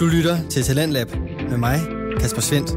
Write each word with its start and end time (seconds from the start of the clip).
Du 0.00 0.06
lytter 0.06 0.48
til 0.48 0.62
Talentlab 0.62 1.10
med 1.50 1.56
mig, 1.56 1.80
Kasper 2.20 2.40
Svendt. 2.40 2.70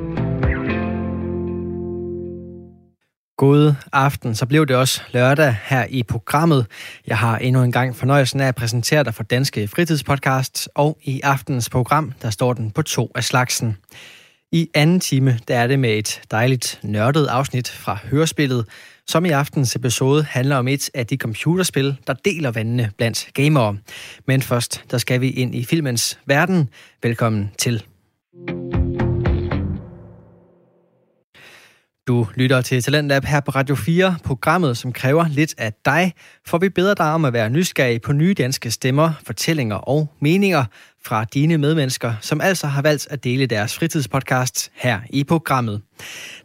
God 3.37 3.73
aften, 3.93 4.35
så 4.35 4.45
blev 4.45 4.65
det 4.65 4.75
også 4.75 5.01
lørdag 5.11 5.57
her 5.63 5.85
i 5.89 6.03
programmet. 6.03 6.65
Jeg 7.07 7.17
har 7.17 7.37
endnu 7.37 7.63
en 7.63 7.71
gang 7.71 7.95
fornøjelsen 7.95 8.41
af 8.41 8.47
at 8.47 8.55
præsentere 8.55 9.03
dig 9.03 9.13
for 9.13 9.23
Danske 9.23 9.67
Fritidspodcasts, 9.67 10.69
og 10.75 10.97
i 11.03 11.21
aftens 11.21 11.69
program, 11.69 12.13
der 12.21 12.29
står 12.29 12.53
den 12.53 12.71
på 12.71 12.81
to 12.81 13.11
af 13.15 13.23
slagsen. 13.23 13.77
I 14.51 14.69
anden 14.73 14.99
time, 14.99 15.39
der 15.47 15.57
er 15.57 15.67
det 15.67 15.79
med 15.79 15.97
et 15.97 16.21
dejligt 16.31 16.79
nørdet 16.83 17.25
afsnit 17.25 17.69
fra 17.69 17.97
Hørespillet, 18.03 18.65
som 19.07 19.25
i 19.25 19.29
aftens 19.29 19.75
episode 19.75 20.23
handler 20.23 20.55
om 20.55 20.67
et 20.67 20.89
af 20.93 21.07
de 21.07 21.17
computerspil, 21.17 21.97
der 22.07 22.13
deler 22.13 22.51
vandene 22.51 22.91
blandt 22.97 23.29
gamere. 23.33 23.77
Men 24.27 24.41
først, 24.41 24.83
der 24.91 24.97
skal 24.97 25.21
vi 25.21 25.29
ind 25.29 25.55
i 25.55 25.65
filmens 25.65 26.19
verden. 26.25 26.69
Velkommen 27.03 27.51
til. 27.57 27.83
Du 32.07 32.27
lytter 32.35 32.61
til 32.61 32.83
Talentlab 32.83 33.25
her 33.25 33.39
på 33.39 33.51
Radio 33.51 33.75
4, 33.75 34.15
programmet, 34.23 34.77
som 34.77 34.93
kræver 34.93 35.27
lidt 35.27 35.55
af 35.57 35.73
dig, 35.85 36.13
for 36.45 36.57
vi 36.57 36.69
beder 36.69 36.93
dig 36.93 37.13
om 37.13 37.25
at 37.25 37.33
være 37.33 37.49
nysgerrig 37.49 38.01
på 38.01 38.13
nye 38.13 38.33
danske 38.33 38.71
stemmer, 38.71 39.11
fortællinger 39.25 39.75
og 39.75 40.07
meninger 40.21 40.65
fra 41.05 41.25
dine 41.33 41.57
medmennesker, 41.57 42.13
som 42.21 42.41
altså 42.41 42.67
har 42.67 42.81
valgt 42.81 43.07
at 43.09 43.23
dele 43.23 43.45
deres 43.45 43.75
fritidspodcast 43.75 44.71
her 44.73 44.99
i 45.09 45.23
programmet. 45.23 45.81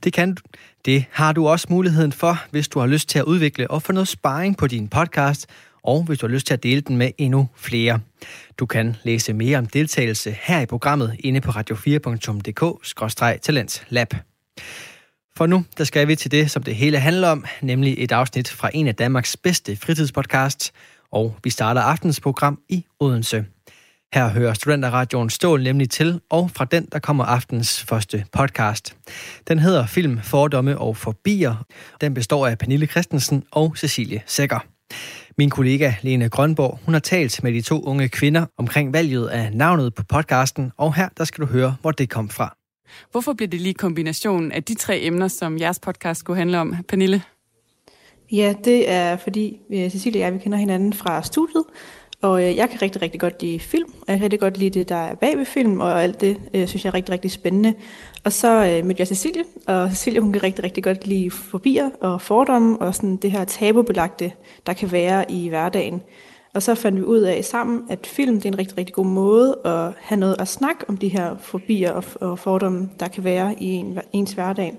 Det 0.04 0.12
kan 0.12 0.36
det 0.84 1.04
har 1.10 1.32
du 1.32 1.48
også 1.48 1.66
muligheden 1.70 2.12
for, 2.12 2.44
hvis 2.50 2.68
du 2.68 2.78
har 2.78 2.86
lyst 2.86 3.08
til 3.08 3.18
at 3.18 3.24
udvikle 3.24 3.70
og 3.70 3.82
få 3.82 3.92
noget 3.92 4.08
sparring 4.08 4.56
på 4.56 4.66
din 4.66 4.88
podcast, 4.88 5.46
og 5.82 6.02
hvis 6.02 6.18
du 6.18 6.26
har 6.26 6.34
lyst 6.34 6.46
til 6.46 6.54
at 6.54 6.62
dele 6.62 6.80
den 6.80 6.96
med 6.96 7.10
endnu 7.18 7.48
flere. 7.56 8.00
Du 8.58 8.66
kan 8.66 8.96
læse 9.02 9.32
mere 9.32 9.58
om 9.58 9.66
deltagelse 9.66 10.36
her 10.42 10.60
i 10.60 10.66
programmet 10.66 11.16
inde 11.18 11.40
på 11.40 11.50
radio4.dk-talentlab. 11.50 14.14
For 15.36 15.46
nu, 15.46 15.64
der 15.78 15.84
skal 15.84 16.08
vi 16.08 16.16
til 16.16 16.30
det, 16.30 16.50
som 16.50 16.62
det 16.62 16.76
hele 16.76 16.98
handler 16.98 17.28
om, 17.28 17.44
nemlig 17.62 17.94
et 17.98 18.12
afsnit 18.12 18.48
fra 18.48 18.70
en 18.74 18.86
af 18.86 18.94
Danmarks 18.94 19.36
bedste 19.36 19.76
fritidspodcasts, 19.76 20.72
og 21.12 21.36
vi 21.44 21.50
starter 21.50 21.80
aftens 21.80 22.20
program 22.20 22.60
i 22.68 22.84
Odense. 23.00 23.44
Her 24.14 24.28
hører 24.28 24.52
Studenterradioen 24.52 25.30
Stål 25.30 25.62
nemlig 25.62 25.90
til, 25.90 26.20
og 26.30 26.50
fra 26.50 26.64
den 26.64 26.88
der 26.92 26.98
kommer 26.98 27.24
aftens 27.24 27.84
første 27.88 28.24
podcast. 28.32 28.96
Den 29.48 29.58
hedder 29.58 29.86
Film, 29.86 30.18
Fordomme 30.22 30.78
og 30.78 30.96
Forbier. 30.96 31.64
Den 32.00 32.14
består 32.14 32.46
af 32.46 32.58
Pernille 32.58 32.86
Christensen 32.86 33.44
og 33.50 33.76
Cecilie 33.76 34.22
Sækker. 34.26 34.58
Min 35.38 35.50
kollega 35.50 35.92
Lene 36.02 36.28
Grønborg, 36.28 36.78
hun 36.84 36.94
har 36.94 37.00
talt 37.00 37.42
med 37.42 37.52
de 37.52 37.60
to 37.60 37.82
unge 37.82 38.08
kvinder 38.08 38.46
omkring 38.56 38.92
valget 38.92 39.28
af 39.28 39.52
navnet 39.52 39.94
på 39.94 40.02
podcasten, 40.08 40.72
og 40.76 40.94
her 40.94 41.08
der 41.18 41.24
skal 41.24 41.44
du 41.44 41.50
høre, 41.50 41.76
hvor 41.80 41.90
det 41.90 42.10
kom 42.10 42.28
fra. 42.28 42.56
Hvorfor 43.10 43.32
bliver 43.32 43.48
det 43.48 43.60
lige 43.60 43.74
kombinationen 43.74 44.52
af 44.52 44.64
de 44.64 44.74
tre 44.74 45.00
emner, 45.02 45.28
som 45.28 45.58
jeres 45.58 45.78
podcast 45.78 46.20
skulle 46.20 46.36
handle 46.36 46.58
om, 46.58 46.76
Pernille? 46.88 47.22
Ja, 48.32 48.54
det 48.64 48.90
er 48.90 49.16
fordi 49.16 49.58
øh, 49.72 49.90
Cecilie 49.90 50.20
og 50.20 50.24
jeg, 50.24 50.34
vi 50.34 50.38
kender 50.38 50.58
hinanden 50.58 50.92
fra 50.92 51.22
studiet, 51.22 51.64
og 52.22 52.44
øh, 52.44 52.56
jeg 52.56 52.70
kan 52.70 52.82
rigtig, 52.82 53.02
rigtig 53.02 53.20
godt 53.20 53.42
lide 53.42 53.60
film, 53.60 53.90
og 54.00 54.04
jeg 54.08 54.16
kan 54.16 54.22
rigtig 54.24 54.40
godt 54.40 54.58
lide 54.58 54.78
det, 54.78 54.88
der 54.88 54.96
er 54.96 55.14
bag 55.14 55.38
ved 55.38 55.44
film, 55.44 55.80
og 55.80 56.02
alt 56.02 56.20
det 56.20 56.36
øh, 56.54 56.66
synes 56.68 56.84
jeg 56.84 56.90
er 56.90 56.94
rigtig, 56.94 57.12
rigtig 57.12 57.30
spændende. 57.30 57.74
Og 58.24 58.32
så 58.32 58.48
øh, 58.48 58.86
mødte 58.86 59.00
jeg 59.00 59.08
Cecilie, 59.08 59.44
og 59.66 59.90
Cecilie 59.90 60.20
hun 60.20 60.32
kan 60.32 60.42
rigtig, 60.42 60.64
rigtig 60.64 60.84
godt 60.84 61.06
lide 61.06 61.30
fobier 61.30 61.90
og 62.00 62.20
fordomme, 62.20 62.78
og 62.78 62.94
sådan 62.94 63.16
det 63.16 63.30
her 63.30 63.44
tabubelagte, 63.44 64.32
der 64.66 64.72
kan 64.72 64.92
være 64.92 65.30
i 65.30 65.48
hverdagen. 65.48 66.02
Og 66.54 66.62
så 66.62 66.74
fandt 66.74 66.98
vi 66.98 67.02
ud 67.02 67.20
af 67.20 67.44
sammen, 67.44 67.82
at 67.90 68.06
film 68.06 68.34
det 68.36 68.44
er 68.44 68.48
en 68.48 68.58
rigtig, 68.58 68.78
rigtig 68.78 68.94
god 68.94 69.06
måde 69.06 69.58
at 69.64 69.92
have 69.98 70.20
noget 70.20 70.40
at 70.40 70.48
snakke 70.48 70.84
om 70.88 70.96
de 70.96 71.08
her 71.08 71.36
fobier 71.40 71.92
og, 71.92 72.04
og 72.20 72.38
fordomme, 72.38 72.90
der 73.00 73.08
kan 73.08 73.24
være 73.24 73.62
i 73.62 73.66
en, 73.66 73.98
ens 74.12 74.32
hverdag. 74.32 74.74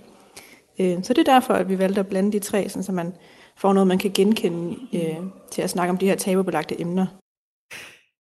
Øh, 0.80 0.98
så 1.04 1.14
det 1.14 1.28
er 1.28 1.34
derfor, 1.34 1.54
at 1.54 1.70
vi 1.70 1.80
valgte 1.80 2.00
at 2.00 2.08
blande 2.08 2.32
de 2.32 2.40
tre, 2.40 2.70
sådan, 2.70 2.84
så 2.84 2.92
man 2.92 3.14
får 3.58 3.74
noget, 3.74 3.88
man 3.88 3.98
kan 3.98 4.12
genkende 4.14 4.76
øh, 4.94 5.18
til 5.52 5.62
at 5.62 5.70
snakke 5.70 5.92
om 5.92 5.98
de 5.98 6.06
her 6.06 6.16
tabubelagte 6.16 6.82
emner. 6.82 7.06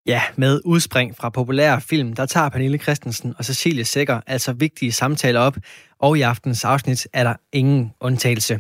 Ja, 0.06 0.22
med 0.36 0.62
udspring 0.66 1.16
fra 1.18 1.30
populære 1.30 1.82
film, 1.82 2.14
der 2.14 2.26
tager 2.26 2.50
Pernille 2.50 2.78
Christensen 2.78 3.34
og 3.38 3.46
Cecilie 3.46 3.86
Sækker 3.86 4.22
altså 4.28 4.54
vigtige 4.54 4.92
samtaler 4.92 5.40
op, 5.40 5.58
og 6.00 6.18
i 6.18 6.22
aftens 6.22 6.66
afsnit 6.66 7.08
er 7.14 7.24
der 7.24 7.34
ingen 7.54 7.92
undtagelse. 8.00 8.60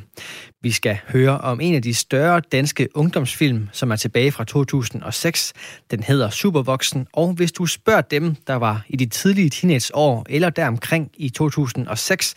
Vi 0.61 0.71
skal 0.71 0.97
høre 1.07 1.37
om 1.37 1.59
en 1.61 1.75
af 1.75 1.81
de 1.81 1.93
større 1.93 2.41
danske 2.51 2.87
ungdomsfilm, 2.95 3.69
som 3.71 3.91
er 3.91 3.95
tilbage 3.95 4.31
fra 4.31 4.43
2006. 4.43 5.53
Den 5.91 6.03
hedder 6.03 6.29
Supervoksen, 6.29 7.07
og 7.13 7.33
hvis 7.33 7.51
du 7.51 7.65
spørger 7.65 8.01
dem, 8.01 8.35
der 8.47 8.55
var 8.55 8.85
i 8.89 8.95
de 8.95 9.05
tidlige 9.05 9.49
teenageår 9.49 10.25
eller 10.29 10.49
deromkring 10.49 11.11
i 11.17 11.29
2006, 11.29 12.35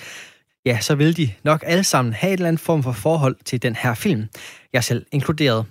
ja, 0.67 0.79
så 0.81 0.95
vil 0.95 1.17
de 1.17 1.33
nok 1.45 1.65
alle 1.67 1.85
sammen 1.85 2.15
have 2.15 2.33
et 2.33 2.37
eller 2.37 2.49
andet 2.49 2.63
form 2.63 2.83
for 2.83 2.93
forhold 2.93 3.37
til 3.45 3.63
den 3.63 3.77
her 3.77 3.95
film. 3.95 4.29
Jeg 4.73 4.85
selv 4.85 5.07
inkluderet. 5.13 5.67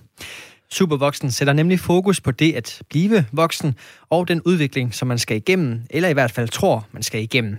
Supervoksen 0.72 1.30
sætter 1.30 1.52
nemlig 1.52 1.80
fokus 1.80 2.20
på 2.20 2.30
det 2.30 2.52
at 2.52 2.82
blive 2.88 3.24
voksen 3.32 3.74
og 4.10 4.28
den 4.28 4.42
udvikling, 4.42 4.94
som 4.94 5.08
man 5.08 5.18
skal 5.18 5.36
igennem, 5.36 5.80
eller 5.90 6.08
i 6.08 6.12
hvert 6.12 6.30
fald 6.30 6.48
tror, 6.48 6.86
man 6.92 7.02
skal 7.02 7.22
igennem. 7.22 7.56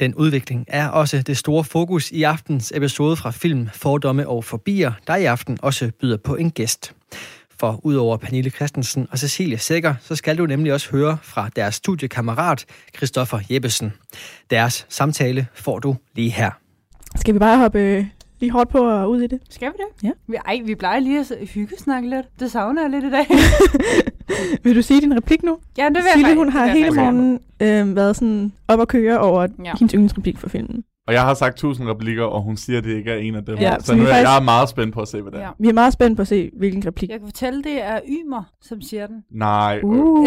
Den 0.00 0.14
udvikling 0.14 0.64
er 0.68 0.88
også 0.88 1.22
det 1.22 1.36
store 1.36 1.64
fokus 1.64 2.10
i 2.10 2.22
aftens 2.22 2.72
episode 2.76 3.16
fra 3.16 3.30
film 3.30 3.68
Fordomme 3.74 4.28
og 4.28 4.44
Forbier, 4.44 4.92
der 5.06 5.16
i 5.16 5.24
aften 5.24 5.58
også 5.62 5.90
byder 6.00 6.16
på 6.16 6.34
en 6.34 6.50
gæst. 6.50 6.94
For 7.60 7.80
udover 7.82 8.16
Pernille 8.16 8.50
Christensen 8.50 9.06
og 9.10 9.18
Cecilie 9.18 9.58
Sækker, 9.58 9.94
så 10.00 10.16
skal 10.16 10.38
du 10.38 10.46
nemlig 10.46 10.72
også 10.72 10.90
høre 10.90 11.18
fra 11.22 11.50
deres 11.56 11.74
studiekammerat 11.74 12.64
Christoffer 12.96 13.40
Jeppesen. 13.50 13.92
Deres 14.50 14.86
samtale 14.88 15.46
får 15.54 15.78
du 15.78 15.96
lige 16.14 16.30
her. 16.30 16.50
Skal 17.16 17.34
vi 17.34 17.38
bare 17.38 17.58
hoppe 17.58 17.78
øh, 17.78 18.06
lige 18.42 18.52
hårdt 18.52 18.70
på 18.70 18.78
og 18.78 19.10
ud 19.10 19.20
i 19.22 19.26
det? 19.26 19.40
Skal 19.50 19.68
vi 19.68 19.72
det? 19.78 20.06
Ja. 20.06 20.10
Vi, 20.26 20.36
ej, 20.46 20.60
vi 20.64 20.74
plejer 20.74 21.00
lige 21.00 21.20
at 21.20 21.32
hyggesnakke 21.54 22.10
lidt. 22.10 22.26
Det 22.40 22.50
savner 22.50 22.82
jeg 22.82 22.90
lidt 22.90 23.04
i 23.04 23.10
dag. 23.10 23.26
vil 24.64 24.76
du 24.76 24.82
sige 24.82 25.00
din 25.00 25.16
replik 25.16 25.42
nu? 25.42 25.58
Ja, 25.78 25.84
det 25.84 25.94
vil 25.94 26.02
Sille, 26.14 26.28
jeg 26.28 26.36
hun 26.36 26.48
har 26.48 26.66
hele 26.66 26.90
morgenen 26.90 27.40
øh, 27.60 27.96
været 27.96 28.16
sådan 28.16 28.52
op 28.68 28.80
at 28.80 28.88
køre 28.88 29.18
over 29.18 29.42
Ja. 29.64 29.72
hendes 29.78 29.92
yndlingsreplik 29.92 30.38
for 30.38 30.48
filmen. 30.48 30.84
Og 31.06 31.12
jeg 31.14 31.22
har 31.22 31.34
sagt 31.34 31.56
tusind 31.56 31.88
replikker, 31.88 32.24
og 32.24 32.42
hun 32.42 32.56
siger, 32.56 32.78
at 32.78 32.84
det 32.84 32.90
ikke 32.96 33.10
er 33.10 33.16
en 33.16 33.34
af 33.34 33.44
dem. 33.44 33.58
Ja, 33.58 33.78
så 33.80 33.94
nu 33.94 34.02
er 34.02 34.06
faktisk- 34.06 34.22
jeg 34.28 34.36
er 34.36 34.42
meget 34.42 34.68
spændt 34.68 34.94
på 34.94 35.00
at 35.00 35.08
se, 35.08 35.22
hvad 35.22 35.32
det 35.32 35.40
er. 35.40 35.44
Ja. 35.44 35.50
Vi 35.58 35.68
er 35.68 35.72
meget 35.72 35.92
spændt 35.92 36.16
på 36.16 36.20
at 36.22 36.28
se, 36.28 36.50
hvilken 36.58 36.86
replik. 36.86 37.10
Jeg 37.10 37.18
kan 37.20 37.28
fortælle, 37.28 37.62
det 37.64 37.82
er 37.82 38.00
Ymer, 38.08 38.42
som 38.60 38.80
siger 38.80 39.06
den. 39.06 39.24
Nej. 39.30 39.80
Uh. 39.82 40.18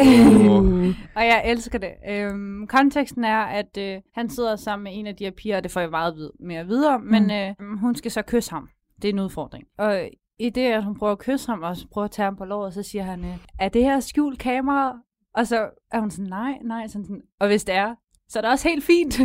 Og 1.16 1.24
jeg 1.26 1.44
elsker 1.46 1.80
det. 1.80 1.90
Øhm, 2.10 2.68
konteksten 2.68 3.24
er, 3.24 3.38
at 3.42 3.78
øh, 3.78 3.98
han 4.16 4.30
sidder 4.30 4.56
sammen 4.56 4.84
med 4.84 4.92
en 4.96 5.08
af 5.08 5.16
de 5.16 5.24
her 5.24 5.32
piger, 5.32 5.58
og 5.58 5.64
det 5.64 5.72
får 5.72 5.80
jeg 5.80 5.90
meget 5.90 6.14
vid- 6.16 6.46
mere 6.48 6.60
at 6.60 6.68
vide 6.68 6.90
om, 6.90 7.02
men 7.02 7.24
Mm. 7.24 7.66
øh, 7.66 7.80
hun 7.80 7.96
skal 7.96 8.12
så 8.12 8.22
kysse 8.28 8.52
ham. 8.52 8.70
Det 9.02 9.06
er 9.10 9.14
en 9.14 9.20
udfordring. 9.20 9.64
Og 9.78 10.10
i 10.40 10.50
det, 10.50 10.62
at 10.62 10.84
hun 10.84 10.96
prøver 11.00 11.12
at 11.12 11.20
kysse 11.20 11.50
ham, 11.50 11.64
og 11.64 11.78
så 11.78 11.88
prøver 11.94 12.06
at 12.06 12.12
tage 12.12 12.24
ham 12.24 12.36
på 12.36 12.46
låret, 12.46 12.74
så 12.74 12.84
siger 12.84 13.04
han, 13.04 13.20
øh, 13.20 13.38
er 13.60 13.70
det 13.70 13.84
her 13.84 14.00
skjult 14.00 14.40
kamera? 14.40 14.94
Og 15.36 15.48
så 15.48 15.66
er 15.92 16.00
hun 16.00 16.12
sådan, 16.12 16.30
nej, 16.30 16.54
nej. 16.66 16.88
Sådan, 16.88 17.06
sådan. 17.06 17.22
Og 17.40 17.48
hvis 17.48 17.64
det 17.64 17.76
er, 17.76 17.96
så 18.30 18.40
er 18.40 18.42
det 18.42 18.52
også 18.52 18.68
helt 18.68 18.86
fint. 18.86 19.20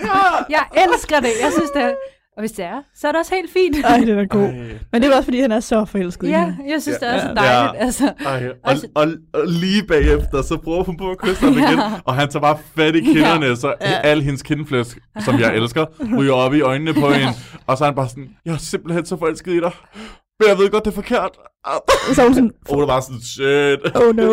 jeg 0.56 0.64
elsker 0.86 1.20
det. 1.20 1.30
Jeg 1.42 1.52
synes, 1.52 1.70
det 1.70 1.82
er... 1.82 1.92
Og 2.36 2.40
hvis 2.42 2.52
det 2.52 2.64
er, 2.64 2.82
så 2.94 3.08
er 3.08 3.12
det 3.12 3.18
også 3.18 3.34
helt 3.34 3.52
fint. 3.52 3.84
Ej, 3.84 3.96
den 3.98 4.18
er 4.18 4.24
god. 4.26 4.42
Ej, 4.42 4.78
Men 4.92 5.02
det 5.02 5.12
er 5.12 5.16
også, 5.16 5.24
fordi 5.26 5.40
han 5.40 5.52
er 5.52 5.60
så 5.60 5.84
forelsket 5.84 6.26
i 6.28 6.30
ja, 6.30 6.44
hende. 6.44 6.72
jeg 6.72 6.82
synes, 6.82 6.98
Ja, 7.02 7.06
det 7.06 7.14
er 7.14 7.20
så 7.20 7.28
ja. 7.28 7.34
dejligt. 7.34 7.74
Ja. 7.74 7.84
Altså, 7.84 8.12
ej. 8.26 8.48
Og, 8.48 8.70
Også- 8.70 8.86
og, 8.94 9.08
og, 9.34 9.46
lige 9.48 9.82
bagefter, 9.86 10.42
så 10.42 10.56
prøver 10.64 10.82
hun 10.84 10.96
på 10.96 11.10
at 11.10 11.18
kysse 11.18 11.44
ham 11.44 11.52
igen, 11.58 11.78
og 12.04 12.14
han 12.14 12.28
tager 12.28 12.40
bare 12.40 12.58
fat 12.76 12.96
i 12.96 13.00
kinderne, 13.00 13.56
så 13.56 13.74
al 13.80 14.22
hendes 14.22 14.42
kindflæsk, 14.42 14.98
som 15.24 15.40
jeg 15.40 15.56
elsker, 15.56 15.86
ryger 16.18 16.32
op 16.32 16.54
i 16.54 16.60
øjnene 16.60 16.94
på 16.94 17.10
hende. 17.12 17.32
Og 17.66 17.78
så 17.78 17.84
er 17.84 17.88
han 17.88 17.94
bare 17.94 18.08
sådan, 18.08 18.28
jeg 18.44 18.52
er 18.54 18.58
simpelthen 18.58 19.06
så 19.06 19.16
forelsket 19.18 19.52
i 19.52 19.60
dig. 19.60 19.72
Men 20.40 20.48
jeg 20.48 20.58
ved 20.58 20.70
godt, 20.70 20.84
det 20.84 20.90
er 20.90 20.94
forkert. 20.94 21.30
Så 22.14 22.22
hun 22.24 22.34
sådan, 22.34 22.52
Og 22.68 22.74
hun 22.74 22.82
er 22.82 22.86
bare 22.86 23.02
sådan, 23.02 23.20
shit. 23.20 23.96
oh 23.96 24.16
no. 24.16 24.30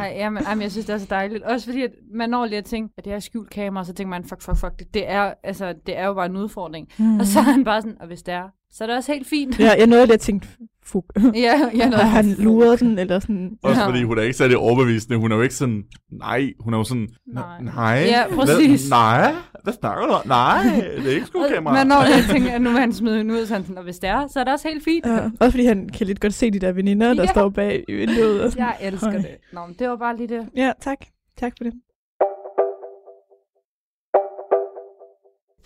Ej, 0.00 0.12
jamen, 0.16 0.42
jamen, 0.48 0.62
jeg 0.62 0.70
synes, 0.70 0.86
det 0.86 0.92
er 0.94 0.98
så 0.98 1.06
dejligt. 1.10 1.42
Også 1.44 1.66
fordi, 1.66 1.82
at 1.82 1.90
man 2.14 2.30
når 2.30 2.46
lige 2.46 2.58
at 2.58 2.64
tænke, 2.64 2.94
at 2.98 3.04
det 3.04 3.12
er 3.12 3.18
skjult 3.18 3.50
kamera, 3.50 3.84
så 3.84 3.92
tænker 3.92 4.10
man, 4.10 4.24
fuck, 4.24 4.42
fuck, 4.42 4.56
fuck, 4.56 4.78
det, 4.78 4.94
det, 4.94 5.10
er, 5.10 5.34
altså, 5.44 5.74
det 5.86 5.98
er 5.98 6.06
jo 6.06 6.14
bare 6.14 6.26
en 6.26 6.36
udfordring. 6.36 6.88
Mm. 6.98 7.20
Og 7.20 7.26
så 7.26 7.38
er 7.38 7.42
han 7.42 7.64
bare 7.64 7.82
sådan, 7.82 7.96
og 8.00 8.06
hvis 8.06 8.22
det 8.22 8.34
er, 8.34 8.48
så 8.72 8.84
er 8.84 8.88
det 8.88 8.96
også 8.96 9.12
helt 9.12 9.26
fint. 9.28 9.60
Ja, 9.60 9.74
jeg 9.78 9.86
nåede 9.86 10.06
lige 10.06 10.14
at 10.14 10.20
tænke, 10.20 10.48
fuck. 10.92 11.06
ja, 11.34 11.70
ja, 11.76 11.90
Og 12.00 12.10
han 12.10 12.24
lurede 12.38 12.76
den, 12.76 12.98
eller 12.98 13.18
sådan. 13.18 13.50
Også 13.62 13.80
Ja. 13.80 13.86
fordi 13.88 14.02
hun 14.02 14.18
er 14.18 14.22
ikke 14.22 14.36
særlig 14.36 14.56
overbevisende. 14.56 15.16
hun 15.18 15.32
er 15.32 15.36
jo 15.36 15.42
ikke 15.42 15.54
sådan, 15.54 15.82
nej, 16.12 16.50
hun 16.60 16.74
er 16.74 16.78
jo 16.78 16.84
sådan, 16.84 17.08
Nej. 17.34 17.62
nej. 17.62 17.74
nej. 17.74 18.04
Ja, 18.08 18.26
Hvad- 18.26 18.36
præcis. 18.36 18.90
nej, 18.90 19.32
hvad 19.62 19.72
snakker 19.72 20.06
du 20.06 20.12
om? 20.12 20.22
Nej, 20.26 20.62
det 20.96 21.06
er 21.10 21.14
ikke 21.14 21.26
skuldkamera. 21.26 21.74
Man 21.74 21.86
når 21.86 22.04
lige 22.04 22.14
at 22.24 22.24
tænke, 22.30 22.50
at 22.52 22.62
nu 22.62 22.70
vil 22.70 22.78
han 22.80 22.92
smide 22.92 23.16
hende 23.18 23.34
ud, 23.34 23.46
sådan, 23.46 23.78
og 23.78 23.84
hvis 23.84 23.98
det 23.98 24.10
er, 24.10 24.26
så 24.26 24.40
er 24.40 24.44
det 24.44 24.52
også 24.52 24.68
helt 24.68 24.84
fint. 24.84 25.06
Ja, 25.06 25.20
også 25.40 25.50
fordi 25.50 25.64
han 25.64 25.88
kan 25.88 26.06
lidt 26.06 26.20
godt 26.20 26.34
se 26.34 26.50
de 26.50 26.58
der 26.58 26.72
veninder, 26.72 27.14
der 27.14 27.22
Ja. 27.22 27.26
står 27.30 27.48
bag 27.48 27.84
i 27.88 27.92
vinduet. 27.94 28.42
Og 28.42 28.50
sådan. 28.52 28.66
Jeg 28.66 28.76
elsker 28.92 29.08
Ej. 29.08 29.16
det. 29.16 29.26
Nå, 29.52 29.60
men 29.66 29.76
det 29.78 29.88
var 29.88 29.96
bare 29.96 30.16
lige 30.16 30.28
det. 30.28 30.48
Ja, 30.56 30.72
tak. 30.80 30.98
Tak 31.38 31.52
for 31.58 31.64
det. 31.64 31.72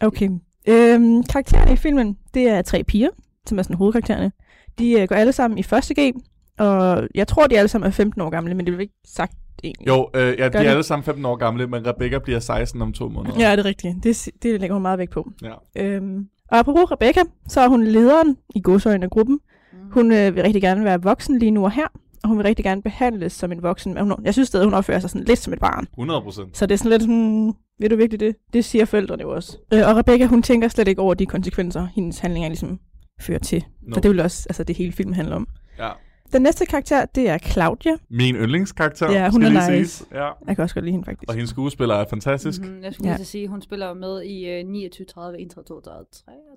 Okay. 0.00 0.29
Øhm, 0.69 1.23
karaktererne 1.23 1.73
i 1.73 1.76
filmen, 1.76 2.17
det 2.35 2.49
er 2.49 2.62
tre 2.62 2.85
piger, 2.85 3.09
som 3.47 3.59
er 3.59 3.62
sådan 3.62 3.76
hovedkaraktererne. 3.76 4.32
De 4.79 4.93
øh, 5.00 5.09
går 5.09 5.17
alle 5.17 5.32
sammen 5.32 5.59
i 5.59 5.62
første 5.62 5.94
G, 5.94 6.12
og 6.59 7.09
jeg 7.15 7.29
tror, 7.29 7.47
de 7.47 7.59
alle 7.59 7.69
sammen 7.69 7.87
er 7.87 7.91
15 7.91 8.21
år 8.23 8.31
gamle, 8.31 8.55
men 8.55 8.67
det 8.67 8.73
bliver 8.73 8.81
ikke 8.81 8.94
sagt 9.06 9.32
egentlig. 9.65 9.87
Jo, 9.88 10.11
øh, 10.15 10.21
ja, 10.23 10.29
de 10.29 10.35
er 10.38 10.49
det? 10.49 10.69
alle 10.69 10.82
sammen 10.82 11.05
15 11.05 11.25
år 11.25 11.37
gamle, 11.37 11.67
men 11.67 11.87
Rebecca 11.87 12.19
bliver 12.19 12.41
16 12.41 12.82
om 12.82 12.93
to 12.93 13.09
måneder. 13.09 13.35
Ja, 13.38 13.53
det 13.53 13.59
er 13.59 13.65
rigtigt. 13.65 13.94
Det, 14.03 14.29
det 14.43 14.61
lægger 14.61 14.75
hun 14.75 14.82
meget 14.82 14.99
vægt 14.99 15.11
på. 15.11 15.31
ja. 15.43 15.82
Øhm, 15.82 16.29
og 16.50 16.59
apropos 16.59 16.91
Rebecca, 16.91 17.21
så 17.49 17.61
er 17.61 17.69
hun 17.69 17.85
lederen 17.85 18.37
i 18.55 18.61
godsøjne 18.61 19.05
af 19.05 19.11
gruppen. 19.11 19.41
Mm. 19.73 19.79
Hun 19.93 20.12
øh, 20.12 20.35
vil 20.35 20.43
rigtig 20.43 20.62
gerne 20.62 20.85
være 20.85 21.03
voksen 21.03 21.38
lige 21.38 21.50
nu 21.50 21.65
og 21.65 21.71
her, 21.73 21.87
og 22.23 22.29
hun 22.29 22.38
vil 22.38 22.44
rigtig 22.44 22.65
gerne 22.65 22.82
behandles 22.82 23.32
som 23.32 23.53
en 23.53 23.62
voksen. 23.62 23.94
Men 23.94 24.03
hun, 24.03 24.15
jeg 24.25 24.32
synes 24.32 24.49
stadig, 24.49 24.65
hun 24.67 24.75
opfører 24.75 24.99
sig 25.00 25.11
sådan 25.11 25.25
lidt 25.25 25.38
som 25.38 25.53
et 25.53 25.59
barn. 25.59 25.87
100 25.93 26.23
procent. 26.23 26.56
Så 26.56 26.67
det 26.67 26.75
er 26.75 26.79
sådan 26.79 26.91
lidt 26.91 27.03
sådan, 27.03 27.55
ved 27.81 27.88
du 27.88 27.97
virkelig 27.97 28.21
det? 28.21 28.37
Det 28.53 28.65
siger 28.65 28.85
forældrene 28.85 29.23
jo 29.23 29.31
også. 29.35 29.59
Øh, 29.73 29.88
og 29.88 29.97
Rebecca, 29.97 30.26
hun 30.26 30.43
tænker 30.43 30.69
slet 30.69 30.88
ikke 30.88 31.00
over 31.00 31.15
de 31.15 31.26
konsekvenser, 31.26 31.87
hendes 31.94 32.19
handlinger 32.19 32.49
ligesom 32.49 32.79
fører 33.20 33.38
til. 33.38 33.64
No. 33.82 33.94
Så 33.94 34.00
det 34.00 34.11
vil 34.11 34.20
også, 34.20 34.46
altså 34.50 34.64
det 34.64 34.76
hele 34.76 34.93
filmen 34.93 35.14
handler 35.14 35.37
om. 35.37 35.49
Ja. 35.78 35.90
Den 36.32 36.43
næste 36.43 36.66
karakter, 36.66 37.05
det 37.05 37.28
er 37.28 37.38
Claudia. 37.38 37.93
Min 38.11 38.34
yndlingskarakter, 38.37 39.12
Ja, 39.12 39.31
hun 39.31 39.43
skal 39.43 39.56
er 39.56 39.61
lige 39.66 39.78
nice. 39.81 39.96
siges. 39.96 40.08
Ja. 40.12 40.28
Jeg 40.46 40.56
kan 40.56 40.62
også 40.62 40.75
godt 40.75 40.84
lide 40.84 40.93
hende 40.93 41.05
faktisk. 41.05 41.28
Og 41.28 41.34
hendes 41.34 41.50
skuespiller 41.50 41.94
er 41.94 42.05
fantastisk. 42.11 42.61
Mm-hmm. 42.62 42.82
Jeg 42.82 42.94
skulle 42.94 43.08
Ja. 43.08 43.12
lige 43.12 43.19
til 43.19 43.22
at 43.22 43.26
sige, 43.26 43.49
hun 43.49 43.62
spiller 43.62 43.88
jo 43.88 43.94
med 43.94 44.22
i 44.22 44.61
uh, 44.62 44.69
29, 44.70 45.05
30, 45.06 45.40
31, 45.40 45.64
32, 45.64 46.05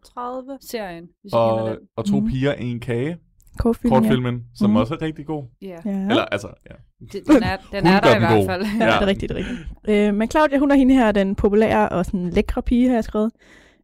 33 0.06 0.57
serien, 0.62 1.04
hvis 1.21 1.31
I 1.31 1.33
kender 1.33 1.38
Og, 1.39 1.69
den. 1.69 1.77
og 1.98 2.06
to 2.06 2.19
Mhm. 2.19 2.30
piger, 2.30 2.54
en 2.54 2.80
kage. 2.80 3.18
Kortfilm, 3.59 3.94
Kortfilmen, 3.94 4.44
som 4.56 4.69
Mhm. 4.69 4.77
også 4.77 4.94
er 4.94 5.01
rigtig 5.01 5.25
god. 5.25 5.44
Ja, 5.62 5.68
Ja. 5.68 5.92
ja. 5.92 5.92
Eller 6.09 6.25
altså, 6.25 6.48
ja. 6.69 6.75
det, 7.06 7.27
den 7.27 7.44
er, 7.44 7.57
den 7.71 7.86
Hun 7.86 7.94
er 7.94 8.00
gør 8.01 8.09
der 8.09 8.09
i 8.09 8.13
den 8.13 8.19
hvert 8.21 8.38
god. 8.39 8.45
fald. 8.45 8.63
Ja, 8.80 8.86
Ja. 8.86 8.92
det 8.92 9.01
er 9.01 9.07
rigtigt, 9.07 9.30
det 9.30 9.36
er 9.36 9.39
rigtigt. 9.39 10.07
Øh, 10.09 10.13
men 10.15 10.31
Claudia, 10.31 10.57
hun 10.57 10.71
er 10.71 10.75
hende 10.75 10.94
her, 10.95 11.12
den 11.12 11.36
populære 11.36 11.89
og 11.89 12.06
sådan 12.06 12.30
lækre 12.30 12.62
pige, 12.62 12.88
har 12.88 12.95
jeg 12.95 13.04
skrevet. 13.04 13.31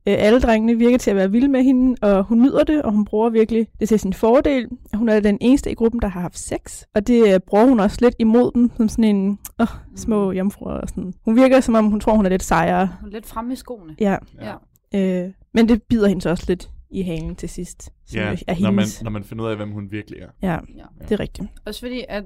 Øh, 0.08 0.16
alle 0.18 0.40
drengene 0.40 0.76
virker 0.78 0.98
til 0.98 1.10
at 1.10 1.16
være 1.16 1.32
vilde 1.32 1.48
med 1.48 1.64
hende, 1.64 1.96
og 2.02 2.24
hun 2.24 2.42
nyder 2.42 2.64
det, 2.64 2.82
og 2.82 2.92
hun 2.92 3.06
bruger 3.06 3.30
virkelig 3.30 3.68
det 3.80 3.88
til 3.90 4.00
sin 4.00 4.14
fordel. 4.14 4.68
Hun 4.94 5.10
er 5.10 5.20
den 5.20 5.38
eneste 5.42 5.72
i 5.72 5.74
gruppen, 5.74 6.02
der 6.02 6.08
har 6.08 6.22
haft 6.22 6.38
sex, 6.40 6.84
og 6.96 7.08
det 7.08 7.34
øh, 7.34 7.40
bruger 7.48 7.66
hun 7.66 7.80
også 7.80 7.98
lidt 8.02 8.16
imod 8.20 8.52
dem, 8.56 8.72
som 8.78 8.90
sådan 8.90 9.04
en 9.16 9.40
åh, 9.60 9.68
små 9.96 10.32
Mm. 10.32 10.38
jomfruer. 10.38 10.72
Og 10.74 10.90
sådan. 10.90 11.14
Hun 11.26 11.36
virker, 11.36 11.60
som 11.60 11.76
om 11.76 11.86
hun 11.86 12.00
tror, 12.00 12.16
hun 12.16 12.26
er 12.26 12.30
lidt 12.30 12.44
sejere. 12.44 12.90
Hun 13.02 13.10
er 13.10 13.14
lidt 13.14 13.26
fremme 13.26 13.54
i 13.54 13.56
skoene. 13.56 13.96
Ja, 14.00 14.18
Ja. 14.42 15.26
øh, 15.26 15.32
men 15.54 15.70
det 15.70 15.84
bider 15.84 16.08
hende 16.08 16.22
så 16.22 16.30
også 16.30 16.46
lidt 16.48 16.70
i 16.92 17.02
halen 17.02 17.36
til 17.36 17.50
sidst. 17.50 17.90
Ja 18.14 18.20
er 18.48 18.56
når, 18.60 18.72
man, 18.72 18.74
hendes. 18.74 19.04
når 19.04 19.12
man 19.12 19.24
finder 19.24 19.46
ud 19.46 19.50
af, 19.50 19.56
hvem 19.56 19.72
hun 19.72 19.92
virkelig 19.92 20.20
er. 20.20 20.28
Ja, 20.42 20.52
Ja. 20.78 20.84
det 21.04 21.12
er 21.12 21.20
rigtigt. 21.20 21.48
Også 21.66 21.80
fordi, 21.80 22.04
at 22.10 22.24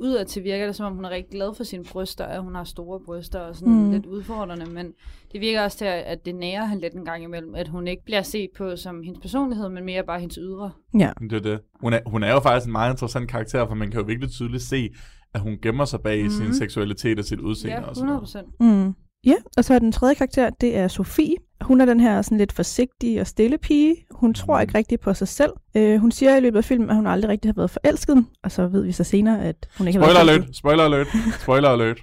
udadtil 0.00 0.44
virker 0.44 0.66
det, 0.66 0.76
som 0.76 0.86
om 0.86 0.92
hun 0.94 1.04
er 1.04 1.10
rigtig 1.10 1.30
glad 1.30 1.54
for 1.54 1.64
sine 1.64 1.84
bryster, 1.84 2.24
at 2.24 2.42
hun 2.42 2.54
har 2.54 2.64
store 2.64 3.00
bryster 3.06 3.38
og 3.40 3.56
sådan 3.56 3.72
Mm. 3.84 3.90
lidt 3.90 4.06
udfordrende, 4.06 4.66
men 4.66 4.92
det 5.32 5.40
virker 5.40 5.62
også 5.62 5.78
til, 5.78 5.84
at 5.84 6.24
det 6.26 6.34
nærer 6.34 6.64
hende 6.66 6.80
lidt 6.82 6.94
en 6.94 7.04
gang 7.04 7.24
imellem, 7.24 7.54
at 7.54 7.68
hun 7.68 7.88
ikke 7.88 8.04
bliver 8.04 8.22
set 8.22 8.50
på 8.56 8.76
som 8.76 9.02
hendes 9.02 9.20
personlighed, 9.20 9.68
men 9.68 9.84
mere 9.84 10.02
bare 10.04 10.20
hendes 10.20 10.38
ydre. 10.42 10.70
Ja, 10.98 11.10
Det 11.20 11.32
er 11.32 11.40
det. 11.40 11.60
Hun 11.80 11.92
er, 11.92 11.98
hun 12.06 12.22
er 12.22 12.32
jo 12.32 12.40
faktisk 12.40 12.66
en 12.66 12.72
meget 12.72 12.92
interessant 12.92 13.30
karakter, 13.30 13.66
for 13.66 13.74
man 13.74 13.90
kan 13.90 14.00
jo 14.00 14.06
virkelig 14.06 14.30
tydeligt 14.30 14.62
se, 14.62 14.88
at 15.34 15.40
hun 15.40 15.58
gemmer 15.62 15.84
sig 15.84 16.00
bag 16.00 16.24
mm. 16.24 16.30
sin 16.30 16.54
seksualitet 16.54 17.18
og 17.18 17.24
sit 17.24 17.40
udseende. 17.40 17.76
Ja, 17.76 17.82
og 17.82 17.96
sådan 17.96 18.06
noget. 18.08 18.22
100 18.34 18.46
procent. 18.56 18.86
Mm. 18.86 18.94
Ja, 19.26 19.34
og 19.56 19.64
så 19.64 19.74
er 19.74 19.78
den 19.78 19.92
tredje 19.92 20.14
karakter, 20.14 20.50
det 20.50 20.76
er 20.76 20.88
Sofie. 20.88 21.34
Hun 21.60 21.80
er 21.80 21.84
den 21.84 22.00
her 22.00 22.22
sådan 22.22 22.38
lidt 22.38 22.52
forsigtige 22.52 23.20
og 23.20 23.26
stille 23.26 23.58
pige. 23.58 23.96
Hun 24.10 24.34
tror 24.34 24.54
Mhm. 24.54 24.60
ikke 24.62 24.78
rigtig 24.78 25.00
på 25.00 25.14
sig 25.14 25.28
selv. 25.28 25.52
Øh, 25.74 25.98
hun 26.00 26.10
siger 26.12 26.36
i 26.36 26.40
løbet 26.40 26.58
af 26.58 26.64
filmen, 26.64 26.90
at 26.90 26.96
hun 26.96 27.06
aldrig 27.06 27.28
rigtig 27.30 27.48
har 27.48 27.54
været 27.54 27.70
forelsket, 27.70 28.26
og 28.42 28.52
så 28.52 28.66
ved 28.66 28.82
vi 28.84 28.92
så 28.92 29.04
senere, 29.04 29.44
at 29.44 29.68
hun 29.78 29.86
ikke 29.86 29.98
har 29.98 30.06
Spoiler 30.06 30.24
været 30.24 30.34
alert, 30.38 30.56
spoiler 30.56 30.84
alert, 30.84 31.06
spoiler 31.40 31.68
alert. 31.68 31.98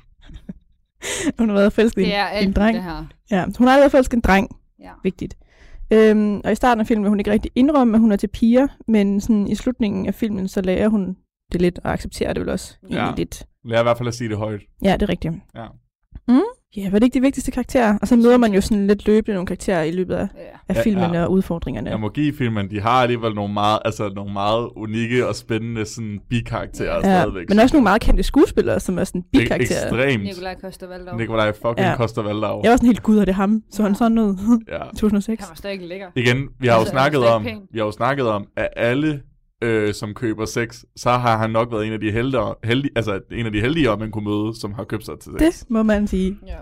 hun 1.39 1.49
har 1.49 1.55
været 1.55 1.73
forelsket 1.73 2.01
i 2.01 2.05
en, 2.05 2.47
en 2.47 2.53
dreng. 2.53 2.75
det 2.75 2.83
her. 2.83 3.05
Ja, 3.31 3.45
hun 3.57 3.67
har 3.67 3.73
aldrig 3.73 3.81
været 3.81 3.91
forelsket 3.91 4.13
i 4.13 4.17
en 4.17 4.21
dreng. 4.21 4.49
Ja. 4.79 4.91
Vigtigt. 5.03 5.37
Øhm, 5.93 6.41
og 6.43 6.51
i 6.51 6.55
starten 6.55 6.79
af 6.81 6.87
filmen 6.87 7.03
vil 7.03 7.09
hun 7.09 7.19
ikke 7.19 7.31
rigtig 7.31 7.51
indrømme, 7.55 7.93
at 7.95 7.99
hun 8.01 8.11
er 8.11 8.15
til 8.15 8.27
piger, 8.27 8.67
men 8.87 9.21
sådan 9.21 9.47
i 9.47 9.55
slutningen 9.55 10.05
af 10.07 10.15
filmen, 10.15 10.47
så 10.47 10.61
lærer 10.61 10.87
hun 10.87 11.17
det 11.51 11.61
lidt 11.61 11.79
og 11.83 11.93
accepterer 11.93 12.33
det 12.33 12.41
vel 12.41 12.49
også. 12.49 12.75
Ja. 12.89 13.11
lidt. 13.17 13.43
Lad 13.65 13.79
i 13.79 13.83
hvert 13.83 13.97
fald 13.97 14.07
at 14.07 14.13
sige 14.15 14.29
det 14.29 14.37
højt. 14.37 14.61
Ja, 14.83 14.93
det 14.93 15.01
er 15.01 15.09
rigtigt. 15.09 15.33
Ja. 15.55 15.65
Mm. 16.27 16.39
Ja, 16.77 16.89
var 16.89 16.99
det 16.99 17.03
ikke 17.05 17.13
de 17.13 17.21
vigtigste 17.21 17.51
karakterer? 17.51 17.97
Og 18.01 18.07
så 18.07 18.15
møder 18.15 18.37
man 18.37 18.53
jo 18.53 18.61
sådan 18.61 18.87
lidt 18.87 19.07
løbende 19.07 19.33
nogle 19.33 19.47
karakterer 19.47 19.83
i 19.83 19.91
løbet 19.91 20.15
af, 20.15 20.19
Ja. 20.35 20.41
af 20.69 20.75
Ja, 20.75 20.81
filmen 20.81 21.13
ja. 21.13 21.23
og 21.23 21.31
udfordringerne. 21.31 21.89
Jeg 21.89 21.99
må 21.99 22.09
give 22.09 22.33
filmen, 22.37 22.69
de 22.71 22.81
har 22.81 22.89
alligevel 23.01 23.33
nogle 23.35 23.53
meget, 23.53 23.79
altså 23.85 24.09
nogle 24.15 24.33
meget 24.33 24.69
unikke 24.75 25.27
og 25.27 25.35
spændende 25.35 25.85
sådan 25.85 26.19
bikarakterer 26.29 26.89
Ja, 27.03 27.09
Ja, 27.15 27.21
stadigvæk. 27.21 27.49
men 27.49 27.59
også 27.59 27.75
nogle 27.75 27.83
meget 27.83 28.01
kendte 28.01 28.23
skuespillere, 28.23 28.79
som 28.79 28.99
er 28.99 29.03
sådan 29.03 29.21
Det 29.33 29.37
er 29.39 29.43
bikarakterer. 29.43 29.83
Ekstremt. 29.83 30.23
Nikolaj 30.23 30.55
Koster 30.61 30.87
Valdau. 30.87 31.17
Nikolaj 31.17 31.51
fucking 31.53 31.77
Ja. 31.79 31.89
ja. 31.89 31.95
Koster 31.95 32.21
Valdau. 32.21 32.61
Jeg 32.63 32.71
var 32.71 32.77
sådan 32.77 32.87
helt, 32.87 33.03
gud, 33.03 33.17
er 33.17 33.25
det 33.25 33.33
ham? 33.35 33.61
Så 33.71 33.83
han 33.83 33.95
sådan 33.95 34.17
ud 34.17 34.61
Ja. 34.71 34.83
i 34.93 34.95
2006. 34.99 35.43
Han 35.43 35.49
var 35.49 35.55
stadig 35.55 35.79
lækker. 35.87 36.07
Igen, 36.15 36.37
vi 36.59 36.67
har 36.67 36.73
jo 36.75 36.79
Altså, 36.79 36.91
snakket 36.91 37.21
det 37.21 37.29
om, 37.29 37.43
vi 37.71 37.79
har 37.79 37.85
jo 37.85 37.91
snakket 37.91 38.27
om, 38.27 38.45
at 38.57 38.67
alle 38.75 39.21
øh, 39.63 39.93
som 39.93 40.13
køber 40.13 40.45
sex, 40.45 40.83
så 40.95 41.09
har 41.09 41.37
han 41.37 41.49
nok 41.49 41.71
været 41.71 41.87
en 41.87 41.93
af 41.93 41.99
de 41.99 42.11
heldige, 42.11 42.41
heldige 42.63 42.91
altså 42.95 43.21
en 43.31 43.45
af 43.45 43.51
de 43.51 43.61
heldige, 43.61 43.97
man 43.97 44.11
kunne 44.11 44.23
møde, 44.23 44.59
som 44.59 44.73
har 44.73 44.83
købt 44.83 45.05
sig 45.05 45.19
til 45.19 45.31
sex. 45.31 45.59
Det 45.59 45.69
må 45.69 45.83
man 45.83 46.07
sige. 46.07 46.37
Ja. 46.47 46.57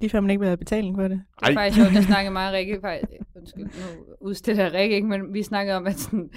Lige 0.00 0.10
før 0.10 0.20
man 0.20 0.30
ikke 0.30 0.40
vil 0.40 0.48
have 0.48 0.56
betaling 0.56 0.96
for 0.96 1.02
det. 1.02 1.10
Det 1.10 1.20
er 1.42 1.46
Ej. 1.46 1.54
faktisk 1.54 1.82
sjovt, 1.82 1.94
der 1.94 2.00
snakkede 2.00 2.32
mig 2.32 2.46
og 2.48 2.52
Rikke, 2.52 2.78
faktisk, 2.82 3.12
undskyld, 3.36 3.64
nu 3.64 4.16
udstiller 4.20 4.62
jeg 4.62 4.72
Rikke 4.72 4.96
ikke, 4.96 5.08
men 5.08 5.34
vi 5.34 5.42
snakkede 5.42 5.76
om, 5.76 5.86
at 5.86 5.98
sådan, 5.98 6.30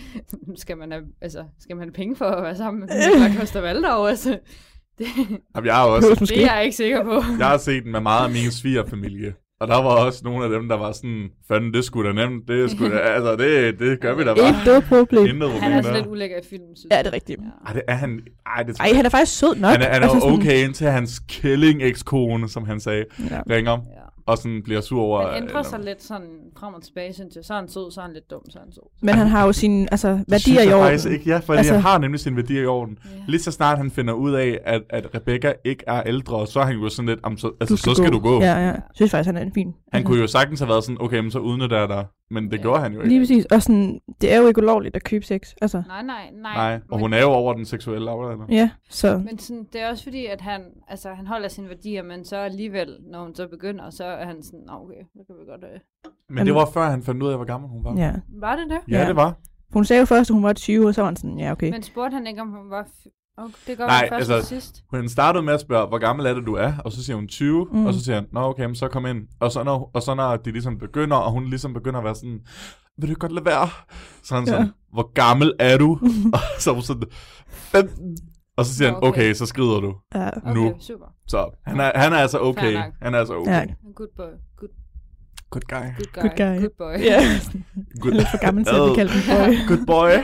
skal 0.55 0.77
man 0.77 0.91
have, 0.91 1.03
altså, 1.21 1.43
skal 1.59 1.75
man 1.75 1.83
have 1.83 1.93
penge 1.93 2.15
for 2.15 2.25
at 2.25 2.43
være 2.43 2.55
sammen 2.55 2.79
med 2.79 2.87
Nikolaj 2.87 3.39
Koster 3.39 3.61
Valdau, 3.61 4.05
altså, 4.05 4.39
det, 4.97 5.05
Jamen, 5.55 5.65
jeg 5.65 5.75
har 5.75 5.85
også 5.85 6.25
det 6.29 6.43
er 6.43 6.53
jeg 6.55 6.63
ikke 6.63 6.77
sikker 6.77 7.03
på. 7.03 7.13
Jeg 7.39 7.47
har 7.47 7.57
set 7.57 7.83
den 7.83 7.91
med 7.91 7.99
meget 7.99 8.25
af 8.25 8.31
min 8.31 8.51
svigerfamilie. 8.51 9.33
Og 9.63 9.69
der 9.69 9.75
var 9.75 10.05
også 10.05 10.21
nogle 10.23 10.43
af 10.45 10.49
dem, 10.49 10.67
der 10.69 10.77
var 10.77 10.91
sådan, 10.91 11.29
fanden, 11.47 11.73
det 11.73 11.83
skulle 11.85 12.09
da 12.09 12.13
nemt, 12.13 12.47
det 12.47 12.71
skulle 12.71 12.95
da, 12.95 12.99
altså, 13.17 13.35
det, 13.35 13.79
det 13.79 13.99
gør 14.01 14.15
vi 14.15 14.23
da 14.23 14.33
bare. 14.33 14.49
Intet 14.49 14.83
problem. 14.89 15.25
Intet 15.25 15.49
Han 15.51 15.71
er 15.71 15.75
problem 15.75 15.83
der. 15.83 15.93
lidt 15.99 16.07
ulækker 16.07 16.37
i 16.37 16.41
filmen, 16.49 16.75
synes 16.75 16.87
Ja, 16.91 16.95
jeg. 16.95 17.05
det 17.05 17.09
er 17.11 17.15
rigtigt. 17.15 17.39
Ja. 17.41 17.67
Ej, 17.67 17.73
det 17.73 17.81
er 17.87 17.93
han, 17.95 18.19
ej, 18.57 18.63
det 18.63 18.75
tror 18.75 18.85
Ej, 18.85 18.93
han 18.93 19.05
er 19.05 19.09
faktisk 19.09 19.39
sød 19.39 19.55
nok. 19.55 19.71
Han 19.71 19.81
er, 19.81 19.85
han 19.85 20.03
er 20.03 20.07
Altså 20.07 20.19
sådan- 20.19 20.37
okay 20.39 20.63
indtil 20.65 20.87
hans 20.87 21.19
killing 21.29 21.81
ekskone, 21.83 22.49
som 22.49 22.65
han 22.65 22.79
sagde, 22.79 23.05
Ja. 23.31 23.41
ringer 23.49 23.71
Ja. 23.71 24.02
Og 24.25 24.37
sådan 24.37 24.61
bliver 24.63 24.81
sur 24.81 25.01
over... 25.01 25.27
Han 25.27 25.43
ændrer 25.43 25.49
eller- 25.59 25.69
sig 25.69 25.79
lidt 25.79 26.03
sådan 26.03 26.27
frem 26.59 26.73
og 26.73 26.83
tilbage, 26.83 27.13
synes 27.13 27.35
jeg. 27.35 27.45
Så 27.45 27.53
er 27.53 27.57
han 27.57 27.69
sød, 27.69 27.91
så 27.91 28.01
er 28.01 28.05
han 28.05 28.13
lidt 28.13 28.31
dum, 28.31 28.41
så 28.49 28.59
er 28.59 28.63
han 28.63 28.71
sød. 28.71 28.83
Men 29.01 29.15
han 29.15 29.27
har 29.27 29.45
jo 29.45 29.51
sine 29.53 29.87
altså, 29.91 30.07
værdier 30.07 30.39
synes 30.39 30.63
i 30.63 30.67
jeg 30.67 30.75
orden. 30.75 30.85
faktisk 30.87 31.09
ikke, 31.09 31.29
ja, 31.29 31.35
for 31.37 31.39
Altså- 31.39 31.53
altså, 31.53 31.73
han 31.73 31.81
har 31.81 31.97
nemlig 31.97 32.19
sine 32.19 32.35
værdier 32.35 32.61
i 32.61 32.65
orden. 32.65 32.97
Ja. 33.05 33.09
Lige 33.27 33.41
så 33.41 33.51
snart 33.51 33.77
han 33.77 33.91
finder 33.91 34.13
ud 34.13 34.33
af, 34.33 34.59
at, 34.65 34.81
at 34.89 35.15
Rebecca 35.15 35.53
ikke 35.65 35.83
er 35.87 36.03
ældre, 36.05 36.47
så 36.47 36.59
er 36.59 36.65
han 36.65 36.75
jo 36.75 36.89
sådan 36.89 37.09
lidt, 37.09 37.19
"Jamen, 37.25 37.37
så, 37.37 37.51
altså, 37.61 37.77
så 37.77 37.95
skal 37.95 38.11
du 38.11 38.19
gå. 38.19 38.41
Ja, 38.41 38.45
ja. 38.53 38.59
Jeg 38.59 38.81
synes 38.93 39.11
faktisk, 39.11 39.25
han 39.27 39.37
er 39.37 39.41
en 39.41 39.53
fin. 39.53 39.73
Han 39.93 40.03
kunne 40.03 40.19
jo 40.21 40.27
sagtens 40.27 40.59
have 40.59 40.69
været 40.69 40.83
sådan, 40.83 40.97
okay, 41.01 41.19
men 41.19 41.31
så 41.31 41.39
udnytter 41.39 41.79
jeg 41.79 41.89
dig. 41.89 42.05
Men 42.31 42.43
det 42.51 42.57
Ja. 42.57 42.61
gjorde 42.61 42.79
han 42.81 42.93
jo 42.93 42.99
ikke. 42.99 43.09
Lige 43.09 43.21
præcis. 43.21 43.45
Og 43.45 43.61
sådan, 43.63 43.99
det 44.21 44.33
er 44.33 44.37
jo 44.41 44.47
ikke 44.47 44.61
ulovligt 44.61 44.95
at 44.95 45.03
købe 45.03 45.25
sex. 45.25 45.49
Altså, 45.61 45.83
Nej, 45.87 46.01
nej, 46.03 46.29
nej. 46.41 46.53
Nej, 46.55 46.73
og 46.75 46.81
men, 46.97 46.99
hun 46.99 47.13
er 47.13 47.21
jo 47.21 47.27
over 47.27 47.53
den 47.53 47.65
seksuelle 47.65 48.11
aflander. 48.11 48.45
ja, 48.49 48.69
så... 48.89 49.17
Men 49.17 49.39
sådan, 49.39 49.65
det 49.73 49.81
er 49.81 49.89
også 49.89 50.03
fordi, 50.03 50.25
at 50.25 50.41
han, 50.41 50.61
altså, 50.87 51.09
han 51.09 51.27
holder 51.27 51.47
sine 51.47 51.69
værdier, 51.69 52.03
men 52.03 52.25
så 52.25 52.35
alligevel, 52.37 52.97
når 53.11 53.23
hun 53.23 53.35
så 53.35 53.47
begynder, 53.47 53.89
så 53.89 54.03
er 54.13 54.25
han 54.25 54.43
sådan, 54.43 54.59
"Nå, 54.67 54.73
okay, 54.73 55.01
det 55.13 55.21
kan 55.27 55.35
vi 55.39 55.45
godt... 55.51 55.63
Øh. 55.63 55.79
Men 56.29 56.45
det 56.45 56.55
var 56.55 56.65
før 56.73 56.89
han 56.89 57.03
fandt 57.03 57.23
ud 57.23 57.29
af, 57.29 57.35
hvor 57.37 57.45
gammel 57.45 57.69
hun 57.69 57.83
var. 57.83 57.95
Ja. 57.97 58.13
Var 58.39 58.55
det 58.55 58.65
det? 58.69 58.79
Ja, 58.93 59.01
Ja. 59.01 59.07
det 59.07 59.15
var. 59.15 59.35
Hun 59.73 59.85
sagde 59.85 59.99
jo 59.99 60.05
først, 60.05 60.29
at 60.29 60.33
hun 60.33 60.43
var 60.43 60.53
20, 60.53 60.87
og 60.87 60.93
så 60.95 61.01
var 61.01 61.05
han 61.07 61.15
sådan, 61.15 61.39
ja, 61.39 61.51
okay. 61.51 61.71
Men 61.71 61.83
spurgte 61.83 62.13
han 62.15 62.27
ikke, 62.27 62.41
om 62.41 62.47
hun 62.49 62.69
var... 62.69 62.83
F- 62.83 63.33
okay, 63.37 63.53
det 63.67 63.77
går 63.77 63.85
Nej, 63.85 63.99
først 64.09 64.13
altså- 64.13 64.33
altså... 64.33 64.49
sidst. 64.49 64.83
Hun 64.91 65.09
startede 65.09 65.43
med 65.43 65.53
at 65.53 65.61
spørge, 65.61 65.87
hvor 65.87 65.97
gammel 65.97 66.25
er 66.25 66.33
det, 66.33 66.45
du 66.45 66.53
er? 66.53 66.73
Og 66.85 66.91
så 66.91 67.03
siger 67.03 67.15
hun 67.15 67.27
20, 67.27 67.67
Mm. 67.71 67.85
og 67.85 67.93
så 67.93 68.03
siger 68.03 68.15
han, 68.15 68.25
nå 68.31 68.39
okay, 68.39 68.65
men 68.65 68.75
så 68.75 68.87
kom 68.87 69.05
ind. 69.05 69.27
Og 69.39 69.51
så, 69.51 69.63
når, 69.63 69.91
og 69.93 70.01
så 70.01 70.13
når 70.13 70.35
de 70.37 70.51
ligesom 70.51 70.77
begynder, 70.77 71.17
og 71.17 71.31
hun 71.31 71.45
ligesom 71.45 71.73
begynder 71.73 71.99
at 71.99 72.03
være 72.05 72.15
sådan, 72.15 72.39
vil 72.97 73.09
du 73.09 73.15
godt 73.19 73.31
lade 73.31 73.45
være? 73.45 73.67
Så 74.23 74.35
han 74.35 74.43
Ja. 74.43 74.51
sådan, 74.51 74.67
hvor 74.93 75.11
gammel 75.13 75.53
er 75.59 75.77
du? 75.77 75.99
og 76.33 76.39
så 76.59 76.69
er 76.69 76.73
hun 76.73 76.83
sådan, 76.83 77.03
15. 77.47 78.17
Og 78.57 78.65
så 78.65 78.75
siger 78.75 78.87
han, 78.87 78.97
okay. 78.97 79.07
okay, 79.07 79.33
så 79.33 79.45
skrider 79.45 79.79
du. 79.79 79.95
Ja. 80.15 80.27
Okay, 80.37 80.53
nu. 80.53 80.75
super. 80.79 81.05
Så 81.27 81.49
han 81.67 81.79
er, 81.79 81.91
han 81.95 82.13
er 82.13 82.17
altså 82.17 82.39
okay. 82.39 82.81
Han 83.01 83.13
er 83.15 83.19
altså 83.19 83.33
okay. 83.35 83.51
Ja. 83.51 83.65
Good 83.95 84.07
boy. 84.17 84.25
Good, 84.57 84.69
Good 85.49 85.61
guy. 85.61 85.75
good 85.97 86.13
guy. 86.13 86.21
Good 86.21 86.37
guy. 86.37 86.59
Good 86.59 86.75
boy. 86.77 87.03
Ja. 87.03 87.19
Good, 88.01 88.13
Lidt 88.13 88.27
for 88.31 88.37
gammel 88.45 88.65
til 88.65 88.75
at 88.75 88.81
blive 88.81 88.95
kaldt 88.95 89.11
en 89.11 89.21
boy. 89.27 89.55
Good 89.69 89.85
boy. 89.85 90.11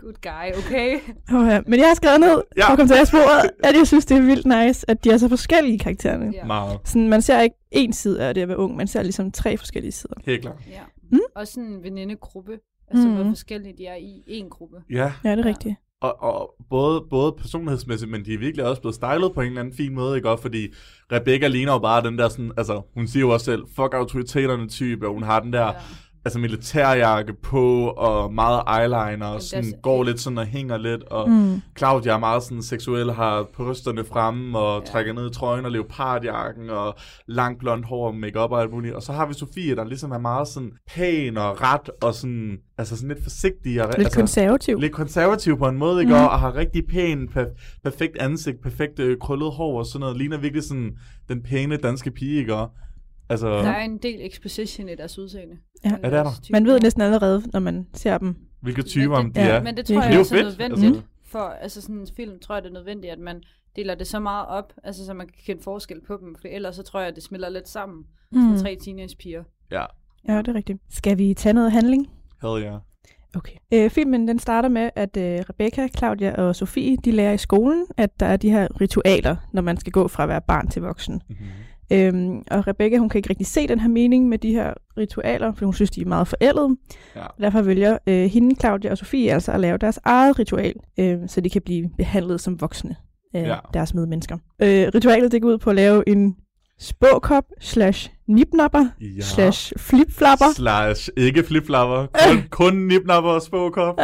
Good 0.00 0.14
guy, 0.22 0.58
okay. 0.58 0.98
Oh, 1.32 1.46
ja. 1.48 1.60
Men 1.66 1.80
jeg 1.80 1.88
har 1.88 1.94
skrevet 1.94 2.20
ned, 2.20 2.42
Ja. 2.56 2.66
for 2.66 2.72
at 2.72 2.78
komme 2.78 2.88
til 2.94 3.00
at 3.00 3.08
sporet, 3.08 3.50
at 3.64 3.74
jeg 3.78 3.86
synes, 3.86 4.06
det 4.06 4.16
er 4.16 4.20
vildt 4.22 4.46
nice, 4.46 4.90
at 4.90 5.04
de 5.04 5.10
er 5.10 5.16
så 5.18 5.28
forskellige 5.28 5.78
karaktererne. 5.78 6.30
Ja. 6.34 6.44
Meget. 6.44 6.78
Sådan, 6.84 7.08
man 7.08 7.22
ser 7.22 7.40
ikke 7.40 7.56
én 7.76 7.92
side 7.92 8.22
af 8.22 8.34
det 8.34 8.40
at 8.42 8.48
være 8.48 8.58
ung, 8.58 8.76
man 8.76 8.86
ser 8.86 9.02
ligesom 9.02 9.30
tre 9.32 9.56
forskellige 9.56 9.92
sider. 9.92 10.14
Helt 10.26 10.42
klart. 10.42 10.56
ja. 10.70 10.80
Mm. 11.12 11.18
Og 11.36 11.46
sådan 11.46 11.64
en 11.64 11.82
venindegruppe. 11.82 12.52
Altså, 12.90 13.08
Mm. 13.08 13.14
hvor 13.14 13.24
forskellige 13.24 13.74
de 13.78 13.86
er 13.86 13.94
i 13.94 14.22
en 14.26 14.50
gruppe. 14.50 14.76
Ja, 14.90 15.12
Ja, 15.24 15.30
det 15.30 15.38
er 15.38 15.42
Ja. 15.42 15.48
rigtigt. 15.48 15.74
og, 16.00 16.22
og 16.22 16.54
både, 16.70 17.04
både 17.10 17.32
personlighedsmæssigt, 17.38 18.10
men 18.10 18.24
de 18.24 18.34
er 18.34 18.38
virkelig 18.38 18.66
også 18.66 18.82
blevet 18.82 18.94
stylet 18.94 19.32
på 19.34 19.40
en 19.40 19.46
eller 19.46 19.60
anden 19.60 19.74
fin 19.76 19.94
måde, 19.94 20.16
ikke 20.16 20.30
også? 20.30 20.42
Fordi 20.42 20.68
Rebecca 21.12 21.46
ligner 21.48 21.72
jo 21.72 21.78
bare 21.78 22.02
den 22.02 22.18
der 22.18 22.28
sådan, 22.28 22.52
altså 22.56 22.82
hun 22.94 23.06
siger 23.08 23.20
jo 23.20 23.30
også 23.30 23.44
selv, 23.44 23.62
fuck 23.76 23.94
autoriteterne 23.94 24.68
type, 24.68 25.06
og 25.08 25.12
hun 25.14 25.22
har 25.22 25.40
den 25.40 25.52
der, 25.52 25.66
Ja. 25.66 25.72
Altså 26.24 26.38
militærjakke 26.38 27.32
på, 27.42 27.86
og 27.88 28.34
meget 28.34 28.62
eyeliner, 28.80 29.26
og 29.26 29.42
sådan, 29.42 29.72
går 29.82 30.02
lidt 30.04 30.20
sådan 30.20 30.38
og 30.38 30.46
hænger 30.46 30.76
lidt, 30.76 31.02
og 31.02 31.30
Mm. 31.30 31.60
Claudia 31.78 32.12
er 32.12 32.18
meget 32.18 32.42
sådan 32.42 32.62
seksuel, 32.62 33.12
har 33.12 33.46
brysterne 33.56 34.04
fremme, 34.04 34.58
og 34.58 34.80
Ja. 34.80 34.90
trækker 34.92 35.12
ned 35.12 35.30
i 35.30 35.34
trøjen 35.34 35.64
og 35.64 35.70
leopardjakken, 35.70 36.70
og 36.70 36.94
langt 37.28 37.58
blondt 37.58 37.86
hår 37.86 38.06
og 38.06 38.14
makeup 38.14 38.50
og 38.50 38.60
alt 38.62 38.70
muligt. 38.70 38.94
Og 38.94 39.02
så 39.02 39.12
har 39.12 39.26
vi 39.26 39.34
Sofie, 39.34 39.76
der 39.76 39.84
ligesom 39.84 40.10
er 40.12 40.18
meget 40.18 40.48
sådan 40.48 40.70
pæn 40.94 41.36
og 41.36 41.60
ret, 41.62 41.90
og 42.02 42.14
sådan, 42.14 42.56
altså 42.78 42.96
sådan 42.96 43.08
lidt 43.08 43.22
forsigtig. 43.22 43.82
Og, 43.82 43.88
Lidt 43.88 43.98
altså, 44.06 44.18
konservativ. 44.18 44.78
lidt 44.80 44.92
konservativ 44.92 45.58
på 45.58 45.68
en 45.68 45.78
måde, 45.78 46.00
ikke? 46.00 46.12
Mm. 46.14 46.18
Og 46.20 46.40
har 46.40 46.54
rigtig 46.56 46.86
pæn, 46.86 47.28
per- 47.28 47.80
perfekt 47.84 48.18
ansigt, 48.18 48.62
perfekt 48.62 48.98
øh, 48.98 49.16
krøllet 49.20 49.52
hår 49.52 49.78
og 49.78 49.86
sådan 49.86 50.00
noget. 50.00 50.16
Ligner 50.16 50.38
virkelig 50.38 50.62
sådan 50.64 50.92
den 51.28 51.42
pæne 51.42 51.76
danske 51.76 52.10
pige, 52.10 52.38
ikke? 52.38 52.54
Altså, 53.28 53.48
Der 53.48 53.70
er 53.70 53.84
en 53.84 53.98
del 53.98 54.20
exposition 54.26 54.88
i 54.88 54.94
deres 54.94 55.18
udseende. 55.18 55.56
Ja. 55.84 55.90
Ja, 55.90 55.96
det 55.96 56.04
er 56.04 56.10
der. 56.22 56.30
Man 56.52 56.66
ved 56.66 56.80
næsten 56.80 57.02
allerede, 57.02 57.42
når 57.52 57.60
man 57.60 57.86
ser 57.94 58.18
dem. 58.18 58.36
hvilke 58.60 58.82
typer 58.82 59.16
men 59.16 59.26
om 59.26 59.32
det, 59.32 59.34
de 59.36 59.40
ja, 59.40 59.48
er. 59.56 59.62
Men 59.62 59.76
det 59.76 59.88
Det 59.88 59.94
tror 59.96 60.02
er 60.02 60.10
jeg 60.10 60.18
også 60.20 60.34
er 60.36 60.38
fedt, 60.42 60.58
nødvendigt. 60.58 60.86
altså. 60.96 61.02
For 61.26 61.38
altså 61.38 61.80
sådan 61.80 61.96
en 61.96 62.06
film, 62.16 62.38
tror 62.38 62.54
jeg, 62.54 62.62
det 62.62 62.68
er 62.68 62.72
nødvendigt, 62.74 63.12
at 63.12 63.18
man 63.18 63.42
deler 63.76 63.94
det 63.94 64.06
så 64.06 64.20
meget 64.20 64.46
op, 64.46 64.72
altså 64.84 65.06
så 65.06 65.14
man 65.14 65.26
kan 65.26 65.36
kende 65.46 65.62
forskel 65.62 66.00
på 66.06 66.16
dem. 66.20 66.36
For 66.40 66.48
ellers 66.48 66.76
så 66.76 66.82
tror 66.82 67.00
jeg, 67.00 67.08
at 67.08 67.14
det 67.14 67.22
smelter 67.22 67.48
lidt 67.48 67.68
sammen. 67.68 68.04
Mm. 68.32 68.40
Mm. 68.40 68.58
Tre 68.58 68.76
teenagepiger. 68.84 69.42
Ja, 69.70 69.84
Ja, 70.28 70.38
det 70.38 70.48
er 70.48 70.54
rigtigt. 70.54 70.78
Skal 70.90 71.18
vi 71.18 71.34
tage 71.34 71.52
noget 71.52 71.72
handling? 71.72 72.10
hell 72.42 72.62
yeah. 72.62 72.80
Okay. 73.36 73.56
Øh, 73.74 73.90
filmen 73.90 74.28
den 74.28 74.38
starter 74.38 74.68
med, 74.68 74.90
at 74.96 75.16
øh, 75.16 75.40
Rebecca, 75.50 75.88
Claudia 75.98 76.34
og 76.42 76.56
Sofie, 76.56 76.96
de 76.96 77.10
lærer 77.10 77.32
i 77.32 77.38
skolen, 77.38 77.86
at 77.96 78.20
der 78.20 78.26
er 78.26 78.36
de 78.36 78.50
her 78.50 78.80
ritualer, 78.80 79.36
når 79.52 79.62
man 79.62 79.76
skal 79.76 79.92
gå 79.92 80.08
fra 80.08 80.22
at 80.22 80.28
være 80.28 80.40
barn 80.40 80.68
til 80.68 80.82
voksen. 80.82 81.22
Mm-hmm. 81.28 81.46
Øhm, 81.92 82.42
og 82.50 82.66
Rebecca, 82.66 82.98
hun 82.98 83.08
kan 83.08 83.18
ikke 83.18 83.30
rigtig 83.30 83.46
se 83.46 83.68
den 83.68 83.80
her 83.80 83.88
mening 83.88 84.28
med 84.28 84.38
de 84.38 84.52
her 84.52 84.72
ritualer, 84.98 85.52
for 85.54 85.64
hun 85.64 85.74
synes, 85.74 85.90
de 85.90 86.00
er 86.00 86.06
meget 86.06 86.28
forældede. 86.28 86.76
Ja. 87.16 87.22
Derfor 87.40 87.62
vælger 87.62 87.98
øh, 88.06 88.24
hende, 88.30 88.56
Claudia 88.60 88.90
og 88.90 88.98
Sofie 88.98 89.32
altså 89.32 89.52
at 89.52 89.60
lave 89.60 89.78
deres 89.78 90.00
eget 90.04 90.38
ritual, 90.38 90.74
øh, 90.98 91.18
så 91.26 91.40
de 91.40 91.50
kan 91.50 91.62
blive 91.62 91.90
behandlet 91.96 92.40
som 92.40 92.60
voksne 92.60 92.96
af 93.34 93.42
Ja. 93.48 93.56
deres 93.74 93.94
medmennesker. 93.94 94.38
Øh, 94.62 94.88
ritualet 94.94 95.32
det 95.32 95.42
går 95.42 95.48
ud 95.48 95.58
på 95.58 95.70
at 95.70 95.76
lave 95.76 96.08
en 96.08 96.36
spåkop 96.78 97.44
slash 97.60 98.10
nipnapper 98.28 98.86
Ja. 99.00 99.20
slash 99.20 99.72
flipflapper. 99.78 100.44
Slash 100.54 101.08
ikke 101.16 101.42
flipflapper. 101.44 102.06
Kun, 102.28 102.42
kun 102.60 102.74
nipnapper 102.76 103.30
og 103.30 103.42
spåkop. 103.42 103.98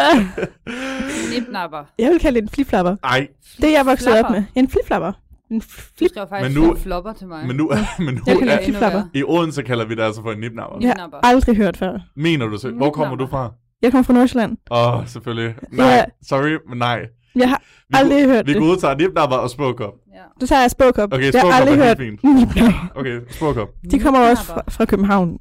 Nipnapper. 1.34 1.84
Jeg 1.98 2.10
vil 2.10 2.18
kalde 2.20 2.36
det 2.36 2.42
en 2.42 2.48
flipflapper. 2.48 2.96
Ej, 3.04 3.28
Det 3.56 3.64
er 3.64 3.70
jeg 3.72 3.86
vokset 3.86 4.24
op 4.24 4.30
med. 4.30 4.42
En 4.54 4.68
flipflapper. 4.68 5.12
En 5.50 5.58
Du 5.58 5.64
flip. 5.68 6.10
skrev 6.10 6.26
faktisk 6.28 6.56
Men 6.56 6.64
nu- 6.68 6.74
flopper 6.76 7.12
til 7.12 7.26
mig. 7.26 7.46
men 7.46 7.56
nu, 7.56 7.70
men 7.98 8.14
nu 8.14 8.20
Jeg 8.26 8.38
kan 8.38 8.48
er, 8.48 8.52
lide 8.56 8.64
flipflapper. 8.64 9.02
i 9.14 9.22
Odense 9.26 9.62
kalder 9.62 9.84
vi 9.84 9.94
det 9.94 10.02
altså 10.02 10.22
for 10.22 10.32
en 10.32 10.38
nipnapper. 10.40 10.78
Jeg 10.80 10.94
har 10.98 11.20
aldrig 11.22 11.56
hørt 11.56 11.76
før. 11.76 11.98
Mener 12.16 12.46
du 12.46 12.58
så? 12.58 12.70
Hvor 12.70 12.90
kommer 12.90 13.16
du 13.16 13.26
fra? 13.26 13.52
Jeg 13.82 13.90
kommer 13.90 14.02
fra 14.02 14.12
Nordsjælland. 14.14 14.56
Åh, 14.70 14.96
oh, 14.98 15.06
selvfølgelig. 15.06 15.54
Nej, 15.72 15.86
Ja. 15.86 16.04
sorry, 16.28 16.58
men 16.68 16.78
nej. 16.78 17.06
Jeg 17.36 17.48
har 17.48 17.62
Vi, 17.88 17.94
aldrig 17.98 18.24
hørt 18.26 18.46
vi 18.46 18.52
det. 18.52 18.60
går 18.60 18.66
ud 18.68 18.74
og 18.74 18.80
tager 18.80 18.94
nipnapper 18.96 19.36
og 19.36 19.50
spåkop. 19.50 19.92
Ja. 20.14 20.20
Så 20.40 20.46
tager 20.46 20.60
jeg 20.62 20.70
spåkop. 20.70 21.12
Okay, 21.12 21.24
jeg 21.24 21.32
har 21.34 21.40
spåkop 21.40 21.60
aldrig 21.60 21.78
er 21.78 21.84
hørt 21.86 21.98
helt 21.98 22.20
fint. 22.20 22.92
Okay, 22.94 23.20
spåkop. 23.30 23.68
De 23.90 23.98
kommer 23.98 24.20
også 24.30 24.44
fra, 24.44 24.62
fra 24.68 24.84
København, 24.84 25.38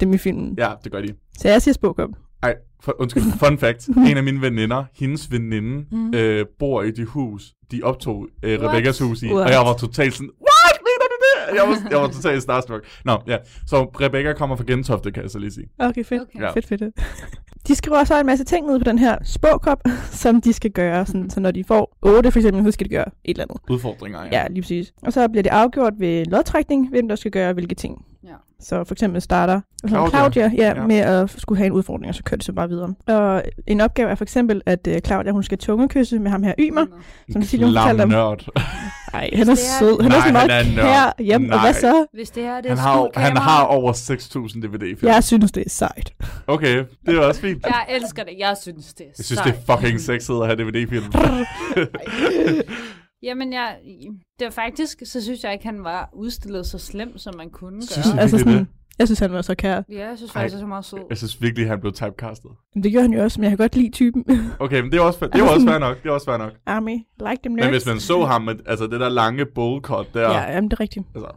dem 0.00 0.12
i 0.14 0.18
filmen. 0.18 0.54
Ja, 0.58 0.70
det 0.84 0.92
gør 0.92 1.00
de. 1.00 1.08
Så 1.38 1.48
jeg 1.48 1.62
siger 1.62 1.74
spåkop. 1.74 2.08
Ej, 2.42 2.54
for, 2.82 2.96
undskyld, 3.00 3.22
fun 3.38 3.58
fact. 3.58 3.88
En 4.10 4.16
af 4.16 4.22
mine 4.22 4.40
veninder, 4.42 4.84
hendes 4.98 5.32
veninde, 5.32 5.84
Mm. 5.92 6.14
øh, 6.14 6.46
bor 6.58 6.82
i 6.82 6.90
det 6.90 7.06
hus, 7.06 7.42
de 7.72 7.82
optog 7.82 8.28
øh? 8.42 8.60
Rebekkas 8.62 8.98
hus 8.98 9.22
i. 9.22 9.26
What? 9.26 9.46
Og 9.46 9.50
jeg 9.50 9.60
var 9.60 9.74
totalt 9.74 10.14
sådan, 10.14 10.30
what? 10.40 10.76
Mener 10.88 11.06
du 11.12 11.16
det? 11.26 11.56
Jeg 11.58 11.68
var, 11.68 11.90
jeg 11.90 12.00
var 12.00 12.08
totalt 12.08 12.42
starstruck. 12.42 12.84
Nå, 13.04 13.18
ja. 13.26 13.36
Så 13.66 13.82
Rebecca 13.82 14.32
kommer 14.32 14.56
fra 14.56 14.64
Gentofte, 14.66 15.12
kan 15.12 15.22
jeg 15.22 15.30
så 15.30 15.38
lige 15.38 15.52
sige. 15.52 15.66
Okay, 15.78 16.04
fedt. 16.04 16.22
Okay. 16.22 16.40
Ja. 16.40 16.50
Fedt, 16.50 16.66
fedt, 16.66 16.80
fedt. 16.80 16.94
De 17.68 17.74
skriver 17.74 18.04
så 18.04 18.20
en 18.20 18.26
masse 18.26 18.44
ting 18.44 18.66
ned 18.66 18.78
på 18.78 18.84
den 18.84 18.98
her 18.98 19.16
spåkop, 19.24 19.80
som 20.22 20.40
de 20.40 20.52
skal 20.52 20.70
gøre. 20.70 21.06
Sådan, 21.06 21.30
så 21.30 21.40
når 21.40 21.50
de 21.50 21.64
får 21.64 21.96
8 22.02 22.30
for 22.30 22.38
eksempel, 22.38 22.64
så 22.64 22.70
skal 22.70 22.84
de 22.84 22.90
gøre 22.94 23.04
et 23.24 23.30
eller 23.30 23.44
andet. 23.50 23.56
Udfordringer, 23.70 24.22
ja. 24.24 24.28
Ja, 24.40 24.46
lige 24.50 24.62
præcis. 24.62 24.92
Og 25.02 25.12
så 25.12 25.28
bliver 25.28 25.42
det 25.42 25.50
afgjort 25.50 25.92
ved 25.98 26.24
lodtrækning, 26.24 26.88
hvem 26.90 27.08
der 27.08 27.16
skal 27.16 27.30
gøre 27.30 27.52
hvilke 27.52 27.74
ting. 27.74 28.04
Ja. 28.24 28.28
Så 28.60 28.84
for 28.84 28.94
eksempel 28.94 29.20
starter 29.20 29.60
Claudia. 29.88 30.10
Claudia, 30.10 30.48
Claudia 30.48 30.66
ja, 30.74 30.80
Ja. 30.80 30.86
med 30.86 30.96
at 30.96 31.30
skulle 31.30 31.56
have 31.58 31.66
en 31.66 31.72
udfordring, 31.72 32.08
og 32.08 32.14
så 32.14 32.22
kører 32.22 32.36
det 32.36 32.44
så 32.44 32.52
bare 32.52 32.68
videre. 32.68 32.94
Og 33.06 33.42
en 33.66 33.80
opgave 33.80 34.10
er 34.10 34.14
for 34.14 34.24
eksempel, 34.24 34.62
at 34.66 34.88
uh, 34.90 34.98
Claudia 35.06 35.32
hun 35.32 35.42
skal 35.42 35.58
tungekysse 35.58 36.18
med 36.18 36.30
ham 36.30 36.42
her 36.42 36.54
Ymer. 36.58 36.86
Som 37.32 37.42
Cecilie 37.42 37.66
fortalte 37.66 38.02
om. 38.02 38.08
Ej, 39.12 39.30
han 39.34 39.48
er 39.48 39.52
er- 39.52 39.56
sød. 39.78 40.00
Han 40.02 40.10
Nej, 40.10 40.18
er 40.18 40.22
sådan 40.22 40.36
han 40.36 40.46
meget 40.48 40.66
er 40.66 40.70
en 40.70 40.74
kær 40.74 40.82
nørd. 41.04 41.14
hjem. 41.18 41.42
Og 41.42 41.48
Nej. 41.48 41.60
hvad 41.60 41.74
så? 41.74 42.06
Hvis 42.14 42.30
det 42.30 42.42
her 42.42 42.60
det 42.60 42.70
er 42.70 42.74
Han 42.76 42.78
har, 42.78 43.10
han 43.20 43.36
har 43.36 43.62
over 43.64 43.92
6.000 43.92 44.60
DVD-film. 44.62 45.12
Jeg 45.12 45.24
synes, 45.24 45.52
det 45.52 45.66
er 45.66 45.70
sejt. 45.70 46.12
Okay, 46.46 46.84
det 47.06 47.14
er 47.16 47.20
også 47.20 47.40
fint. 47.40 47.66
Jeg 47.66 47.86
elsker 47.88 48.24
det. 48.24 48.32
Jeg 48.38 48.56
synes, 48.62 48.94
det 48.94 49.04
er 49.04 49.10
Jeg 49.18 49.24
synes, 49.24 49.38
sejt. 49.38 49.54
det 49.54 49.62
er 49.68 49.76
fucking 49.76 50.00
sexet 50.00 50.34
at 50.42 50.46
have 50.46 50.56
DVD-film. 50.56 51.04
Jamen, 53.22 53.52
jeg, 53.52 53.76
det 54.38 54.44
var 54.44 54.50
faktisk, 54.50 55.02
så 55.04 55.22
synes 55.22 55.44
jeg 55.44 55.52
ikke, 55.52 55.64
han 55.64 55.84
var 55.84 56.10
udstillet 56.14 56.66
så 56.66 56.78
slem, 56.78 57.18
som 57.18 57.34
man 57.36 57.50
kunne 57.50 57.82
Synes 57.86 58.06
gøre. 58.12 58.20
Altså 58.20 58.38
sådan, 58.38 58.68
jeg 58.98 59.08
synes, 59.08 59.18
han 59.18 59.32
var 59.32 59.42
så 59.42 59.54
kær. 59.54 59.82
Ja, 59.90 60.08
jeg 60.08 60.16
synes 60.18 60.32
faktisk, 60.32 60.52
det 60.52 60.58
er 60.58 60.62
så 60.62 60.66
meget 60.66 60.84
sød. 60.84 60.98
Jeg 61.10 61.16
synes 61.18 61.42
virkelig, 61.42 61.68
han 61.68 61.80
blev 61.80 61.92
typecastet. 61.92 62.50
Men 62.74 62.82
det 62.84 62.92
gør 62.92 63.00
han 63.00 63.12
jo 63.12 63.22
også, 63.22 63.40
men 63.40 63.44
jeg 63.44 63.50
kan 63.50 63.58
godt 63.58 63.76
lide 63.76 63.90
typen. 63.90 64.24
Okay, 64.60 64.80
men 64.80 64.92
det 64.92 64.98
er 64.98 65.02
også, 65.02 65.28
det 65.32 65.40
er 65.40 65.48
også 65.54 65.66
fair 65.66 65.78
nok. 65.78 66.02
Det 66.02 66.08
er 66.08 66.12
også 66.12 66.24
fair 66.24 66.36
nok. 66.36 66.52
Army, 66.66 66.96
like 67.28 67.38
them 67.42 67.52
nerds. 67.52 67.64
Men 67.64 67.70
hvis 67.70 67.86
man 67.86 68.00
så 68.00 68.24
ham 68.24 68.42
med 68.42 68.54
altså 68.66 68.86
det 68.86 69.00
der 69.00 69.08
lange 69.08 69.46
bowl 69.46 69.80
cut 69.82 70.06
der, 70.14 70.20
Ja, 70.20 70.52
jamen, 70.54 70.70
det 70.70 70.76
er 70.76 70.80
rigtigt. 70.80 71.06
altså, 71.14 71.30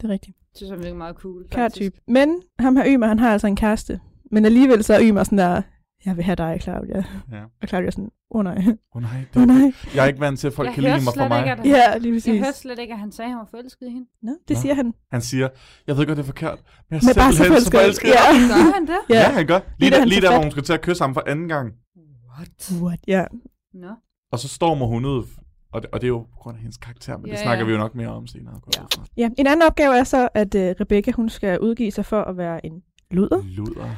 Det 0.00 0.08
er 0.08 0.12
rigtigt. 0.12 0.36
Jeg 0.36 0.56
synes, 0.56 0.70
han 0.70 0.78
virkelig 0.78 0.96
meget 0.96 1.16
cool. 1.16 1.44
Kær 1.50 1.68
type. 1.68 1.96
Men 2.08 2.42
ham 2.58 2.76
her 2.76 2.84
Ymer, 2.86 3.06
han 3.06 3.18
har 3.18 3.32
altså 3.32 3.46
en 3.46 3.56
kæreste. 3.56 4.00
Men 4.30 4.44
alligevel 4.44 4.84
så 4.84 4.94
er 4.94 5.00
Ymer 5.02 5.24
sådan 5.24 5.38
der, 5.38 5.62
jeg 6.06 6.16
vil 6.16 6.24
have 6.24 6.36
dig, 6.36 6.58
Claudia. 6.62 7.04
ja. 7.32 7.42
Og 7.62 7.68
Claudia 7.68 7.86
er 7.86 7.90
sådan, 7.90 8.10
åh 8.30 8.38
oh, 8.38 8.44
nej, 8.44 8.56
Åh 8.58 8.66
oh, 8.94 9.02
nej, 9.02 9.10
åh 9.36 9.42
oh, 9.42 9.48
det, 9.48 9.48
nej. 9.48 9.72
jeg 9.94 10.02
er 10.02 10.06
ikke 10.08 10.20
vant 10.20 10.38
til, 10.40 10.46
at 10.46 10.52
folk 10.52 10.66
Jeg 10.66 10.74
kan 10.74 10.82
lide 10.82 10.94
mig 10.94 11.02
for 11.02 11.10
slet 11.12 11.28
mig. 11.28 11.38
ikke, 11.38 11.48
han, 11.48 11.66
Ja, 11.66 11.98
lige 11.98 12.12
jeg 12.14 12.16
præcis. 12.22 12.38
hørte 12.44 12.58
slet 12.58 12.78
ikke, 12.78 12.92
at 12.94 12.98
han 13.00 13.12
sagde, 13.12 13.26
at 13.26 13.30
han 13.32 13.38
var 13.38 13.48
forelsket 13.50 13.86
i 13.86 13.90
hende. 13.90 14.06
Nå, 14.22 14.32
det 14.48 14.56
Nå. 14.56 14.60
siger 14.60 14.74
han. 14.74 14.94
Han 15.12 15.20
siger, 15.22 15.48
jeg 15.86 15.96
ved 15.96 16.06
godt, 16.06 16.16
det 16.16 16.22
er 16.22 16.26
forkert, 16.26 16.58
men 16.90 16.94
jeg 16.94 17.00
Men 17.02 17.10
er 17.10 17.14
bare 17.14 17.32
så 17.32 17.36
simpelthen 17.38 17.64
så 17.64 17.70
forelsket. 17.70 18.08
Ja. 18.08 18.12
Gør 18.48 18.72
han 18.74 18.86
det? 18.86 18.98
Ja. 19.10 19.14
Ja. 19.14 19.20
ja, 19.20 19.28
han 19.32 19.46
gør. 19.46 19.58
Lige, 19.58 19.66
Lige 19.78 19.90
da 19.90 19.98
der, 19.98 20.04
lige 20.04 20.20
der, 20.20 20.30
hvor 20.32 20.42
hun 20.42 20.50
skal 20.50 20.62
til 20.62 20.72
at 20.72 20.80
kysse 20.80 21.02
ham 21.04 21.14
for 21.14 21.22
anden 21.26 21.48
gang. 21.48 21.72
What? 22.36 22.72
What? 22.82 23.00
Ja. 23.08 23.24
Nå. 23.74 23.90
Og 24.32 24.38
så 24.38 24.48
stormer 24.48 24.86
hun 24.86 25.04
ud, 25.04 25.24
og 25.72 25.82
det, 25.82 25.90
og 25.90 26.00
det 26.00 26.06
er 26.06 26.08
jo 26.08 26.18
på 26.18 26.36
grund 26.40 26.56
af 26.56 26.60
hendes 26.60 26.76
karakter, 26.76 27.16
men 27.16 27.26
Ja, 27.26 27.32
det 27.32 27.40
snakker 27.40 27.64
ja. 27.64 27.66
vi 27.66 27.72
jo 27.72 27.78
nok 27.78 27.94
mere 27.94 28.08
om 28.08 28.26
senere. 28.26 28.60
jeg 28.76 28.84
Ja. 29.16 29.22
ja. 29.22 29.28
En 29.38 29.46
anden 29.46 29.62
opgave 29.66 29.98
er 29.98 30.04
så, 30.04 30.28
at 30.34 30.54
uh, 30.54 30.60
Rebecca, 30.60 31.12
hun 31.12 31.28
skal 31.28 31.60
udgive 31.60 31.90
sig 31.90 32.04
for 32.04 32.22
at 32.22 32.36
være 32.36 32.66
en 32.66 32.82
luder. 33.10 33.42
Luder. 33.56 33.88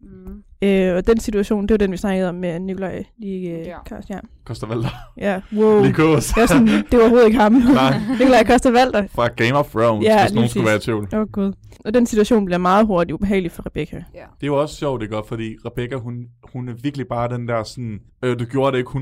Mm. 0.00 0.42
Øh, 0.64 0.96
og 0.96 1.06
den 1.06 1.20
situation, 1.20 1.62
det 1.62 1.70
var 1.70 1.76
den, 1.78 1.92
vi 1.92 1.96
snakkede 1.96 2.28
om 2.28 2.34
med 2.34 2.60
Nikolaj 2.60 3.04
lige 3.18 3.50
øh, 3.50 3.66
Ja. 3.66 3.76
ja. 3.90 3.96
ja. 4.10 4.18
Koster 4.44 4.66
Valder. 4.66 4.88
ja, 5.18 5.40
wow. 5.56 5.82
Lige 5.82 5.92
kås. 5.94 6.26
Det 6.26 6.36
var, 6.40 6.46
sådan, 6.46 6.66
det 6.66 6.84
var 6.92 7.00
overhovedet 7.00 7.26
ikke 7.26 7.38
ham. 7.38 7.52
Nej. 7.74 7.94
Nikolaj 8.18 8.44
Koster 8.44 8.70
Valder. 8.70 9.06
Fra 9.14 9.28
Game 9.28 9.58
of 9.58 9.70
Thrones, 9.70 10.04
Ja, 10.04 10.22
hvis 10.24 10.34
nogen 10.34 10.48
skulle 10.50 10.66
være 10.66 10.76
i 10.76 10.80
tvivl. 10.80 11.08
Åh 11.12 11.20
oh, 11.20 11.26
gud. 11.32 11.52
Og 11.84 11.94
den 11.94 12.06
situation 12.06 12.44
bliver 12.44 12.58
meget 12.58 12.86
hurtigt 12.86 13.14
ubehagelig 13.14 13.52
for 13.52 13.66
Rebecca. 13.66 13.96
Ja. 14.14 14.18
Det 14.18 14.42
er 14.42 14.46
jo 14.46 14.60
også 14.60 14.76
sjovt, 14.76 15.00
det 15.00 15.10
godt, 15.10 15.28
fordi 15.28 15.56
Rebecca, 15.66 15.96
hun, 15.96 16.14
hun 16.52 16.68
er 16.68 16.72
virkelig 16.82 17.06
bare 17.08 17.28
den 17.28 17.48
der 17.48 17.62
sådan, 17.62 18.00
øh, 18.22 18.38
du 18.38 18.44
gjorde 18.44 18.72
det 18.72 18.78
ikke 18.78 18.90
100% 18.90 18.96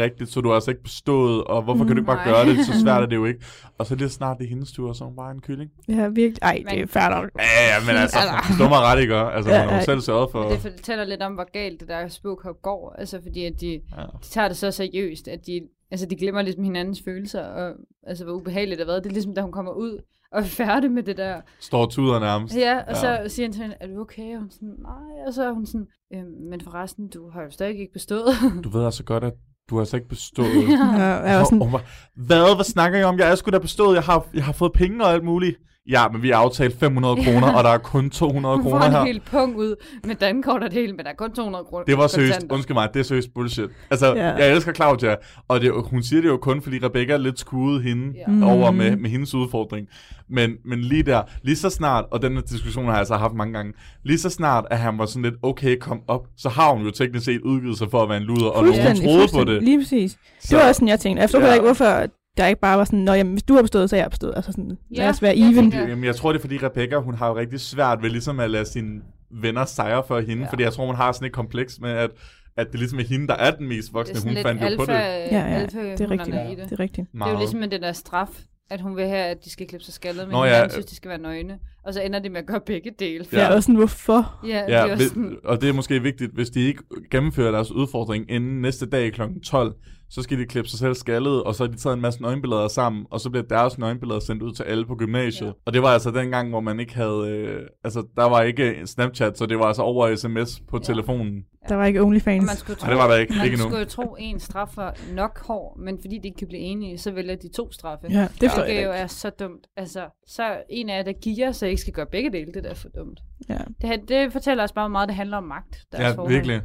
rigtigt, 0.00 0.32
så 0.32 0.40
du 0.40 0.48
har 0.48 0.54
altså 0.54 0.70
ikke 0.70 0.82
bestået, 0.82 1.44
og 1.44 1.62
hvorfor 1.62 1.84
kan 1.84 1.96
du 1.96 2.00
ikke 2.00 2.06
bare 2.06 2.16
Nej. 2.16 2.32
gøre 2.34 2.46
det, 2.56 2.66
så 2.66 2.80
svært 2.80 3.02
er 3.02 3.06
det 3.06 3.16
jo 3.16 3.24
ikke. 3.30 3.40
Og 3.78 3.86
så 3.86 3.94
lige 3.94 4.08
snart 4.08 4.38
det 4.38 4.44
er 4.44 4.48
hendes 4.48 4.72
tur, 4.72 4.92
så 4.92 5.04
er 5.04 5.08
hun 5.08 5.16
bare 5.16 5.30
en 5.30 5.40
kylling. 5.40 5.70
Ja, 5.88 6.08
virkelig. 6.08 6.38
Ej, 6.42 6.62
det 6.70 6.96
er 6.96 7.08
nok. 7.10 7.30
Ja, 7.38 7.42
ja, 7.74 7.86
men 7.86 7.96
altså, 8.02 8.18
stå 8.54 8.68
mig 8.68 8.78
ret, 8.78 9.00
ikke? 9.00 9.14
Altså, 9.16 9.50
Ja, 9.50 9.62
hun 9.64 9.72
har 9.74 9.80
selv 9.82 10.00
sørget 10.00 10.28
for... 10.32 10.42
Men 10.42 10.50
det 10.52 10.60
fortæller 10.60 11.04
lidt 11.08 11.22
om, 11.22 11.34
hvor 11.34 11.52
galt 11.52 11.80
det 11.80 11.88
der 11.88 12.08
spåkop 12.08 12.62
går. 12.62 12.94
Altså, 12.98 13.20
fordi 13.22 13.44
at 13.44 13.60
de, 13.60 13.66
Ja. 13.96 14.02
de 14.02 14.08
tager 14.22 14.48
det 14.48 14.56
så 14.56 14.70
seriøst, 14.70 15.28
at 15.28 15.46
de, 15.46 15.60
altså, 15.90 16.06
de 16.06 16.16
glemmer 16.16 16.42
ligesom 16.42 16.64
hinandens 16.64 17.02
følelser, 17.04 17.42
og 17.44 17.74
altså, 18.06 18.24
hvor 18.24 18.34
ubehageligt 18.34 18.78
det 18.78 18.86
har 18.86 18.92
været. 18.92 19.04
Det 19.04 19.10
er 19.10 19.14
ligesom, 19.14 19.34
da 19.34 19.40
hun 19.40 19.52
kommer 19.52 19.72
ud 19.72 19.98
og 20.32 20.40
er 20.40 20.44
færdig 20.44 20.90
med 20.90 21.02
det 21.02 21.16
der. 21.16 21.40
Står 21.60 21.86
tuder 21.86 22.20
nærmest. 22.20 22.56
Ja, 22.56 22.78
og 22.88 22.96
så 22.96 23.24
siger 23.26 23.46
han 23.46 23.52
til 23.52 23.62
hende, 23.62 23.76
er 23.80 23.86
du 23.86 24.00
okay? 24.00 24.34
Og 24.34 24.40
hun 24.40 24.50
sådan, 24.50 24.74
nej. 24.82 25.26
Og 25.26 25.34
så 25.34 25.44
er 25.44 25.52
hun 25.52 25.66
sådan, 25.66 25.86
øhm, 26.14 26.26
men 26.50 26.60
forresten, 26.60 27.08
du 27.08 27.30
har 27.30 27.42
jo 27.42 27.50
stadig 27.50 27.80
ikke 27.80 27.92
bestået. 27.92 28.28
Du 28.64 28.68
ved 28.68 28.84
altså 28.84 29.04
godt, 29.04 29.24
at 29.24 29.32
du 29.70 29.74
har 29.74 29.80
altså 29.80 29.96
ikke 29.96 30.08
bestået. 30.08 30.68
Ja, 30.98 31.04
jeg 31.04 31.38
var 31.38 31.44
sådan, 31.44 31.68
hvad? 32.16 32.54
Hvad 32.56 32.64
snakker 32.64 32.98
I 32.98 33.02
om? 33.02 33.18
Jeg 33.18 33.30
er 33.30 33.34
sgu 33.34 33.50
da 33.50 33.58
bestået. 33.58 33.94
Jeg 33.94 34.02
har, 34.02 34.26
jeg 34.34 34.44
har 34.44 34.52
fået 34.52 34.72
penge 34.72 35.04
og 35.04 35.12
alt 35.12 35.24
muligt. 35.24 35.56
Ja, 35.90 36.08
men 36.12 36.22
vi 36.22 36.28
har 36.30 36.36
aftalt 36.36 36.78
500 36.80 37.14
Ja. 37.18 37.24
kroner, 37.32 37.52
og 37.52 37.64
der 37.64 37.70
er 37.70 37.78
kun 37.78 38.10
200 38.10 38.56
Hun 38.56 38.64
får 38.64 38.70
kroner 38.70 38.86
en 38.86 38.92
her. 38.92 39.04
helt 39.04 39.24
punkt 39.30 39.56
ud 39.56 39.74
med 40.04 40.14
dankort 40.14 40.62
og 40.62 40.70
det 40.70 40.80
hele, 40.80 40.92
men 40.92 41.04
der 41.04 41.10
er 41.10 41.14
kun 41.14 41.32
200 41.32 41.64
kroner. 41.64 41.84
Det 41.84 41.98
var 41.98 42.06
seriøst, 42.06 42.32
kontanter. 42.32 42.54
undskyld 42.54 42.74
mig, 42.74 42.88
det 42.94 43.00
er 43.00 43.04
seriøst 43.04 43.28
bullshit. 43.34 43.70
Altså, 43.90 44.14
Ja. 44.14 44.26
jeg 44.34 44.52
elsker 44.52 44.72
Claudia, 44.72 45.16
og 45.48 45.60
det, 45.60 45.72
hun 45.84 46.02
siger 46.02 46.22
det 46.22 46.28
jo 46.28 46.36
kun, 46.36 46.62
fordi 46.62 46.78
Rebecca 46.82 47.12
er 47.12 47.16
lidt 47.18 47.38
skudt 47.38 47.82
hende 47.82 48.14
Ja. 48.16 48.26
Mm. 48.32 48.42
over 48.42 48.70
med, 48.70 48.96
med 48.96 49.10
hendes 49.10 49.34
udfordring. 49.34 49.86
Men, 50.30 50.50
men 50.64 50.80
lige 50.80 51.02
der, 51.02 51.22
lige 51.42 51.56
så 51.56 51.70
snart, 51.70 52.04
og 52.10 52.22
den 52.22 52.34
her 52.34 52.40
diskussion 52.42 52.84
har 52.84 52.92
jeg 52.92 52.98
altså 52.98 53.14
haft 53.16 53.34
mange 53.34 53.54
gange, 53.54 53.72
lige 54.04 54.18
så 54.18 54.30
snart, 54.30 54.64
at 54.70 54.78
han 54.78 54.98
var 54.98 55.06
sådan 55.06 55.22
lidt, 55.22 55.34
okay, 55.42 55.76
kom 55.76 56.00
op, 56.08 56.26
så 56.36 56.48
har 56.48 56.72
hun 56.72 56.84
jo 56.84 56.90
teknisk 56.90 57.24
set 57.24 57.40
udgivet 57.40 57.78
sig 57.78 57.90
for 57.90 58.02
at 58.02 58.08
være 58.08 58.18
en 58.18 58.24
luder, 58.24 58.48
og 58.48 58.64
nogen 58.64 58.96
troede 58.96 59.28
på 59.34 59.44
det. 59.44 59.62
Lige 59.62 59.78
præcis. 59.78 60.10
Så, 60.10 60.18
Det 60.50 60.56
var 60.58 60.68
også 60.68 60.74
sådan, 60.78 60.88
jeg 60.88 61.00
tænkte. 61.00 61.20
Jeg 61.20 61.28
forstod 61.30 61.40
Ja. 61.42 61.46
ja. 61.48 61.54
ikke, 61.54 61.64
hvorfor 61.66 62.06
der 62.38 62.46
ikke 62.46 62.60
bare 62.60 62.78
var 62.78 62.84
sådan, 62.84 62.98
Nå, 62.98 63.12
jamen, 63.12 63.32
hvis 63.32 63.42
du 63.42 63.54
har 63.54 63.62
bestået, 63.62 63.90
så 63.90 63.96
har 63.96 64.02
jeg 64.02 64.10
bestået. 64.10 64.32
Altså 64.36 64.52
sådan, 64.52 64.78
Ja, 64.94 64.98
lad 65.02 65.08
os 65.08 65.22
være 65.22 65.38
jeg 65.38 65.50
even. 65.50 65.54
tænker- 65.70 65.88
Jamen, 65.88 66.04
jeg 66.04 66.16
tror, 66.16 66.32
det 66.32 66.38
er 66.38 66.40
fordi 66.40 66.56
Rebecca, 66.62 66.96
hun 66.96 67.14
har 67.14 67.28
jo 67.28 67.36
rigtig 67.36 67.60
svært 67.60 68.02
ved 68.02 68.10
ligesom 68.10 68.40
at 68.40 68.50
lade 68.50 68.64
sin 68.66 69.02
venner 69.42 69.64
sejre 69.64 70.02
for 70.06 70.20
hende, 70.20 70.34
Ja. 70.34 70.40
ja. 70.40 70.50
fordi 70.50 70.62
jeg 70.62 70.72
tror, 70.72 70.86
hun 70.86 70.94
har 70.94 71.12
sådan 71.12 71.26
et 71.26 71.32
kompleks 71.32 71.80
med, 71.80 71.90
at, 71.90 72.10
at 72.56 72.66
det 72.72 72.78
ligesom 72.80 72.98
er 72.98 73.04
hende, 73.04 73.26
der 73.26 73.34
er 73.34 73.50
den 73.50 73.68
mest 73.68 73.88
Det 73.88 73.94
er 73.94 73.98
voksne. 73.98 74.20
Hun 74.24 74.34
lidt 74.34 74.46
fandt 74.46 74.60
jo 74.62 74.66
alfa, 74.66 74.76
på 74.76 74.92
det. 74.92 74.98
Ja, 74.98 74.98
ja, 75.30 75.44
alfa 75.44 75.78
det 75.78 76.00
er 76.00 76.10
rigtigt. 76.10 76.36
i 76.36 76.54
det. 76.54 76.58
Det 76.58 76.72
er 76.72 76.80
rigtigt. 76.80 77.06
Det 77.12 77.22
er 77.22 77.30
jo 77.30 77.38
ligesom 77.38 77.60
med 77.60 77.68
den 77.68 77.82
der 77.82 77.92
straf, 77.92 78.28
at 78.70 78.80
hun 78.80 78.96
vil 78.96 79.06
have, 79.08 79.24
at 79.24 79.44
de 79.44 79.50
skal 79.50 79.66
klippe 79.66 79.84
sig 79.84 79.94
skaldet, 79.94 80.26
men 80.28 80.32
Nå, 80.32 80.38
Nå, 80.38 80.44
ja. 80.44 80.54
han 80.60 80.70
synes, 80.70 80.86
de 80.86 80.96
skal 80.96 81.08
være 81.08 81.18
nøgne. 81.18 81.58
Og 81.84 81.94
så 81.94 82.00
ender 82.02 82.18
de 82.18 82.28
med 82.28 82.38
at 82.40 82.46
gøre 82.46 82.60
begge 82.66 82.90
dele. 82.98 83.24
Ja. 83.32 83.38
Jeg 83.38 83.50
er 83.50 83.54
også 83.54 83.66
sådan, 83.66 83.74
hvorfor? 83.76 84.40
Ja, 84.46 84.48
det 84.48 84.72
Ja, 84.72 84.74
er 84.78 84.82
også 84.82 84.96
hvis, 84.96 85.08
sådan, 85.08 85.36
og 85.44 85.60
det 85.60 85.68
er 85.68 85.72
måske 85.72 86.02
vigtigt, 86.02 86.34
hvis 86.34 86.50
de 86.50 86.60
ikke 86.66 86.82
gennemfører 87.10 87.50
deres 87.52 87.72
udfordring 87.72 88.30
inden 88.30 88.60
næste 88.62 88.86
dag 88.86 89.12
kl. 89.12 89.22
12, 89.44 89.74
så 90.10 90.22
skal 90.22 90.38
de 90.38 90.44
klippe 90.46 90.70
sig 90.70 90.78
selv 90.78 90.94
skaldet, 90.94 91.42
og 91.42 91.54
så 91.54 91.64
har 91.64 91.70
de 91.70 91.76
taget 91.76 91.94
en 91.96 92.02
masse 92.02 92.22
nøgenbilleder 92.22 92.68
sammen, 92.68 93.06
og 93.10 93.20
så 93.20 93.30
bliver 93.30 93.42
deres 93.44 93.78
nøgenbilleder 93.78 94.20
sendt 94.20 94.42
ud 94.42 94.52
til 94.52 94.62
alle 94.62 94.86
på 94.86 94.94
gymnasiet. 94.94 95.46
Ja. 95.46 95.52
Og 95.66 95.72
det 95.72 95.82
var 95.82 95.88
altså 95.88 96.10
den 96.10 96.30
gang, 96.30 96.48
hvor 96.50 96.60
man 96.60 96.80
ikke 96.80 96.94
havde, 96.94 97.28
øh, 97.28 97.66
altså 97.84 98.06
der 98.16 98.24
var 98.28 98.42
ikke 98.42 98.82
Snapchat, 98.86 99.38
så 99.38 99.46
det 99.46 99.58
var 99.58 99.64
altså 99.64 99.82
over 99.82 100.16
sms 100.16 100.60
på 100.60 100.76
Ja. 100.76 100.80
ja. 100.80 100.84
telefonen. 100.84 101.42
Der 101.68 101.74
var 101.74 101.86
ikke 101.86 102.00
og 102.00 102.06
OnlyFans. 102.06 102.46
man 102.46 102.56
skulle 102.56 102.76
tro, 102.76 102.84
Nej, 102.86 102.94
det 102.94 103.02
var 103.02 103.08
der 103.08 103.16
ikke. 103.16 103.34
man 103.36 103.44
Ikke 103.44 103.58
skulle 103.58 103.78
jo 103.78 103.84
tro, 103.84 104.16
en 104.18 104.40
straf 104.40 104.76
var 104.76 104.96
nok 105.14 105.46
hård, 105.46 105.78
men 105.78 105.98
fordi 106.00 106.18
de 106.18 106.28
ikke 106.28 106.38
kan 106.38 106.48
blive 106.48 106.60
enige, 106.62 106.98
så 106.98 107.10
vælger 107.10 107.36
de 107.36 107.48
to 107.52 107.72
straffe. 107.72 108.06
Ja, 108.10 108.22
det 108.40 108.40
det 108.40 108.74
jeg 108.74 108.84
jo 108.84 108.90
er 108.90 109.06
så 109.06 109.30
dumt. 109.30 109.66
Altså, 109.76 110.00
så 110.28 110.42
er 110.42 110.56
en 110.68 110.88
af 110.90 110.96
jer, 110.96 111.02
der 111.02 111.12
giver, 111.12 111.52
så 111.52 111.66
I 111.66 111.68
ikke 111.68 111.80
skal 111.80 111.92
gøre 111.92 112.06
begge 112.06 112.30
dele. 112.32 112.46
Det 112.46 112.56
er 112.56 112.60
da 112.68 112.72
for 112.72 112.88
dumt. 112.88 113.20
Ja. 113.48 113.54
Det, 113.80 113.88
her- 113.88 113.96
det 114.08 114.32
fortæller 114.32 114.64
os 114.64 114.72
bare, 114.72 114.82
hvor 114.88 114.92
meget 114.92 115.08
det 115.08 115.16
handler 115.16 115.36
om 115.36 115.44
magt. 115.44 115.84
Deres 115.92 116.02
Ja, 116.02 116.10
forhold. 116.10 116.32
virkelig. 116.34 116.60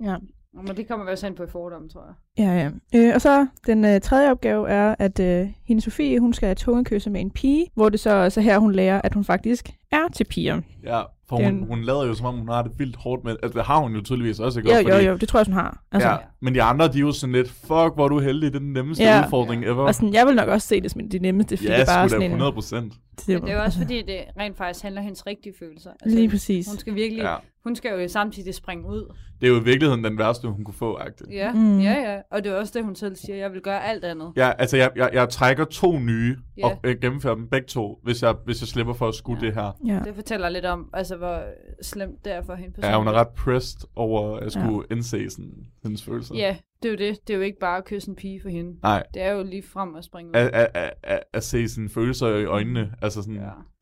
Ja. 0.00 0.16
Men 0.54 0.76
det 0.76 0.88
kommer 0.88 1.06
vi 1.06 1.12
også 1.12 1.26
ind 1.26 1.36
på 1.36 1.42
i 1.44 1.46
fordom, 1.46 1.88
tror 1.88 2.04
jeg. 2.06 2.44
Ja, 2.46 2.70
ja. 2.94 3.08
Øh, 3.08 3.14
og 3.14 3.20
så 3.20 3.46
den 3.66 3.84
øh, 3.84 4.00
tredje 4.00 4.30
opgave 4.30 4.68
er, 4.70 4.94
at 4.98 5.20
øh, 5.20 5.48
hende 5.64 5.82
Sofie, 5.82 6.20
hun 6.20 6.32
skal 6.34 6.46
have 6.46 6.54
tungekysse 6.54 7.10
med 7.10 7.20
en 7.20 7.30
pige, 7.30 7.66
hvor 7.74 7.88
det 7.88 8.00
så 8.00 8.10
også 8.10 8.40
er 8.40 8.44
her, 8.44 8.58
hun 8.58 8.72
lærer, 8.72 9.00
at 9.04 9.14
hun 9.14 9.24
faktisk 9.24 9.70
er 9.92 10.08
til 10.14 10.24
piger. 10.24 10.60
Ja, 10.84 11.02
for 11.28 11.36
hun, 11.36 11.44
en- 11.46 11.66
hun 11.68 11.82
lader 11.82 12.06
jo, 12.06 12.14
som 12.14 12.26
om 12.26 12.34
hun 12.38 12.48
har 12.48 12.62
det 12.62 12.72
vildt 12.78 12.96
hårdt 12.96 13.24
med, 13.24 13.36
altså 13.42 13.58
det 13.58 13.66
har 13.66 13.78
hun 13.78 13.94
jo 13.94 14.02
tydeligvis 14.02 14.38
også, 14.40 14.58
ikke? 14.58 14.70
Jo, 14.70 14.76
Også 14.76 14.88
jo, 14.88 14.94
fordi- 14.94 15.06
jo, 15.06 15.16
det 15.16 15.28
tror 15.28 15.38
jeg, 15.40 15.44
hun 15.46 15.54
har. 15.54 15.82
Altså, 15.92 16.08
Ja, 16.08 16.16
men 16.40 16.54
de 16.54 16.62
andre, 16.62 16.88
de 16.88 16.98
er 16.98 17.02
jo 17.02 17.12
sådan 17.12 17.32
lidt, 17.32 17.50
fuck, 17.50 17.70
hvor 17.94 18.04
er 18.04 18.08
du 18.08 18.18
heldig, 18.18 18.52
det 18.52 18.56
er 18.58 18.60
den 18.60 18.72
nemmeste 18.72 19.04
Ja. 19.04 19.24
udfordring 19.24 19.64
ever. 19.64 19.82
Og 19.82 19.94
sådan, 19.94 20.14
jeg 20.14 20.26
vil 20.26 20.34
nok 20.34 20.48
også 20.48 20.68
se 20.68 20.80
det 20.80 20.90
som 20.90 21.00
det 21.12 21.22
nemmeste, 21.22 21.56
fordi 21.56 21.68
ja, 21.70 21.78
det 21.78 21.86
bare 21.86 22.08
sådan 22.08 22.22
en... 22.22 22.30
100 22.30 22.52
procent. 22.52 22.92
Det, 23.26 23.34
Men 23.34 23.42
det 23.42 23.50
er 23.50 23.56
jo 23.56 23.62
også 23.62 23.78
fordi, 23.78 24.02
det 24.02 24.24
rent 24.38 24.56
faktisk 24.56 24.82
handler 24.82 25.00
om 25.00 25.04
hendes 25.04 25.26
rigtige 25.26 25.54
følelser. 25.58 25.90
Altså, 26.02 26.18
Lige 26.18 26.28
præcis. 26.30 26.68
Hun 26.68 26.78
skal 26.78 26.94
virkelig, 26.94 27.22
Ja. 27.22 27.30
ja. 27.30 27.36
hun 27.64 27.76
skal 27.76 28.00
jo 28.02 28.08
samtidig 28.08 28.54
springe 28.54 28.88
ud. 28.88 29.14
Det 29.40 29.46
er 29.46 29.50
jo 29.50 29.60
i 29.60 29.64
virkeligheden 29.64 30.04
den 30.04 30.18
værste, 30.18 30.48
hun 30.48 30.64
kunne 30.64 30.74
få, 30.74 30.94
agtigt. 30.96 31.30
Ja, 31.32 31.52
Mm. 31.52 31.80
ja, 31.80 32.12
ja. 32.12 32.20
Og 32.30 32.44
det 32.44 32.52
er 32.52 32.56
også 32.56 32.72
det, 32.76 32.84
hun 32.84 32.94
selv 32.94 33.16
siger. 33.16 33.36
Jeg 33.36 33.52
vil 33.52 33.60
gøre 33.60 33.84
alt 33.84 34.04
andet. 34.04 34.32
Ja, 34.36 34.52
altså 34.58 34.76
jeg, 34.76 34.90
jeg, 34.96 35.10
jeg 35.12 35.28
trækker 35.28 35.64
to 35.64 35.98
nye, 35.98 36.36
Ja. 36.58 36.66
og 36.66 36.78
øh, 36.84 36.96
gennemfører 37.00 37.34
dem 37.34 37.48
begge 37.48 37.66
to, 37.66 37.98
hvis 38.02 38.22
jeg, 38.22 38.34
hvis 38.44 38.60
jeg 38.62 38.68
slipper 38.68 38.92
for 38.94 39.08
at 39.08 39.14
skue 39.14 39.38
Ja. 39.40 39.46
det 39.46 39.54
her. 39.54 39.76
Ja. 39.86 40.00
Det 40.04 40.14
fortæller 40.14 40.48
lidt 40.48 40.64
om, 40.64 40.90
altså, 40.92 41.16
hvor 41.16 41.42
slemt 41.82 42.24
det 42.24 42.32
er 42.32 42.42
for 42.42 42.54
hende. 42.54 42.86
Ja, 42.88 42.98
hun 42.98 43.08
er 43.08 43.12
ret 43.12 43.28
pressed 43.28 43.80
over 43.96 44.36
at 44.36 44.52
skulle 44.52 44.82
ja. 44.90 44.94
indse 44.94 45.30
sådan, 45.30 45.52
hendes 45.82 46.02
følelser. 46.04 46.34
Ja, 46.34 46.56
det 46.82 46.88
er 46.88 46.92
jo 46.92 46.96
det. 46.98 47.18
Det 47.26 47.32
er 47.32 47.36
jo 47.36 47.42
ikke 47.42 47.58
bare 47.58 47.78
at 47.78 47.84
kysse 47.84 48.08
en 48.10 48.14
pige 48.16 48.40
for 48.42 48.48
hende. 48.48 48.70
Nej, 48.82 49.02
Det 49.14 49.22
er 49.22 49.32
jo 49.32 49.42
lige 49.42 49.62
frem 49.72 49.94
at 49.94 50.04
springe 50.04 50.30
ud. 50.30 50.34
at, 50.34 50.50
at, 50.52 50.68
at, 50.74 50.90
at, 51.02 51.20
at 51.32 51.44
se 51.44 51.68
sine 51.68 51.88
følelser 51.88 52.28
i 52.36 52.44
øjnene. 52.44 52.90
Altså 53.02 53.22
sådan, 53.22 53.34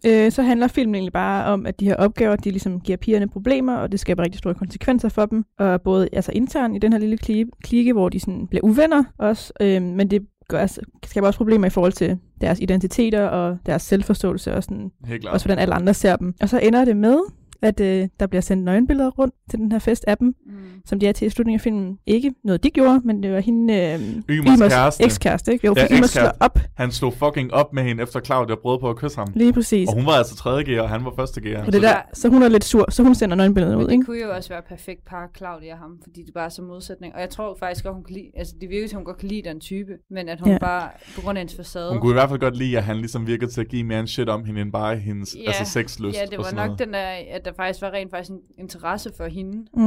Ja. 0.05 0.25
Øh, 0.27 0.33
så 0.33 0.43
handler 0.43 0.69
filmen 0.69 0.95
egentlig 0.95 1.13
bare 1.13 1.45
om, 1.53 1.67
at 1.67 1.81
de 1.81 1.85
her 1.85 1.97
opgaver, 1.97 2.37
de 2.37 2.51
ligesom 2.51 2.81
giver 2.81 2.97
pigerne 2.99 3.29
problemer, 3.29 3.77
og 3.77 3.93
det 3.93 4.01
skaber 4.01 4.23
rigtig 4.23 4.39
store 4.39 4.55
konsekvenser 4.55 5.09
for 5.09 5.27
dem. 5.27 5.45
Og 5.59 5.83
både 5.83 6.09
altså 6.13 6.33
internt 6.35 6.77
i 6.77 6.79
den 6.79 6.93
her 6.93 7.01
lille 7.01 7.17
klike, 7.19 7.51
klike 7.65 7.93
hvor 7.93 8.09
de 8.09 8.21
sådan 8.21 8.47
bliver 8.49 8.65
uvenner 8.65 9.05
også, 9.19 9.53
øh, 9.61 9.83
men 9.83 10.11
det 10.11 10.27
gør, 10.49 10.59
altså, 10.59 10.81
skaber 11.05 11.27
også 11.27 11.39
problemer 11.39 11.67
i 11.67 11.71
forhold 11.71 11.93
til 11.93 12.19
deres 12.41 12.61
identiteter 12.61 13.27
og 13.27 13.59
deres 13.67 13.83
selvforståelse, 13.83 14.55
og 14.55 14.63
sådan, 14.65 14.91
helt 15.07 15.21
klart. 15.23 15.35
også 15.35 15.47
hvordan 15.47 15.63
alle 15.63 15.75
andre 15.75 15.95
ser 15.95 16.17
dem. 16.17 16.35
Og 16.41 16.49
så 16.49 16.59
ender 16.59 16.85
det 16.85 16.97
med, 16.97 17.19
at 17.63 17.81
øh, 17.81 18.09
der 18.21 18.27
bliver 18.27 18.41
sendt 18.43 18.65
nøgenbilleder 18.65 19.11
rundt 19.11 19.35
til 19.51 19.59
den 19.59 19.73
her 19.73 19.79
fest 19.79 20.05
af 20.09 20.17
dem, 20.19 20.35
Mm. 20.47 20.53
som 20.85 21.01
de 21.01 21.07
er 21.09 21.13
til 21.13 21.27
i 21.27 21.31
slutningen 21.31 21.59
af 21.59 21.61
filmen. 21.63 21.99
Ikke 22.07 22.35
noget, 22.45 22.63
de 22.65 22.71
gjorde, 22.71 23.01
men 23.05 23.23
det 23.23 23.33
var 23.33 23.41
hende, 23.41 23.75
øh, 23.75 24.37
Ymers 24.37 24.73
kæreste. 24.73 25.05
ekskæreste, 25.05 25.53
ikke? 25.53 25.67
Jo, 25.67 25.75
Ja, 25.77 25.87
Ymers 25.99 26.11
slår 26.11 26.33
op, 26.41 26.59
Han 26.75 26.91
slog 26.93 27.13
fucking 27.15 27.53
op 27.55 27.73
med 27.73 27.83
hende, 27.83 28.03
efter 28.03 28.21
Claudia 28.21 28.55
prøvede 28.55 28.81
på 28.81 28.91
at 28.91 28.97
kysse 28.97 29.19
ham. 29.19 29.29
lige 29.35 29.53
præcis. 29.53 29.89
Og 29.89 29.95
hun 29.95 30.07
var 30.07 30.13
altså 30.13 30.37
tredje 30.37 30.65
gear, 30.65 30.83
og 30.83 30.89
han 30.89 31.05
var 31.05 31.13
første 31.17 31.41
gear. 31.41 31.67
Og 31.67 31.73
det 31.73 31.83
der, 31.83 31.97
så 32.13 32.29
hun 32.29 32.43
er 32.43 32.49
lidt 32.49 32.65
sur, 32.65 32.91
så 32.91 33.03
hun 33.03 33.15
sender 33.15 33.37
nøgenbillederne 33.37 33.79
ud, 33.79 33.85
det 33.85 33.93
ikke? 33.93 34.05
kunne 34.05 34.19
jo 34.21 34.31
også 34.35 34.49
være 34.49 34.63
perfekt 34.69 35.05
par, 35.07 35.31
Claudia 35.37 35.73
og 35.73 35.79
ham, 35.79 35.99
fordi 36.03 36.23
det 36.23 36.35
bare 36.35 36.45
er 36.45 36.49
så 36.49 36.63
modsætning. 36.63 37.15
Og 37.15 37.21
jeg 37.21 37.31
tror 37.31 37.57
faktisk 37.59 37.85
godt, 37.85 37.95
hun 37.95 38.05
kan 38.05 38.15
lide, 38.15 38.31
altså 38.37 38.55
det 38.61 38.69
virker 38.71 38.89
som, 38.89 38.97
hun 38.97 39.05
godt 39.05 39.19
kan 39.19 39.29
lide 39.29 39.43
den 39.49 39.61
type, 39.61 39.93
men 40.11 40.29
at 40.29 40.41
hun 40.41 40.53
Ja. 40.53 40.59
bare, 40.59 40.89
på 41.15 41.21
grund 41.21 41.39
af 41.39 41.41
hendes 41.41 41.57
facade. 41.57 41.91
Hun 41.93 42.01
kunne 42.01 42.11
i 42.13 42.15
hvert 42.15 42.29
fald 42.29 42.41
godt 42.41 42.57
lide, 42.57 42.77
at 42.79 42.85
han 42.85 42.97
ligesom 42.97 43.27
virkede 43.27 43.51
til 43.51 43.61
at 43.61 43.69
give 43.69 43.85
mere 43.85 44.01
en 44.01 44.07
shit 44.07 44.29
om 44.29 44.45
hende, 44.45 44.61
end 44.61 44.73
bare 44.73 44.97
hendes 44.97 45.37
Ja, 45.45 45.47
altså 45.51 45.65
sexlyst 45.73 46.19
Ja, 46.19 46.25
det 46.31 46.39
var 46.39 46.45
nok 46.55 46.55
noget. 46.67 46.79
den 46.79 46.93
der, 46.93 47.07
at 47.31 47.46
der 47.47 47.53
faktisk 47.57 47.83
var 47.83 47.91
rent 47.91 48.11
faktisk 48.11 48.31
en 48.31 48.41
interesse 48.59 49.11
for 49.17 49.27
hende. 49.27 49.67
Mm. 49.77 49.83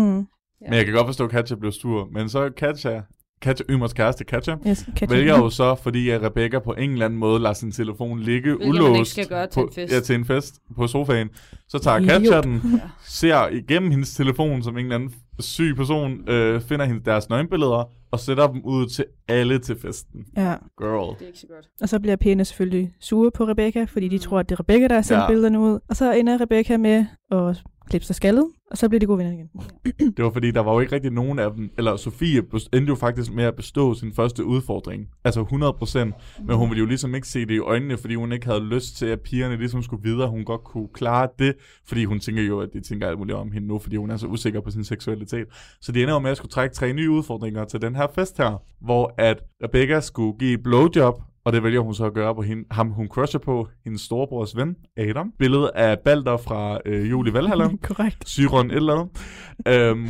Men 0.62 0.74
jeg 0.74 0.86
kan 0.86 0.94
godt 0.94 1.08
forstå, 1.08 1.24
at 1.26 1.30
Katja 1.32 1.56
blev 1.56 1.72
sur. 1.72 2.08
Men 2.12 2.30
så 2.30 2.50
Katja, 2.58 3.02
Katja 3.42 3.66
Ymers 3.70 3.94
kæreste, 3.94 4.24
Katja, 4.24 4.56
Yes, 4.68 4.86
Katja. 4.98 5.16
vælger 5.18 5.38
jo 5.38 5.50
så, 5.50 5.76
fordi 5.76 6.18
Rebecca 6.18 6.60
på 6.60 6.72
en 6.74 6.92
eller 6.92 7.06
anden 7.06 7.20
måde 7.20 7.40
lader 7.42 7.54
sin 7.54 7.72
telefon 7.72 8.20
ligge 8.20 8.56
Hvilket 8.56 8.68
man 8.68 8.76
ikke 8.84 8.92
ulåst 8.92 9.12
skal 9.12 9.28
gøre 9.28 9.48
til 9.48 9.60
på, 9.60 9.66
en 9.66 9.74
fest. 9.74 9.94
Ja, 9.94 10.00
til 10.00 10.16
en 10.16 10.26
fest 10.26 10.60
på 10.76 10.88
sofaen. 10.88 11.30
Så 11.68 11.80
tager 11.80 11.98
Idiot. 11.98 12.12
Katja 12.22 12.42
den, 12.42 12.62
Ja. 12.74 12.80
ser 13.06 13.48
igennem 13.48 13.92
hendes 13.92 14.14
telefon, 14.16 14.64
som 14.64 14.78
en 14.78 14.84
eller 14.86 14.96
anden 14.96 15.14
syg 15.40 15.74
person, 15.76 16.30
øh, 16.30 16.62
finder 16.62 16.86
hende 16.86 17.02
deres 17.06 17.30
nøgenbilleder, 17.30 17.90
og 18.12 18.20
sætter 18.20 18.48
dem 18.52 18.62
ud 18.66 18.88
til 18.88 19.06
alle 19.28 19.60
til 19.60 19.76
festen. 19.82 20.26
Ja, 20.38 20.56
Girl. 20.78 21.14
Det 21.16 21.22
er 21.22 21.28
ikke 21.28 21.40
så 21.40 21.48
godt. 21.48 21.68
og 21.82 21.90
så 21.90 22.00
bliver 22.00 22.16
pigerne 22.16 22.46
selvfølgelig 22.46 22.94
sure 23.00 23.32
på 23.32 23.44
Rebecca, 23.44 23.84
fordi 23.84 24.08
de 24.08 24.16
Mm. 24.16 24.20
tror, 24.20 24.40
at 24.40 24.50
det 24.50 24.56
er 24.56 24.60
Rebecca, 24.60 24.88
der 24.88 24.96
har 24.96 25.02
sendt 25.02 25.22
Ja. 25.22 25.28
billederne 25.28 25.60
ud. 25.60 25.80
Og 25.90 25.96
så 25.96 26.12
ender 26.14 26.42
Rebecca 26.42 26.78
med 26.78 27.06
at 27.32 27.64
klippe 27.90 28.06
sig 28.06 28.16
skaldet, 28.16 28.46
og 28.72 28.78
så 28.78 28.90
bliver 28.90 29.00
de 29.00 29.06
gode 29.06 29.18
venner 29.18 29.32
igen. 29.34 29.50
Det 30.18 30.26
var 30.26 30.32
fordi, 30.32 30.52
der 30.52 30.60
var 30.60 30.74
jo 30.74 30.80
ikke 30.80 30.96
rigtig 30.96 31.12
nogen 31.12 31.40
af 31.40 31.52
dem, 31.54 31.70
eller 31.78 31.96
Sofie 31.96 32.38
endte 32.74 32.90
jo 32.90 32.96
faktisk 32.96 33.34
med 33.34 33.44
at 33.44 33.56
bestå 33.56 33.94
sin 33.94 34.14
første 34.14 34.46
udfordring. 34.46 35.08
Altså 35.24 35.42
100 35.42 35.74
procent. 35.74 36.14
Men 36.46 36.56
hun 36.56 36.70
ville 36.70 36.80
jo 36.80 36.86
ligesom 36.86 37.16
ikke 37.16 37.28
se 37.28 37.40
det 37.46 37.52
i 37.54 37.60
øjnene, 37.60 37.98
fordi 37.98 38.16
hun 38.16 38.32
ikke 38.32 38.46
havde 38.46 38.60
lyst 38.66 38.96
til, 38.98 39.06
at 39.06 39.22
pigerne 39.22 39.58
ligesom 39.58 39.84
skulle 39.84 40.04
videre, 40.04 40.30
hun 40.30 40.44
godt 40.46 40.64
kunne 40.64 40.88
klare 40.94 41.28
det. 41.40 41.56
Fordi 41.88 42.06
hun 42.06 42.20
tænker 42.20 42.44
jo, 42.44 42.60
at 42.60 42.70
de 42.74 42.82
tænker 42.82 43.08
alt 43.08 43.18
muligt 43.20 43.38
om 43.38 43.52
hende 43.52 43.68
nu, 43.68 43.80
fordi 43.80 43.96
hun 43.96 44.12
er 44.12 44.18
så 44.18 44.28
usikker 44.28 44.62
på 44.62 44.72
sin 44.72 44.84
seksualitet. 44.84 45.46
Så 45.82 45.92
de 45.92 46.02
ender 46.02 46.14
jo 46.14 46.20
med 46.20 46.32
at 46.32 46.38
skulle 46.38 46.52
trække 46.52 46.76
tre 46.76 46.94
nye 46.94 47.10
udfordringer 47.12 47.66
til 47.66 47.82
den 47.82 47.96
her 48.00 48.08
fest 48.16 48.38
her, 48.38 48.62
hvor 48.82 49.14
at 49.18 49.44
Rebecca 49.64 50.00
skulle 50.00 50.40
give 50.40 50.58
blowjob, 50.58 51.22
og 51.46 51.54
det 51.54 51.64
vælger 51.64 51.80
hun 51.80 51.94
så 51.94 52.06
at 52.06 52.14
gøre 52.14 52.36
på 52.36 52.42
hende, 52.42 52.64
ham, 52.72 52.90
hun 52.90 53.08
crusher 53.08 53.40
på, 53.40 53.68
hendes 53.84 54.02
storebrors 54.02 54.56
ven, 54.56 54.76
Adam. 54.98 55.32
Billedet 55.40 55.72
af 55.76 56.00
Balder 56.00 56.38
fra 56.38 56.80
øh, 56.86 57.10
Juli 57.10 57.34
Valhalla. 57.34 57.70
Korrekt. 57.84 58.30
Syron 58.30 58.72
et 58.72 58.76
eller 58.76 58.94
andet. 58.94 59.10
Øhm, 59.68 60.10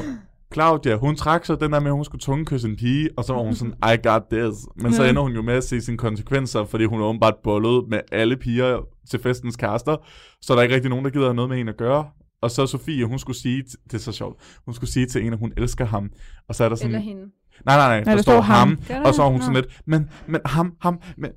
Claudia, 0.54 0.95
hun 0.95 1.15
trak 1.15 1.45
så 1.45 1.56
den 1.56 1.71
der 1.71 1.80
med, 1.80 1.88
at 1.88 1.93
hun 1.93 2.06
skulle 2.06 2.21
tungekysse 2.21 2.67
en 2.67 2.75
pige, 2.75 3.10
og 3.17 3.23
så 3.23 3.34
var 3.34 3.41
hun 3.41 3.56
sådan, 3.56 3.73
I 3.73 4.08
got 4.08 4.21
this. 4.32 4.56
Men 4.75 4.93
så 4.93 5.04
ender 5.04 5.21
hun 5.21 5.32
jo 5.32 5.41
med 5.41 5.54
at 5.54 5.63
se 5.63 5.82
sine 5.82 5.97
konsekvenser, 5.97 6.65
fordi 6.65 6.86
hun 6.86 7.02
er 7.02 7.06
åbenbart 7.06 7.36
bollet 7.43 7.88
med 7.89 7.99
alle 8.12 8.38
piger 8.38 8.80
til 9.10 9.19
festens 9.19 9.56
kærester, 9.56 9.95
så 10.41 10.54
er 10.54 10.56
der 10.56 10.63
ikke 10.63 10.75
rigtig 10.75 10.89
nogen, 10.89 11.06
der 11.06 11.12
gider 11.12 11.25
have 11.25 11.36
noget 11.36 11.49
med 11.49 11.58
hende 11.58 11.69
at 11.69 11.78
gøre. 11.78 12.06
Og 12.41 12.52
så 12.52 12.67
Sofie, 12.67 13.06
hun 13.06 13.19
skulle 13.19 13.38
sige, 13.38 13.63
det 13.63 13.93
er 13.93 13.97
så 13.97 14.12
sjovt, 14.12 14.60
hun 14.65 14.73
skulle 14.73 14.89
sige 14.89 15.06
til 15.06 15.25
en, 15.25 15.34
at 15.34 15.39
hun 15.39 15.54
elsker 15.58 15.86
ham. 15.86 16.12
Og 16.47 16.56
så 16.56 16.63
er 16.63 16.69
der 16.69 16.75
sådan, 16.75 16.95
Eller 16.95 16.99
hende. 16.99 17.32
Nej, 17.65 17.78
nej, 17.78 17.88
nej, 17.88 18.04
der, 18.04 18.15
der 18.15 18.22
står 18.22 18.41
ham, 18.41 18.67
ham. 18.67 18.78
Der 18.88 19.02
og 19.08 19.13
så 19.13 19.24
er 19.24 19.28
hun 19.30 19.36
Nå. 19.36 19.41
sådan 19.41 19.56
lidt, 19.56 19.82
men, 19.86 20.10
men 20.28 20.41
ham, 20.45 20.74
ham, 20.82 21.00
men, 21.17 21.32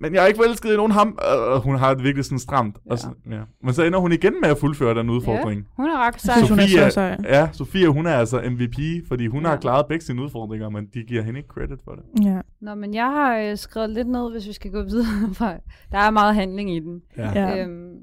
men 0.00 0.14
jeg 0.14 0.22
er 0.22 0.26
ikke 0.26 0.36
forelsket 0.38 0.72
i 0.72 0.76
nogen 0.76 0.92
ham. 0.92 1.18
Og 1.52 1.60
hun 1.60 1.76
har 1.78 1.94
det 1.94 2.04
virkelig 2.04 2.24
sådan 2.24 2.38
stramt. 2.38 2.76
Ja. 2.86 2.90
Og 2.92 2.98
så, 2.98 3.08
ja. 3.30 3.40
Men 3.62 3.74
så 3.74 3.82
ender 3.82 3.98
hun 3.98 4.12
igen 4.12 4.34
med 4.42 4.48
at 4.50 4.58
fuldføre 4.58 4.94
den 4.94 5.10
udfordring. 5.10 5.66
Hun 5.76 5.86
er 5.86 6.06
ret 6.06 6.20
sej. 6.20 6.34
Synes 6.36 6.50
hun 6.50 6.58
er 6.58 6.66
så 6.66 6.90
sej. 6.90 7.16
ja, 7.24 7.48
Sofie, 7.52 7.88
hun 7.88 8.06
er 8.06 8.14
altså 8.14 8.40
MVP, 8.50 9.08
fordi 9.08 9.26
hun 9.26 9.42
Ja. 9.42 9.48
har 9.48 9.56
klaret 9.56 9.86
begge 9.88 10.04
sine 10.04 10.22
udfordringer, 10.22 10.68
men 10.68 10.86
de 10.94 11.02
giver 11.02 11.22
hende 11.22 11.38
ikke 11.38 11.48
credit 11.48 11.78
for 11.84 11.92
det. 11.92 12.24
Ja. 12.26 12.40
Nå, 12.60 12.74
men 12.74 12.94
jeg 12.94 13.06
har 13.06 13.36
øh, 13.38 13.56
skrevet 13.56 13.90
lidt 13.90 14.08
ned, 14.08 14.30
hvis 14.32 14.46
vi 14.48 14.52
skal 14.52 14.70
gå 14.70 14.82
videre. 14.82 15.06
for 15.34 15.52
Der 15.92 15.98
er 15.98 16.10
meget 16.10 16.34
handling 16.34 16.76
i 16.76 16.80
den. 16.80 17.00
Ja. 17.16 17.30
Ja. 17.40 17.62
Øhm, 17.62 17.94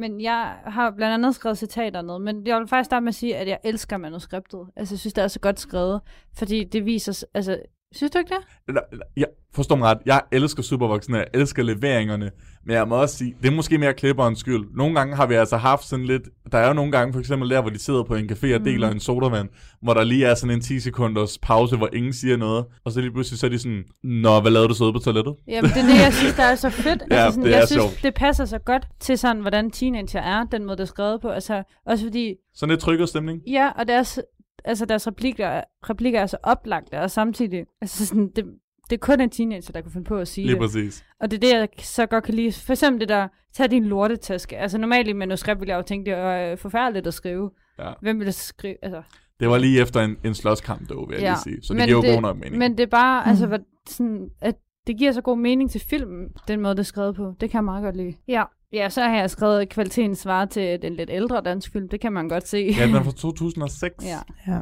men 0.00 0.20
jeg 0.20 0.56
har 0.64 0.90
blandt 0.90 1.14
andet 1.14 1.34
skrevet 1.34 1.58
citater 1.58 2.02
ned, 2.02 2.18
men 2.18 2.46
jeg 2.46 2.58
vil 2.58 2.68
faktisk 2.68 2.86
starte 2.86 3.04
med 3.04 3.08
at 3.08 3.14
sige, 3.14 3.36
at 3.36 3.48
jeg 3.48 3.58
elsker 3.64 3.96
manuskriptet. 3.96 4.66
Altså, 4.76 4.94
jeg 4.94 4.98
synes, 4.98 5.14
det 5.14 5.24
er 5.24 5.28
så 5.28 5.40
godt 5.40 5.60
skrevet, 5.60 6.00
fordi 6.38 6.64
det 6.64 6.84
viser, 6.84 7.24
altså, 7.34 7.62
synes 7.94 8.10
du 8.10 8.18
ikke 8.18 8.34
det? 8.68 8.78
Jeg 9.16 9.26
forstår 9.54 9.76
mig 9.76 9.88
ret, 9.90 9.98
jeg 10.06 10.20
elsker 10.32 10.62
Supervoxen, 10.62 11.14
jeg 11.14 11.26
elsker 11.34 11.62
leveringerne, 11.62 12.30
men 12.66 12.76
jeg 12.76 12.88
må 12.88 12.94
også 13.02 13.16
sige, 13.16 13.36
det 13.42 13.48
er 13.50 13.52
måske 13.56 13.78
mere 13.78 13.94
klipperens 13.94 14.38
skyld. 14.38 14.64
Nogle 14.76 14.94
gange 14.94 15.16
har 15.16 15.26
vi 15.26 15.34
altså 15.34 15.56
haft 15.56 15.84
sådan 15.84 16.04
lidt, 16.04 16.22
der 16.52 16.58
er 16.58 16.66
jo 16.68 16.72
nogle 16.74 16.92
gange 16.92 17.12
for 17.12 17.20
eksempel 17.20 17.50
der, 17.50 17.60
hvor 17.60 17.70
de 17.70 17.78
sidder 17.78 18.02
på 18.02 18.14
en 18.14 18.30
café 18.32 18.54
og 18.54 18.64
deler 18.64 18.86
Mhm. 18.86 18.96
en 18.96 19.00
sodavand, 19.00 19.48
hvor 19.82 19.94
der 19.94 20.04
lige 20.04 20.26
er 20.26 20.34
sådan 20.34 20.54
en 20.56 20.60
10 20.60 20.80
sekunders 20.80 21.38
pause, 21.38 21.76
hvor 21.76 21.88
ingen 21.92 22.12
siger 22.12 22.36
noget, 22.36 22.64
og 22.84 22.92
så 22.92 23.00
lige 23.00 23.12
pludselig 23.12 23.38
så 23.38 23.46
er 23.46 23.50
de 23.50 23.58
sådan, 23.58 23.84
Nå, 24.04 24.40
hvad 24.40 24.50
lavede 24.50 24.68
du 24.68 24.74
så 24.74 24.84
ude 24.84 24.92
på 24.92 24.98
toilettet? 24.98 25.34
Jamen, 25.48 25.70
det 25.70 25.76
er 25.82 25.86
det, 25.86 26.00
jeg 26.04 26.12
synes, 26.12 26.34
der 26.34 26.42
er 26.42 26.54
så 26.54 26.70
fedt. 26.70 27.02
Ja, 27.10 27.16
altså, 27.16 27.30
sådan, 27.34 27.44
det 27.46 27.54
er 27.54 27.58
jeg 27.58 27.68
synes, 27.68 27.82
sjovt. 27.82 28.00
det 28.02 28.14
passer 28.14 28.44
så 28.44 28.58
godt 28.58 28.86
til 29.00 29.18
sådan, 29.18 29.40
hvordan 29.40 29.70
teenager 29.70 30.20
er, 30.20 30.44
den 30.44 30.64
måde, 30.64 30.76
det 30.76 30.82
er 30.82 30.86
skrevet 30.86 31.20
på. 31.20 31.28
Altså, 31.28 31.62
også 31.86 32.04
fordi, 32.04 32.34
Sådan 32.54 32.70
lidt 32.70 32.80
trykket 32.80 33.08
stemning. 33.08 33.40
ja, 33.46 33.70
og 33.76 33.88
deres, 33.88 34.20
altså, 34.64 34.84
deres 34.84 35.06
replikker, 35.06 35.60
replikker 35.90 36.20
er 36.20 36.26
så 36.26 36.36
oplagte, 36.42 37.00
og 37.00 37.10
samtidig, 37.10 37.66
altså 37.80 38.06
sådan, 38.06 38.30
det, 38.36 38.44
det 38.90 38.96
er 38.96 39.00
kun 39.00 39.20
en 39.20 39.30
teenager, 39.30 39.72
der 39.72 39.80
kan 39.80 39.90
finde 39.90 40.04
på 40.04 40.16
at 40.16 40.28
sige 40.28 40.46
Lige 40.46 40.54
det. 40.54 40.60
præcis. 40.60 41.04
Og 41.20 41.30
det 41.30 41.36
er 41.36 41.40
det, 41.40 41.58
jeg 41.58 41.68
så 41.78 42.06
godt 42.06 42.24
kan 42.24 42.34
lide. 42.34 42.52
For 42.52 42.72
eksempel 42.72 43.00
det 43.00 43.08
der, 43.08 43.28
tag 43.54 43.70
din 43.70 43.84
lortetaske. 43.84 44.58
Altså 44.58 44.78
normalt 44.78 45.08
i 45.08 45.12
manuskript 45.12 45.60
ville 45.60 45.70
jeg 45.70 45.76
jo 45.78 45.82
tænke, 45.82 46.10
det 46.10 46.18
er 46.18 46.52
øh, 46.52 46.58
forfærdeligt 46.58 47.06
at 47.06 47.14
skrive. 47.14 47.50
Ja. 47.78 47.92
Hvem 48.02 48.18
ville 48.18 48.32
skrive? 48.32 48.76
Altså, 48.82 49.02
Det 49.40 49.48
var 49.48 49.58
lige 49.58 49.80
efter 49.80 50.00
en, 50.00 50.16
en 50.24 50.34
slåskamp, 50.34 50.88
dog, 50.88 51.08
vil 51.08 51.14
jeg 51.14 51.22
Ja, 51.22 51.30
lige 51.30 51.38
sige. 51.38 51.62
Så 51.62 51.72
det 51.72 51.78
men 51.80 51.86
giver 51.86 51.96
jo 51.98 52.02
det- 52.02 52.14
god 52.14 52.22
nok 52.22 52.36
mening. 52.36 52.58
men 52.58 52.72
det 52.72 52.80
er 52.80 52.86
bare, 52.86 53.28
altså, 53.28 53.44
Mm. 53.46 53.48
hvad, 53.48 53.58
sådan, 53.88 54.28
at 54.40 54.54
det 54.86 54.96
giver 54.98 55.12
så 55.12 55.20
god 55.20 55.38
mening 55.38 55.70
til 55.70 55.80
filmen, 55.80 56.28
den 56.48 56.60
måde, 56.60 56.74
det 56.74 56.78
er 56.80 56.84
skrevet 56.84 57.14
på. 57.16 57.34
Det 57.40 57.50
kan 57.50 57.58
jeg 57.58 57.64
meget 57.64 57.82
godt 57.84 57.96
lide. 57.96 58.14
Ja, 58.28 58.44
ja 58.72 58.88
så 58.88 59.02
har 59.02 59.16
jeg 59.16 59.30
skrevet, 59.30 59.60
at 59.60 59.68
kvaliteten 59.68 60.14
svarer 60.14 60.46
til 60.46 60.78
den 60.82 60.94
lidt 60.96 61.10
ældre 61.12 61.42
dansk 61.44 61.72
film. 61.72 61.88
Det 61.88 62.00
kan 62.00 62.12
man 62.12 62.28
godt 62.28 62.48
se. 62.48 62.74
Ja, 62.78 62.86
den 62.86 62.94
er 62.94 63.02
fra 63.02 63.12
2006. 63.28 63.94
ja. 64.04 64.18
Ja. 64.52 64.60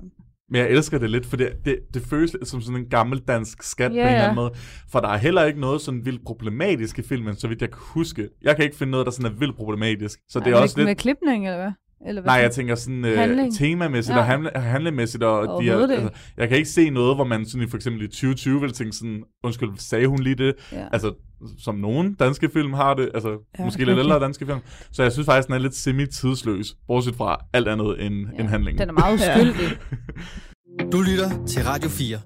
Men 0.51 0.61
jeg 0.61 0.71
elsker 0.71 0.99
det 0.99 1.11
lidt, 1.11 1.27
for 1.27 1.37
det, 1.37 1.53
det, 1.65 1.79
det 1.95 2.03
føles 2.03 2.33
lidt 2.33 2.49
som 2.49 2.61
sådan 2.61 2.81
en 2.81 2.89
gammel 2.89 3.19
dansk 3.19 3.63
skat 3.63 3.85
Ja, 3.95 4.03
på 4.03 4.09
en 4.09 4.15
eller 4.15 4.23
anden 4.23 4.35
måde. 4.35 4.51
For 4.93 5.01
der 5.01 5.09
er 5.09 5.17
heller 5.17 5.45
ikke 5.45 5.61
noget 5.61 5.81
sådan 5.81 6.05
vildt 6.05 6.25
problematisk 6.27 6.99
i 6.99 7.03
filmen, 7.03 7.37
så 7.37 7.49
vidt 7.49 7.61
jeg 7.61 7.71
kan 7.71 7.79
huske. 7.81 8.29
Jeg 8.43 8.57
kan 8.57 8.65
ikke 8.65 8.77
finde 8.77 8.91
noget, 8.91 9.07
der 9.07 9.13
sådan 9.13 9.33
er 9.33 9.39
vildt 9.39 9.57
problematisk. 9.57 10.19
Så 10.29 10.39
det 10.39 10.47
er 10.47 10.51
med, 10.51 10.59
også 10.59 10.79
lidt... 10.79 10.87
Med 10.89 10.95
klipning, 10.97 11.47
eller 11.47 11.59
hvad? 11.59 11.73
Eller 12.07 12.23
hvad 12.23 12.31
Nej, 12.31 12.41
jeg 12.43 12.51
tænker 12.51 12.75
sådan 12.75 13.05
øh, 13.05 13.53
temamæssigt 13.53 14.15
Ja. 14.15 14.21
og 14.21 14.27
handle, 14.27 14.51
handlemæssigt. 14.55 15.23
Og 15.25 15.63
de 15.63 15.71
er, 15.71 15.79
altså, 15.79 16.09
jeg 16.37 16.49
kan 16.49 16.57
ikke 16.57 16.69
se 16.69 16.91
noget, 16.91 17.17
hvor 17.17 17.25
man 17.25 17.47
sådan 17.47 17.67
i, 17.67 17.71
for 17.71 17.77
eksempel 17.77 18.03
i 18.03 18.07
2020 18.09 18.61
vil 18.61 18.73
tænke 18.73 18.93
sådan, 18.97 19.23
undskyld, 19.45 19.69
sagde 19.77 20.07
hun 20.07 20.19
lige 20.23 20.35
det? 20.35 20.55
Ja. 20.73 20.85
Altså, 20.93 21.13
som 21.59 21.75
nogen 21.75 22.15
danske 22.15 22.51
film 22.53 22.73
har 22.73 22.95
det, 22.95 23.11
altså 23.15 23.47
Ja, 23.59 23.65
måske 23.65 23.85
lidt 23.85 23.99
ældre 23.99 24.21
danske 24.21 24.47
film. 24.47 24.59
Så 24.93 25.03
jeg 25.03 25.13
synes 25.13 25.27
faktisk, 25.27 25.47
den 25.47 25.55
er 25.55 25.59
lidt 25.59 25.75
semi-tidsløs, 25.75 26.75
bortset 26.87 27.15
fra 27.15 27.37
alt 27.53 27.69
andet 27.69 28.07
end, 28.07 28.27
Ja. 28.35 28.41
end 28.41 28.49
handlingen. 28.49 28.81
Den 28.81 28.89
er 28.89 28.93
meget 28.93 29.15
uskyldig. 29.15 29.79
Du 30.93 31.01
lytter 31.01 31.47
til 31.47 31.63
Radio 31.65 31.89
4. 31.89 32.19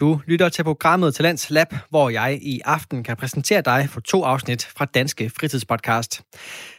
Du 0.00 0.20
lytter 0.26 0.48
til 0.48 0.64
programmet 0.64 1.14
Talents 1.14 1.50
Lab, 1.50 1.74
hvor 1.90 2.08
jeg 2.08 2.38
i 2.42 2.60
aften 2.64 3.04
kan 3.04 3.16
præsentere 3.16 3.60
dig 3.60 3.88
for 3.90 4.00
to 4.00 4.24
afsnit 4.24 4.64
fra 4.64 4.84
Danske 4.84 5.30
Fritidspodcast. 5.30 6.22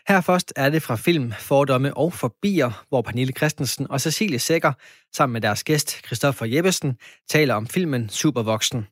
Her 0.07 0.21
først 0.21 0.53
er 0.55 0.69
det 0.69 0.81
fra 0.81 0.95
film 0.95 1.31
Fordomme 1.39 1.97
og 1.97 2.13
Forbier, 2.13 2.85
hvor 2.89 3.01
Pernille 3.01 3.33
Christensen 3.33 3.91
og 3.91 4.01
Cecilie 4.01 4.39
Sækker 4.39 4.73
sammen 5.15 5.33
med 5.33 5.41
deres 5.41 5.63
gæst 5.63 6.05
Christoffer 6.05 6.45
Jeppesen 6.45 6.97
taler 7.29 7.53
om 7.53 7.67
filmen 7.67 8.09
Supervoksen. 8.09 8.87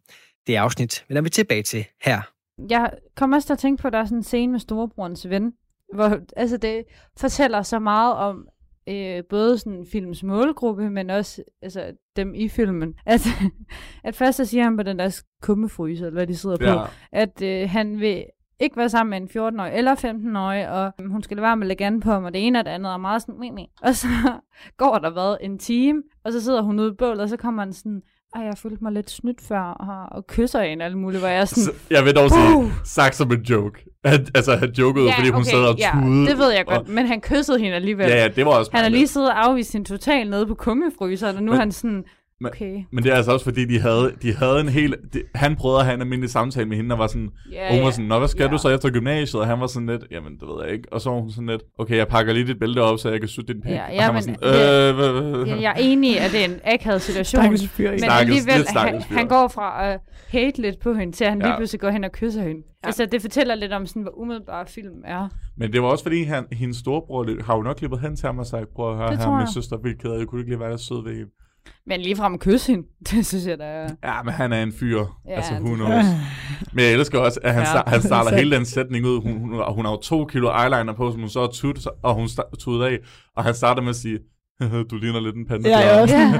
Det 0.47 0.55
afsnit 0.55 1.05
vender 1.07 1.21
vi 1.21 1.29
tilbage 1.29 1.63
til 1.63 1.85
her. 2.01 2.21
Jeg 2.69 2.91
kommer 3.15 3.38
også 3.38 3.47
til 3.47 3.53
at 3.53 3.59
tænke 3.59 3.81
på, 3.81 3.88
at 3.88 3.93
der 3.93 3.99
er 3.99 4.05
sådan 4.05 4.17
en 4.17 4.23
scene 4.23 4.51
med 4.51 4.59
storebrorens 4.59 5.29
ven, 5.29 5.53
hvor 5.93 6.19
altså 6.38 6.57
det 6.57 6.83
fortæller 7.17 7.61
så 7.61 7.79
meget 7.79 8.15
om 8.15 8.47
øh, 8.89 9.24
både 9.30 9.58
sådan 9.58 9.86
films 9.91 10.24
målgruppe, 10.24 10.89
men 10.89 11.10
også 11.10 11.43
altså, 11.62 11.91
dem 12.15 12.34
i 12.36 12.50
filmen. 12.50 12.93
Altså, 13.06 13.30
at 14.04 14.15
først 14.15 14.38
så 14.38 14.45
siger 14.45 14.63
han 14.63 14.78
på 14.78 14.84
den 14.84 15.00
der 15.00 15.21
kummefryser, 15.41 16.06
eller 16.06 16.17
hvad 16.17 16.28
de 16.28 16.36
sidder 16.38 16.58
på, 16.58 16.63
Ja. 16.63 16.84
at 17.12 17.41
øh, 17.41 17.69
han 17.69 18.00
vil 18.00 18.26
ikke 18.60 18.78
være 18.78 18.89
sammen 18.89 19.10
med 19.10 19.36
en 19.36 19.41
14-årig 19.58 19.71
eller 19.74 19.95
15-årig, 19.95 20.69
og 20.69 20.91
hun 21.08 21.24
skal 21.24 21.38
lade 21.38 21.43
være 21.43 21.58
med 21.58 21.71
at 21.71 21.82
an 21.82 22.00
på 22.00 22.12
ham, 22.12 22.24
og 22.24 22.34
det 22.34 22.48
ene 22.48 22.60
og 22.60 22.65
det 22.65 22.71
andet 22.71 22.91
er 22.93 22.98
meget 22.98 23.21
sådan, 23.21 23.39
mimi. 23.39 23.67
Og 23.82 23.95
så 23.95 24.08
går 24.78 24.98
der 24.98 25.10
hvad, 25.10 25.38
en 25.41 25.60
time, 25.60 26.04
og 26.26 26.32
så 26.32 26.43
sidder 26.43 26.62
hun 26.62 26.80
ude 26.80 26.91
i 26.91 26.95
bålet, 26.98 27.19
og 27.21 27.30
så 27.30 27.38
kommer 27.38 27.63
han 27.63 27.74
sådan, 27.74 28.02
ej, 28.36 28.41
jeg 28.41 28.58
følte 28.58 28.84
mig 28.84 28.91
lidt 28.91 29.10
snydt 29.10 29.41
før, 29.41 29.60
og, 29.62 30.17
og 30.17 30.28
kysser 30.28 30.60
en 30.62 30.82
alt 30.82 30.98
muligt, 30.98 31.21
hvor 31.21 31.28
jeg 31.30 31.41
er 31.41 31.45
sådan, 31.45 31.63
Så, 31.63 31.71
jeg 31.93 32.06
vil 32.06 32.15
dog 32.15 32.30
sige, 32.30 32.71
sagt 32.84 33.15
som 33.15 33.32
en 33.32 33.41
joke. 33.41 33.86
Han, 34.06 34.28
altså, 34.36 34.56
han 34.56 34.70
jokede, 34.80 35.12
fordi 35.18 35.30
hun 35.30 35.46
sad 35.46 35.60
og 35.60 35.76
ja, 35.78 35.91
tudede. 35.94 36.26
det 36.28 36.38
ved 36.38 36.52
jeg 36.52 36.65
godt, 36.65 36.78
Og, 36.78 36.86
men 36.89 37.06
han 37.08 37.22
kyssede 37.22 37.60
hende 37.60 37.76
alligevel. 37.76 38.08
ja, 38.10 38.15
ja, 38.22 38.28
det 38.28 38.46
var 38.46 38.52
også 38.52 38.72
Han 38.74 38.84
har 38.84 38.89
lige 38.89 39.08
siddet 39.08 39.30
og 39.30 39.46
afvist 39.46 39.72
sin 39.72 39.86
total 39.86 40.30
nede 40.30 40.48
på 40.48 40.56
kummefryseren, 40.56 41.36
og 41.38 41.44
nu 41.44 41.52
Men- 41.52 41.56
er 41.58 41.60
han 41.60 41.72
sådan, 41.72 42.04
men- 42.41 42.52
okay. 42.52 42.84
Men 42.91 43.04
det 43.04 43.12
er 43.12 43.15
altså 43.15 43.32
også 43.32 43.43
fordi, 43.43 43.65
de 43.65 43.80
havde, 43.80 44.13
de 44.21 44.34
havde 44.36 44.60
en 44.62 44.69
hel... 44.69 44.95
De, 45.13 45.21
han 45.36 45.56
prøvede 45.56 45.80
at 45.80 45.86
have 45.86 45.95
en 45.95 46.02
almindelig 46.02 46.30
samtale 46.30 46.65
med 46.69 46.78
hende, 46.78 46.95
og 46.95 47.00
var 47.00 47.08
sådan... 47.08 47.30
Og 47.69 47.76
hun 47.76 47.84
var 47.84 47.91
sådan, 47.91 48.06
Nå, 48.06 48.17
hvad 48.19 48.28
skal 48.28 48.43
Ja. 48.43 48.50
du 48.52 48.58
så 48.58 48.69
efter 48.69 48.89
gymnasiet? 48.89 49.41
Og 49.41 49.48
han 49.48 49.60
var 49.60 49.67
sådan 49.67 49.88
lidt, 49.88 50.04
jamen, 50.12 50.34
det 50.34 50.48
ved 50.48 50.63
jeg 50.65 50.74
ikke. 50.74 50.88
Og 50.93 51.02
så 51.02 51.10
var 51.10 51.19
hun 51.19 51.32
sådan 51.32 51.48
lidt, 51.48 51.63
okay, 51.80 51.98
jeg 51.98 52.08
pakker 52.08 52.34
lige 52.34 52.48
dit 52.48 52.60
bælte 52.60 52.80
op, 52.80 53.00
så 53.00 53.10
jeg 53.10 53.19
kan 53.19 53.30
sutte 53.30 53.54
din 53.54 53.62
pik. 53.62 53.71
Ja, 53.71 53.84
og 53.98 54.04
han 54.04 54.13
var 54.13 54.19
sådan, 54.19 54.36
øh, 54.43 55.48
Ja, 55.50 55.62
jeg 55.62 55.71
er 55.71 55.80
enig 55.80 56.19
at 56.19 56.32
det 56.32 56.39
er 56.41 56.45
en 56.45 56.60
akavet 56.63 57.02
situation. 57.02 57.41
Stakkels 57.41 57.67
fyr. 57.67 57.91
Men 57.91 58.04
alligevel, 58.10 58.65
han, 58.78 59.02
han 59.02 59.28
går 59.28 59.48
fra 59.48 59.88
at 59.91 60.00
hate 60.30 60.62
lidt 60.62 60.80
på 60.80 60.93
hende, 60.93 61.13
til 61.13 61.24
at 61.24 61.30
han 61.32 61.39
Ja. 61.41 61.48
lige 61.48 61.56
pludselig 61.58 61.80
går 61.82 61.89
hen 61.89 62.04
og 62.04 62.12
kysser 62.12 62.41
hende. 62.41 62.62
Ja. 62.84 62.88
Altså, 62.88 63.06
det 63.06 63.21
fortæller 63.21 63.56
lidt 63.56 63.71
om, 63.74 63.86
sådan, 63.86 64.02
hvor 64.02 64.19
umiddelbar 64.19 64.65
film 64.67 65.02
er. 65.06 65.30
Men 65.58 65.74
det 65.74 65.82
var 65.82 65.88
også 65.88 66.04
fordi, 66.04 66.24
han, 66.24 66.45
hendes 66.52 66.78
storebror 66.78 67.43
har 67.43 67.56
jo 67.56 67.62
nok 67.62 67.76
klippet 67.76 68.00
hen 68.00 68.15
til 68.15 68.26
ham 68.26 68.39
og 68.39 68.45
sagt, 68.45 68.65
prøv 68.76 68.91
at 68.91 68.98
høre 68.98 69.15
her, 69.15 69.38
min 69.38 69.48
søster 69.54 69.76
er 69.78 70.13
af, 70.13 70.19
jeg 70.19 70.28
kunne 70.28 70.41
ikke 70.41 70.52
lige 70.52 70.60
være 70.60 70.71
der 70.71 70.78
sød 70.78 71.04
ved 71.04 71.13
hende. 71.15 71.32
Men 71.88 72.01
lige 72.01 72.15
frem 72.15 72.34
at 72.34 72.39
kysse 72.39 72.71
hende, 72.71 72.88
det 73.12 73.25
synes 73.25 73.45
jeg, 73.47 73.58
der 73.58 73.65
er... 73.65 73.89
Ja, 74.04 74.23
men 74.23 74.34
han 74.34 74.54
er 74.54 74.63
en 74.63 74.73
fyr. 74.73 74.99
Ja, 75.28 75.32
altså, 75.36 75.51
tror 75.51 75.75
knows. 75.75 76.06
Men 76.73 76.86
jeg 76.86 76.93
elsker 76.93 77.19
også, 77.19 77.39
at 77.43 77.54
han, 77.54 77.63
Ja. 77.75 77.82
han 77.88 78.01
starter 78.01 78.36
hele 78.39 78.56
den 78.56 78.65
sætning 78.65 79.06
ud. 79.06 79.21
Hun, 79.21 79.34
hun, 79.39 79.73
hun 79.75 79.86
har 79.86 79.91
jo 79.91 79.97
to 80.01 80.25
kilo 80.25 80.51
eyeliner 80.63 80.93
på, 80.93 81.12
som 81.12 81.19
hun 81.19 81.30
så 81.30 81.39
har 81.39 81.47
tudet, 81.47 81.88
og 82.04 82.13
hun 82.15 82.28
tudet 82.60 82.86
af. 82.86 82.97
Og 83.36 83.43
han 83.43 83.54
starter 83.56 83.82
med 83.82 83.89
at 83.89 83.95
sige, 83.95 84.19
du 84.91 84.95
ligner 84.97 85.19
lidt 85.19 85.36
en 85.36 85.45
pande. 85.47 85.69
Ja, 85.69 86.01
også. 86.01 86.15
Ja. 86.17 86.39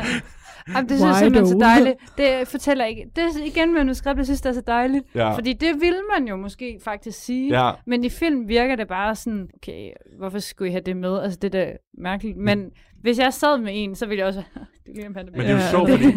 Jamen, 0.70 0.90
det 0.90 0.98
synes 0.98 1.10
jeg 1.10 1.16
simpelthen 1.16 1.48
så 1.48 1.66
dejligt. 1.66 1.96
Det 2.18 2.48
fortæller 2.48 2.86
ikke... 2.86 3.06
Det 3.16 3.24
er 3.24 3.46
igen 3.46 3.74
manuskriptet, 3.74 4.18
jeg 4.18 4.26
synes, 4.26 4.42
det 4.42 4.50
er 4.50 4.54
så 4.54 4.64
dejligt. 4.68 5.06
Ja. 5.16 5.36
Fordi 5.36 5.54
det 5.54 5.82
vil 5.82 5.96
man 6.18 6.28
jo 6.28 6.36
måske 6.36 6.80
faktisk 6.84 7.20
sige. 7.20 7.66
Ja. 7.66 7.72
Men 7.86 8.04
i 8.04 8.10
film 8.10 8.48
virker 8.48 8.76
det 8.76 8.88
bare 8.88 9.16
sådan, 9.16 9.50
okay, 9.54 9.90
hvorfor 10.18 10.40
skulle 10.40 10.70
I 10.70 10.72
have 10.72 10.84
det 10.86 10.98
med? 10.98 11.20
Altså, 11.20 11.40
det 11.42 11.56
er 11.56 11.66
da 11.66 11.72
mærkeligt. 11.98 12.38
Men 12.38 12.72
hvis 13.02 13.20
jeg 13.20 13.34
sad 13.34 13.58
med 13.58 13.72
en, 13.74 13.96
så 13.96 14.06
ville 14.06 14.20
jeg 14.20 14.28
også... 14.28 14.44
det. 14.86 15.12
Men 15.16 15.42
det 15.42 15.50
er 15.50 15.54
jo 15.54 15.70
sjovt, 15.72 15.90
fordi 15.92 16.14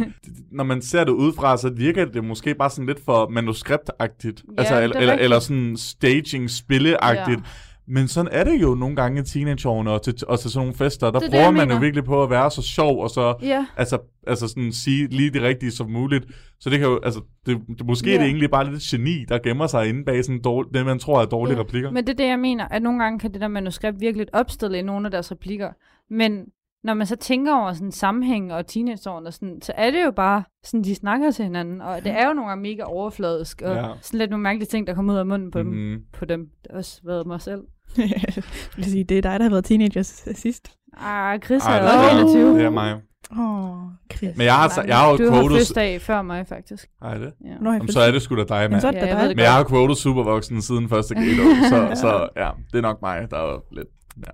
når 0.53 0.65
man 0.65 0.83
ser 0.83 1.05
det 1.05 1.13
udefra, 1.13 1.57
så 1.57 1.71
virker 1.71 2.05
det 2.05 2.25
måske 2.25 2.55
bare 2.55 2.71
sådan 2.71 2.87
lidt 2.87 3.05
for 3.05 3.29
manuskriptagtigt. 3.29 4.43
Ja, 4.49 4.55
altså, 4.59 4.75
er 4.75 4.81
eller, 4.81 4.97
eller, 4.97 5.15
eller 5.15 5.39
sådan 5.39 5.77
staging, 5.77 6.51
spilleagtigt. 6.51 7.41
Ja. 7.41 7.68
Men 7.91 8.09
sådan 8.09 8.33
er 8.33 8.45
det 8.45 8.63
jo 8.63 8.75
nogle 8.75 8.97
gange 8.97 9.21
i 9.21 9.25
teenageårene 9.25 9.91
og 9.91 10.03
til, 10.03 10.15
og 10.29 10.41
til 10.41 10.51
sådan 10.51 10.65
nogle 10.67 10.75
fester. 10.75 11.11
Der 11.11 11.19
Det 11.19 11.27
er 11.27 11.31
det, 11.31 11.39
prøver 11.39 11.51
man 11.51 11.71
jo 11.71 11.77
virkelig 11.77 12.05
på 12.05 12.23
at 12.23 12.31
være 12.31 12.51
så 12.51 12.63
sjov, 12.63 13.03
og 13.03 13.11
så 13.11 13.35
Ja. 13.43 13.67
altså, 13.77 13.99
altså 14.27 14.49
sådan 14.49 14.73
sige 14.73 15.07
lige 15.07 15.31
det 15.31 15.43
rigtige 15.43 15.71
som 15.71 15.91
muligt. 15.91 16.27
Så 16.61 16.71
det 16.71 16.79
kan 16.79 16.89
jo, 16.89 17.01
altså, 17.03 17.21
det, 17.47 17.59
det 17.79 17.87
måske 17.87 18.11
Ja. 18.11 18.15
er 18.15 18.19
det 18.19 18.27
egentlig 18.27 18.51
bare 18.51 18.71
lidt 18.71 18.83
geni, 18.83 19.25
der 19.29 19.39
gemmer 19.39 19.67
sig 19.67 19.89
inde 19.89 20.05
bag 20.05 20.25
sådan 20.25 20.43
dårlig, 20.43 20.75
det, 20.75 20.87
man 20.87 20.99
tror 20.99 21.23
er 21.23 21.27
dårlige 21.27 21.57
Ja, 21.57 21.63
replikker. 21.63 21.91
Men 21.91 22.07
det 22.07 22.13
er 22.13 22.17
det, 22.17 22.27
jeg 22.29 22.39
mener, 22.39 22.69
at 22.69 22.83
nogle 22.83 23.03
gange 23.03 23.19
kan 23.19 23.33
det 23.33 23.41
der 23.41 23.49
manuskript 23.49 24.01
virkelig 24.01 24.27
opstille 24.33 24.79
i 24.79 24.83
nogle 24.83 25.07
af 25.07 25.11
deres 25.11 25.33
replikker. 25.33 25.71
Men 26.11 26.45
når 26.85 26.95
man 26.95 27.07
så 27.07 27.17
tænker 27.17 27.55
over 27.57 27.73
sådan 27.73 27.93
sammenhæng 27.93 28.53
og 28.53 28.67
teenageårene, 28.67 29.33
sådan, 29.33 29.63
så 29.63 29.73
er 29.77 29.91
det 29.91 30.05
jo 30.05 30.11
bare 30.11 30.43
sådan, 30.65 30.85
de 30.85 30.95
snakker 30.95 31.31
til 31.31 31.45
hinanden. 31.45 31.81
Og 31.81 32.05
det 32.05 32.13
er 32.13 32.27
jo 32.29 32.33
nogle 32.33 32.49
gange 32.49 32.63
mega 32.63 32.83
overfladisk, 32.83 33.63
og 33.63 33.75
Ja. 33.75 33.89
sådan 34.03 34.19
lidt 34.19 34.31
nogle 34.31 34.43
mærkelige 34.43 34.67
ting, 34.67 34.87
der 34.87 34.95
kommer 34.95 35.13
ud 35.15 35.19
af 35.19 35.27
munden 35.27 35.51
på, 35.51 35.59
mm. 35.63 35.65
dem, 35.71 35.75
Mm. 35.75 36.01
på 36.13 36.25
dem. 36.25 36.41
Det 36.63 36.67
har 36.71 36.79
også 36.79 37.01
været 37.05 37.27
mig 37.27 37.41
selv. 37.41 37.61
jeg 38.79 38.85
sige, 38.85 39.05
det 39.05 39.19
er 39.19 39.23
dig, 39.23 39.41
der 39.41 39.43
har 39.43 39.51
været 39.51 39.65
teenager 39.65 40.03
sidst. 40.35 40.73
Ah, 40.97 41.41
Chris 41.41 41.63
Ej, 41.63 41.79
er 41.79 41.83
er, 41.83 42.19
21. 42.19 42.59
det 42.59 42.65
er 42.65 42.71
mig. 42.71 43.01
Åh, 43.33 43.39
oh, 43.39 43.91
Chris. 44.17 44.37
Men 44.37 44.45
jeg 44.45 44.55
har, 44.55 44.85
jeg 44.87 44.99
har 44.99 45.11
jo 45.11 45.17
du 45.17 45.25
har 45.25 45.31
quoted... 45.31 45.51
fødselsdag 45.57 46.01
før 46.01 46.23
mig, 46.23 46.47
faktisk. 46.47 46.89
Ej, 47.03 47.15
det? 47.15 47.33
Ja. 47.45 47.49
Jeg 47.49 47.59
Jamen, 47.63 47.93
så 47.93 48.01
er 48.01 48.11
det 48.11 48.23
sgu 48.23 48.37
da 48.37 48.45
dig, 48.45 48.63
Men 48.63 48.71
mand. 48.71 48.81
så 48.81 48.87
er 48.87 48.91
det 48.91 48.99
Ja, 48.99 49.05
da 49.07 49.17
jeg 49.19 49.29
det 49.29 49.37
Men 49.37 49.43
jeg 49.43 49.53
har 49.53 49.65
quoted 49.65 49.95
Supervoksen 49.97 50.63
siden 50.63 50.89
første 50.89 51.15
grade, 51.15 51.37
så, 51.71 52.01
så 52.01 52.29
ja, 52.37 52.51
det 52.73 52.79
er 52.79 52.83
nok 52.83 53.03
mig, 53.03 53.31
der 53.31 53.37
er 53.37 53.61
lidt... 53.73 53.89
Ja. 54.27 54.31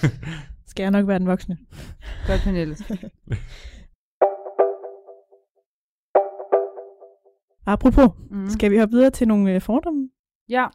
Skal 0.70 0.82
jeg 0.82 0.90
nok 0.90 1.06
være 1.08 1.18
den 1.18 1.26
voksne. 1.26 1.56
Godt, 2.26 2.40
Pernille. 2.44 2.76
Apropos, 7.66 8.08
Mm. 8.30 8.48
skal 8.48 8.70
vi 8.70 8.78
hoppe 8.78 8.92
videre 8.92 9.10
til 9.10 9.28
nogle 9.28 9.54
øh, 9.54 9.60
fordomme? 9.60 10.08
Ja, 10.50 10.66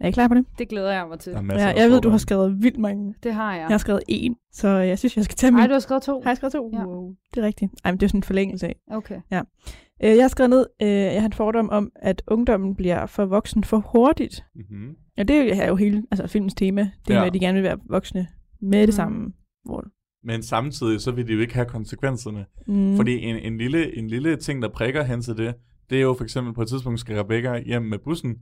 Er 0.00 0.08
I 0.08 0.10
klar 0.10 0.28
på 0.28 0.34
det? 0.34 0.44
det 0.58 0.68
glæder 0.68 0.92
jeg 0.92 1.08
mig 1.08 1.18
til. 1.18 1.32
Er 1.32 1.42
Ja, 1.58 1.66
jeg 1.82 1.90
ved, 1.90 2.00
du 2.00 2.08
har 2.10 2.18
skrevet 2.18 2.62
vildt 2.62 2.78
mange. 2.78 3.14
Det 3.22 3.34
har 3.34 3.52
jeg. 3.54 3.60
Jeg 3.60 3.68
har 3.68 3.78
skrevet 3.78 4.02
en, 4.08 4.36
så 4.52 4.68
jeg 4.68 4.98
synes, 4.98 5.16
jeg 5.16 5.24
skal 5.24 5.36
tage 5.36 5.50
min. 5.50 5.60
Ej, 5.60 5.66
du 5.66 5.72
har 5.72 5.80
skrevet 5.80 6.02
to. 6.02 6.20
Har 6.22 6.30
jeg 6.30 6.36
skrevet 6.36 6.52
to? 6.52 6.70
Ja. 6.72 6.86
Wow, 6.86 7.14
det 7.34 7.40
er 7.42 7.46
rigtigt. 7.46 7.72
Ej, 7.84 7.90
men 7.92 8.00
det 8.00 8.06
er 8.06 8.08
sådan 8.08 8.18
en 8.18 8.22
forlængelse 8.22 8.66
af. 8.66 8.76
Okay. 8.90 9.20
Øh, 9.32 10.16
jeg 10.16 10.22
har 10.22 10.28
skrevet 10.28 10.50
ned, 10.50 10.66
øh, 10.82 10.88
jeg 10.88 11.20
har 11.22 11.26
en 11.26 11.32
fordom 11.32 11.70
om, 11.70 11.90
at 11.96 12.22
ungdommen 12.26 12.74
bliver 12.76 13.06
for 13.06 13.24
voksen 13.24 13.64
for 13.64 13.78
hurtigt. 13.92 14.44
Mhm. 14.54 14.96
Og 15.18 15.28
det 15.28 15.58
er 15.62 15.68
jo 15.68 15.76
hele 15.76 16.02
altså, 16.10 16.26
filmens 16.26 16.54
tema. 16.54 16.90
Det 17.08 17.16
er, 17.16 17.20
Ja. 17.20 17.26
at 17.26 17.34
de 17.34 17.40
gerne 17.40 17.54
vil 17.54 17.62
være 17.62 17.78
voksne 17.88 18.26
med 18.60 18.80
det 18.80 18.88
Mm. 18.88 18.92
samme. 18.92 19.32
Hvor, 19.64 19.84
Men 20.24 20.42
samtidig, 20.42 21.00
så 21.00 21.10
vil 21.12 21.28
de 21.28 21.32
jo 21.32 21.40
ikke 21.40 21.54
have 21.54 21.66
konsekvenserne. 21.66 22.46
mm, 22.66 22.96
Fordi 22.96 23.22
en, 23.22 23.36
en, 23.36 23.58
lille, 23.58 23.96
en 23.98 24.08
lille 24.08 24.36
ting, 24.36 24.62
der 24.62 24.68
prikker 24.68 25.02
hen 25.02 25.22
til 25.22 25.36
det, 25.36 25.54
det 25.90 25.98
er 25.98 26.02
jo 26.02 26.14
for 26.14 26.24
eksempel 26.24 26.54
på 26.54 26.62
et 26.62 26.68
tidspunkt 26.68 27.00
skal 27.00 27.16
Rebecca 27.16 27.62
hjem 27.66 27.82
med 27.82 27.98
bussen, 27.98 28.36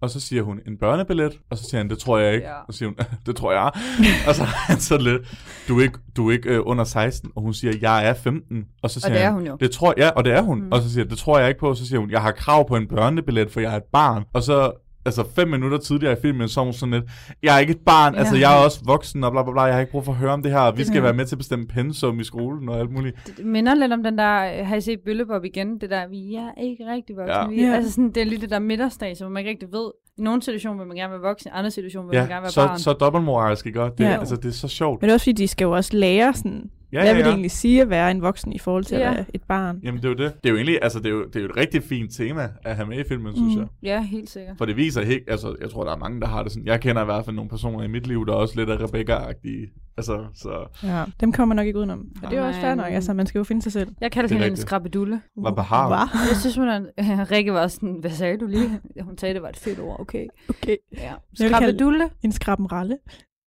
og 0.00 0.10
så 0.10 0.20
siger 0.20 0.42
hun 0.42 0.60
en 0.66 0.76
børnebillet, 0.76 1.38
og 1.50 1.58
så 1.58 1.64
siger 1.64 1.78
han, 1.78 1.90
det 1.90 1.98
tror 1.98 2.18
jeg 2.18 2.34
ikke. 2.34 2.46
Ja. 2.46 2.54
Og 2.54 2.72
så 2.72 2.78
siger 2.78 2.88
hun, 2.88 2.96
det 3.26 3.36
tror 3.36 3.52
jeg. 3.52 3.70
og 4.28 4.34
så 4.34 4.44
han 4.44 4.80
så 4.80 4.98
lidt, 4.98 5.22
du 5.68 5.78
er 5.78 5.82
ikke, 5.82 5.98
du 6.16 6.28
er 6.28 6.32
ikke 6.32 6.48
øh, 6.48 6.60
under 6.64 6.84
16, 6.84 7.30
og 7.36 7.42
hun 7.42 7.54
siger, 7.54 7.74
jeg 7.80 8.06
er 8.08 8.14
15. 8.14 8.66
Og 8.82 8.90
så 8.90 8.98
Og 8.98 9.02
siger 9.02 9.12
det 9.12 9.22
er 9.22 9.30
hun 9.30 9.46
jo. 9.46 9.56
Det 9.60 9.70
tror 9.70 9.94
jeg, 9.96 10.04
ja, 10.04 10.08
og 10.10 10.24
det 10.24 10.32
er 10.32 10.42
hun. 10.42 10.60
Mm. 10.62 10.72
Og 10.72 10.82
så 10.82 10.92
siger 10.92 11.04
det 11.04 11.18
tror 11.18 11.38
jeg 11.38 11.48
ikke 11.48 11.60
på. 11.60 11.74
Så 11.74 11.86
siger 11.86 12.00
hun, 12.00 12.10
jeg 12.10 12.22
har 12.22 12.32
krav 12.32 12.68
på 12.68 12.76
en 12.76 12.88
børnebillet, 12.88 13.50
for 13.50 13.60
jeg 13.60 13.72
er 13.72 13.76
et 13.76 13.84
barn. 13.92 14.24
Og 14.32 14.42
så 14.42 14.72
altså 15.04 15.24
fem 15.34 15.48
minutter 15.48 15.78
tidligere 15.78 16.12
i 16.12 16.20
filmen, 16.22 16.48
så 16.48 16.60
hun 16.64 16.72
sådan 16.72 16.90
lidt, 16.94 17.04
jeg 17.42 17.54
er 17.54 17.58
ikke 17.58 17.70
et 17.70 17.80
barn, 17.86 18.14
Ja. 18.14 18.18
altså 18.18 18.36
jeg 18.36 18.58
er 18.60 18.64
også 18.64 18.80
voksen, 18.86 19.24
og 19.24 19.32
bla 19.32 19.42
bla 19.42 19.52
bla, 19.52 19.62
jeg 19.62 19.74
har 19.74 19.80
ikke 19.80 19.92
brug 19.92 20.04
for 20.04 20.12
at 20.12 20.18
høre 20.18 20.30
om 20.32 20.42
det 20.42 20.52
her, 20.52 20.58
og 20.60 20.78
vi 20.78 20.84
skal 20.84 21.02
være 21.02 21.12
med 21.12 21.26
til 21.26 21.34
at 21.34 21.38
bestemme 21.38 21.66
pensum 21.66 22.20
i 22.20 22.24
skolen 22.24 22.68
og 22.68 22.78
alt 22.80 22.90
muligt. 22.92 23.32
Det 23.36 23.46
minder 23.46 23.74
lidt 23.74 23.92
om 23.92 24.02
den 24.02 24.18
der, 24.18 24.64
har 24.64 24.76
I 24.76 24.80
set 24.80 25.00
Bøllebop 25.04 25.44
igen? 25.44 25.80
Det 25.80 25.90
der, 25.90 26.08
vi 26.08 26.34
er 26.34 26.62
ikke 26.62 26.84
rigtig 26.92 27.16
voksne. 27.16 27.34
Ja. 27.34 27.42
Ja. 27.42 27.48
Vi, 27.48 27.62
Ja. 27.64 27.74
Altså 27.74 27.90
sådan, 27.92 28.08
det 28.12 28.16
er 28.20 28.24
lige 28.24 28.40
det 28.40 28.50
der 28.50 28.58
midterstadie, 28.58 29.16
hvor 29.24 29.28
man 29.28 29.40
ikke 29.40 29.50
rigtig 29.50 29.68
ved. 29.72 29.90
I 30.20 30.22
nogle 30.22 30.42
situationer 30.42 30.78
vil 30.78 30.88
man 30.88 30.96
gerne 30.96 31.10
være 31.12 31.20
voksen, 31.20 31.48
i 31.48 31.50
andre 31.54 31.70
situationer 31.70 32.08
vil 32.10 32.18
man 32.18 32.28
gerne 32.28 32.34
Ja, 32.34 32.40
være 32.40 32.50
så, 32.50 32.66
barn. 32.66 32.78
så 32.78 32.92
dobbeltmoralsk, 32.92 33.66
ikke? 33.66 33.82
Og 33.82 33.98
Det, 33.98 34.04
Ja. 34.04 34.18
altså, 34.18 34.36
det 34.36 34.44
er 34.44 34.50
så 34.52 34.68
sjovt. 34.68 35.00
Men 35.02 35.08
det 35.08 35.12
er 35.12 35.14
også 35.14 35.24
fordi, 35.24 35.42
de 35.42 35.48
skal 35.48 35.64
jo 35.64 35.70
også 35.72 35.96
lære 35.96 36.34
sådan, 36.34 36.70
Ja, 36.92 36.98
hvad 36.98 37.06
ja, 37.06 37.12
vil 37.12 37.18
det 37.20 37.26
ja. 37.26 37.30
egentlig 37.32 37.50
sige 37.50 37.80
at 37.82 37.90
være 37.90 38.10
en 38.10 38.22
voksen 38.22 38.52
i 38.52 38.58
forhold 38.58 38.84
til 38.84 38.98
Ja. 38.98 39.10
at 39.10 39.16
være 39.16 39.24
et 39.34 39.42
barn? 39.48 39.80
Jamen, 39.82 39.98
det 40.02 40.04
er 40.04 40.08
jo 40.08 40.14
det. 40.14 40.32
Det 40.42 40.48
er 40.48 40.50
jo 40.50 40.56
egentlig, 40.56 40.78
altså, 40.82 40.98
det 40.98 41.06
er 41.06 41.10
jo, 41.10 41.24
det 41.24 41.36
er 41.36 41.40
jo 41.40 41.46
et 41.46 41.56
rigtig 41.56 41.82
fint 41.82 42.12
tema 42.14 42.48
at 42.64 42.76
have 42.76 42.88
med 42.88 42.98
i 42.98 43.04
filmen, 43.08 43.36
synes 43.36 43.54
Mm. 43.54 43.60
jeg. 43.60 43.68
Ja, 43.82 44.02
helt 44.02 44.30
sikkert. 44.30 44.58
For 44.58 44.64
det 44.64 44.76
viser 44.76 45.02
helt, 45.04 45.22
altså, 45.28 45.56
jeg 45.60 45.70
tror, 45.70 45.84
der 45.84 45.92
er 45.92 45.96
mange, 45.98 46.20
der 46.20 46.26
har 46.26 46.42
det 46.42 46.52
sådan. 46.52 46.66
Jeg 46.66 46.80
kender 46.80 47.02
i 47.02 47.04
hvert 47.04 47.24
fald 47.24 47.36
nogle 47.36 47.50
personer 47.50 47.84
i 47.84 47.88
mit 47.88 48.06
liv, 48.06 48.26
der 48.26 48.32
er 48.32 48.36
også 48.36 48.54
lidt 48.56 48.70
af 48.70 48.76
Rebecca-agtige. 48.76 49.89
Altså, 49.96 50.26
så 50.34 50.66
Ja. 50.82 51.04
Dem 51.20 51.32
kommer 51.32 51.54
man 51.54 51.56
nok 51.56 51.66
ikke 51.66 51.78
udenom. 51.78 52.06
Og 52.22 52.30
det 52.30 52.36
er 52.38 52.42
jo 52.42 52.46
også 52.48 52.60
fair 52.60 52.74
nok, 52.74 52.86
altså 52.86 53.14
man 53.14 53.26
skal 53.26 53.38
jo 53.38 53.44
finde 53.44 53.62
sig 53.62 53.72
selv. 53.72 53.94
Jeg 54.00 54.12
kalder 54.12 54.28
er 54.28 54.32
hende 54.32 54.46
en 54.46 54.50
rigtigt. 54.50 54.66
skrabbedulle. 54.68 55.22
hvad 55.36 55.52
behar. 55.52 55.88
Hva? 55.88 56.18
Jeg 56.28 56.36
synes, 56.36 56.56
hun 56.56 56.68
er, 56.68 56.80
Rikke 57.32 57.52
var 57.52 57.66
sådan, 57.66 57.96
hvad 58.00 58.10
sagde 58.10 58.38
du 58.38 58.46
lige? 58.46 58.80
Hun 59.02 59.18
sagde, 59.18 59.34
det 59.34 59.42
var 59.42 59.48
et 59.48 59.56
fedt 59.56 59.80
ord, 59.80 60.00
okay. 60.00 60.26
Okay. 60.48 60.76
Ja. 60.92 61.12
Skrabbedulle. 61.34 62.10
En 62.22 62.32
skrabbenralle. 62.32 62.98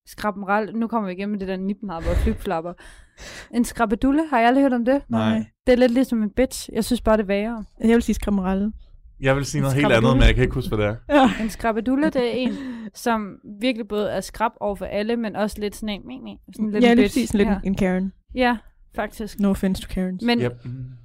Skrabbenral. 0.08 0.76
Nu 0.76 0.88
kommer 0.88 1.08
vi 1.10 1.14
igen 1.16 1.30
med 1.30 1.40
det 1.40 1.48
der 1.48 1.58
nipnapper 1.58 2.10
og 2.10 2.16
flipflapper. 2.18 2.74
En 3.54 3.66
skrabbedulle, 3.66 4.28
har 4.30 4.40
jeg 4.40 4.48
aldrig 4.48 4.64
hørt 4.64 4.74
om 4.74 4.86
det? 4.86 5.02
Nej. 5.10 5.46
Det 5.68 5.74
er 5.74 5.78
lidt 5.78 5.92
ligesom 5.92 6.24
en 6.24 6.30
bitch. 6.30 6.70
Jeg 6.74 6.84
synes 6.86 7.02
bare, 7.02 7.18
det 7.18 7.24
er 7.24 7.28
værre. 7.28 7.66
Jeg 7.80 7.90
vil 7.90 8.02
sige 8.04 8.16
skrabbenralle. 8.16 8.72
Jeg 9.24 9.36
vil 9.36 9.46
sige 9.46 9.62
noget 9.62 9.76
helt 9.76 9.92
andet, 9.92 10.14
men 10.18 10.24
jeg 10.24 10.36
kan 10.36 10.44
ikke 10.44 10.54
huske, 10.56 10.76
hvad 10.76 10.86
det 10.86 10.98
er. 11.10 11.16
Ja. 11.22 11.32
En 11.44 11.50
skrabbedulle, 11.50 12.10
det 12.10 12.22
er 12.28 12.32
en, 12.32 12.54
som 12.94 13.36
virkelig 13.62 13.88
både 13.88 14.10
er 14.12 14.22
skrab 14.22 14.52
over 14.60 14.76
for 14.76 14.86
alle, 14.86 15.18
men 15.18 15.36
også 15.36 15.56
lidt 15.60 15.76
sådan 15.76 15.90
en, 15.90 16.38
sådan 16.56 16.72
lidt 16.72 16.84
Ja, 16.84 16.90
bitch. 16.96 17.04
præcis 17.04 17.34
lidt 17.34 17.48
ja. 17.50 17.56
en 17.64 17.76
Karen. 17.76 18.14
ja, 18.36 18.58
faktisk. 18.96 19.40
No 19.40 19.50
offense 19.50 19.82
to 19.82 19.88
Karens. 19.94 20.24
Men 20.24 20.40
Yep. 20.42 20.52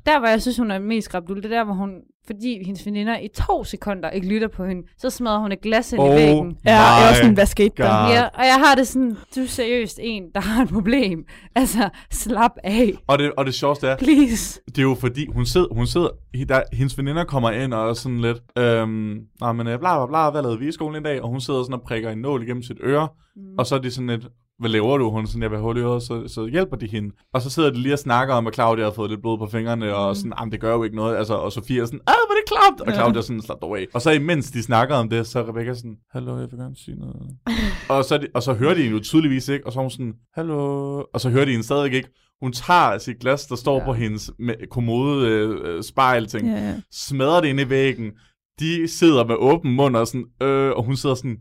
Der, 0.06 0.18
hvor 0.18 0.28
jeg 0.28 0.42
synes, 0.42 0.56
hun 0.58 0.70
er 0.70 0.78
mest 0.78 1.04
skrabbedulle, 1.04 1.42
det 1.42 1.52
er 1.52 1.56
der, 1.56 1.64
hvor 1.64 1.74
hun, 1.74 1.90
fordi 2.26 2.64
hendes 2.66 2.86
veninder 2.86 3.18
i 3.18 3.28
to 3.34 3.64
sekunder 3.64 4.10
ikke 4.10 4.28
lytter 4.28 4.48
på 4.48 4.64
hende, 4.64 4.82
så 4.98 5.10
smadrer 5.10 5.38
hun 5.38 5.52
et 5.52 5.60
glas 5.60 5.92
ind 5.92 6.00
Oh. 6.00 6.10
i 6.10 6.14
væggen. 6.14 6.56
Ja, 6.64 6.70
jeg 6.76 7.04
er 7.04 7.08
også 7.08 7.20
sådan, 7.20 7.34
hvad 7.34 7.46
skete 7.46 7.74
der? 7.76 7.84
Ja, 7.88 8.22
og 8.24 8.44
jeg 8.44 8.62
har 8.66 8.74
det 8.74 8.86
sådan, 8.86 9.16
du 9.36 9.40
er 9.40 9.46
seriøst 9.46 9.98
en, 10.02 10.22
der 10.34 10.40
har 10.40 10.62
et 10.62 10.68
problem. 10.68 11.24
Altså, 11.54 11.88
slap 12.12 12.50
af, 12.64 12.92
Og 13.06 13.18
det, 13.18 13.32
og 13.36 13.46
det 13.46 13.54
sjoveste 13.54 13.86
er, 13.88 13.96
please. 13.96 14.60
det 14.66 14.78
er 14.78 14.82
jo 14.82 14.94
fordi, 14.94 15.26
hun 15.32 15.46
sidder, 15.46 15.74
hun 15.74 15.86
sidder 15.86 16.08
der, 16.48 16.62
hendes 16.72 16.98
veninder 16.98 17.24
kommer 17.24 17.50
ind 17.50 17.74
og 17.74 17.88
er 17.88 17.94
sådan 17.94 18.20
lidt, 18.20 18.38
øhm, 18.58 19.16
nej, 19.40 19.52
men 19.52 19.66
øh, 19.66 19.78
bla 19.78 19.96
bla 19.98 20.06
bla, 20.06 20.30
hvad 20.30 20.42
lavede 20.42 20.58
vi 20.58 20.68
i 20.68 20.72
skolen 20.72 21.02
i 21.02 21.04
dag? 21.04 21.22
Og 21.22 21.28
hun 21.28 21.40
sidder 21.40 21.62
sådan 21.62 21.74
og 21.74 21.82
prikker 21.82 22.10
en 22.10 22.18
nål 22.18 22.42
igennem 22.42 22.62
sit 22.62 22.76
øre, 22.82 23.08
Mm. 23.36 23.42
og 23.58 23.66
så 23.66 23.74
er 23.74 23.78
de 23.78 23.90
sådan 23.90 24.06
lidt, 24.08 24.26
hvad 24.58 24.70
laver 24.70 24.98
du? 24.98 25.10
Hun 25.10 25.26
sådan, 25.26 25.42
jeg 25.42 25.50
vil 25.50 25.58
hul 25.58 25.76
i 25.76 25.80
øret, 25.80 26.02
så, 26.02 26.28
så 26.28 26.46
hjælper 26.46 26.76
de 26.76 26.86
hende. 26.86 27.14
Og 27.34 27.42
så 27.42 27.50
sidder 27.50 27.70
de 27.70 27.78
lige 27.78 27.92
og 27.94 27.98
snakker 27.98 28.34
om, 28.34 28.46
at 28.46 28.54
Claudia 28.54 28.84
har 28.84 28.90
fået 28.90 29.10
lidt 29.10 29.20
blod 29.20 29.38
på 29.38 29.46
fingrene, 29.46 29.94
og 29.94 30.16
sådan, 30.16 30.32
jamen 30.38 30.52
det 30.52 30.60
gør 30.60 30.72
jo 30.74 30.84
ikke 30.84 30.96
noget. 30.96 31.16
Altså, 31.16 31.34
og 31.34 31.52
Sofia 31.52 31.80
er 31.82 31.84
sådan, 31.86 32.00
ah, 32.06 32.14
hvor 32.26 32.34
er 32.34 32.40
det 32.40 32.48
klamt! 32.48 32.80
Og 32.80 32.86
Ja. 32.86 32.94
Claudia 32.94 33.18
er 33.18 33.22
sådan, 33.22 33.42
slap 33.42 33.60
dog 33.62 33.78
af. 33.78 33.86
Og 33.94 34.02
så 34.02 34.10
imens 34.10 34.50
de 34.50 34.62
snakker 34.62 34.94
om 34.94 35.08
det, 35.08 35.26
så 35.26 35.38
er 35.38 35.48
Rebecca 35.48 35.74
sådan, 35.74 35.96
hallo, 36.12 36.38
jeg 36.38 36.48
vil 36.50 36.58
gerne 36.60 36.76
sige 36.76 36.96
noget. 36.98 37.16
og, 37.90 38.04
så, 38.04 38.26
og 38.34 38.42
så 38.42 38.52
hører 38.54 38.74
de 38.74 38.82
hende 38.82 38.96
jo 38.96 39.02
tydeligvis 39.02 39.48
ikke, 39.48 39.66
og 39.66 39.72
så 39.72 39.78
er 39.78 39.82
hun 39.82 39.90
sådan, 39.90 40.14
hallo, 40.34 41.02
og 41.14 41.20
så 41.20 41.30
hører 41.30 41.44
de 41.44 41.50
hende 41.50 41.64
stadig 41.64 41.92
ikke. 41.92 42.08
Hun 42.42 42.52
tager 42.52 42.98
sit 42.98 43.18
glas, 43.20 43.46
der 43.46 43.56
står 43.56 43.74
Ja. 43.74 43.78
ja. 43.80 43.84
på 43.84 43.92
hendes 43.92 44.30
kommode 44.70 45.28
øh, 45.28 45.56
øh, 45.64 45.82
spejl, 45.82 46.26
ting, 46.26 46.46
Ja, 46.46 46.52
ja. 46.68 46.74
smadrer 46.92 47.40
det 47.40 47.48
ind 47.48 47.60
i 47.60 47.68
væggen. 47.70 48.10
De 48.60 48.88
sidder 48.88 49.24
med 49.26 49.36
åben 49.38 49.72
mund 49.76 49.96
og 49.96 50.06
sådan, 50.06 50.26
øh, 50.42 50.70
og 50.70 50.84
hun 50.84 50.96
sidder 50.96 51.14
sådan, 51.14 51.36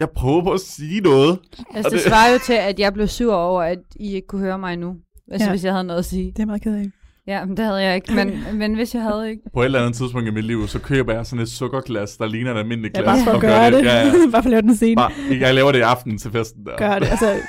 jeg 0.00 0.08
prøver 0.16 0.42
på 0.42 0.50
at 0.52 0.60
sige 0.60 1.00
noget. 1.00 1.38
Altså, 1.58 1.78
Og 1.78 1.84
det 1.84 1.92
det- 1.92 2.00
svarer 2.02 2.32
jo 2.32 2.38
til, 2.46 2.52
at 2.52 2.78
jeg 2.78 2.92
blev 2.92 3.08
sur 3.08 3.34
over, 3.34 3.62
at 3.62 3.78
I 3.96 4.14
ikke 4.14 4.26
kunne 4.26 4.40
høre 4.40 4.58
mig 4.58 4.76
nu. 4.76 4.94
Altså, 5.32 5.44
Ja. 5.44 5.48
ja. 5.48 5.50
hvis 5.50 5.64
jeg 5.64 5.72
havde 5.72 5.84
noget 5.84 5.98
at 5.98 6.04
sige. 6.04 6.32
Det 6.36 6.42
er 6.42 6.46
meget 6.46 6.62
ked 6.62 6.74
af. 6.74 6.84
Ja, 7.26 7.44
men 7.44 7.56
det 7.56 7.64
havde 7.64 7.78
jeg 7.82 7.94
ikke. 7.94 8.14
Men, 8.14 8.44
men 8.60 8.74
hvis 8.74 8.94
jeg 8.94 9.02
havde 9.02 9.30
ikke... 9.30 9.42
På 9.54 9.60
et 9.60 9.64
eller 9.64 9.80
andet 9.80 9.96
tidspunkt 9.96 10.28
i 10.28 10.30
mit 10.30 10.44
liv, 10.44 10.68
så 10.68 10.78
køber 10.78 11.14
jeg 11.14 11.26
sådan 11.26 11.42
et 11.42 11.48
sukkerglas, 11.50 12.16
der 12.16 12.26
ligner 12.26 12.54
et 12.54 12.58
almindeligt 12.58 12.96
Ja, 12.96 13.02
glas. 13.02 13.16
bare 13.18 13.24
for 13.24 13.32
at 13.32 13.40
gøre 13.40 13.70
det. 13.70 13.84
Ja, 13.84 13.96
ja. 14.06 14.12
bare 14.32 14.42
for 14.42 14.48
at 14.48 14.50
lave 14.50 14.62
den 14.62 14.76
scene. 14.76 14.96
Bare, 14.96 15.10
jeg 15.40 15.54
laver 15.54 15.72
det 15.72 15.78
i 15.78 15.82
aften 15.82 16.18
til 16.18 16.30
festen 16.30 16.64
der. 16.66 16.76
Gør 16.78 16.98
det. 16.98 17.06
Altså, 17.10 17.26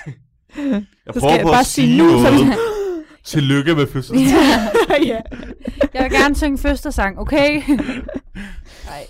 Jeg 1.05 1.13
så 1.13 1.19
prøver 1.19 1.31
skal 1.33 1.37
jeg 1.37 1.41
på 1.43 1.49
bare 1.51 1.59
at 1.59 1.65
sige 1.65 1.97
nu, 1.97 2.09
så 2.09 2.31
det. 2.31 2.53
Tillykke 3.25 3.75
med 3.75 3.87
fødslen. 3.87 4.19
ja, 4.19 5.21
Jeg 5.93 6.03
vil 6.03 6.11
gerne 6.11 6.35
synge 6.35 6.57
fødselsang, 6.57 7.19
okay? 7.19 7.61
Nej. 7.67 9.03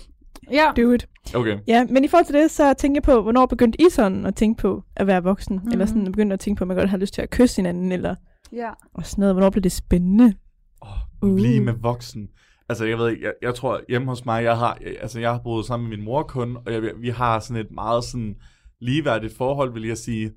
Ja. 0.50 0.72
do 0.76 0.92
it. 0.92 1.08
Okay. 1.34 1.58
Ja, 1.66 1.86
men 1.90 2.04
i 2.04 2.08
forhold 2.08 2.26
til 2.26 2.34
det, 2.34 2.50
så 2.50 2.74
tænker 2.74 2.96
jeg 2.96 3.02
på, 3.02 3.22
hvornår 3.22 3.46
begyndte 3.46 3.80
I 3.80 3.86
sådan 3.90 4.26
at 4.26 4.34
tænke 4.34 4.60
på 4.60 4.82
at 4.96 5.06
være 5.06 5.22
voksen? 5.22 5.54
Mm. 5.54 5.62
Mhm. 5.62 5.72
Eller 5.72 5.86
sådan 5.86 6.04
begyndte 6.04 6.34
at 6.34 6.40
tænke 6.40 6.58
på, 6.58 6.64
at 6.64 6.68
man 6.68 6.76
godt 6.76 6.90
har 6.90 6.96
lyst 6.96 7.14
til 7.14 7.22
at 7.22 7.30
kysse 7.30 7.56
hinanden, 7.56 7.92
eller 7.92 8.14
ja. 8.52 8.70
og 8.94 9.06
sådan 9.06 9.22
noget. 9.22 9.34
Hvornår 9.34 9.50
blev 9.50 9.62
det 9.62 9.72
spændende? 9.72 10.34
Oh, 10.80 10.88
Uh. 11.22 11.36
Lige 11.36 11.60
med 11.60 11.72
voksen. 11.72 12.28
Altså, 12.68 12.84
jeg 12.84 12.98
ved 12.98 13.10
ikke, 13.10 13.24
jeg, 13.24 13.32
jeg 13.42 13.54
tror, 13.54 13.80
hjemme 13.88 14.08
hos 14.08 14.24
mig, 14.24 14.44
jeg 14.44 14.58
har, 14.58 14.78
jeg, 14.84 14.96
altså, 15.00 15.20
jeg 15.20 15.30
har 15.30 15.40
boet 15.44 15.66
sammen 15.66 15.88
med 15.88 15.96
min 15.96 16.04
mor 16.04 16.22
kun, 16.22 16.56
og 16.56 16.72
jeg, 16.72 16.82
vi 17.00 17.08
har 17.08 17.38
sådan 17.38 17.62
et 17.62 17.70
meget 17.70 18.04
sådan 18.04 18.34
ligeværdigt 18.80 19.36
forhold, 19.36 19.72
vil 19.72 19.86
jeg 19.86 19.98
sige. 19.98 20.30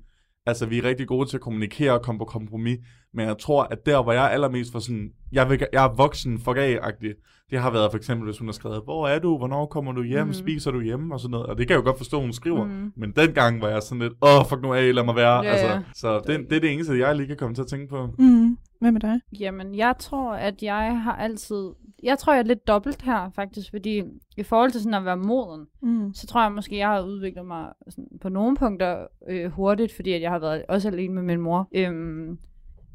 Altså, 0.46 0.66
vi 0.66 0.78
er 0.78 0.84
rigtig 0.84 1.06
gode 1.06 1.28
til 1.28 1.36
at 1.36 1.40
kommunikere 1.40 1.92
og 1.92 2.02
komme 2.02 2.18
på 2.18 2.24
kompromis, 2.24 2.78
men 3.14 3.26
jeg 3.26 3.38
tror, 3.38 3.62
at 3.62 3.86
der, 3.86 4.02
hvor 4.02 4.12
jeg 4.12 4.24
er 4.24 4.28
allermest 4.28 4.72
for 4.72 4.78
sådan, 4.78 5.10
jeg, 5.32 5.50
vil, 5.50 5.66
jeg 5.72 5.84
er 5.84 5.94
voksen 5.96 6.38
for 6.38 6.82
agtig 6.82 7.14
det 7.50 7.58
har 7.58 7.70
været 7.70 7.90
for 7.90 7.96
eksempel, 7.96 8.24
hvis 8.24 8.38
hun 8.38 8.48
har 8.48 8.52
skrevet, 8.52 8.80
hvor 8.84 9.08
er 9.08 9.18
du, 9.18 9.38
hvornår 9.38 9.66
kommer 9.66 9.92
du 9.92 10.02
hjem, 10.02 10.26
mm. 10.26 10.32
spiser 10.32 10.70
du 10.70 10.80
hjemme, 10.80 11.14
og 11.14 11.20
sådan 11.20 11.30
noget. 11.30 11.46
Og 11.46 11.58
det 11.58 11.66
kan 11.66 11.74
jeg 11.74 11.80
jo 11.80 11.84
godt 11.84 11.96
forstå, 11.98 12.20
hun 12.20 12.32
skriver. 12.32 12.64
Mm. 12.64 12.92
Men 12.96 13.10
dengang 13.16 13.60
var 13.60 13.68
jeg 13.68 13.82
sådan 13.82 14.02
lidt, 14.02 14.12
åh, 14.22 14.44
fuck 14.48 14.62
nu 14.62 14.74
af, 14.74 14.94
lad 14.94 15.04
mig 15.04 15.16
være. 15.16 15.36
Ja, 15.42 15.50
altså, 15.50 15.66
ja. 15.66 15.80
Så 15.94 16.20
det, 16.26 16.50
det 16.50 16.56
er 16.56 16.60
det 16.60 16.72
eneste, 16.72 16.98
jeg 16.98 17.16
lige 17.16 17.26
kan 17.26 17.36
komme 17.36 17.54
til 17.54 17.62
at 17.62 17.68
tænke 17.68 17.88
på. 17.88 18.08
Mm. 18.18 18.58
Hvad 18.80 18.92
med 18.92 19.00
dig? 19.00 19.20
Jamen, 19.40 19.74
jeg 19.74 19.94
tror, 19.98 20.34
at 20.34 20.62
jeg 20.62 21.02
har 21.02 21.16
altid... 21.16 21.70
Jeg 22.02 22.18
tror, 22.18 22.32
jeg 22.32 22.40
er 22.40 22.44
lidt 22.44 22.68
dobbelt 22.68 23.02
her, 23.02 23.30
faktisk, 23.34 23.70
fordi 23.70 24.02
i 24.36 24.42
forhold 24.42 24.70
til 24.70 24.80
sådan 24.80 24.94
at 24.94 25.04
være 25.04 25.16
moden, 25.16 25.66
Mm. 25.82 26.14
så 26.14 26.26
tror 26.26 26.42
jeg 26.42 26.52
måske, 26.52 26.76
jeg 26.76 26.88
har 26.88 27.02
udviklet 27.02 27.46
mig 27.46 27.66
sådan, 27.88 28.08
på 28.20 28.28
nogle 28.28 28.56
punkter 28.56 29.06
øh, 29.28 29.50
hurtigt, 29.50 29.92
fordi 29.96 30.12
at 30.12 30.22
jeg 30.22 30.30
har 30.30 30.38
været 30.38 30.62
også 30.68 30.88
alene 30.88 31.14
med 31.14 31.22
min 31.22 31.40
mor. 31.40 31.68
Øhm, 31.74 32.38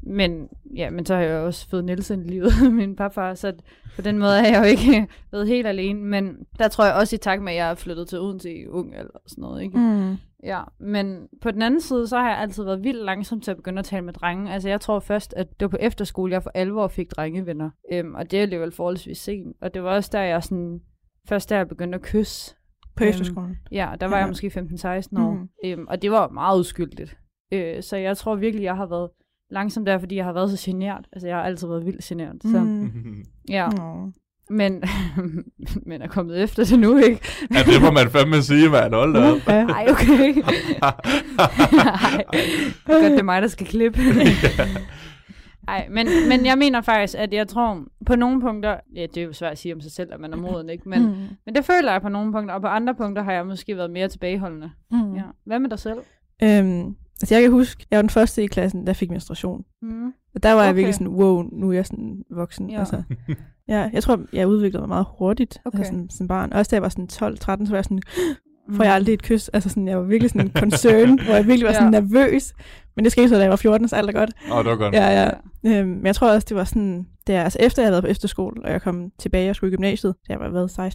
men, 0.06 0.48
ja, 0.76 0.90
men 0.90 1.06
så 1.06 1.14
har 1.14 1.22
jeg 1.22 1.38
også 1.40 1.68
fået 1.68 1.84
Nielsen 1.84 2.24
i 2.26 2.28
livet, 2.28 2.52
min 2.72 2.96
papfar, 2.96 3.34
så 3.34 3.52
på 3.96 4.02
den 4.02 4.18
måde 4.18 4.38
er 4.38 4.50
jeg 4.52 4.58
jo 4.58 4.64
ikke 4.64 5.08
været 5.32 5.48
helt 5.48 5.66
alene. 5.66 6.00
Men 6.00 6.36
der 6.58 6.68
tror 6.68 6.84
jeg 6.84 6.94
også 6.94 7.16
i 7.16 7.18
takt 7.18 7.42
med, 7.42 7.52
at 7.52 7.58
jeg 7.58 7.70
er 7.70 7.74
flyttet 7.74 8.08
til 8.08 8.20
Odense 8.20 8.54
i 8.54 8.66
ung 8.66 8.94
og 9.14 9.20
sådan 9.26 9.42
noget. 9.42 9.62
Ikke? 9.62 9.78
Mm. 9.78 10.16
Ja, 10.44 10.62
men 10.78 11.28
på 11.42 11.50
den 11.50 11.62
anden 11.62 11.80
side, 11.80 12.08
så 12.08 12.18
har 12.18 12.28
jeg 12.30 12.38
altid 12.38 12.64
været 12.64 12.84
vildt 12.84 13.04
langsom 13.04 13.40
til 13.40 13.50
at 13.50 13.56
begynde 13.56 13.78
at 13.78 13.84
tale 13.84 14.04
med 14.04 14.12
drenge. 14.12 14.52
Altså 14.52 14.68
jeg 14.68 14.80
tror 14.80 15.00
først, 15.00 15.34
at 15.36 15.46
det 15.60 15.60
var 15.60 15.68
på 15.68 15.76
efterskole, 15.80 16.32
jeg 16.32 16.42
for 16.42 16.50
alvor 16.54 16.88
fik 16.88 17.10
drengevenner. 17.10 17.70
Øhm, 17.92 18.14
og 18.14 18.30
det 18.30 18.36
er 18.38 18.42
alligevel 18.42 18.72
forholdsvis 18.72 19.18
sent. 19.18 19.56
Og 19.60 19.74
det 19.74 19.82
var 19.82 19.90
også 19.94 20.10
der, 20.12 20.20
jeg 20.20 20.42
sådan... 20.42 20.80
Først 21.28 21.50
der 21.50 21.56
jeg 21.56 21.68
begyndte 21.68 21.96
at 21.96 22.02
kysse. 22.02 22.54
På 22.96 23.04
Øhm, 23.04 23.10
efterskolen. 23.10 23.56
Ja, 23.72 23.92
der 24.00 24.06
var 24.06 24.16
Ja. 24.16 24.20
jeg 24.20 24.28
måske 24.28 24.46
15-16 24.46 25.22
år. 25.22 25.30
Mhm. 25.32 25.48
Øhm, 25.64 25.86
og 25.88 26.02
det 26.02 26.10
var 26.10 26.28
meget 26.28 26.60
uskyldigt. 26.60 27.16
Øh, 27.52 27.82
så 27.82 27.96
jeg 27.96 28.16
tror 28.16 28.34
virkelig, 28.34 28.64
jeg 28.64 28.76
har 28.76 28.86
været 28.86 29.10
langsom 29.50 29.84
der, 29.84 29.98
fordi 29.98 30.16
jeg 30.16 30.24
har 30.24 30.32
været 30.32 30.58
så 30.58 30.70
genert. 30.70 31.06
Altså 31.12 31.28
jeg 31.28 31.36
har 31.36 31.42
altid 31.42 31.68
været 31.68 31.86
vildt 31.86 32.04
genert. 32.04 32.36
Så 32.42 32.60
Mm. 32.60 33.24
ja, 33.48 33.68
Nå. 33.68 34.12
men, 34.50 34.82
men 35.88 36.02
er 36.02 36.08
kommet 36.08 36.42
efter 36.42 36.64
det 36.64 36.78
nu, 36.78 36.96
ikke? 36.96 37.20
ja, 37.54 37.58
det 37.72 37.82
må 37.82 37.90
man 37.90 38.10
fandme 38.10 38.42
sige, 38.42 38.70
mand. 38.70 38.94
Hold 38.94 39.14
da 39.14 39.32
op. 39.32 39.48
Ej, 39.48 39.86
okay. 39.90 40.34
Ej, 40.82 42.24
godt, 42.84 43.02
det 43.12 43.18
er 43.18 43.22
mig, 43.22 43.42
der 43.42 43.48
skal 43.48 43.66
klippe. 43.66 43.98
Ej, 45.68 45.86
men, 45.90 46.06
men 46.28 46.46
jeg 46.46 46.58
mener 46.58 46.80
faktisk, 46.80 47.14
at 47.18 47.32
jeg 47.34 47.48
tror, 47.48 47.84
på 48.06 48.16
nogle 48.16 48.40
punkter, 48.40 48.76
ja, 48.94 49.02
det 49.02 49.16
er 49.16 49.22
jo 49.22 49.32
svært 49.32 49.52
at 49.52 49.58
sige 49.58 49.74
om 49.74 49.80
sig 49.80 49.92
selv, 49.92 50.12
at 50.12 50.20
man 50.20 50.32
er 50.32 50.36
moden, 50.36 50.70
ikke? 50.70 50.88
Men, 50.88 51.02
mm. 51.02 51.14
men 51.46 51.54
det 51.54 51.64
føler 51.64 51.92
jeg 51.92 52.02
på 52.02 52.08
nogle 52.08 52.32
punkter, 52.32 52.54
og 52.54 52.60
på 52.60 52.66
andre 52.66 52.94
punkter 52.94 53.22
har 53.22 53.32
jeg 53.32 53.46
måske 53.46 53.76
været 53.76 53.90
mere 53.90 54.08
tilbageholdende. 54.08 54.70
Mm. 54.90 55.14
Ja. 55.14 55.22
Hvad 55.46 55.58
med 55.58 55.70
dig 55.70 55.78
selv? 55.78 55.98
Øhm, 56.42 56.96
altså 57.22 57.34
jeg 57.34 57.42
kan 57.42 57.50
huske, 57.52 57.86
jeg 57.90 57.96
var 57.96 58.02
den 58.02 58.10
første 58.10 58.42
i 58.42 58.46
klassen, 58.46 58.86
der 58.86 58.92
fik 58.92 59.10
menstruation. 59.10 59.64
Mm. 59.82 60.06
Og 60.34 60.42
der 60.42 60.52
var 60.52 60.62
jeg 60.62 60.70
Okay. 60.70 60.76
virkelig 60.76 60.94
sådan, 60.94 61.08
wow, 61.08 61.42
nu 61.52 61.68
er 61.68 61.72
jeg 61.72 61.86
sådan 61.86 62.22
voksen. 62.30 62.70
Ja. 62.70 62.78
Altså, 62.78 63.02
ja, 63.68 63.90
jeg 63.92 64.02
tror, 64.02 64.20
jeg 64.32 64.48
udviklede 64.48 64.80
mig 64.82 64.88
meget 64.88 65.06
hurtigt 65.18 65.58
Okay. 65.64 65.78
altså 65.78 65.92
sådan, 65.92 66.10
som 66.10 66.28
barn. 66.28 66.52
Også 66.52 66.68
da 66.70 66.76
jeg 66.76 66.82
var 66.82 66.88
sådan 66.88 67.08
12-13, 67.12 67.66
så 67.66 67.70
var 67.70 67.76
jeg 67.76 67.84
sådan, 67.84 68.00
får 68.72 68.84
jeg 68.84 68.94
aldrig 68.94 69.12
et 69.12 69.22
kys? 69.22 69.48
Altså 69.48 69.68
sådan, 69.68 69.88
jeg 69.88 69.98
var 69.98 70.04
virkelig 70.04 70.30
sådan 70.30 70.46
en 70.46 70.52
concern, 70.52 71.20
hvor 71.20 71.34
jeg 71.34 71.46
virkelig 71.46 71.66
var 71.66 71.72
sådan 71.72 71.94
Ja. 71.94 72.00
nervøs. 72.00 72.54
Men 72.96 73.04
det 73.04 73.12
skete 73.12 73.28
så, 73.28 73.34
da 73.34 73.40
jeg 73.40 73.50
var 73.50 73.56
14, 73.56 73.88
så 73.88 73.96
alt 73.96 74.08
er 74.08 74.12
godt. 74.12 74.30
Åh, 74.52 74.58
det 74.58 74.66
var 74.70 74.76
godt. 74.76 74.94
Ja, 74.94 75.22
ja. 75.22 75.30
Øhm, 75.66 75.88
men 75.88 76.06
jeg 76.06 76.14
tror 76.14 76.30
også, 76.32 76.46
det 76.48 76.56
var 76.56 76.64
sådan, 76.64 77.06
der, 77.26 77.42
altså 77.42 77.58
efter 77.62 77.82
jeg 77.82 77.86
havde 77.86 77.92
været 77.92 78.04
på 78.04 78.10
efterskole, 78.10 78.64
og 78.64 78.70
jeg 78.72 78.82
kom 78.82 79.10
tilbage 79.18 79.50
og 79.50 79.56
skulle 79.56 79.72
i 79.72 79.76
gymnasiet, 79.76 80.14
da 80.28 80.32
jeg 80.32 80.40
var 80.40 80.48
været 80.48 80.70
16-17 80.70 80.78
ja. 80.80 80.90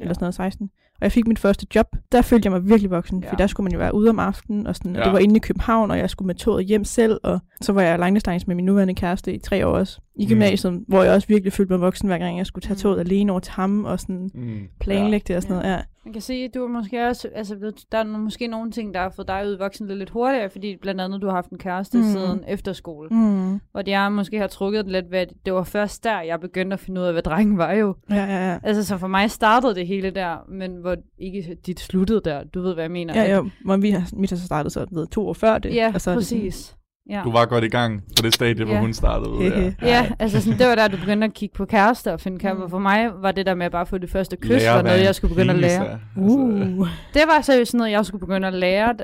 eller 0.00 0.14
sådan 0.14 0.16
noget 0.20 0.34
16, 0.34 0.70
og 0.94 1.00
jeg 1.02 1.12
fik 1.12 1.26
mit 1.26 1.38
første 1.38 1.66
job, 1.74 1.86
der 2.12 2.22
følte 2.22 2.46
jeg 2.46 2.52
mig 2.52 2.68
virkelig 2.68 2.90
voksen, 2.90 3.22
ja. 3.24 3.30
For 3.30 3.36
der 3.36 3.46
skulle 3.46 3.64
man 3.64 3.72
jo 3.72 3.78
være 3.78 3.94
ude 3.94 4.10
om 4.10 4.18
aftenen, 4.18 4.66
og, 4.66 4.76
sådan, 4.76 4.92
ja. 4.94 4.98
og 5.00 5.04
det 5.04 5.12
var 5.12 5.18
inde 5.18 5.36
i 5.36 5.38
København, 5.38 5.90
og 5.90 5.98
jeg 5.98 6.10
skulle 6.10 6.26
med 6.26 6.34
toget 6.34 6.66
hjem 6.66 6.84
selv, 6.84 7.20
og 7.22 7.38
så 7.60 7.72
var 7.72 7.82
jeg 7.82 7.98
langdistance 7.98 8.46
med 8.46 8.54
min 8.54 8.64
nuværende 8.64 8.94
kæreste 8.94 9.34
i 9.34 9.38
tre 9.38 9.66
år 9.66 9.70
også, 9.78 10.00
i 10.16 10.24
Mm. 10.24 10.28
gymnasiet, 10.28 10.72
mm. 10.72 10.84
hvor 10.88 11.02
jeg 11.02 11.14
også 11.14 11.28
virkelig 11.28 11.52
følte 11.52 11.72
mig 11.72 11.80
voksen, 11.80 12.08
hver 12.08 12.18
gang 12.18 12.38
jeg 12.38 12.46
skulle 12.46 12.62
tage 12.62 12.74
Mm. 12.74 12.78
toget 12.78 13.00
alene 13.00 13.32
over 13.32 13.40
til 13.40 13.52
ham, 13.52 13.84
og 13.84 14.00
sådan 14.00 14.30
Mm. 14.34 14.58
planlægge 14.80 15.24
det 15.28 15.36
og 15.36 15.42
sådan 15.42 15.56
Ja. 15.56 15.62
noget. 15.62 15.74
Ja. 15.76 15.80
Man 16.04 16.12
kan 16.12 16.22
sige, 16.22 16.44
at 16.44 16.50
du 16.54 16.64
er 16.64 16.68
måske 16.68 17.06
også, 17.06 17.28
altså, 17.34 17.72
der 17.92 17.98
er 17.98 18.04
måske 18.04 18.46
nogle 18.46 18.70
ting, 18.70 18.94
der 18.94 19.00
har 19.00 19.12
fået 19.16 19.28
dig 19.28 19.42
udvokset 19.46 19.86
lidt, 19.86 19.98
lidt 19.98 20.10
hurtigere, 20.10 20.50
fordi 20.50 20.76
blandt 20.82 21.00
andet 21.00 21.22
du 21.22 21.28
har 21.28 21.43
haft 21.44 21.50
en 21.52 21.58
kæreste 21.58 21.98
Mm. 21.98 22.04
mm. 22.04 22.10
siden 22.10 22.44
efterskole. 22.48 23.08
Mm. 23.10 23.60
Hvor 23.72 23.82
jeg 23.86 24.12
måske 24.12 24.38
har 24.38 24.46
trukket 24.46 24.84
det 24.84 24.92
lidt 24.92 25.10
ved, 25.10 25.18
at 25.18 25.28
det 25.46 25.52
var 25.54 25.64
først 25.64 26.04
der, 26.04 26.20
jeg 26.20 26.40
begyndte 26.40 26.74
at 26.74 26.80
finde 26.80 27.00
ud 27.00 27.06
af, 27.06 27.12
hvad 27.12 27.22
drengen 27.22 27.58
var 27.58 27.72
jo. 27.72 27.94
Ja, 28.10 28.16
ja, 28.24 28.50
ja. 28.52 28.58
Altså, 28.62 28.84
så 28.84 28.98
for 28.98 29.06
mig 29.06 29.30
startede 29.30 29.74
det 29.74 29.86
hele 29.86 30.10
der, 30.10 30.36
men 30.48 30.76
hvor 30.76 30.96
ikke 31.18 31.56
dit 31.66 31.80
sluttede 31.80 32.20
der. 32.24 32.44
Du 32.44 32.62
ved, 32.62 32.74
hvad 32.74 32.84
jeg 32.84 32.90
mener. 32.90 33.22
Ja, 33.22 33.36
jo, 33.36 33.48
men 33.64 33.82
vi 33.82 33.90
har, 33.90 34.08
mit 34.12 34.30
har 34.30 34.36
så 34.36 34.46
startet 34.46 34.72
så 34.72 34.86
ved 34.92 35.06
to 35.06 35.28
år 35.28 35.32
før 35.32 35.58
det. 35.58 35.74
Ja, 35.74 35.90
og 35.94 36.00
så 36.00 36.10
er 36.10 36.14
det 36.14 36.26
sådan- 36.26 36.42
præcis. 36.44 36.76
Ja. 37.10 37.20
Du 37.24 37.32
var 37.32 37.46
godt 37.46 37.64
i 37.64 37.68
gang 37.68 38.00
på 38.00 38.22
det 38.22 38.34
stadie, 38.34 38.64
hvor 38.64 38.74
Ja. 38.74 38.80
hun 38.80 38.92
startede. 38.92 39.30
Ja. 39.42 39.72
Ja, 39.82 40.06
altså 40.18 40.40
sådan, 40.40 40.58
det 40.58 40.66
var 40.66 40.74
der, 40.74 40.88
du 40.88 40.96
begyndte 40.96 41.24
at 41.24 41.34
kigge 41.34 41.54
på 41.56 41.64
kærester 41.64 42.12
og 42.12 42.20
finde 42.20 42.38
kærester. 42.38 42.64
Mm. 42.64 42.70
For 42.70 42.78
mig 42.78 43.10
var 43.22 43.32
det 43.32 43.46
der 43.46 43.54
med 43.54 43.66
at 43.66 43.72
bare 43.72 43.86
få 43.86 43.98
det 43.98 44.10
første 44.10 44.36
kys, 44.36 44.48
Lære, 44.50 44.76
var 44.76 44.82
noget, 44.82 45.04
jeg 45.04 45.14
skulle 45.14 45.34
begynde 45.34 45.52
at 45.54 45.58
lære. 45.60 45.80
Altså, 45.90 45.98
Uh. 46.16 46.88
Det 47.14 47.22
var 47.26 47.40
seriøst 47.42 47.70
sådan 47.70 47.78
noget, 47.78 47.92
jeg 47.92 48.06
skulle 48.06 48.20
begynde 48.20 48.46
at 48.48 48.54
lære. 48.54 48.94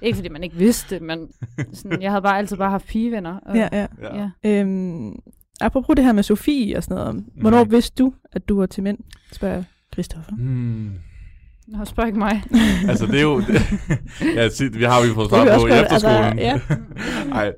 Det. 0.00 0.06
Ikke 0.06 0.16
fordi 0.16 0.28
man 0.28 0.42
ikke 0.44 0.56
vidste 0.56 0.94
det, 0.94 1.02
men 1.02 1.28
sådan, 1.72 2.02
jeg 2.02 2.10
havde 2.10 2.22
bare 2.22 2.38
altid 2.38 2.56
bare 2.56 2.70
haft 2.70 2.86
pigevenner. 2.86 3.38
Og, 3.46 3.56
Ja, 3.56 3.68
ja. 3.72 3.86
ja. 4.02 4.28
ja. 4.44 4.60
Øhm, 4.60 5.12
apropos 5.60 5.94
det 5.96 6.04
her 6.04 6.12
med 6.12 6.22
Sofie 6.22 6.76
og 6.76 6.82
sådan 6.82 6.96
noget. 6.96 7.24
Hvornår 7.40 7.58
Nej. 7.64 7.68
vidste 7.70 8.02
du, 8.02 8.12
at 8.32 8.48
du 8.48 8.58
var 8.58 8.66
til 8.66 8.82
mænd? 8.82 8.98
Spørger 9.32 9.62
Christoffer. 9.92 10.32
Hmm. 10.38 10.90
Nå, 11.68 11.84
spørg 11.84 12.06
ikke 12.06 12.18
mig. 12.18 12.42
Altså, 12.88 13.06
det 13.06 13.18
er 13.18 13.22
jo... 13.22 13.42
ja, 14.36 14.48
sig- 14.48 14.74
vi 14.74 14.84
har 14.84 15.06
jo 15.08 15.14
fået 15.14 15.30
Det 15.30 15.38
svar 15.38 15.44
vi 15.44 15.60
på 15.60 15.66
i 15.66 15.70
efterskolen. 15.80 16.38
altså, 16.38 16.76
Nej, 17.28 17.52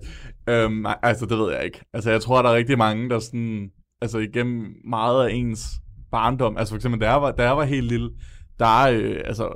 øhm, 0.65 0.73
nej, 0.73 0.97
altså 1.03 1.27
det 1.27 1.39
ved 1.39 1.53
jeg 1.53 1.65
ikke. 1.65 1.81
Altså 1.95 2.11
jeg 2.11 2.21
tror, 2.23 2.43
der 2.43 2.51
er 2.51 2.55
rigtig 2.55 2.79
mange, 2.79 3.11
der 3.11 3.19
sådan, 3.19 3.69
altså 4.03 4.19
igennem 4.19 4.65
meget 4.85 5.27
af 5.29 5.33
ens 5.35 5.67
barndom, 6.11 6.57
altså 6.57 6.73
for 6.73 6.77
eksempel, 6.77 7.01
da 7.01 7.11
jeg 7.11 7.23
var, 7.23 7.31
da 7.33 7.43
jeg 7.43 7.57
var 7.57 7.65
helt 7.65 7.87
lille, 7.87 8.11
der, 8.59 8.81
øh, 8.93 9.17
altså, 9.25 9.49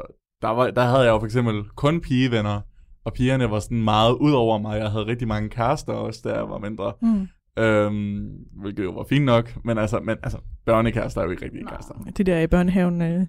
der, 0.42 0.48
var, 0.48 0.70
der 0.70 0.82
havde 0.84 1.02
jeg 1.02 1.10
jo 1.10 1.18
for 1.18 1.26
eksempel 1.26 1.62
kun 1.76 2.00
pigevenner, 2.00 2.60
og 3.04 3.12
pigerne 3.12 3.50
var 3.50 3.58
sådan 3.58 3.84
meget 3.84 4.12
ud 4.12 4.32
over 4.32 4.58
mig. 4.58 4.78
Jeg 4.78 4.90
havde 4.90 5.06
rigtig 5.06 5.28
mange 5.28 5.48
kærester 5.48 5.92
også, 5.92 6.20
da 6.24 6.34
jeg 6.34 6.48
var 6.48 6.58
mindre. 6.58 6.92
Mm. 7.02 7.28
Øhm, 7.58 8.28
hvilket 8.62 8.84
jo 8.84 8.90
var 8.90 9.04
fint 9.08 9.24
nok, 9.24 9.56
men 9.64 9.78
altså, 9.78 10.00
men, 10.00 10.16
altså 10.22 10.38
børnekærester 10.66 11.20
er 11.20 11.24
jo 11.24 11.30
ikke 11.30 11.44
rigtige 11.44 11.62
Nå. 11.64 11.70
kærester. 11.70 11.94
Det 12.16 12.26
der 12.26 12.40
i 12.40 12.46
børnehaven. 12.46 13.02
Øh. 13.02 13.20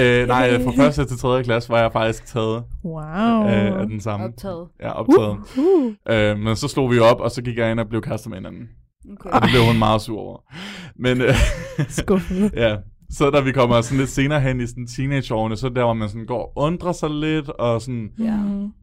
Øh, 0.00 0.28
nej, 0.28 0.58
fra 0.64 0.72
første 0.76 1.04
til 1.04 1.18
tredje 1.18 1.42
klasse 1.42 1.68
var 1.68 1.80
jeg 1.80 1.92
faktisk 1.92 2.26
taget 2.26 2.64
Wow. 2.84 3.44
øh, 3.44 3.80
af 3.80 3.86
den 3.86 4.00
samme. 4.00 4.26
Optaget. 4.26 4.68
Ja, 4.80 4.90
optaget. 4.90 5.38
Uh, 5.58 5.64
uh. 5.64 5.92
Øh, 6.08 6.38
men 6.38 6.56
så 6.56 6.68
slog 6.68 6.90
vi 6.90 6.98
op, 6.98 7.20
og 7.20 7.30
så 7.30 7.42
gik 7.42 7.58
jeg 7.58 7.70
ind 7.70 7.80
og 7.80 7.88
blev 7.88 8.02
kærester 8.02 8.28
med 8.30 8.36
hinanden. 8.38 8.68
Okay. 9.12 9.30
Og 9.30 9.42
det 9.42 9.50
blev 9.50 9.62
hun 9.66 9.78
meget 9.78 10.02
sur 10.02 10.18
over. 10.18 10.38
Men 10.96 11.20
øh, 11.20 11.34
Skuffet. 11.88 12.52
ja, 12.64 12.76
så 13.10 13.30
da 13.30 13.40
vi 13.40 13.52
kommer 13.52 13.80
sådan 13.80 13.98
lidt 13.98 14.10
senere 14.10 14.40
hen 14.40 14.60
i 14.60 14.66
sådan 14.66 14.86
teenageårene, 14.86 15.56
så 15.56 15.68
der, 15.68 15.84
hvor 15.84 15.92
man 15.92 16.08
sådan 16.08 16.26
går 16.26 16.42
og 16.42 16.52
undrer 16.56 16.92
sig 16.92 17.10
lidt, 17.10 17.48
og 17.48 17.82
sådan, 17.82 18.10
Ja. 18.18 18.38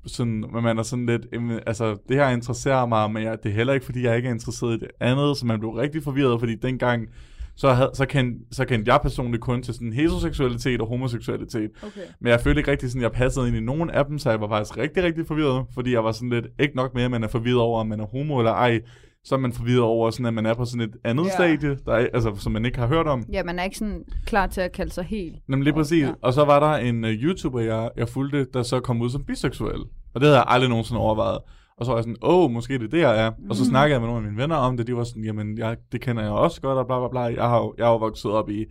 Sådan, 0.05 0.45
hvor 0.51 0.61
man 0.61 0.77
er 0.77 0.83
sådan 0.83 1.05
lidt, 1.05 1.21
altså, 1.67 1.97
det 2.09 2.15
her 2.17 2.29
interesserer 2.29 2.85
mig, 2.85 3.11
men 3.11 3.23
jeg, 3.23 3.37
det 3.43 3.49
er 3.49 3.55
heller 3.55 3.73
ikke, 3.73 3.85
fordi 3.85 4.03
jeg 4.03 4.15
ikke 4.15 4.29
er 4.29 4.33
interesseret 4.33 4.77
i 4.77 4.79
det 4.79 4.87
andet, 4.99 5.37
så 5.37 5.45
man 5.45 5.59
blev 5.59 5.71
rigtig 5.71 6.03
forvirret, 6.03 6.39
fordi 6.39 6.55
dengang, 6.55 7.07
så, 7.55 7.73
havde, 7.73 7.91
så, 7.93 8.05
kendte, 8.05 8.39
så 8.51 8.65
kendte 8.65 8.91
jeg 8.91 8.99
personligt 9.01 9.43
kun 9.43 9.63
til 9.63 9.73
sådan 9.73 9.93
heteroseksualitet 9.93 10.81
og 10.81 10.87
homoseksualitet. 10.87 11.71
Okay. 11.83 12.01
Men 12.19 12.31
jeg 12.31 12.39
følte 12.41 12.59
ikke 12.59 12.71
rigtig 12.71 12.89
sådan, 12.89 13.01
at 13.01 13.03
jeg 13.03 13.11
passede 13.11 13.47
ind 13.47 13.57
i 13.57 13.59
nogen 13.59 13.89
af 13.89 14.05
dem, 14.05 14.19
så 14.19 14.29
jeg 14.29 14.41
var 14.41 14.47
faktisk 14.47 14.77
rigtig, 14.77 15.03
rigtig 15.03 15.27
forvirret, 15.27 15.65
fordi 15.73 15.93
jeg 15.93 16.03
var 16.03 16.11
sådan 16.11 16.29
lidt, 16.29 16.45
ikke 16.59 16.75
nok 16.75 16.93
med, 16.93 17.03
at 17.03 17.11
man 17.11 17.23
er 17.23 17.27
forvirret 17.27 17.59
over, 17.59 17.79
om 17.79 17.87
man 17.87 17.99
er 17.99 18.05
homo 18.05 18.39
eller 18.39 18.51
ej, 18.51 18.81
så 19.25 19.35
er 19.35 19.39
man 19.39 19.53
forvirret 19.53 19.81
over, 19.81 20.09
sådan, 20.11 20.25
at 20.25 20.33
man 20.33 20.45
er 20.45 20.53
på 20.53 20.65
sådan 20.65 20.89
et 20.89 20.95
andet 21.03 21.25
Ja. 21.25 21.29
stadie, 21.29 21.77
der 21.85 21.91
er, 21.93 22.07
altså, 22.13 22.35
som 22.35 22.51
man 22.51 22.65
ikke 22.65 22.79
har 22.79 22.87
hørt 22.87 23.07
om. 23.07 23.23
Ja, 23.31 23.43
man 23.43 23.59
er 23.59 23.63
ikke 23.63 23.77
sådan 23.77 24.03
klar 24.25 24.47
til 24.47 24.61
at 24.61 24.71
kalde 24.71 24.91
sig 24.91 25.03
helt. 25.03 25.35
Nemlig 25.47 25.63
lige 25.63 25.73
præcis. 25.73 26.03
ja. 26.03 26.11
Og 26.21 26.33
så 26.33 26.45
var 26.45 26.59
der 26.59 26.73
en 26.87 27.03
uh, 27.03 27.09
YouTuber, 27.09 27.59
jeg, 27.59 27.89
jeg 27.97 28.09
fulgte, 28.09 28.45
der 28.53 28.63
så 28.63 28.79
kom 28.79 29.01
ud 29.01 29.09
som 29.09 29.23
biseksuel. 29.23 29.79
Og 30.13 30.21
det 30.21 30.23
havde 30.23 30.35
jeg 30.37 30.45
aldrig 30.47 30.69
nogensinde 30.69 31.01
overvejet. 31.01 31.39
Og 31.77 31.85
så 31.85 31.91
var 31.91 31.97
jeg 31.97 32.03
sådan, 32.03 32.17
åh, 32.21 32.51
måske 32.51 32.73
det 32.73 32.83
er 32.83 32.87
det, 32.89 32.99
jeg 32.99 33.25
er. 33.25 33.31
Og 33.49 33.55
så 33.55 33.63
Mm. 33.63 33.69
snakkede 33.69 33.93
jeg 33.93 34.01
med 34.01 34.07
nogle 34.09 34.25
af 34.25 34.31
mine 34.31 34.41
venner 34.41 34.55
om 34.55 34.77
det. 34.77 34.87
De 34.87 34.95
var 34.95 35.03
sådan, 35.03 35.23
jamen, 35.23 35.57
jeg, 35.57 35.77
det 35.91 36.01
kender 36.01 36.23
jeg 36.23 36.31
også 36.31 36.61
godt, 36.61 36.77
og 36.77 36.87
bla 36.87 36.99
bla 36.99 37.07
bla. 37.09 37.41
Jeg 37.41 37.49
har 37.49 37.57
jo, 37.57 37.73
jeg 37.77 37.85
har 37.85 37.91
jo 37.91 37.97
vokset 37.97 38.31
op 38.31 38.49
i, 38.49 38.65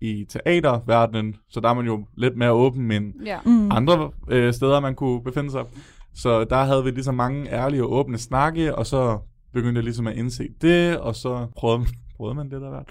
i 0.00 0.24
teaterverdenen, 0.28 1.34
så 1.50 1.60
der 1.60 1.68
er 1.68 1.74
man 1.74 1.86
jo 1.86 2.06
lidt 2.16 2.36
mere 2.36 2.52
åben 2.52 2.90
end 2.90 3.12
Ja. 3.26 3.38
Mm. 3.46 3.70
andre 3.72 4.10
øh, 4.30 4.52
steder, 4.54 4.80
man 4.80 4.94
kunne 4.94 5.22
befinde 5.22 5.50
sig. 5.50 5.64
Så 6.14 6.44
der 6.44 6.64
havde 6.64 6.84
vi 6.84 6.90
ligesom 6.90 7.14
mange 7.14 7.52
ærlige 7.52 7.84
og 7.84 7.92
åbne 7.92 8.18
snakke, 8.18 8.74
og 8.74 8.86
så 8.86 9.18
begyndte 9.52 9.78
jeg 9.78 9.84
ligesom 9.84 10.06
at 10.06 10.16
indse 10.16 10.48
det, 10.62 10.98
og 10.98 11.14
så 11.14 11.46
prøvede, 11.56 11.84
prøvede 12.16 12.34
man 12.34 12.50
det 12.50 12.60
der 12.60 12.68
hvert. 12.70 12.86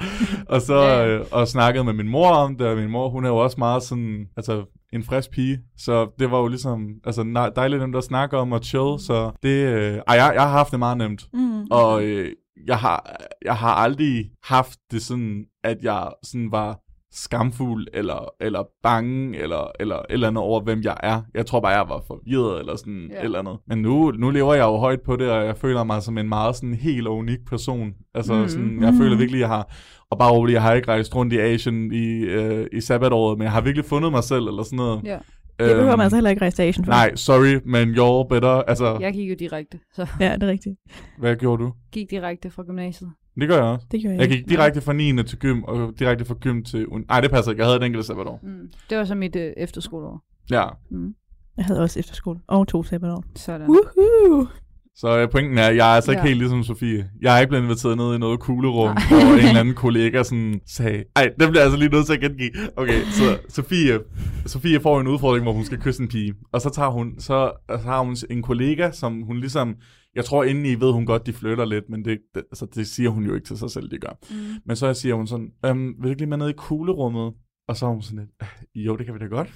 Og 0.50 0.62
så 0.62 0.76
øh, 1.06 1.26
og 1.32 1.48
snakkede 1.48 1.84
med 1.84 1.94
min 1.94 2.08
mor 2.08 2.30
om 2.30 2.56
det, 2.58 2.68
og 2.68 2.78
min 2.78 2.90
mor, 2.90 3.10
hun 3.10 3.26
er 3.26 3.30
jo 3.30 3.38
også 3.38 3.56
meget 3.58 3.84
sådan, 3.84 4.28
altså 4.38 4.66
en 4.94 5.04
frisk 5.04 5.32
pige, 5.32 5.60
så 5.78 6.08
det 6.20 6.32
var 6.32 6.40
jo 6.40 6.48
ligesom, 6.48 6.90
altså 7.06 7.24
nej- 7.24 7.50
dejligt 7.56 7.82
nemt 7.82 7.96
at 7.96 8.04
snakke 8.04 8.38
om 8.38 8.52
og 8.52 8.64
chill, 8.64 9.00
så 9.00 9.32
det, 9.44 9.50
øh, 9.74 9.94
ej, 10.08 10.16
jeg, 10.16 10.32
jeg 10.34 10.42
har 10.42 10.50
haft 10.50 10.72
det 10.72 10.80
meget 10.80 10.98
nemt, 10.98 11.28
Mm. 11.34 11.64
og 11.72 12.04
øh, 12.04 12.32
jeg, 12.68 12.78
har, 12.78 13.16
jeg 13.46 13.56
har 13.56 13.74
aldrig 13.74 14.30
haft 14.44 14.80
det 14.92 15.02
sådan, 15.02 15.46
at 15.64 15.78
jeg 15.84 16.12
sådan 16.24 16.52
var 16.52 16.80
skamfuld, 17.12 17.88
eller, 17.94 18.30
eller 18.42 18.64
bange, 18.84 19.38
eller, 19.38 19.72
eller 19.80 20.02
eller 20.10 20.28
andet 20.28 20.44
over, 20.44 20.62
hvem 20.62 20.82
jeg 20.84 20.98
er. 21.04 21.22
Jeg 21.34 21.46
tror 21.46 21.60
bare, 21.60 21.72
jeg 21.72 21.90
var 21.90 22.04
forvirret, 22.08 22.60
eller 22.60 22.76
sådan 22.76 23.12
et 23.12 23.24
eller 23.24 23.40
andet. 23.40 23.58
Men 23.68 23.78
nu, 23.82 24.12
nu 24.12 24.30
lever 24.30 24.54
jeg 24.54 24.64
jo 24.64 24.78
højt 24.78 25.02
på 25.06 25.16
det, 25.16 25.32
og 25.32 25.46
jeg 25.46 25.58
føler 25.58 25.84
mig 25.84 26.02
som 26.04 26.18
en 26.18 26.30
meget 26.30 26.56
sådan 26.56 26.74
helt 26.74 27.08
og 27.08 27.16
unik 27.16 27.40
person. 27.48 27.94
Altså 28.16 28.34
Mm. 28.34 28.48
sådan, 28.48 28.82
jeg 28.84 28.92
Mm. 28.92 28.98
føler 28.98 29.18
virkelig, 29.18 29.40
jeg 29.40 29.48
har, 29.48 29.76
og 30.12 30.18
bare 30.18 30.32
roligt, 30.32 30.54
jeg 30.54 30.62
har 30.62 30.74
ikke 30.74 30.88
rejst 30.88 31.16
rundt 31.16 31.34
i 31.34 31.38
Asien 31.40 31.92
i, 31.94 32.20
øh, 32.20 32.68
i 32.74 32.82
sabbatåret, 32.82 33.38
men 33.38 33.44
jeg 33.44 33.52
har 33.52 33.62
virkelig 33.62 33.86
fundet 33.86 34.12
mig 34.12 34.24
selv, 34.24 34.48
eller 34.48 34.64
sådan 34.64 34.78
noget. 34.78 35.02
ja. 35.04 35.18
Det 35.60 35.66
behøver 35.66 35.82
Øhm, 35.90 35.98
man 35.98 36.04
altså 36.04 36.16
heller 36.16 36.30
ikke 36.30 36.42
rejse 36.42 36.56
til 36.56 36.64
Asien 36.64 36.86
for. 36.86 36.92
Nej, 36.92 37.16
sorry, 37.16 37.62
men 37.66 37.90
you're 37.96 38.28
better. 38.30 38.50
Altså, 38.50 38.98
Jeg 39.02 39.14
gik 39.14 39.30
jo 39.30 39.36
direkte, 39.40 39.80
så 39.94 40.08
Ja, 40.20 40.34
det 40.34 40.44
er 40.44 40.48
rigtigt. 40.48 40.76
hvad 41.20 41.36
gjorde 41.36 41.64
du? 41.64 41.74
gik 41.92 42.10
direkte 42.12 42.50
fra 42.50 42.64
gymnasiet. 42.64 43.10
Det 43.40 43.48
gør 43.48 43.56
jeg 43.56 43.64
også. 43.64 43.86
Det 43.92 44.02
gjorde 44.02 44.14
jeg, 44.16 44.22
Jeg 44.22 44.32
ikke. 44.32 44.44
gik 44.44 44.50
direkte 44.50 44.82
fra 44.82 44.94
9. 44.94 45.24
til 45.24 45.40
gym, 45.40 45.64
og 45.64 45.94
direkte 46.00 46.26
fra 46.26 46.36
gym 46.42 46.64
til... 46.64 46.86
uni- 46.88 47.06
Nej, 47.10 47.22
det 47.22 47.32
passer 47.32 47.52
ikke. 47.52 47.60
Jeg 47.62 47.68
havde 47.68 47.78
et 47.78 47.84
enkelt 47.86 48.06
sabbatår. 48.06 48.40
Mm. 48.44 48.68
Det 48.90 48.98
var 48.98 49.04
så 49.06 49.16
mit 49.16 49.36
øh, 49.36 49.52
efterskoleår. 49.58 50.24
Ja. 50.52 50.64
Mm. 50.92 51.14
Jeg 51.58 51.66
havde 51.66 51.82
også 51.82 52.00
efterskole. 52.00 52.40
Og 52.48 52.68
to 52.68 52.84
sabbatår. 52.84 53.24
Sådan. 53.36 53.68
Woohoo! 53.70 54.48
Så 54.96 55.20
øh, 55.20 55.30
pointen 55.30 55.58
er, 55.58 55.70
jeg 55.70 55.92
er 55.92 55.96
altså 55.96 56.12
ikke 56.12 56.22
Ja. 56.22 56.28
helt 56.28 56.38
ligesom 56.40 56.64
Sofie. 56.64 57.10
Jeg 57.22 57.36
er 57.36 57.40
ikke 57.40 57.50
blevet 57.50 57.64
inviteret 57.64 57.98
ned 57.98 58.16
i 58.16 58.18
noget 58.18 58.40
kuglerum, 58.40 58.98
hvor 59.10 59.34
en 59.34 59.40
eller 59.48 59.60
anden 59.60 59.76
kollega 59.76 60.24
sådan 60.24 60.62
sagde... 60.68 61.04
Ej, 61.16 61.30
det 61.40 61.50
bliver 61.50 61.64
altså 61.64 61.78
lige 61.78 61.90
nødt 61.90 62.06
til 62.06 62.14
at 62.14 62.20
gengive. 62.22 62.52
Okay, 62.76 63.02
så 63.04 63.24
Sofie, 63.50 64.00
Sofie 64.46 64.80
får 64.80 65.00
en 65.02 65.08
udfordring, 65.08 65.44
hvor 65.44 65.54
hun 65.54 65.64
skal 65.66 65.78
kysse 65.78 66.02
en 66.04 66.08
pige. 66.10 66.34
Og 66.52 66.62
så 66.62 66.70
tager 66.70 66.90
hun, 66.90 67.14
så, 67.20 67.52
så 67.70 67.78
har 67.90 68.00
hun 68.04 68.16
en 68.30 68.42
kollega, 68.42 68.92
som 68.92 69.22
hun 69.22 69.38
ligesom... 69.40 69.76
Jeg 70.18 70.26
tror 70.26 70.44
indeni 70.44 70.76
ved 70.76 70.92
hun 70.92 71.06
godt, 71.06 71.26
de 71.26 71.34
flytter 71.34 71.66
lidt, 71.66 71.90
men 71.90 72.06
det, 72.06 72.20
det, 72.36 72.44
altså, 72.52 72.66
det 72.76 72.88
siger 72.88 73.10
hun 73.10 73.24
jo 73.26 73.34
ikke 73.36 73.48
til 73.48 73.58
sig 73.58 73.72
selv, 73.72 73.92
de 73.92 73.98
gør. 73.98 74.18
Mm. 74.30 74.36
Men 74.66 74.76
så 74.76 74.94
siger 74.94 75.16
hun 75.16 75.28
sådan, 75.28 75.52
øhm, 75.66 75.88
vil 75.88 76.04
du 76.04 76.08
ikke 76.10 76.22
lige 76.22 76.30
med 76.30 76.38
ned 76.38 76.50
i 76.50 76.54
kuglerummet? 76.58 77.34
Og 77.68 77.78
så 77.78 77.86
er 77.86 77.90
hun 77.90 78.02
sådan 78.02 78.20
lidt, 78.20 78.30
"Øh, 78.42 78.86
jo, 78.86 78.96
det 78.98 79.06
kan 79.06 79.16
vi 79.16 79.20
da 79.20 79.26
godt. 79.26 79.48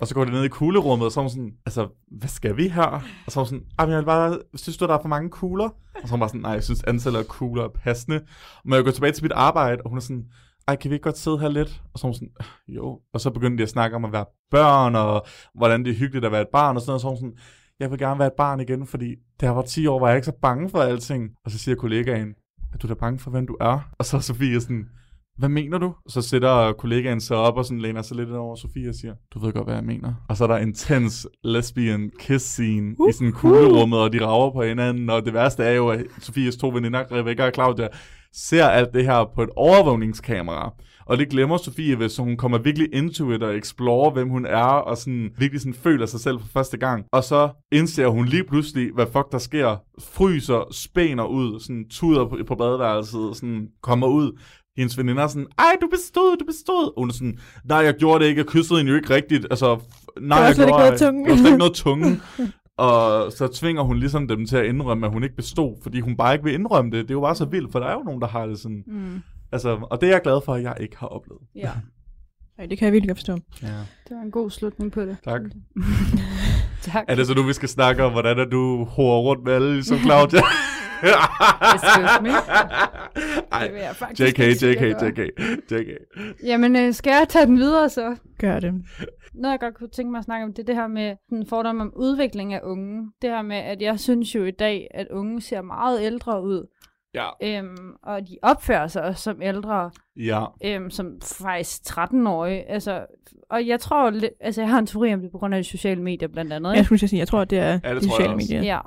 Og 0.00 0.06
så 0.06 0.14
går 0.14 0.24
det 0.24 0.32
ned 0.32 0.44
i 0.44 0.48
kuglerummet, 0.48 1.06
og 1.06 1.12
så 1.12 1.20
er 1.20 1.22
hun 1.22 1.30
sådan, 1.30 1.52
altså, 1.66 1.88
hvad 2.18 2.28
skal 2.28 2.56
vi 2.56 2.68
her? 2.68 2.82
Og 3.26 3.32
så 3.32 3.40
er 3.40 3.44
hun 3.44 3.46
sådan, 3.48 3.64
"Ej, 3.78 3.86
men 3.86 3.92
jeg 3.92 3.98
vil 3.98 4.06
bare, 4.06 4.38
synes 4.54 4.76
du, 4.76 4.86
der 4.86 4.94
er 4.94 5.02
for 5.02 5.08
mange 5.08 5.30
kugler? 5.30 5.64
Og 5.68 5.74
så 5.94 6.06
er 6.06 6.10
hun 6.10 6.18
bare 6.20 6.28
sådan, 6.28 6.40
nej, 6.40 6.50
jeg 6.52 6.64
synes, 6.64 6.82
antallet 6.82 7.18
af 7.18 7.26
kugler 7.26 7.64
er 7.64 7.68
passende. 7.68 8.20
Men 8.64 8.74
jeg 8.74 8.84
går 8.84 8.90
tilbage 8.90 9.12
til 9.12 9.24
mit 9.24 9.32
arbejde, 9.32 9.82
og 9.82 9.88
hun 9.90 9.98
er 9.98 10.02
sådan, 10.02 10.24
ej, 10.68 10.76
kan 10.76 10.90
vi 10.90 10.94
ikke 10.94 11.02
godt 11.04 11.18
sidde 11.18 11.38
her 11.38 11.48
lidt? 11.48 11.82
Og 11.92 11.98
så 11.98 12.06
hun 12.06 12.14
sådan, 12.14 12.30
"Øh, 12.40 12.76
jo. 12.76 13.00
Og 13.14 13.20
så 13.20 13.30
begyndte 13.30 13.58
de 13.58 13.62
at 13.62 13.68
snakke 13.68 13.96
om 13.96 14.04
at 14.04 14.12
være 14.12 14.24
børn, 14.50 14.94
og 14.94 15.26
hvordan 15.54 15.84
det 15.84 15.90
er 15.90 15.94
hyggeligt 15.96 16.24
at 16.24 16.32
være 16.32 16.42
et 16.42 16.48
barn, 16.52 16.76
og 16.76 16.82
sådan 16.82 16.90
noget. 16.90 16.94
Og 16.94 17.00
så 17.00 17.08
hun 17.08 17.16
sådan, 17.16 17.38
jeg 17.80 17.90
vil 17.90 17.98
gerne 17.98 18.18
være 18.18 18.26
et 18.26 18.32
barn 18.36 18.60
igen, 18.60 18.86
fordi 18.86 19.14
da 19.40 19.46
jeg 19.46 19.56
var 19.56 19.62
10 19.62 19.86
år, 19.86 20.00
var 20.00 20.08
jeg 20.08 20.16
ikke 20.16 20.26
så 20.26 20.38
bange 20.42 20.68
for 20.68 20.78
alting. 20.78 21.30
Og 21.44 21.50
så 21.50 21.58
siger 21.58 21.74
kollegaen, 21.74 22.28
er 22.72 22.78
du 22.78 22.88
da 22.88 22.94
bange 22.94 23.18
for, 23.18 23.30
hvem 23.30 23.46
du 23.46 23.56
er? 23.60 23.90
Og 23.98 24.04
så 24.04 24.16
er 24.16 24.20
Sofie 24.20 24.60
sådan, 24.60 24.88
hvad 25.38 25.48
mener 25.48 25.78
du? 25.78 25.94
Så 26.08 26.22
sætter 26.22 26.72
kollegaen 26.72 27.20
sig 27.20 27.36
op 27.36 27.56
og 27.56 27.64
sådan 27.64 27.80
læner 27.80 28.02
sig 28.02 28.16
lidt 28.16 28.30
over 28.30 28.56
Sofie 28.56 28.88
og 28.88 28.94
siger, 28.94 29.14
du 29.34 29.38
ved 29.38 29.52
godt, 29.52 29.66
hvad 29.66 29.74
jeg 29.74 29.84
mener. 29.84 30.14
Og 30.28 30.36
så 30.36 30.44
er 30.44 30.48
der 30.48 30.56
intens 30.56 31.26
lesbian 31.44 32.10
kiss 32.18 32.44
scene 32.44 33.00
uh, 33.00 33.08
i 33.08 33.12
sådan 33.12 33.32
kuglerummet, 33.32 33.98
og 33.98 34.12
de 34.12 34.26
rager 34.26 34.50
på 34.50 34.62
hinanden. 34.62 35.10
Og 35.10 35.24
det 35.24 35.34
værste 35.34 35.64
er 35.64 35.72
jo, 35.72 35.88
at 35.88 36.00
Sofies 36.18 36.56
to 36.56 36.68
veninder, 36.68 37.04
Rebecca 37.12 37.46
og 37.46 37.52
Claudia, 37.54 37.88
ser 38.32 38.64
alt 38.64 38.94
det 38.94 39.04
her 39.04 39.30
på 39.34 39.42
et 39.42 39.50
overvågningskamera. 39.56 40.74
Og 41.06 41.18
det 41.18 41.28
glemmer 41.28 41.56
Sofie, 41.56 41.96
hvis 41.96 42.16
hun 42.16 42.36
kommer 42.36 42.58
virkelig 42.58 42.88
into 42.92 43.32
it 43.32 43.42
og 43.42 43.56
explorer, 43.56 44.10
hvem 44.10 44.28
hun 44.28 44.46
er, 44.46 44.64
og 44.64 44.96
sådan 44.96 45.30
virkelig 45.38 45.60
sådan 45.60 45.74
føler 45.74 46.06
sig 46.06 46.20
selv 46.20 46.40
for 46.40 46.46
første 46.52 46.76
gang. 46.76 47.04
Og 47.12 47.24
så 47.24 47.48
indser 47.72 48.06
hun 48.06 48.26
lige 48.26 48.44
pludselig, 48.44 48.90
hvad 48.94 49.06
fuck 49.06 49.32
der 49.32 49.38
sker. 49.38 49.76
Fryser, 49.98 50.68
spæner 50.70 51.24
ud, 51.24 51.60
sådan 51.60 51.84
tuder 51.90 52.24
på, 52.24 52.38
på 52.46 52.54
badeværelset, 52.54 53.36
sådan 53.36 53.68
kommer 53.82 54.06
ud. 54.06 54.38
Hendes 54.76 54.98
veninder 54.98 55.22
er 55.22 55.26
sådan, 55.26 55.46
ej, 55.58 55.76
du 55.80 55.88
bestod, 55.90 56.36
du 56.36 56.44
bestod. 56.44 56.92
Og 56.96 57.02
hun 57.02 57.08
er 57.08 57.12
sådan, 57.12 57.38
nej, 57.64 57.78
jeg 57.78 57.94
gjorde 57.94 58.24
det 58.24 58.28
ikke, 58.28 58.38
jeg 58.38 58.46
kyssede 58.46 58.78
hende 58.78 58.90
jo 58.90 58.96
ikke 58.96 59.14
rigtigt. 59.14 59.46
Altså, 59.50 59.78
nej, 60.20 60.38
jeg 60.38 60.54
slet 60.54 60.66
ikke 60.66 60.76
gjorde 60.76 60.98
noget 60.98 61.00
tunge. 61.00 61.48
Ikke 61.48 61.58
noget 61.58 61.74
tunge. 61.74 62.20
Og 62.78 63.32
så 63.32 63.48
tvinger 63.54 63.82
hun 63.82 63.96
ligesom 63.98 64.28
dem 64.28 64.46
til 64.46 64.56
at 64.56 64.66
indrømme, 64.66 65.06
at 65.06 65.12
hun 65.12 65.22
ikke 65.22 65.36
bestod, 65.36 65.76
fordi 65.82 66.00
hun 66.00 66.16
bare 66.16 66.34
ikke 66.34 66.44
vil 66.44 66.54
indrømme 66.54 66.90
det. 66.90 67.02
Det 67.02 67.10
er 67.10 67.14
jo 67.14 67.20
bare 67.20 67.34
så 67.34 67.44
vildt, 67.44 67.72
for 67.72 67.78
der 67.78 67.86
er 67.86 67.92
jo 67.92 68.02
nogen, 68.02 68.20
der 68.20 68.26
har 68.26 68.46
det 68.46 68.58
sådan. 68.58 68.84
Mm. 68.86 69.22
Altså, 69.52 69.86
og 69.90 70.00
det 70.00 70.06
er 70.06 70.12
jeg 70.12 70.22
glad 70.22 70.40
for, 70.44 70.54
at 70.54 70.62
jeg 70.62 70.76
ikke 70.80 70.96
har 70.96 71.06
oplevet. 71.06 71.42
Ja. 71.54 71.70
Ej, 72.58 72.66
det 72.66 72.78
kan 72.78 72.86
jeg 72.86 72.92
virkelig 72.92 73.08
godt 73.08 73.18
forstå. 73.18 73.38
Ja. 73.62 73.68
Det 74.08 74.16
var 74.16 74.22
en 74.22 74.30
god 74.30 74.50
slutning 74.50 74.92
på 74.92 75.00
det. 75.00 75.16
Tak. 75.24 75.40
tak. 76.92 77.04
Er 77.08 77.14
det 77.14 77.26
så 77.26 77.34
nu, 77.34 77.42
vi 77.42 77.52
skal 77.52 77.68
snakke 77.68 78.04
om, 78.04 78.12
hvordan 78.12 78.38
er 78.38 78.44
du 78.44 78.84
horer 78.84 79.20
rundt 79.20 79.44
med 79.44 79.52
alle, 79.52 79.72
ligesom 79.72 79.98
Claudia? 79.98 80.40
Excuse 81.74 82.22
me. 82.22 82.30
Ej, 83.52 83.92
JK, 84.20 84.38
JK. 84.38 84.82
JK, 84.82 85.20
JK. 85.72 85.88
Jamen, 86.44 86.76
øh, 86.76 86.94
skal 86.94 87.10
jeg 87.10 87.26
tage 87.28 87.46
den 87.46 87.58
videre 87.58 87.88
så? 87.88 88.16
Gør 88.38 88.60
det. 88.60 88.74
Noget, 89.34 89.52
jeg 89.52 89.60
godt 89.60 89.74
kunne 89.74 89.88
tænke 89.88 90.10
mig 90.10 90.18
at 90.18 90.24
snakke 90.24 90.44
om, 90.44 90.52
det 90.52 90.62
er 90.62 90.66
det 90.66 90.74
her 90.74 90.86
med 90.86 91.16
den 91.30 91.46
fordom 91.46 91.80
om 91.80 91.92
udvikling 91.96 92.54
af 92.54 92.60
unge. 92.62 93.12
Det 93.22 93.30
her 93.30 93.42
med, 93.42 93.56
at 93.56 93.82
jeg 93.82 94.00
synes 94.00 94.34
jo 94.34 94.44
i 94.44 94.50
dag, 94.50 94.88
at 94.94 95.08
unge 95.10 95.40
ser 95.40 95.62
meget 95.62 96.02
ældre 96.02 96.42
ud. 96.42 96.66
Ja. 97.14 97.28
Øhm, 97.42 97.94
og 98.02 98.28
de 98.28 98.36
opfører 98.42 98.86
sig 98.86 99.02
også 99.02 99.22
som 99.22 99.42
ældre, 99.42 99.90
Ja. 100.16 100.44
øhm, 100.64 100.90
som 100.90 101.06
faktisk 101.22 101.82
13-årige. 101.88 102.70
Altså, 102.70 103.06
og 103.50 103.66
jeg 103.66 103.80
tror, 103.80 104.12
altså 104.40 104.60
jeg 104.60 104.70
har 104.70 104.78
en 104.78 104.86
teori 104.86 105.14
om 105.14 105.20
det 105.20 105.30
på 105.32 105.38
grund 105.38 105.54
af 105.54 105.62
de 105.62 105.68
sociale 105.68 106.02
medier 106.02 106.28
blandt 106.28 106.52
andet. 106.52 106.70
Jeg 106.70 106.78
ikke? 106.78 106.84
skulle 106.84 106.98
sige, 107.08 107.20
jeg 107.20 107.28
tror, 107.28 107.44
det 107.44 107.58
er 107.58 107.64
Ja, 107.66 107.74
det 107.74 107.82
de 107.84 107.88
jeg 107.90 108.02
sociale 108.02 108.36
medier. 108.36 108.62
Ja. 108.62 108.78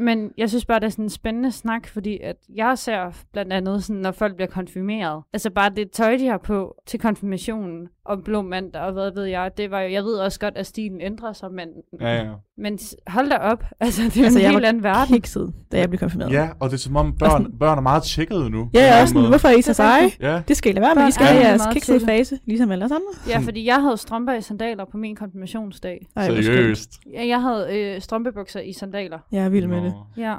Men 0.00 0.30
jeg 0.36 0.48
synes 0.48 0.64
bare, 0.64 0.80
det 0.80 0.86
er 0.86 0.90
sådan 0.90 1.04
en 1.04 1.10
spændende 1.10 1.52
snak, 1.52 1.88
fordi 1.88 2.18
at 2.20 2.36
jeg 2.54 2.78
ser 2.78 3.12
blandt 3.32 3.52
andet, 3.52 3.84
sådan, 3.84 4.02
når 4.02 4.10
folk 4.12 4.34
bliver 4.36 4.48
konfirmeret. 4.48 5.22
Altså 5.32 5.50
bare 5.50 5.70
det 5.70 5.90
tøj, 5.90 6.16
de 6.16 6.26
har 6.26 6.38
på 6.38 6.74
til 6.86 7.00
konfirmationen, 7.00 7.88
og 8.08 8.24
blå 8.24 8.42
mandag, 8.42 8.82
og 8.82 8.92
hvad 8.92 9.10
ved 9.14 9.24
jeg. 9.24 9.50
Det 9.56 9.70
var 9.70 9.80
jo, 9.80 9.90
jeg 9.92 10.04
ved 10.04 10.14
også 10.14 10.40
godt, 10.40 10.56
at 10.56 10.66
stilen 10.66 11.00
ændrer 11.00 11.32
sig, 11.32 11.52
men, 11.52 11.68
Ja, 12.00 12.14
ja. 12.14 12.30
men 12.58 12.78
hold 13.06 13.30
da 13.30 13.36
op. 13.36 13.64
Altså, 13.80 14.02
det 14.02 14.16
er 14.16 14.24
Altså, 14.24 14.38
en 14.38 14.42
jeg 14.42 14.50
helt 14.50 14.64
anden 14.64 14.82
verden. 14.82 15.14
Kikset, 15.14 15.52
da 15.72 15.78
jeg 15.78 15.88
blev 15.90 15.98
konfirmeret. 15.98 16.32
Ja, 16.32 16.48
og 16.60 16.70
det 16.70 16.74
er 16.74 16.78
som 16.78 16.96
om 16.96 17.12
børn, 17.18 17.58
børn 17.58 17.78
er 17.78 17.82
meget 17.82 18.02
tjekkede 18.02 18.50
nu. 18.50 18.70
Ja, 18.74 18.96
en 18.96 19.02
også 19.02 19.14
sådan, 19.14 19.28
hvorfor 19.28 19.48
er 19.48 19.56
I 19.56 19.62
så 19.62 19.68
Det 19.68 19.76
seje? 19.76 20.10
Ja. 20.20 20.42
Det 20.48 20.56
skal 20.56 20.72
I 20.72 20.74
lade 20.74 20.86
være 20.86 20.94
med. 20.94 21.08
I 21.08 21.10
skal 21.10 21.26
have 21.26 21.42
er 21.42 21.48
jeres 21.48 21.62
kiksede 21.72 22.06
fase, 22.06 22.38
ligesom 22.46 22.70
alle 22.70 22.84
andre. 22.84 22.98
Ja, 23.28 23.38
fordi 23.38 23.66
jeg 23.66 23.82
havde 23.82 23.96
strømper 23.96 24.32
i 24.32 24.40
sandaler 24.42 24.84
på 24.84 24.96
min 24.96 25.16
konfirmationsdag. 25.16 26.06
Ej. 26.16 26.42
Seriøst. 26.42 26.90
Ja, 27.14 27.26
jeg 27.26 27.42
havde 27.42 27.78
øh, 27.78 28.00
strømpebukser 28.00 28.60
i 28.60 28.72
sandaler. 28.72 29.18
Jeg 29.32 29.44
er 29.44 29.48
vild 29.48 29.66
med 29.66 29.80
Nå. 29.80 29.84
det. 29.86 29.94
Ja. 30.16 30.34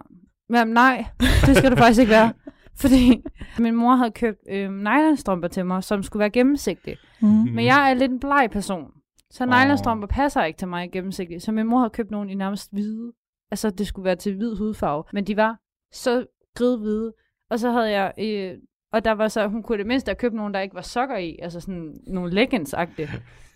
Men 0.49 0.67
nej, 0.67 1.05
det 1.45 1.57
skal 1.57 1.71
du 1.71 1.75
faktisk 1.75 1.99
ikke 1.99 2.11
være. 2.11 2.31
Fordi 2.79 3.23
min 3.63 3.75
mor 3.75 3.95
havde 3.95 4.11
købt 4.11 4.39
øh, 4.49 4.71
nylonstrømper 4.71 5.47
til 5.47 5.65
mig, 5.65 5.83
som 5.83 6.03
skulle 6.03 6.19
være 6.19 6.29
gennemsigtige. 6.29 6.97
Mm. 7.21 7.27
Men 7.27 7.65
jeg 7.65 7.89
er 7.89 7.93
lidt 7.93 8.11
en 8.11 8.19
bleg 8.19 8.49
person. 8.51 8.91
Så 9.31 9.43
Åh. 9.43 9.49
nylonstrømper 9.49 10.07
passer 10.07 10.43
ikke 10.43 10.57
til 10.57 10.67
mig 10.67 10.91
gennemsigtigt. 10.91 11.43
Så 11.43 11.51
min 11.51 11.67
mor 11.67 11.79
havde 11.79 11.89
købt 11.89 12.11
nogle 12.11 12.31
i 12.31 12.35
nærmest 12.35 12.71
hvide. 12.71 13.11
Altså, 13.51 13.69
det 13.69 13.87
skulle 13.87 14.05
være 14.05 14.15
til 14.15 14.35
hvid 14.35 14.57
hudfarve. 14.57 15.03
Men 15.13 15.23
de 15.23 15.37
var 15.37 15.57
så 15.91 16.25
gridhvide. 16.55 17.13
Og 17.49 17.59
så 17.59 17.71
havde 17.71 17.91
jeg... 17.91 18.13
Øh, 18.19 18.57
og 18.91 19.05
der 19.05 19.11
var 19.11 19.27
så, 19.27 19.47
hun 19.47 19.63
kunne 19.63 19.77
det 19.77 19.87
mindste 19.87 20.09
have 20.09 20.15
købt 20.15 20.35
nogle, 20.35 20.53
der 20.53 20.59
ikke 20.59 20.75
var 20.75 20.81
sokker 20.81 21.17
i. 21.17 21.39
Altså 21.41 21.59
sådan 21.59 21.95
nogle 22.07 22.31
leggings-agtige. 22.31 23.09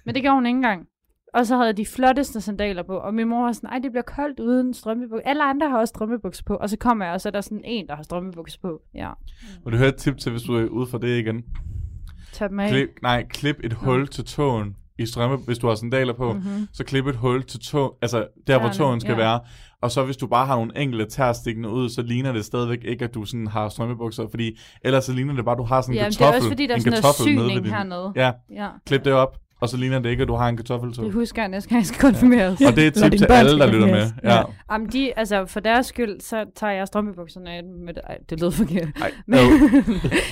Men 0.05 0.15
det 0.15 0.21
gjorde 0.21 0.36
hun 0.36 0.45
ikke 0.45 0.57
engang. 0.57 0.88
Og 1.34 1.45
så 1.47 1.55
havde 1.55 1.67
jeg 1.67 1.77
de 1.77 1.86
flotteste 1.86 2.41
sandaler 2.41 2.84
på. 2.84 2.97
Og 2.97 3.13
min 3.13 3.27
mor 3.27 3.43
var 3.45 3.51
sådan, 3.51 3.69
ej, 3.69 3.79
det 3.84 3.91
bliver 3.91 4.03
koldt 4.03 4.39
uden 4.39 4.73
strømpebukser. 4.73 5.29
Alle 5.29 5.43
andre 5.43 5.69
har 5.69 5.77
også 5.79 5.91
strømpebukser 5.91 6.43
på. 6.47 6.55
Og 6.55 6.69
så 6.69 6.77
kommer 6.77 7.05
jeg, 7.05 7.13
og 7.13 7.21
så 7.21 7.29
er 7.29 7.31
der 7.31 7.41
sådan 7.41 7.61
en, 7.65 7.88
der 7.88 7.95
har 7.95 8.03
strømpebukser 8.03 8.59
på. 8.61 8.81
Ja, 8.95 9.09
Vil 9.65 9.73
du 9.73 9.77
høre 9.77 9.89
et 9.89 9.95
tip 9.95 10.17
til, 10.17 10.31
hvis 10.31 10.43
du 10.43 10.55
er 10.55 10.65
ude 10.65 10.88
for 10.88 10.97
det 10.97 11.19
igen? 11.19 11.43
tag 12.34 12.49
dem 12.49 12.59
af. 12.59 12.69
Klip, 12.69 12.89
nej, 13.01 13.25
klip 13.29 13.55
et 13.63 13.73
hul 13.73 14.07
til 14.07 14.25
tåen 14.25 14.75
i 14.99 15.05
strømme, 15.05 15.38
hvis 15.38 15.57
du 15.57 15.67
har 15.67 15.75
sandaler 15.75 16.13
på. 16.13 16.34
Mhm. 16.34 16.67
Så 16.73 16.84
klip 16.84 17.07
et 17.07 17.15
hul 17.15 17.43
til 17.43 17.59
tå, 17.59 17.97
altså 18.01 18.27
der, 18.47 18.59
hvor 18.59 18.69
Tæerne, 18.69 18.73
tåen 18.73 18.99
skal 18.99 19.11
ja. 19.11 19.17
være. 19.17 19.39
Og 19.81 19.91
så 19.91 20.03
hvis 20.05 20.17
du 20.17 20.27
bare 20.27 20.45
har 20.45 20.55
nogle 20.55 20.77
enkelte 20.81 21.05
tær 21.05 21.34
stikkende 21.34 21.69
ud, 21.69 21.89
så 21.89 22.01
ligner 22.01 22.31
det 22.31 22.45
stadigvæk 22.45 22.84
ikke, 22.84 23.05
at 23.05 23.13
du 23.13 23.25
sådan 23.25 23.47
har 23.47 23.69
strømmebukser, 23.69 24.27
fordi 24.29 24.59
ellers 24.81 25.03
så 25.05 25.13
ligner 25.13 25.34
det 25.36 25.45
bare, 25.45 25.51
at 25.55 25.57
du 25.59 25.63
har 25.63 25.81
sådan 25.81 25.93
en 25.93 25.97
Ja, 25.97 26.03
men 26.03 26.09
det 26.11 26.17
kartoffel. 26.17 26.34
er 26.36 26.38
også 26.38 26.49
fordi, 26.49 26.67
der 26.67 26.75
er 26.75 26.79
sådan 26.79 26.91
noget 26.91 27.03
kartoffel 27.03 27.51
syning 27.51 27.67
hernede. 27.75 28.13
Ja, 28.15 28.31
Ja. 28.51 28.69
klip 28.86 29.05
det 29.05 29.13
op, 29.13 29.38
og 29.64 29.70
så 29.70 29.78
ligner 29.78 29.99
det 29.99 30.09
ikke, 30.09 30.22
at 30.22 30.28
du 30.28 30.36
har 30.36 30.49
en 30.49 30.57
kartoffeltog. 30.57 31.05
Det 31.05 31.14
husker 31.14 31.41
jeg 31.41 31.49
næste 31.49 31.70
gang, 31.70 31.80
jeg 31.80 31.86
skal 31.86 31.99
konfirmeres. 32.01 32.61
Og 32.61 32.76
det 32.76 32.84
er 32.84 32.88
et 32.88 32.93
tip 32.93 33.11
til 33.18 33.26
alle, 33.30 33.59
der 33.59 33.72
lytter 33.72 33.88
med. 33.88 34.11
Ja. 34.24 34.36
Ja. 34.36 34.43
Jamen, 34.72 34.88
de, 34.88 35.20
altså, 35.20 35.45
for 35.45 35.59
deres 35.59 35.86
skyld, 35.86 36.20
så 36.22 36.45
tager 36.55 36.74
jeg 36.74 36.88
strømmebukserne 36.88 37.51
af 37.51 37.64
med 37.64 37.93
det. 37.93 38.01
Ej, 38.09 38.18
det 38.30 38.41
lød 38.41 38.51
forkert. 38.51 38.88
Ej, 39.01 39.11
Men, 39.28 39.39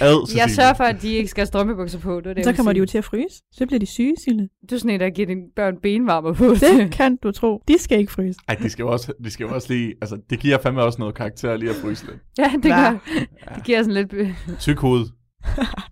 ad, 0.02 0.36
jeg 0.42 0.50
sørger 0.50 0.74
for, 0.74 0.84
at 0.84 1.02
de 1.02 1.14
ikke 1.14 1.30
skal 1.30 1.42
have 1.42 1.48
strømmebukser 1.48 2.00
på. 2.00 2.22
Det 2.22 2.36
det, 2.36 2.46
Så 2.46 2.54
kommer 2.54 2.74
de 2.74 2.80
jo 2.80 2.86
til 2.86 2.98
at 2.98 3.06
fryse. 3.06 3.36
Så 3.52 3.66
bliver 3.66 3.80
de 3.80 3.86
syge, 3.86 4.16
Sille. 4.24 4.50
Du 4.70 4.76
er 4.76 4.80
sådan 4.80 4.92
en, 4.92 5.00
der 5.00 5.10
giver 5.10 5.28
dine 5.28 5.42
børn 5.56 5.76
benvarmer 5.84 6.34
på. 6.34 6.46
Det 6.54 6.92
kan 6.92 7.18
du 7.24 7.32
tro. 7.32 7.62
De 7.68 7.76
skal 7.80 8.00
ikke 8.00 8.12
fryse. 8.12 8.40
Ej, 8.48 8.56
de 8.56 8.70
skal 8.70 8.84
jo 8.84 8.90
også, 8.92 9.14
de 9.24 9.32
skal 9.32 9.44
jo 9.44 9.54
også 9.54 9.74
lige, 9.74 9.94
altså 10.02 10.18
det 10.30 10.40
giver 10.40 10.58
fandme 10.64 10.82
også 10.84 11.00
noget 11.00 11.16
karakter 11.16 11.58
lige 11.58 11.70
at 11.70 11.76
fryse 11.76 12.06
lidt. 12.06 12.18
ja, 12.38 12.52
det 12.64 12.72
gør. 12.72 13.20
Det 13.56 13.64
giver 13.64 13.84
sådan 13.84 13.94
lidt... 13.94 14.36
Tyk 14.60 14.80
hoved, 14.80 15.06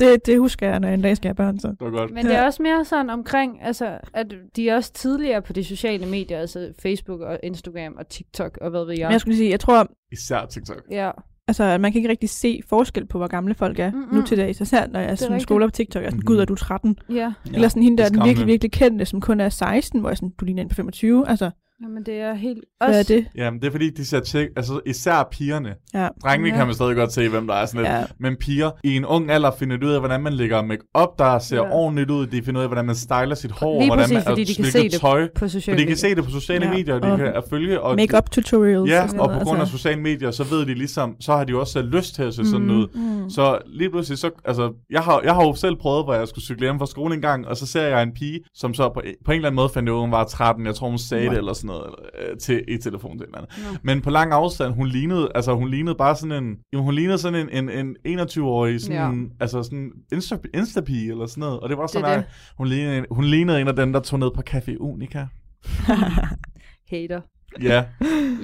Det, 0.00 0.26
det 0.26 0.38
husker 0.38 0.68
jeg, 0.68 0.80
når 0.80 0.88
jeg 0.88 0.94
en 0.94 1.02
dag 1.02 1.16
skal 1.16 1.28
have 1.28 1.34
børn. 1.34 1.58
Så. 1.58 1.68
det 1.68 1.76
var 1.80 1.90
godt. 1.90 2.10
Men 2.10 2.26
det 2.26 2.34
er 2.34 2.42
også 2.44 2.62
mere 2.62 2.84
sådan 2.84 3.10
omkring, 3.10 3.58
altså, 3.62 3.98
at 4.14 4.34
de 4.56 4.68
er 4.68 4.74
også 4.76 4.92
tidligere 4.92 5.42
på 5.42 5.52
de 5.52 5.64
sociale 5.64 6.06
medier, 6.06 6.38
altså 6.38 6.72
Facebook 6.82 7.20
og 7.20 7.38
Instagram 7.42 7.94
og 7.98 8.08
TikTok 8.08 8.58
og 8.60 8.70
hvad 8.70 8.84
ved 8.84 8.94
jeg. 8.98 9.06
Men 9.06 9.12
jeg 9.12 9.20
skulle 9.20 9.36
sige, 9.36 9.50
jeg 9.50 9.60
tror, 9.60 9.86
Især 10.12 10.46
TikTok. 10.46 10.82
Ja, 10.90 11.10
altså, 11.48 11.64
at 11.64 11.80
man 11.80 11.92
kan 11.92 11.98
ikke 11.98 12.08
rigtig 12.10 12.28
se 12.30 12.60
forskel 12.68 13.06
på, 13.06 13.18
hvor 13.18 13.26
gamle 13.26 13.54
folk 13.54 13.78
er 13.78 13.90
Mm-mm. 13.90 14.14
nu 14.14 14.22
til 14.22 14.38
dags. 14.38 14.60
Især 14.60 14.86
når 14.86 15.00
jeg 15.00 15.18
sådan 15.18 15.40
skoler 15.40 15.66
på 15.66 15.70
TikTok. 15.70 16.02
Jeg 16.02 16.06
er 16.06 16.10
sådan, 16.10 16.18
Mhm. 16.18 16.26
gud, 16.26 16.38
er 16.38 16.44
du 16.44 16.54
13? 16.54 16.96
ja. 17.10 17.32
Eller 17.54 17.68
sådan 17.68 17.82
hende, 17.82 17.98
der 18.02 18.08
det 18.08 18.16
er 18.16 18.20
er 18.20 18.22
den 18.22 18.28
virkelig, 18.28 18.46
virkelig 18.46 18.72
kendte, 18.72 19.04
som 19.04 19.20
kun 19.20 19.40
er 19.40 19.48
16, 19.48 20.00
hvor 20.00 20.08
jeg 20.08 20.12
er 20.12 20.16
sådan, 20.16 20.32
du 20.40 20.44
ligner 20.44 20.62
en 20.62 20.68
på 20.68 20.74
25. 20.74 21.28
Altså, 21.28 21.50
Jamen, 21.82 22.02
det 22.06 22.14
er 22.14 22.34
helt... 22.34 22.64
hvad 22.86 22.98
er 22.98 23.02
det? 23.02 23.26
Jamen, 23.36 23.60
det 23.60 23.66
er 23.66 23.70
fordi, 23.70 23.90
de 23.90 24.04
ser 24.04 24.20
tjek, 24.20 24.48
altså 24.56 24.80
især 24.86 25.28
pigerne. 25.30 25.74
Ja. 25.94 26.08
Drengene 26.22 26.48
Ja. 26.50 26.56
kan 26.56 26.66
man 26.66 26.74
stadig 26.74 26.96
godt 26.96 27.12
se, 27.12 27.28
hvem 27.28 27.46
der 27.46 27.54
er 27.54 27.66
sådan 27.66 27.80
lidt. 27.80 27.92
Ja. 27.92 28.04
Men 28.20 28.36
piger 28.36 28.70
i 28.84 28.96
en 28.96 29.04
ung 29.04 29.30
alder 29.30 29.50
finder 29.58 29.76
ud 29.86 29.90
af, 29.92 30.00
hvordan 30.00 30.22
man 30.22 30.32
lægger 30.32 30.62
make-up, 30.62 31.18
der 31.18 31.38
ser 31.38 31.56
Ja. 31.56 31.70
ordentligt 31.72 32.10
ud. 32.10 32.26
De 32.26 32.42
finder 32.42 32.60
ud 32.60 32.62
af, 32.62 32.68
hvordan 32.68 32.84
man 32.84 32.94
styler 32.94 33.34
sit 33.34 33.50
hår, 33.50 33.78
Lige 33.80 33.88
hvordan 33.88 34.02
præcis, 34.02 34.14
man, 34.14 34.22
fordi 34.24 34.44
de 34.44 34.54
kan 34.54 34.64
se 34.64 34.82
det 34.82 34.92
tøj. 35.00 35.28
på 35.34 35.48
sociale 35.48 35.74
For 35.74 35.78
de 35.78 35.82
kan 35.82 35.90
medier. 35.90 35.96
se 35.96 36.14
det 36.14 36.24
på 36.24 36.30
sociale 36.30 36.66
Ja, 36.66 36.72
medier, 36.72 36.94
og 36.94 37.02
de 37.02 37.12
og 37.12 37.18
kan 37.18 37.26
at 37.26 37.44
følge. 37.50 37.80
Og 37.80 37.96
Make-up 37.96 38.30
tutorials. 38.30 38.90
Ja, 38.90 39.02
og 39.18 39.30
på 39.30 39.38
grund 39.44 39.56
af 39.56 39.60
altså. 39.60 39.76
sociale 39.76 40.00
medier, 40.00 40.30
så 40.30 40.44
ved 40.44 40.66
de 40.66 40.74
ligesom, 40.74 41.16
så 41.20 41.32
har 41.36 41.44
de 41.44 41.50
jo 41.50 41.60
også 41.60 41.82
lyst 41.82 42.14
til 42.14 42.22
at 42.22 42.34
se 42.34 42.44
sådan 42.50 42.66
Mm. 42.66 42.70
ud. 42.78 42.86
Mm. 42.94 43.30
Så 43.30 43.58
lige 43.66 43.90
pludselig, 43.90 44.18
så, 44.18 44.30
altså, 44.44 44.72
jeg 44.90 45.00
har, 45.00 45.20
jeg 45.24 45.34
har 45.34 45.42
jo 45.46 45.54
selv 45.54 45.76
prøvet, 45.76 46.04
hvor 46.04 46.14
jeg 46.14 46.28
skulle 46.28 46.44
cykle 46.44 46.66
hjem 46.66 46.78
fra 46.78 46.86
skole 46.86 47.14
en 47.14 47.20
gang, 47.20 47.46
og 47.48 47.56
så 47.56 47.66
ser 47.66 47.82
jeg 47.82 48.02
en 48.02 48.12
pige, 48.14 48.40
som 48.54 48.74
så 48.74 48.88
på, 48.88 49.02
på 49.24 49.32
en 49.32 49.36
eller 49.36 49.48
anden 49.48 49.56
måde 49.56 49.68
fandt 49.74 49.88
ud 49.88 49.94
af, 49.94 50.00
hun 50.00 50.10
var 50.12 50.24
13, 50.24 50.66
jeg 50.66 50.74
tror 50.74 50.88
hun 50.88 50.98
sagde 50.98 51.28
det 51.30 51.38
eller 51.38 51.52
sådan 51.52 51.66
noget, 51.68 51.73
eller, 51.82 52.30
øh, 52.30 52.38
til, 52.38 52.64
i 52.68 52.76
telefonen 52.78 53.18
til 53.18 53.28
en 53.28 53.34
eller 53.34 53.38
anden. 53.38 53.72
Nå. 53.72 53.78
Men 53.82 54.00
på 54.00 54.10
lang 54.10 54.32
afstand, 54.32 54.74
hun 54.74 54.88
lignede, 54.88 55.28
altså 55.34 55.54
hun 55.54 55.68
lignede 55.68 55.94
bare 55.94 56.16
sådan 56.16 56.44
en, 56.44 56.56
jo, 56.74 56.82
hun 56.82 56.94
lignede 56.94 57.18
sådan 57.18 57.48
en, 57.48 57.68
en, 57.70 57.96
en 58.04 58.20
21-årig, 58.20 58.80
sådan, 58.80 59.22
ja. 59.22 59.28
altså 59.40 59.62
sådan 59.62 59.92
Insta, 60.12 60.36
Insta-pige 60.56 61.10
eller 61.10 61.26
sådan 61.26 61.40
noget, 61.40 61.60
og 61.60 61.68
det 61.68 61.78
var 61.78 61.86
sådan, 61.86 62.04
Det 62.04 62.12
er 62.14 62.18
at 62.18 62.24
hun 62.58 62.66
lignede, 62.66 62.98
en- 62.98 63.06
hun 63.10 63.24
lignede 63.24 63.60
en 63.60 63.68
af 63.68 63.76
dem, 63.76 63.92
der 63.92 64.00
tog 64.00 64.18
ned 64.18 64.30
på 64.34 64.42
Café 64.50 64.76
Unica. 64.78 65.26
Hater. 66.90 67.20
Ja, 67.62 67.84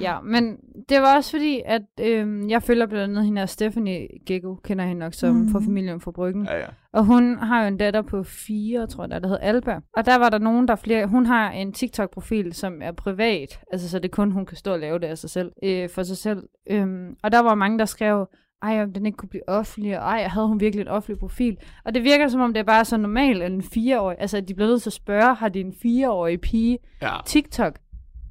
Ja, 0.01 0.21
men 0.21 0.57
det 0.91 1.01
var 1.01 1.15
også 1.15 1.31
fordi, 1.31 1.61
at 1.65 1.81
øhm, 2.01 2.49
jeg 2.49 2.63
følger 2.63 2.85
blandt 2.85 3.03
andet 3.03 3.25
hende 3.25 3.41
her 3.41 3.45
Stephanie 3.45 4.07
Gecko, 4.25 4.55
kender 4.55 4.85
hende 4.85 4.99
nok 4.99 5.13
som 5.13 5.35
Mm. 5.35 5.51
fra 5.51 5.59
familien 5.59 6.01
fra 6.01 6.11
Bryggen. 6.11 6.45
ja, 6.45 6.57
ja. 6.57 6.65
Og 6.93 7.05
hun 7.05 7.37
har 7.37 7.61
jo 7.61 7.67
en 7.67 7.77
datter 7.77 8.01
på 8.01 8.23
fire, 8.23 8.87
tror 8.87 9.07
jeg, 9.11 9.21
der 9.21 9.27
hedder 9.27 9.41
Alba. 9.41 9.79
Og 9.97 10.05
der 10.05 10.17
var 10.17 10.29
der 10.29 10.37
nogen, 10.37 10.67
der 10.67 10.75
flere... 10.75 11.05
Hun 11.07 11.25
har 11.25 11.51
en 11.51 11.73
TikTok-profil, 11.73 12.53
som 12.53 12.81
er 12.81 12.91
privat. 12.91 13.59
Altså, 13.71 13.89
så 13.89 13.99
det 13.99 14.05
er 14.05 14.09
kun, 14.15 14.31
hun 14.31 14.45
kan 14.45 14.57
stå 14.57 14.73
og 14.73 14.79
lave 14.79 14.99
det 14.99 15.05
af 15.07 15.17
sig 15.17 15.29
selv, 15.29 15.51
øh, 15.63 15.89
for 15.89 16.03
sig 16.03 16.17
selv. 16.17 16.43
Øhm, 16.69 17.15
og 17.23 17.31
der 17.31 17.39
var 17.39 17.55
mange, 17.55 17.79
der 17.79 17.85
skrev, 17.85 18.27
ej, 18.61 18.83
om 18.83 18.93
den 18.93 19.05
ikke 19.05 19.15
kunne 19.17 19.29
blive 19.29 19.49
offentlig, 19.49 19.99
og 19.99 20.03
ej, 20.05 20.23
havde 20.23 20.47
hun 20.47 20.59
virkelig 20.59 20.81
en 20.81 20.87
offentlig 20.87 21.19
profil? 21.19 21.57
Og 21.85 21.93
det 21.93 22.03
virker, 22.03 22.27
som 22.27 22.41
om 22.41 22.53
det 22.53 22.59
er 22.59 22.63
bare 22.63 22.85
så 22.85 22.97
normalt, 22.97 23.43
at 23.43 23.51
en 23.51 23.61
fireårig... 23.63 24.17
Altså, 24.19 24.37
at 24.37 24.47
de 24.47 24.53
bliver 24.53 24.67
nødt 24.69 24.81
til 24.81 24.89
at 24.89 24.93
spørge, 24.93 25.35
har 25.35 25.49
de 25.49 25.59
en 25.59 25.73
fireårig 25.81 26.41
pige 26.41 26.77
ja. 27.01 27.09
TikTok? 27.25 27.79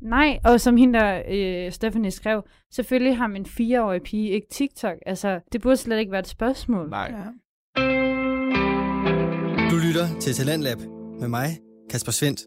Nej, 0.02 0.38
og 0.44 0.60
som 0.60 0.76
hende 0.76 0.98
der, 0.98 1.22
øh, 1.30 1.72
Stephanie 1.72 2.10
skrev, 2.10 2.42
selvfølgelig 2.72 3.16
har 3.16 3.26
min 3.26 3.46
fireårige 3.46 4.00
pige 4.00 4.30
ikke 4.30 4.46
TikTok. 4.50 4.96
Altså, 5.06 5.40
det 5.52 5.60
burde 5.60 5.76
slet 5.76 5.98
ikke 5.98 6.12
være 6.12 6.20
et 6.20 6.28
spørgsmål. 6.28 6.90
Nej. 6.90 7.12
Ja. 7.12 7.24
Du 9.70 9.76
lytter 9.86 10.20
til 10.20 10.34
Talentlab 10.34 10.78
med 11.20 11.28
mig, 11.28 11.58
Kasper 11.90 12.12
Svendt. 12.12 12.40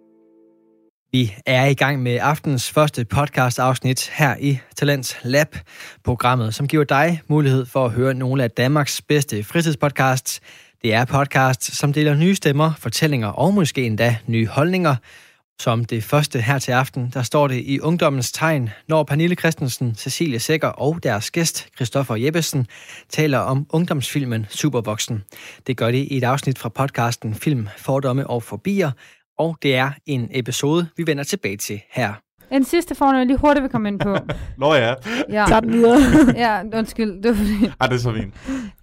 Vi 1.12 1.34
er 1.46 1.66
i 1.66 1.74
gang 1.74 2.02
med 2.02 2.20
aftens 2.22 2.72
første 2.72 3.06
podcast 3.06 3.60
afsnit 3.60 4.10
her 4.14 4.36
i 4.40 4.60
Talents 4.76 5.18
Lab, 5.24 5.56
programmet, 6.04 6.56
som 6.56 6.68
giver 6.68 6.84
dig 6.84 7.22
mulighed 7.28 7.66
for 7.66 7.86
at 7.86 7.92
høre 7.92 8.14
nogle 8.14 8.44
af 8.44 8.52
Danmarks 8.52 9.02
bedste 9.02 9.44
fritidspodcasts. 9.44 10.42
Det 10.82 10.94
er 10.94 11.06
podcasts, 11.06 11.78
som 11.78 11.94
deler 11.94 12.16
nye 12.16 12.36
stemmer, 12.36 12.74
fortællinger 12.80 13.28
og 13.28 13.54
måske 13.54 13.86
endda 13.86 14.18
nye 14.28 14.48
holdninger. 14.48 14.96
Som 15.60 15.86
det 15.86 16.04
første 16.04 16.42
her 16.42 16.60
til 16.60 16.72
aften, 16.72 17.12
der 17.14 17.24
står 17.24 17.48
det 17.48 17.64
i 17.66 17.80
ungdommens 17.80 18.32
tegn, 18.32 18.70
når 18.88 19.04
Pernille 19.04 19.36
Christensen, 19.36 19.96
Cecilie 19.96 20.40
Sækker 20.40 20.68
og 20.68 21.04
deres 21.04 21.32
gæst, 21.32 21.68
Christoffer 21.76 22.16
Jeppesen, 22.16 22.68
taler 23.10 23.38
om 23.38 23.66
ungdomsfilmen 23.70 24.46
Supervoksen. 24.50 25.24
Det 25.68 25.78
gør 25.78 25.92
de 25.92 26.06
i 26.06 26.18
et 26.18 26.24
afsnit 26.24 26.60
fra 26.60 26.70
podcasten 26.70 27.36
Film, 27.36 27.68
Fordomme 27.78 28.28
og 28.28 28.44
Forbier, 28.44 28.92
og 29.38 29.58
det 29.62 29.76
er 29.76 29.92
en 30.06 30.30
episode, 30.32 30.88
vi 30.98 31.08
vender 31.08 31.24
tilbage 31.24 31.58
til 31.58 31.82
her. 31.92 32.14
En 32.54 32.64
sidste 32.64 32.96
fornøjelse, 32.96 33.20
jeg 33.20 33.28
lige 33.28 33.38
hurtigt 33.38 33.64
vil 33.64 33.72
komme 33.72 33.88
ind 33.90 34.00
på. 34.00 34.18
Nå 34.58 34.74
ja. 34.74 34.94
Ja, 35.30 35.46
Tag 35.48 35.62
den 35.64 35.74
videre. 35.74 36.00
ja 36.46 36.78
undskyld. 36.78 37.24
Det 37.24 37.30
var 37.30 37.36
fordi, 37.36 37.72
Ej, 37.82 37.88
det 37.88 37.96
er 37.96 38.00
så 38.00 38.14
fint. 38.14 38.34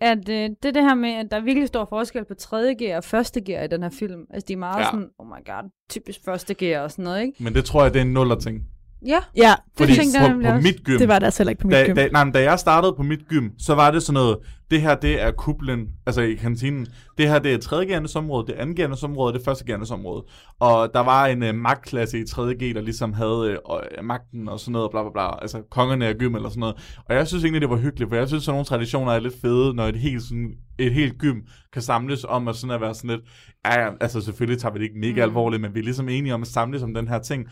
at 0.00 0.28
øh, 0.28 0.34
det 0.34 0.64
er 0.64 0.70
det 0.72 0.82
her 0.82 0.94
med, 0.94 1.10
at 1.10 1.26
der 1.30 1.36
er 1.36 1.40
virkelig 1.40 1.68
stor 1.68 1.84
forskel 1.84 2.24
på 2.24 2.34
3. 2.34 2.74
gear 2.78 2.96
og 3.12 3.20
1. 3.20 3.44
gear 3.44 3.64
i 3.64 3.66
den 3.66 3.82
her 3.82 3.90
film. 3.90 4.20
Altså, 4.30 4.46
de 4.48 4.52
er 4.52 4.56
meget 4.56 4.80
ja. 4.80 4.84
sådan, 4.84 5.08
oh 5.18 5.26
my 5.26 5.44
god, 5.46 5.70
typisk 5.90 6.20
1. 6.50 6.56
gear 6.56 6.82
og 6.82 6.90
sådan 6.90 7.04
noget, 7.04 7.22
ikke? 7.22 7.44
Men 7.44 7.54
det 7.54 7.64
tror 7.64 7.82
jeg, 7.82 7.94
det 7.94 8.00
er 8.00 8.04
en 8.04 8.12
nuller 8.12 8.36
ting. 8.36 8.62
Ja, 9.06 9.18
ja, 9.36 9.48
det 9.50 9.56
Fordi 9.76 9.94
tænkte 9.94 10.20
jeg 10.20 10.30
på, 10.30 10.32
nemlig 10.32 10.48
på 10.50 10.54
også. 10.56 10.68
mit 10.68 10.84
gym, 10.84 10.98
det 10.98 11.08
var 11.08 11.18
der 11.18 11.26
altså 11.26 11.42
heller 11.42 11.50
ikke 11.50 11.60
på 11.62 11.68
mit 11.68 11.74
da, 11.74 11.86
gym. 11.86 11.94
da, 11.94 12.08
nej, 12.08 12.24
men 12.24 12.32
da 12.34 12.42
jeg 12.42 12.58
startede 12.58 12.92
på 12.96 13.02
mit 13.02 13.28
gym, 13.28 13.48
så 13.58 13.74
var 13.74 13.90
det 13.90 14.02
sådan 14.02 14.14
noget, 14.14 14.38
det 14.70 14.80
her 14.82 14.94
det 14.94 15.22
er 15.22 15.30
kuplen, 15.30 15.86
altså 16.06 16.20
i 16.20 16.34
kantinen, 16.34 16.86
det 17.18 17.28
her 17.28 17.38
det 17.38 17.54
er 17.54 17.58
3. 17.58 17.76
område, 18.16 18.46
det 18.46 18.80
er 18.80 18.96
2. 18.96 19.06
område, 19.06 19.38
det 19.38 19.46
er 19.46 19.74
1. 19.82 19.90
område. 19.92 20.24
Og 20.60 20.90
der 20.94 21.00
var 21.00 21.26
en 21.26 21.42
uh, 21.42 21.54
magtklasse 21.54 22.20
i 22.20 22.24
3. 22.26 22.54
G, 22.54 22.74
der 22.74 22.80
ligesom 22.80 23.12
havde 23.12 23.58
uh, 23.70 24.04
magten 24.04 24.48
og 24.48 24.60
sådan 24.60 24.72
noget, 24.72 24.90
bla 24.90 25.02
bla 25.02 25.10
bla, 25.12 25.42
altså 25.42 25.62
kongerne 25.70 26.06
af 26.06 26.14
gym 26.18 26.34
eller 26.34 26.48
sådan 26.48 26.60
noget. 26.60 26.76
Og 27.08 27.14
jeg 27.14 27.26
synes 27.26 27.44
egentlig, 27.44 27.60
det 27.60 27.70
var 27.70 27.76
hyggeligt, 27.76 28.10
for 28.10 28.16
jeg 28.16 28.28
synes, 28.28 28.44
sådan 28.44 28.54
nogle 28.54 28.64
traditioner 28.64 29.12
er 29.12 29.20
lidt 29.20 29.40
fede, 29.40 29.74
når 29.74 29.84
et 29.86 29.96
helt, 29.96 30.22
sådan, 30.22 30.50
et 30.78 30.92
helt 30.94 31.18
gym 31.18 31.36
kan 31.72 31.82
samles 31.82 32.24
om 32.28 32.48
at 32.48 32.56
sådan 32.56 32.74
at 32.74 32.80
være 32.80 32.94
sådan 32.94 33.10
lidt, 33.10 33.20
ja, 33.66 33.80
ja, 33.80 33.90
altså 34.00 34.20
selvfølgelig 34.20 34.60
tager 34.60 34.72
vi 34.72 34.78
det 34.78 34.84
ikke 34.84 34.98
mega 34.98 35.14
Mm. 35.26 35.30
alvorligt, 35.30 35.62
men 35.62 35.74
vi 35.74 35.78
er 35.80 35.84
ligesom 35.84 36.08
enige 36.08 36.34
om 36.34 36.42
at 36.42 36.48
samles 36.48 36.82
om 36.82 36.94
den 36.94 37.08
her 37.08 37.18
ting. 37.18 37.46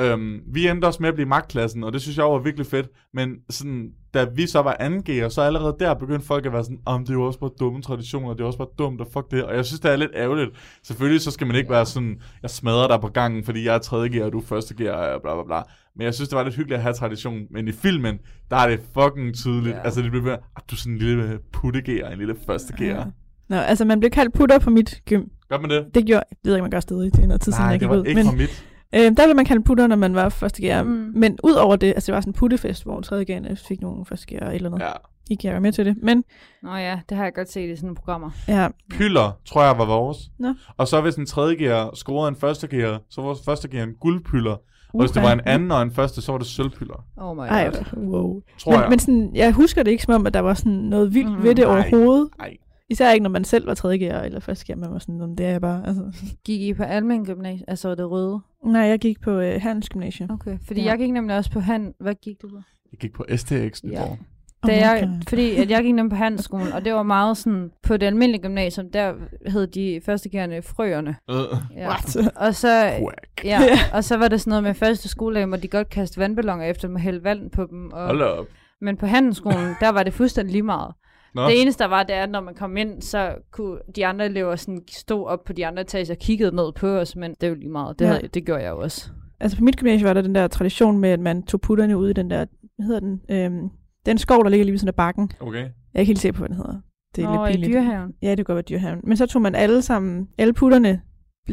Øhm, 0.00 0.40
vi 0.46 0.68
endte 0.68 0.86
også 0.86 0.98
med 1.00 1.08
at 1.08 1.14
blive 1.14 1.28
magtklassen, 1.28 1.84
og 1.84 1.92
det 1.92 2.02
synes 2.02 2.16
jeg 2.16 2.24
var 2.24 2.38
virkelig 2.38 2.66
fedt. 2.66 2.88
Men 3.14 3.30
sådan, 3.50 3.90
da 4.14 4.26
vi 4.34 4.46
så 4.46 4.62
var 4.62 4.76
2G, 4.80 5.28
så 5.28 5.40
allerede 5.40 5.76
der 5.80 5.94
begyndte 5.94 6.26
folk 6.26 6.46
at 6.46 6.52
være 6.52 6.64
sådan, 6.64 6.78
om 6.86 7.00
det 7.04 7.10
er 7.10 7.14
jo 7.14 7.22
også 7.22 7.38
bare 7.38 7.50
dumme 7.60 7.82
traditioner, 7.82 8.32
det 8.34 8.40
er 8.40 8.44
også 8.44 8.58
bare 8.58 8.68
dumt, 8.78 9.00
og 9.00 9.06
fuck 9.12 9.30
det. 9.30 9.44
Og 9.44 9.56
jeg 9.56 9.64
synes, 9.64 9.80
det 9.80 9.90
er 9.92 9.96
lidt 9.96 10.10
ærgerligt. 10.14 10.50
Selvfølgelig 10.82 11.20
så 11.20 11.30
skal 11.30 11.46
man 11.46 11.56
ikke 11.56 11.70
være 11.70 11.86
sådan, 11.86 12.20
jeg 12.42 12.50
smadrer 12.50 12.88
dig 12.88 13.00
på 13.00 13.08
gangen, 13.08 13.44
fordi 13.44 13.64
jeg 13.64 13.74
er 13.74 13.78
3G, 13.78 14.22
og 14.24 14.32
du 14.32 14.38
er 14.38 14.42
1G, 14.42 14.90
og 14.90 15.22
bla 15.22 15.34
bla 15.34 15.44
bla. 15.44 15.62
Men 15.96 16.04
jeg 16.04 16.14
synes, 16.14 16.28
det 16.28 16.36
var 16.36 16.44
lidt 16.44 16.54
hyggeligt 16.56 16.76
at 16.76 16.82
have 16.82 16.92
tradition. 16.94 17.42
Men 17.50 17.68
i 17.68 17.72
filmen, 17.72 18.18
der 18.50 18.56
er 18.56 18.68
det 18.68 18.80
fucking 18.94 19.34
tydeligt. 19.34 19.76
Ja. 19.76 19.80
Altså, 19.82 20.02
det 20.02 20.10
bliver 20.10 20.24
at 20.56 20.62
du 20.70 20.74
er 20.74 20.78
sådan 20.78 20.92
en 20.92 20.98
lille 20.98 21.38
puttegærer, 21.52 22.10
en 22.10 22.18
lille 22.18 22.36
førstegærer. 22.46 22.98
Ja. 22.98 23.04
Nå, 23.48 23.56
altså 23.56 23.84
man 23.84 24.00
blev 24.00 24.10
kaldt 24.10 24.34
putter 24.34 24.58
på 24.58 24.70
mit 24.70 25.00
gym. 25.08 25.22
Gør 25.48 25.58
man 25.60 25.70
det? 25.70 25.86
Det 25.94 26.06
gjorde, 26.06 26.22
jeg 26.30 26.36
ved 26.44 26.54
ikke, 26.54 26.62
man 26.62 26.70
gør 26.70 26.80
stadig, 26.80 27.12
det 27.16 27.22
er 27.22 27.26
noget 27.26 27.40
tid 27.40 27.52
siden, 27.52 27.70
jeg 27.70 27.80
det 27.80 27.88
var 27.88 27.96
ud. 27.96 28.04
ikke 28.04 28.14
Men 28.14 28.26
fra 28.26 28.36
mit. 28.36 28.66
Øh, 28.94 29.00
der 29.00 29.26
blev 29.26 29.36
man 29.36 29.44
kaldt 29.44 29.64
putter, 29.64 29.86
når 29.86 29.96
man 29.96 30.14
var 30.14 30.28
første 30.28 30.62
gear. 30.62 30.82
Mm. 30.82 31.12
Men 31.14 31.38
ud 31.44 31.52
over 31.52 31.76
det, 31.76 31.86
altså 31.86 32.06
det 32.06 32.14
var 32.14 32.20
sådan 32.20 32.30
en 32.30 32.34
puttefest, 32.34 32.82
hvor 32.84 33.00
tredje 33.00 33.24
gearne 33.24 33.56
fik 33.56 33.80
nogle 33.80 34.04
første 34.04 34.26
gear 34.26 34.50
eller 34.50 34.70
andet. 34.72 34.84
Ja. 34.84 34.92
Ikke 35.30 35.46
jeg 35.46 35.54
var 35.54 35.60
med 35.60 35.72
til 35.72 35.86
det, 35.86 35.96
men 36.02 36.24
Nå 36.62 36.74
ja, 36.76 36.98
det 37.08 37.16
har 37.16 37.24
jeg 37.24 37.34
godt 37.34 37.50
set 37.52 37.70
i 37.70 37.76
sådan 37.76 37.86
nogle 37.86 37.96
programmer. 37.96 38.30
ja, 38.48 38.68
Pyller, 38.90 39.38
tror 39.46 39.62
jeg, 39.64 39.78
var 39.78 39.84
vores. 39.86 40.18
Nå. 40.38 40.54
Og 40.76 40.88
så 40.88 41.00
hvis 41.00 41.14
en 41.14 41.26
tredje 41.26 41.54
gear 41.56 41.90
scorede 41.94 42.28
en 42.28 42.36
første 42.36 42.68
gear, 42.68 43.00
så 43.10 43.22
var 43.22 43.36
første 43.44 43.68
gear 43.68 43.84
en 43.84 43.94
guldpyller. 44.00 44.56
Og 44.94 45.00
hvis 45.00 45.10
det 45.10 45.22
var 45.22 45.32
en 45.32 45.40
anden 45.46 45.70
og 45.70 45.82
en 45.82 45.90
første, 45.92 46.22
så 46.22 46.32
var 46.32 46.38
det 46.38 46.46
sølvpyller. 46.46 47.04
Oh 47.16 47.36
my 47.36 47.40
god. 47.40 47.46
Ej, 47.48 47.72
wow. 47.96 48.40
Tror 48.58 48.72
men, 48.72 48.80
jeg. 48.80 48.90
men 48.90 48.98
sådan, 48.98 49.30
jeg 49.34 49.52
husker 49.52 49.82
det 49.82 49.90
ikke 49.90 50.02
som 50.02 50.14
om, 50.14 50.26
at 50.26 50.34
der 50.34 50.40
var 50.40 50.54
sådan 50.54 50.72
noget 50.72 51.14
vildt 51.14 51.30
Mm, 51.38 51.42
ved 51.42 51.54
det 51.54 51.66
nej. 51.66 51.74
overhovedet. 51.76 52.28
Ej. 52.40 52.56
Især 52.90 53.10
ikke, 53.12 53.22
når 53.22 53.30
man 53.30 53.44
selv 53.44 53.66
var 53.66 53.74
tredje 53.74 53.98
gear 53.98 54.22
eller 54.22 54.40
første 54.40 54.66
gear, 54.66 54.76
man 54.78 54.92
var 54.92 54.98
sådan, 54.98 55.14
"Nå, 55.14 55.26
det 55.26 55.46
er 55.46 55.50
jeg 55.50 55.60
bare. 55.60 55.86
Altså. 55.86 56.12
Gik 56.44 56.60
I 56.60 56.74
på 56.74 56.82
almen 56.82 57.24
gymnasie? 57.26 57.64
Altså 57.70 57.94
det 57.94 58.10
røde? 58.10 58.40
Nej, 58.64 58.82
jeg 58.82 58.98
gik 58.98 59.20
på 59.20 59.30
øh, 59.30 59.60
handelsgymnasium. 59.62 60.30
Okay, 60.30 60.58
fordi 60.66 60.80
Ja. 60.80 60.84
ja. 60.86 60.90
jeg 60.90 60.98
gik 60.98 61.12
nemlig 61.12 61.36
også 61.36 61.50
på 61.50 61.60
han... 61.60 61.94
Hvad 62.00 62.14
gik 62.14 62.42
du 62.42 62.48
på? 62.48 62.56
Jeg 62.92 62.98
gik 62.98 63.12
på 63.12 63.24
STX 63.36 63.82
Nyborg. 63.84 64.18
Da 64.66 64.72
Oh 64.72 64.76
my 64.76 64.80
jeg, 64.80 65.20
fordi 65.28 65.56
at 65.56 65.70
jeg 65.70 65.82
gik 65.82 65.94
nemlig 65.94 66.10
på 66.10 66.16
handelsskolen, 66.16 66.72
og 66.72 66.84
det 66.84 66.92
var 66.92 67.02
meget 67.02 67.36
sådan, 67.36 67.70
på 67.82 67.96
det 67.96 68.06
almindelige 68.06 68.42
gymnasium, 68.42 68.90
der 68.90 69.12
hed 69.46 69.66
de 69.66 70.00
første 70.04 70.28
gerne 70.28 70.62
frøerne. 70.62 71.16
Øh. 71.30 71.36
Ja. 71.76 71.88
What? 71.88 72.16
Og 72.36 72.54
så, 72.54 72.90
Quack. 72.98 73.44
ja, 73.44 73.60
og 73.94 74.04
så 74.04 74.16
var 74.16 74.28
det 74.28 74.40
sådan 74.40 74.50
noget 74.50 74.62
med 74.62 74.74
første 74.74 75.08
skoledag, 75.08 75.46
hvor 75.46 75.56
de 75.56 75.68
godt 75.68 75.88
kaste 75.90 76.20
vandballoner 76.20 76.64
efter 76.64 76.88
dem 76.88 76.94
og 76.94 77.00
hælde 77.00 77.24
vand 77.24 77.50
på 77.50 77.66
dem. 77.70 77.90
Og, 77.92 78.06
Hold 78.06 78.18
da 78.18 78.24
op. 78.24 78.46
men 78.80 78.96
på 78.96 79.06
handelsskolen, 79.06 79.74
der 79.80 79.88
var 79.88 80.02
det 80.02 80.12
fuldstændig 80.12 80.52
lige 80.52 80.62
meget. 80.62 80.92
Nå. 81.36 81.42
Det 81.48 81.62
eneste, 81.62 81.82
der 81.84 81.88
var, 81.90 82.02
det 82.02 82.16
er, 82.16 82.22
at 82.22 82.30
når 82.30 82.40
man 82.40 82.54
kom 82.54 82.76
ind, 82.76 83.02
så 83.02 83.34
kunne 83.52 83.78
de 83.96 84.06
andre 84.06 84.24
elever 84.26 84.56
sådan 84.56 84.82
stå 84.92 85.24
op 85.24 85.44
på 85.44 85.52
de 85.52 85.66
andre 85.66 85.80
etager 85.82 86.14
og 86.14 86.18
kiggede 86.18 86.56
ned 86.56 86.72
på 86.72 86.86
os, 86.88 87.16
men 87.16 87.30
det 87.30 87.42
er 87.42 87.48
jo 87.48 87.54
lige 87.54 87.68
meget. 87.70 87.98
Det, 87.98 88.04
Ja. 88.04 88.10
havde, 88.12 88.28
det 88.28 88.46
gjorde 88.46 88.62
jeg 88.62 88.70
jo 88.70 88.78
også. 88.80 89.10
Altså 89.40 89.58
på 89.58 89.64
mit 89.64 89.76
gymnasium 89.76 90.06
var 90.06 90.12
der 90.14 90.22
den 90.22 90.34
der 90.34 90.46
tradition 90.48 90.98
med, 90.98 91.10
at 91.10 91.20
man 91.20 91.42
tog 91.42 91.60
putterne 91.60 91.98
ud 91.98 92.10
i 92.10 92.12
den 92.12 92.30
der, 92.30 92.46
hvad 92.76 92.86
hedder 92.86 93.00
den, 93.00 93.20
øhm, 93.30 93.68
den 94.06 94.18
skov, 94.18 94.44
der 94.44 94.50
ligger 94.50 94.64
lige 94.64 94.72
ved 94.72 94.78
sådan 94.78 94.88
af 94.88 94.94
bakken. 94.94 95.30
Okay. 95.40 95.58
Jeg 95.58 95.70
er 95.94 96.00
ikke 96.00 96.10
helt 96.10 96.18
sikker 96.20 96.32
på, 96.36 96.40
hvad 96.40 96.48
den 96.48 96.56
hedder. 96.56 96.80
Det 97.16 97.24
er 97.24 97.34
Nå, 97.34 97.44
lidt 97.46 97.54
i 97.56 97.58
pinligt. 97.58 97.72
dyrehaven. 97.72 98.12
Ja, 98.22 98.30
det 98.30 98.36
kan 98.36 98.44
godt 98.44 98.54
være 98.56 98.62
dyrehaven. 98.78 99.00
Men 99.04 99.16
så 99.16 99.26
tog 99.26 99.42
man 99.42 99.54
alle 99.54 99.82
sammen, 99.82 100.28
alle 100.38 100.52
putterne 100.52 101.00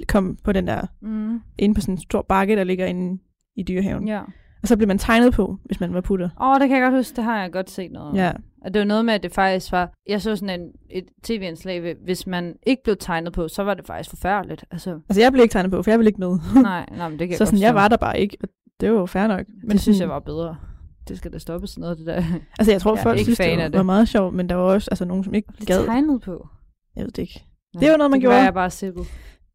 kom 0.08 0.38
på 0.44 0.52
den 0.52 0.68
der, 0.68 0.82
Mm. 1.02 1.40
inde 1.58 1.76
på 1.76 1.82
sådan 1.82 1.94
en 1.94 1.98
stor 2.02 2.22
bakke, 2.30 2.56
der 2.56 2.64
ligger 2.64 2.86
inde 2.86 3.22
i 3.56 3.64
dyrehaven. 3.64 4.08
Ja. 4.08 4.22
Og 4.64 4.68
så 4.68 4.78
blev 4.78 4.88
man 4.88 4.98
tegnet 4.98 5.34
på, 5.34 5.58
hvis 5.66 5.80
man 5.80 5.94
var 5.94 6.02
putter. 6.02 6.30
Åh, 6.42 6.48
oh, 6.50 6.60
det 6.60 6.70
kan 6.70 6.78
jeg 6.82 6.86
godt 6.92 7.00
huske. 7.00 7.16
Det 7.16 7.24
har 7.24 7.42
jeg 7.42 7.52
godt 7.52 7.70
set 7.70 7.92
noget 7.92 8.10
om. 8.10 8.16
Ja. 8.16 8.32
Og 8.66 8.74
det 8.74 8.80
var 8.80 8.86
noget 8.86 9.06
med, 9.06 9.14
at 9.14 9.24
det 9.24 9.32
faktisk 9.32 9.72
var... 9.72 9.92
Jeg 10.10 10.22
så 10.22 10.36
sådan 10.36 10.62
en, 10.62 10.68
et 10.90 11.06
tv-indslag, 11.24 11.96
hvis 12.04 12.28
man 12.28 12.56
ikke 12.66 12.84
blev 12.84 12.96
tegnet 13.00 13.34
på, 13.34 13.48
så 13.48 13.64
var 13.64 13.74
det 13.74 13.86
faktisk 13.88 14.10
forfærdeligt. 14.10 14.66
Altså, 14.72 15.00
Altså, 15.10 15.22
jeg 15.22 15.32
blev 15.32 15.44
ikke 15.44 15.54
tegnet 15.54 15.72
på, 15.72 15.84
for 15.84 15.92
jeg 15.92 16.00
ville 16.00 16.10
ikke 16.10 16.20
med. 16.20 16.40
nej, 16.62 16.86
nej, 16.98 17.10
men 17.10 17.20
det 17.20 17.28
kan 17.28 17.30
jeg 17.30 17.38
så 17.38 17.46
sådan, 17.46 17.60
jeg 17.60 17.68
forstå. 17.70 17.82
var 17.82 17.88
der 17.88 17.98
bare 17.98 18.20
ikke. 18.20 18.38
Og 18.42 18.48
det 18.80 18.92
var 18.92 19.00
jo 19.00 19.06
fair 19.06 19.28
nok. 19.28 19.46
Men 19.64 19.72
det 19.72 19.82
synes 19.82 20.00
jeg 20.00 20.10
var 20.10 20.20
bedre. 20.20 20.56
Det 21.08 21.18
skal 21.18 21.34
da 21.34 21.38
stoppe 21.38 21.68
sådan 21.68 21.82
noget, 21.82 21.98
det 21.98 22.06
der. 22.06 22.24
Altså, 22.60 22.72
jeg 22.72 22.82
tror, 22.82 22.96
Jeg 22.96 23.04
folk 23.04 23.20
synes, 23.20 23.38
det 23.38 23.58
var, 23.58 23.64
det. 23.64 23.74
var 23.78 23.84
meget 23.84 24.08
sjovt, 24.10 24.34
men 24.34 24.50
der 24.50 24.56
var 24.56 24.64
også 24.64 24.88
altså, 24.92 25.06
nogen, 25.06 25.24
som 25.24 25.34
ikke 25.34 25.54
gad. 25.66 25.86
tegnet 25.86 26.22
på. 26.22 26.48
Jeg 26.96 27.04
ved 27.04 27.12
det 27.12 27.22
ikke. 27.22 27.44
Nå, 27.74 27.80
Det 27.80 27.92
var 27.92 27.98
noget, 27.98 28.12
man 28.12 28.18
det 28.18 28.22
gjorde. 28.22 28.36
var 28.38 28.44
jeg 28.44 28.54
bare 28.54 28.70
sikkert. 28.70 29.06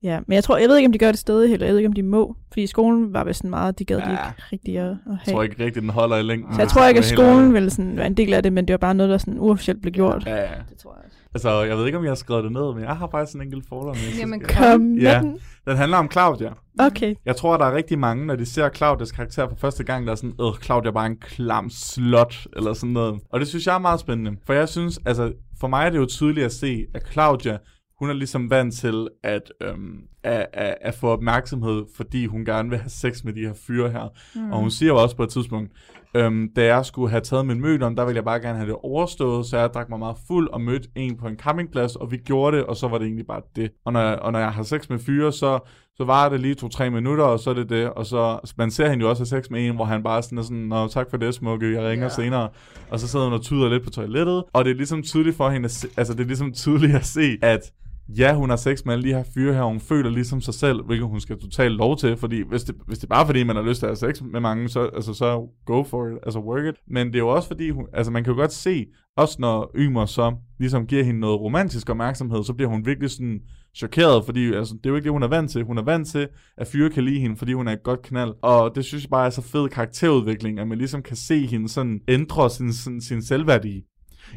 Ja, 0.03 0.21
men 0.27 0.35
jeg 0.35 0.45
tror, 0.45 0.57
jeg 0.57 0.69
ved 0.69 0.77
ikke, 0.77 0.87
om 0.87 0.93
de 0.93 0.99
gør 0.99 1.11
det 1.11 1.19
stadig 1.19 1.51
heller. 1.51 1.67
Jeg 1.67 1.73
ved 1.73 1.79
ikke, 1.79 1.89
om 1.89 1.93
de 1.93 2.03
må. 2.03 2.37
Fordi 2.53 2.63
i 2.63 2.67
skolen 2.67 3.13
var 3.13 3.25
vist 3.25 3.39
sådan 3.39 3.51
meget, 3.51 3.79
de 3.79 3.85
gad 3.85 3.99
ja. 3.99 4.11
Ja. 4.11 4.17
ikke 4.29 4.43
rigtig 4.53 4.79
at, 4.79 4.87
at 4.91 4.97
have. 5.07 5.19
Jeg 5.27 5.35
tror 5.35 5.43
ikke 5.43 5.65
rigtigt, 5.65 5.83
den 5.83 5.91
holder 5.91 6.17
i 6.17 6.23
længden. 6.23 6.55
så 6.55 6.61
jeg 6.61 6.69
tror 6.69 6.87
ikke, 6.87 6.99
at 6.99 7.05
skolen 7.05 7.55
ville 7.55 7.71
sådan 7.71 7.97
være 7.97 8.07
en 8.07 8.15
del 8.17 8.35
af 8.35 8.43
det, 8.43 8.53
men 8.53 8.69
det 8.69 8.73
var 8.73 8.79
bare 8.79 8.95
noget, 8.95 9.11
der 9.11 9.19
sådan 9.19 9.39
uofficielt 9.39 9.83
blev 9.83 9.93
gjort. 9.93 10.27
Ja, 10.27 10.37
ja. 10.37 10.43
Det 10.71 10.79
tror 10.83 10.95
jeg 10.97 11.05
også. 11.05 11.17
Altså, 11.35 11.63
jeg 11.63 11.77
ved 11.77 11.87
ikke, 11.87 11.99
om 11.99 12.05
jeg 12.05 12.11
har 12.11 12.15
skrevet 12.15 12.45
det 12.45 12.53
ned, 12.53 12.75
men 12.75 12.83
jeg 12.85 12.97
har 12.97 13.09
faktisk 13.11 13.35
en 13.37 13.43
enkelt 13.43 13.65
synes, 13.69 14.19
Jamen, 14.21 14.41
jeg- 14.41 14.49
Kom 14.57 14.81
med 14.81 15.03
Ja. 15.03 15.21
den. 15.23 15.39
Den 15.67 15.77
handler 15.77 15.97
om 15.99 16.11
Claudia. 16.11 16.51
Okay. 16.79 17.15
Jeg 17.27 17.37
tror, 17.37 17.57
der 17.57 17.65
er 17.65 17.75
rigtig 17.75 17.99
mange, 17.99 18.27
når 18.27 18.37
de 18.37 18.47
ser 18.47 18.69
Claudias 18.69 19.13
karakter 19.13 19.49
for 19.49 19.57
første 19.57 19.85
gang, 19.85 20.07
der 20.07 20.13
er 20.13 20.17
sådan, 20.17 20.35
øh, 20.41 20.63
Claudia 20.63 20.89
er 20.91 20.95
bare 20.95 21.07
en 21.07 21.17
klam 21.21 21.71
slot, 21.71 22.47
eller 22.57 22.73
sådan 22.73 22.93
noget. 22.93 23.21
Og 23.33 23.41
det 23.41 23.49
synes 23.49 23.67
jeg 23.67 23.75
er 23.75 23.79
meget 23.79 24.01
spændende. 24.01 24.31
For 24.47 24.53
jeg 24.53 24.69
synes, 24.69 24.99
altså, 25.07 25.33
for 25.61 25.69
mig 25.69 25.87
er 25.87 25.91
det 25.91 25.99
jo 25.99 26.07
tydeligt 26.07 26.45
at 26.47 26.53
se, 26.53 26.85
at 26.95 27.03
Claudia, 27.13 27.59
hun 27.99 28.11
er 28.11 28.15
ligesom 28.15 28.51
vant 28.51 28.75
til 28.75 29.09
at, 29.23 29.53
øhm, 29.63 29.99
at, 30.23 30.47
at, 30.53 30.75
at 30.81 30.95
få 30.95 31.09
opmærksomhed, 31.09 31.85
fordi 31.97 32.27
hun 32.27 32.45
gerne 32.45 32.71
vil 32.71 32.79
have 32.79 32.91
sex 32.91 33.25
med 33.25 33.33
de 33.33 33.41
her 33.41 33.55
fyre 33.67 33.91
her. 33.91 34.09
Mm. 34.35 34.53
Og 34.53 34.61
hun 34.61 34.71
siger 34.71 34.93
jo 34.93 34.97
også 35.03 35.17
på 35.17 35.23
et 35.23 35.29
tidspunkt, 35.29 35.73
øhm, 36.15 36.49
da 36.57 36.65
jeg 36.65 36.85
skulle 36.85 37.11
have 37.11 37.21
taget 37.21 37.47
min 37.47 37.61
møde 37.61 37.83
om, 37.83 37.97
der 37.97 38.05
ville 38.05 38.17
jeg 38.17 38.25
bare 38.25 38.41
gerne 38.41 38.59
have 38.59 38.69
det 38.69 38.77
overstået, 38.83 39.47
så 39.47 39.59
jeg 39.59 39.71
drak 39.75 39.89
mig 39.89 39.99
meget 39.99 40.17
fuld 40.27 40.49
og 40.49 40.61
mødte 40.61 40.89
en 40.97 41.17
på 41.17 41.27
en 41.29 41.37
campingplads, 41.37 41.97
og 41.97 42.11
vi 42.11 42.17
gjorde 42.17 42.57
det, 42.57 42.67
og 42.67 42.77
så 42.77 42.89
var 42.89 42.99
det 42.99 43.05
egentlig 43.05 43.27
bare 43.27 43.43
det. 43.57 43.71
Og 43.85 43.93
når 43.93 44.01
og 44.01 44.33
når 44.33 44.39
jeg 44.39 44.53
har 44.53 44.63
sex 44.63 44.89
med 44.89 44.99
fyre, 44.99 45.33
så, 45.33 45.59
så 45.97 46.05
var 46.05 46.29
det 46.29 46.41
lige 46.41 46.55
to-tre 46.55 46.91
minutter, 46.91 47.25
og 47.25 47.41
så 47.41 47.51
er 47.51 47.55
det 47.55 47.69
det. 47.69 47.91
Og 47.91 48.07
så, 48.07 48.39
man 48.59 48.71
ser 48.71 48.91
hende 48.91 49.03
jo 49.03 49.11
også 49.11 49.21
have 49.21 49.43
sex 49.43 49.51
med 49.51 49.67
en, 49.67 49.75
hvor 49.75 49.85
han 49.85 50.03
bare 50.03 50.23
sådan 50.23 50.39
er 50.39 50.43
sådan, 50.43 50.57
Nå, 50.59 50.89
tak 50.89 51.11
for 51.11 51.17
det, 51.17 51.35
smukke, 51.35 51.73
jeg 51.73 51.83
ringer 51.91 52.05
Ja. 52.07 52.11
senere. 52.11 52.49
Og 52.91 53.01
så 53.01 53.09
sidder 53.09 53.25
hun 53.25 53.35
og 53.35 53.43
tyder 53.43 53.69
lidt 53.69 53.85
på 53.85 53.91
toilettet, 53.91 54.45
og 54.53 54.65
det 54.65 54.71
er 54.71 54.75
ligesom 54.75 55.03
tydeligt 55.03 55.37
for 55.37 55.49
hende, 55.51 55.69
se, 55.69 55.89
altså 55.97 56.13
det 56.15 56.21
er 56.21 56.27
ligesom 56.27 56.53
tydeligt 56.53 56.95
at 56.95 57.05
se, 57.05 57.39
at 57.43 57.73
ja, 58.09 58.35
hun 58.35 58.51
har 58.51 58.57
sex 58.57 58.85
med 58.85 58.95
alle 58.95 59.09
de 59.09 59.15
her 59.15 59.25
fyre 59.35 59.55
her, 59.55 59.61
og 59.61 59.69
hun 59.69 59.81
føler 59.81 60.11
ligesom 60.11 60.41
sig 60.41 60.55
selv, 60.55 60.85
hvilket 60.85 61.09
hun 61.09 61.21
skal 61.21 61.39
totalt 61.41 61.75
lov 61.75 61.97
til, 61.97 62.17
fordi 62.17 62.43
hvis 62.49 62.65
det, 62.65 62.75
hvis 62.87 62.99
det 62.99 63.05
er 63.05 63.15
bare 63.15 63.27
fordi, 63.27 63.43
man 63.43 63.57
har 63.57 63.63
lyst 63.63 63.79
til 63.79 63.87
at 63.87 63.99
have 64.01 64.13
sex 64.13 64.23
med 64.23 64.41
mange, 64.41 64.69
så, 64.69 64.91
altså, 64.95 65.15
så 65.15 65.49
go 65.67 65.83
for 65.83 66.07
it, 66.07 66.19
altså 66.23 66.41
work 66.41 66.65
it. 66.65 66.75
Men 66.87 67.07
det 67.07 67.15
er 67.15 67.19
jo 67.19 67.29
også 67.29 67.49
fordi, 67.49 67.71
hun, 67.71 67.87
altså 67.93 68.13
man 68.13 68.25
kan 68.25 68.33
jo 68.33 68.39
godt 68.39 68.53
se, 68.53 68.87
også 69.17 69.37
når 69.39 69.71
Ymer 69.77 70.07
så 70.07 70.37
ligesom 70.59 70.87
giver 70.87 71.05
hende 71.05 71.21
noget 71.21 71.41
romantisk 71.41 71.91
opmærksomhed, 71.91 72.45
så 72.45 72.53
bliver 72.53 72.71
hun 72.71 72.87
virkelig 72.87 73.11
sådan 73.11 73.41
chokeret, 73.77 74.25
fordi 74.25 74.53
altså, 74.53 74.75
det 74.75 74.87
er 74.87 74.91
jo 74.91 74.97
ikke 74.97 75.05
det, 75.05 75.13
hun 75.13 75.23
er 75.23 75.29
vant 75.29 75.51
til. 75.51 75.65
Hun 75.65 75.79
er 75.79 75.83
vant 75.83 76.09
til, 76.09 76.29
at 76.59 76.67
fyre 76.67 76.91
kan 76.91 77.05
lide 77.05 77.21
hende, 77.21 77.37
fordi 77.37 77.53
hun 77.53 77.69
er 77.69 77.73
et 77.73 77.83
godt 77.83 78.03
knald. 78.03 78.35
Og 78.43 78.75
det 78.75 78.85
synes 78.85 79.05
jeg 79.05 79.11
bare 79.11 79.27
er 79.27 79.31
så 79.31 79.43
fed 79.43 79.69
karakterudvikling, 79.69 80.61
at 80.61 80.69
man 80.69 80.79
ligesom 80.79 81.03
kan 81.03 81.17
se 81.17 81.47
hende 81.47 81.69
sådan 81.69 82.01
ændre 82.09 82.51
sin, 82.51 82.73
sin, 82.73 83.01
sin 83.01 83.23
selvværdi. 83.23 83.83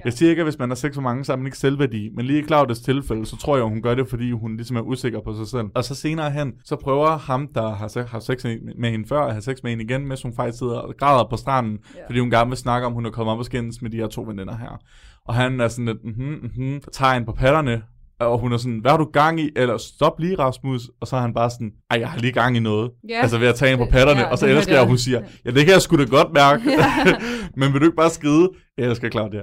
Jeg 0.05 0.13
siger 0.13 0.29
ikke, 0.29 0.39
at 0.39 0.45
hvis 0.45 0.59
man 0.59 0.69
har 0.69 0.75
sex 0.75 0.93
for 0.93 1.01
mange, 1.01 1.25
så 1.25 1.31
har 1.31 1.37
man 1.37 1.45
ikke 1.45 1.57
selvværdi. 1.57 2.09
Men 2.15 2.25
lige 2.25 2.39
i 2.39 2.43
Claudias 2.43 2.79
tilfælde, 2.79 3.25
så 3.25 3.37
tror 3.37 3.55
jeg, 3.57 3.65
hun 3.65 3.81
gør 3.81 3.95
det, 3.95 4.09
fordi 4.09 4.31
hun 4.31 4.55
ligesom 4.55 4.75
er 4.77 4.81
usikker 4.81 5.19
på 5.23 5.35
sig 5.35 5.47
selv. 5.47 5.67
Og 5.75 5.83
så 5.83 5.95
senere 5.95 6.31
hen, 6.31 6.53
så 6.65 6.75
prøver 6.75 7.17
ham, 7.17 7.47
der 7.55 7.69
har, 7.69 8.07
har 8.07 8.19
sex 8.19 8.43
med 8.79 8.91
hende 8.91 9.07
før, 9.07 9.21
at 9.21 9.31
have 9.31 9.41
sex 9.41 9.57
med 9.63 9.71
hende 9.71 9.83
igen, 9.83 10.07
mens 10.07 10.21
hun 10.21 10.33
faktisk 10.35 10.57
sidder 10.57 10.77
og 10.77 10.93
græder 10.99 11.27
på 11.29 11.37
stranden, 11.37 11.77
Ja. 11.95 12.01
fordi 12.07 12.19
hun 12.19 12.29
gerne 12.31 12.49
vil 12.49 12.57
snakke 12.57 12.87
om, 12.87 12.93
hun 12.93 13.05
er 13.05 13.09
kommet 13.11 13.33
op 13.33 13.39
og 13.39 13.45
skændes 13.45 13.81
med 13.81 13.89
de 13.91 13.97
her 13.97 14.07
to 14.07 14.21
veninder 14.21 14.57
her. 14.57 14.81
Og 15.25 15.35
han 15.35 15.59
er 15.59 15.67
sådan 15.67 15.85
lidt, 15.85 16.03
mhm, 16.03 16.51
mhm, 16.55 16.81
tager 16.93 17.13
hende 17.13 17.25
på 17.25 17.31
patterne, 17.31 17.81
og 18.25 18.39
hun 18.39 18.53
er 18.53 18.57
sådan, 18.57 18.79
hvad 18.79 18.91
har 18.91 18.97
du 18.97 19.09
gang 19.13 19.39
i? 19.39 19.49
Eller 19.55 19.77
stop 19.77 20.19
lige, 20.19 20.35
Rasmus. 20.39 20.81
Og 21.01 21.07
så 21.07 21.15
er 21.15 21.19
han 21.21 21.33
bare 21.33 21.49
sådan, 21.49 21.71
ej, 21.91 21.99
jeg 21.99 22.09
har 22.09 22.19
lige 22.19 22.33
gang 22.33 22.57
i 22.57 22.59
noget. 22.59 22.91
Ja. 23.09 23.21
Altså 23.21 23.37
ved 23.37 23.47
at 23.47 23.55
tage 23.55 23.69
hende 23.71 23.85
på 23.85 23.91
patterne. 23.91 24.19
Ja, 24.19 24.31
og 24.31 24.37
så 24.37 24.45
elsker 24.45 24.71
hørte 24.71 24.79
jeg, 24.81 24.87
hun 24.87 24.97
siger, 24.97 25.21
ja, 25.45 25.51
det 25.51 25.65
kan 25.65 25.73
jeg 25.73 25.81
sgu 25.81 25.97
da 25.97 26.03
godt 26.03 26.33
mærke. 26.33 26.63
Men 27.59 27.73
vil 27.73 27.81
du 27.81 27.85
ikke 27.85 27.95
bare 27.97 28.09
skride? 28.09 28.49
Jeg 28.77 28.89
elsker 28.89 29.09
Claudia. 29.09 29.41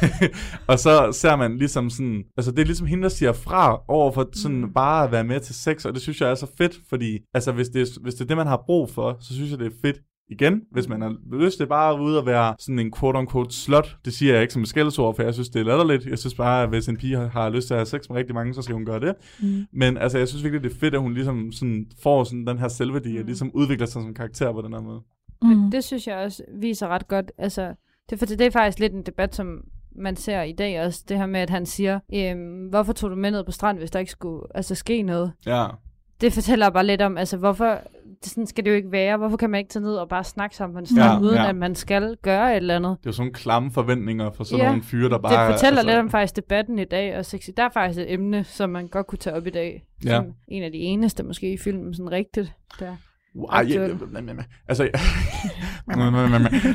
og 0.70 0.78
så 0.78 1.08
ser 1.12 1.36
man 1.36 1.58
ligesom 1.58 1.90
sådan, 1.90 2.22
altså 2.36 2.50
det 2.50 2.58
er 2.58 2.64
ligesom 2.64 2.86
hende, 2.86 3.02
der 3.02 3.08
siger 3.08 3.32
fra 3.32 3.80
over 3.88 4.12
for 4.12 4.28
sådan 4.34 4.60
Mm. 4.60 4.72
bare 4.74 5.04
at 5.04 5.12
være 5.12 5.24
med 5.24 5.40
til 5.40 5.54
sex, 5.54 5.84
og 5.84 5.94
det 5.94 6.02
synes 6.02 6.20
jeg 6.20 6.30
er 6.30 6.34
så 6.34 6.46
fedt, 6.58 6.72
fordi 6.88 7.18
altså 7.34 7.52
hvis 7.52 7.68
det, 7.68 7.88
hvis 8.02 8.14
det 8.14 8.20
er 8.20 8.26
det, 8.28 8.36
man 8.36 8.46
har 8.46 8.62
brug 8.66 8.90
for, 8.90 9.16
så 9.20 9.34
synes 9.34 9.50
jeg, 9.50 9.58
det 9.58 9.66
er 9.66 9.76
fedt 9.84 9.96
igen, 10.32 10.60
hvis 10.70 10.88
man 10.88 11.02
har 11.02 11.16
lyst 11.32 11.58
til 11.58 11.66
bare 11.66 11.94
at 11.94 12.00
ud 12.00 12.14
og 12.14 12.26
være 12.26 12.54
sådan 12.58 12.78
en 12.78 12.92
quote-unquote 12.96 13.50
slut. 13.50 13.96
Det 14.04 14.12
siger 14.12 14.32
jeg 14.32 14.42
ikke 14.42 14.52
som 14.52 14.62
et 14.62 14.68
skældsord, 14.68 15.16
for 15.16 15.22
jeg 15.22 15.34
synes, 15.34 15.48
det 15.48 15.60
er 15.60 15.64
latterligt. 15.64 16.06
Jeg 16.06 16.18
synes 16.18 16.34
bare, 16.34 16.62
at 16.62 16.68
hvis 16.68 16.88
en 16.88 16.96
pige 16.96 17.16
har, 17.16 17.48
lyst 17.48 17.66
til 17.66 17.74
at 17.74 17.78
have 17.78 17.86
sex 17.86 18.08
med 18.08 18.16
rigtig 18.16 18.34
mange, 18.34 18.54
så 18.54 18.62
skal 18.62 18.74
hun 18.74 18.86
gøre 18.86 19.00
det. 19.00 19.14
Mm. 19.42 19.66
Men 19.72 19.96
altså, 19.96 20.18
jeg 20.18 20.28
synes 20.28 20.44
virkelig, 20.44 20.64
det 20.64 20.70
er 20.72 20.78
fedt, 20.80 20.94
at 20.94 21.00
hun 21.00 21.14
ligesom 21.14 21.52
sådan 21.52 21.86
får 22.02 22.24
sådan 22.24 22.46
den 22.46 22.58
her 22.58 22.68
selvværdi, 22.68 23.16
og 23.16 23.20
Mm. 23.20 23.26
ligesom 23.26 23.50
udvikler 23.54 23.86
sig 23.86 24.02
som 24.02 24.14
karakter 24.14 24.52
på 24.52 24.60
den 24.62 24.72
her 24.72 24.80
måde. 24.80 25.00
Men 25.42 25.72
det 25.72 25.84
synes 25.84 26.06
jeg 26.06 26.16
også 26.16 26.42
viser 26.60 26.88
ret 26.88 27.08
godt. 27.08 27.32
Altså, 27.38 27.74
det, 28.10 28.18
for 28.18 28.26
det 28.26 28.40
er 28.40 28.50
faktisk 28.50 28.78
lidt 28.78 28.92
en 28.92 29.02
debat, 29.02 29.34
som 29.34 29.60
man 29.96 30.16
ser 30.16 30.42
i 30.42 30.52
dag 30.52 30.80
også. 30.86 31.04
Det 31.08 31.18
her 31.18 31.26
med, 31.26 31.40
at 31.40 31.50
han 31.50 31.66
siger, 31.66 32.00
øhm, 32.14 32.66
hvorfor 32.70 32.92
tog 32.92 33.10
du 33.10 33.16
med 33.16 33.30
ned 33.30 33.44
på 33.44 33.50
strand, 33.52 33.78
hvis 33.78 33.90
der 33.90 33.98
ikke 33.98 34.12
skulle 34.12 34.42
altså, 34.54 34.74
ske 34.74 35.02
noget? 35.02 35.32
Ja, 35.46 35.66
Det 36.20 36.32
fortæller 36.32 36.70
bare 36.70 36.86
lidt 36.86 37.02
om, 37.02 37.18
altså 37.18 37.36
hvorfor, 37.36 37.78
det, 38.24 38.32
sådan 38.32 38.46
skal 38.46 38.64
det 38.64 38.70
jo 38.70 38.76
ikke 38.76 38.92
være. 38.92 39.16
Hvorfor 39.16 39.36
kan 39.36 39.50
man 39.50 39.58
ikke 39.58 39.68
tage 39.70 39.82
ned 39.82 39.94
og 39.94 40.08
bare 40.08 40.24
snakke 40.24 40.56
sammen 40.56 40.86
Ja, 40.96 41.18
uden 41.20 41.34
ja. 41.34 41.48
at 41.48 41.56
man 41.56 41.74
skal 41.74 42.16
gøre 42.22 42.50
et 42.52 42.56
eller 42.56 42.76
andet? 42.76 42.96
det 42.98 43.06
er 43.06 43.10
jo 43.10 43.12
sådan 43.12 43.32
klamme 43.32 43.70
forventninger 43.70 44.30
for 44.30 44.44
sådan 44.44 44.58
Ja, 44.58 44.66
nogle 44.68 44.82
fyre, 44.82 45.08
der 45.08 45.18
bare... 45.18 45.46
det 45.46 45.54
fortæller 45.54 45.78
altså, 45.78 45.90
lidt 45.90 45.98
om 45.98 46.10
faktisk 46.10 46.36
debatten 46.36 46.78
i 46.78 46.84
dag, 46.84 47.18
og 47.18 47.24
sexy. 47.26 47.50
Der 47.56 47.62
er 47.62 47.68
faktisk 47.74 48.00
et 48.00 48.12
emne, 48.12 48.44
som 48.44 48.70
man 48.70 48.86
godt 48.86 49.06
kunne 49.06 49.18
tage 49.18 49.36
op 49.36 49.46
i 49.46 49.50
dag. 49.50 49.84
Ja. 50.04 50.10
Som 50.16 50.24
en 50.48 50.62
af 50.62 50.72
de 50.72 50.78
eneste 50.78 51.22
måske 51.22 51.52
i 51.52 51.56
filmen, 51.56 51.94
sådan 51.94 52.12
rigtigt. 52.12 52.52
Der. 52.80 52.96
Ej, 53.52 53.66
jeg, 53.68 53.82
altså, 54.68 54.82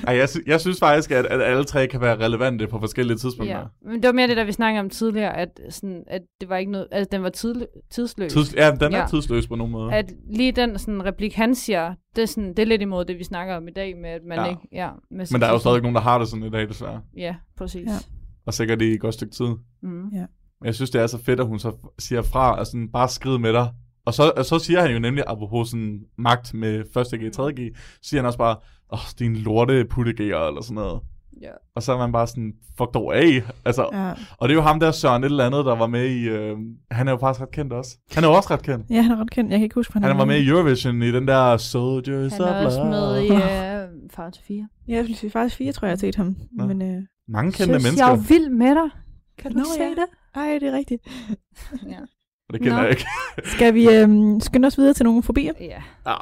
jeg, 0.07 0.27
jeg 0.47 0.61
synes 0.61 0.79
faktisk, 0.79 1.11
at, 1.11 1.25
at 1.25 1.41
alle 1.41 1.63
tre 1.63 1.87
kan 1.87 2.01
være 2.01 2.25
relevante 2.25 2.67
på 2.67 2.79
forskellige 2.79 3.17
tidspunkter. 3.17 3.57
Ja. 3.57 3.63
Men 3.85 3.95
det 3.95 4.07
var 4.07 4.11
mere 4.13 4.27
det, 4.27 4.37
der 4.37 4.43
vi 4.43 4.51
snakkede 4.51 4.79
om 4.79 4.89
tidligere, 4.89 5.37
at, 5.37 5.59
sådan, 5.69 6.03
at 6.07 6.21
det 6.41 6.49
var 6.49 6.57
ikke 6.57 6.71
noget, 6.71 6.87
altså 6.91 7.09
den 7.11 7.23
var 7.23 7.29
tidl- 7.37 7.89
tidsløs. 7.91 8.33
Tids, 8.33 8.55
ja, 8.55 8.71
den 8.71 8.93
er 8.93 8.99
Ja. 8.99 9.05
tidsløs 9.09 9.47
på 9.47 9.55
nogen 9.55 9.71
måde. 9.71 9.93
At 9.93 10.13
lige 10.29 10.51
den 10.51 10.79
sådan, 10.79 11.05
replik, 11.05 11.33
han 11.35 11.55
siger, 11.55 11.93
det 12.15 12.21
er, 12.21 12.25
sådan, 12.25 12.49
det 12.49 12.59
er 12.59 12.65
lidt 12.65 12.81
imod 12.81 13.05
det, 13.05 13.17
vi 13.19 13.23
snakker 13.23 13.55
om 13.55 13.67
i 13.67 13.71
dag, 13.71 13.97
med 13.97 14.09
at 14.09 14.21
man 14.27 14.37
Ja. 14.39 14.45
ikke... 14.45 14.61
Ja, 14.71 14.89
med 15.11 15.25
Men 15.31 15.41
der 15.41 15.47
er 15.47 15.51
jo 15.51 15.59
stadig 15.59 15.81
nogen, 15.81 15.95
der 15.95 16.01
har 16.01 16.17
det 16.19 16.27
sådan 16.27 16.43
i 16.45 16.49
dag, 16.49 16.69
desværre. 16.69 17.01
Ja, 17.17 17.35
præcis. 17.57 17.85
Ja. 17.87 17.91
Ja. 17.91 17.97
Og 18.45 18.53
sikkert 18.53 18.81
i 18.81 18.91
et 18.93 18.99
godt 18.99 19.13
stykke 19.13 19.33
tid. 19.35 19.45
Mm. 19.83 19.89
Men 19.89 20.65
jeg 20.65 20.75
synes, 20.75 20.89
det 20.89 21.01
er 21.01 21.07
så 21.07 21.23
fedt, 21.23 21.39
at 21.39 21.47
hun 21.47 21.59
så 21.59 21.71
siger 21.99 22.21
fra, 22.21 22.59
og 22.59 22.65
sådan 22.65 22.89
bare 22.93 23.09
skride 23.09 23.39
med 23.39 23.53
dig. 23.53 23.67
Og 24.07 24.13
så, 24.13 24.31
og 24.37 24.45
så 24.45 24.59
siger 24.59 24.81
han 24.81 24.91
jo 24.91 24.99
nemlig, 24.99 25.23
apropos 25.27 25.69
sådan 25.69 25.99
magt 26.17 26.53
med 26.53 26.79
1. 26.79 27.19
G, 27.19 27.33
3. 27.33 27.53
G, 27.53 27.59
siger 28.01 28.21
han 28.21 28.25
også 28.25 28.37
bare, 28.37 28.55
åh, 28.93 28.99
oh, 28.99 28.99
din 29.19 29.35
lorte 29.35 29.85
puttegærer, 29.85 30.47
eller 30.47 30.61
sådan 30.61 30.75
noget. 30.75 31.01
Ja. 31.41 31.51
Og 31.75 31.83
så 31.83 31.93
er 31.93 31.97
man 31.97 32.11
bare 32.11 32.27
sådan, 32.27 32.53
fuck 32.77 32.93
dog 32.93 33.15
af. 33.17 33.43
Altså, 33.65 33.89
Ja. 33.93 34.11
Og 34.37 34.49
det 34.49 34.53
er 34.53 34.57
jo 34.57 34.61
ham 34.61 34.79
der, 34.79 34.91
Søren 34.91 35.23
et 35.23 35.29
eller 35.29 35.45
andet, 35.45 35.65
der 35.65 35.75
var 35.75 35.87
med 35.87 36.05
i... 36.09 36.23
Øh, 36.23 36.57
han 36.91 37.07
er 37.07 37.11
jo 37.11 37.17
faktisk 37.17 37.41
ret 37.41 37.51
kendt 37.51 37.73
også. 37.73 37.97
Han 38.11 38.23
er 38.23 38.27
jo 38.27 38.33
også 38.33 38.53
ret 38.53 38.61
kendt. 38.61 38.85
ja, 38.89 39.01
han 39.01 39.11
er 39.11 39.21
ret 39.21 39.31
kendt. 39.31 39.51
Jeg 39.51 39.59
kan 39.59 39.63
ikke 39.63 39.75
huske, 39.75 39.93
hvad 39.93 40.01
Han 40.01 40.17
var 40.17 40.25
med 40.25 40.39
i 40.39 40.47
Eurovision 40.47 41.01
i 41.01 41.11
den 41.11 41.27
der 41.27 41.57
Soldiers 41.57 42.31
Han 42.33 42.41
of 42.41 42.47
er 42.49 42.65
også 42.65 42.83
med 42.83 43.23
i 43.23 43.29
uh, 43.31 44.09
Far 44.11 44.29
til 44.29 44.43
4. 44.47 44.67
Ja, 44.87 44.95
jeg 44.95 45.03
vil 45.07 45.15
sige 45.15 45.29
faktisk 45.29 45.55
fire, 45.57 45.71
tror 45.71 45.85
jeg, 45.85 45.89
jeg 45.89 45.95
har 45.95 45.99
set 45.99 46.15
ham. 46.15 46.35
Nå. 46.51 46.67
Men, 46.67 46.81
øh, 46.81 47.01
Mange 47.27 47.51
kendte 47.51 47.73
Søs, 47.73 47.83
mennesker. 47.83 48.05
jeg 48.05 48.13
er 48.13 48.17
jo 48.17 48.23
vild 48.29 48.49
med 48.49 48.75
dig. 48.75 48.89
Kan 49.37 49.51
du 49.51 49.57
Nå, 49.57 49.63
se 49.77 49.83
ja. 49.83 49.89
det? 49.89 50.05
ej, 50.35 50.57
det 50.61 50.67
er 50.67 50.77
rigtigt. 50.77 51.01
Ja. 51.93 51.99
Og 52.49 52.53
det 52.53 52.61
kender 52.61 52.77
Nå. 52.77 52.81
jeg 52.81 52.89
ikke. 52.89 53.05
Skal 53.55 53.73
vi 53.73 53.83
øh, 53.89 54.41
skynde 54.41 54.65
os 54.67 54.77
videre 54.77 54.93
til 54.93 55.03
nogle 55.05 55.23
fobier? 55.23 55.53
ja. 55.59 55.81
Ja. 56.07 56.15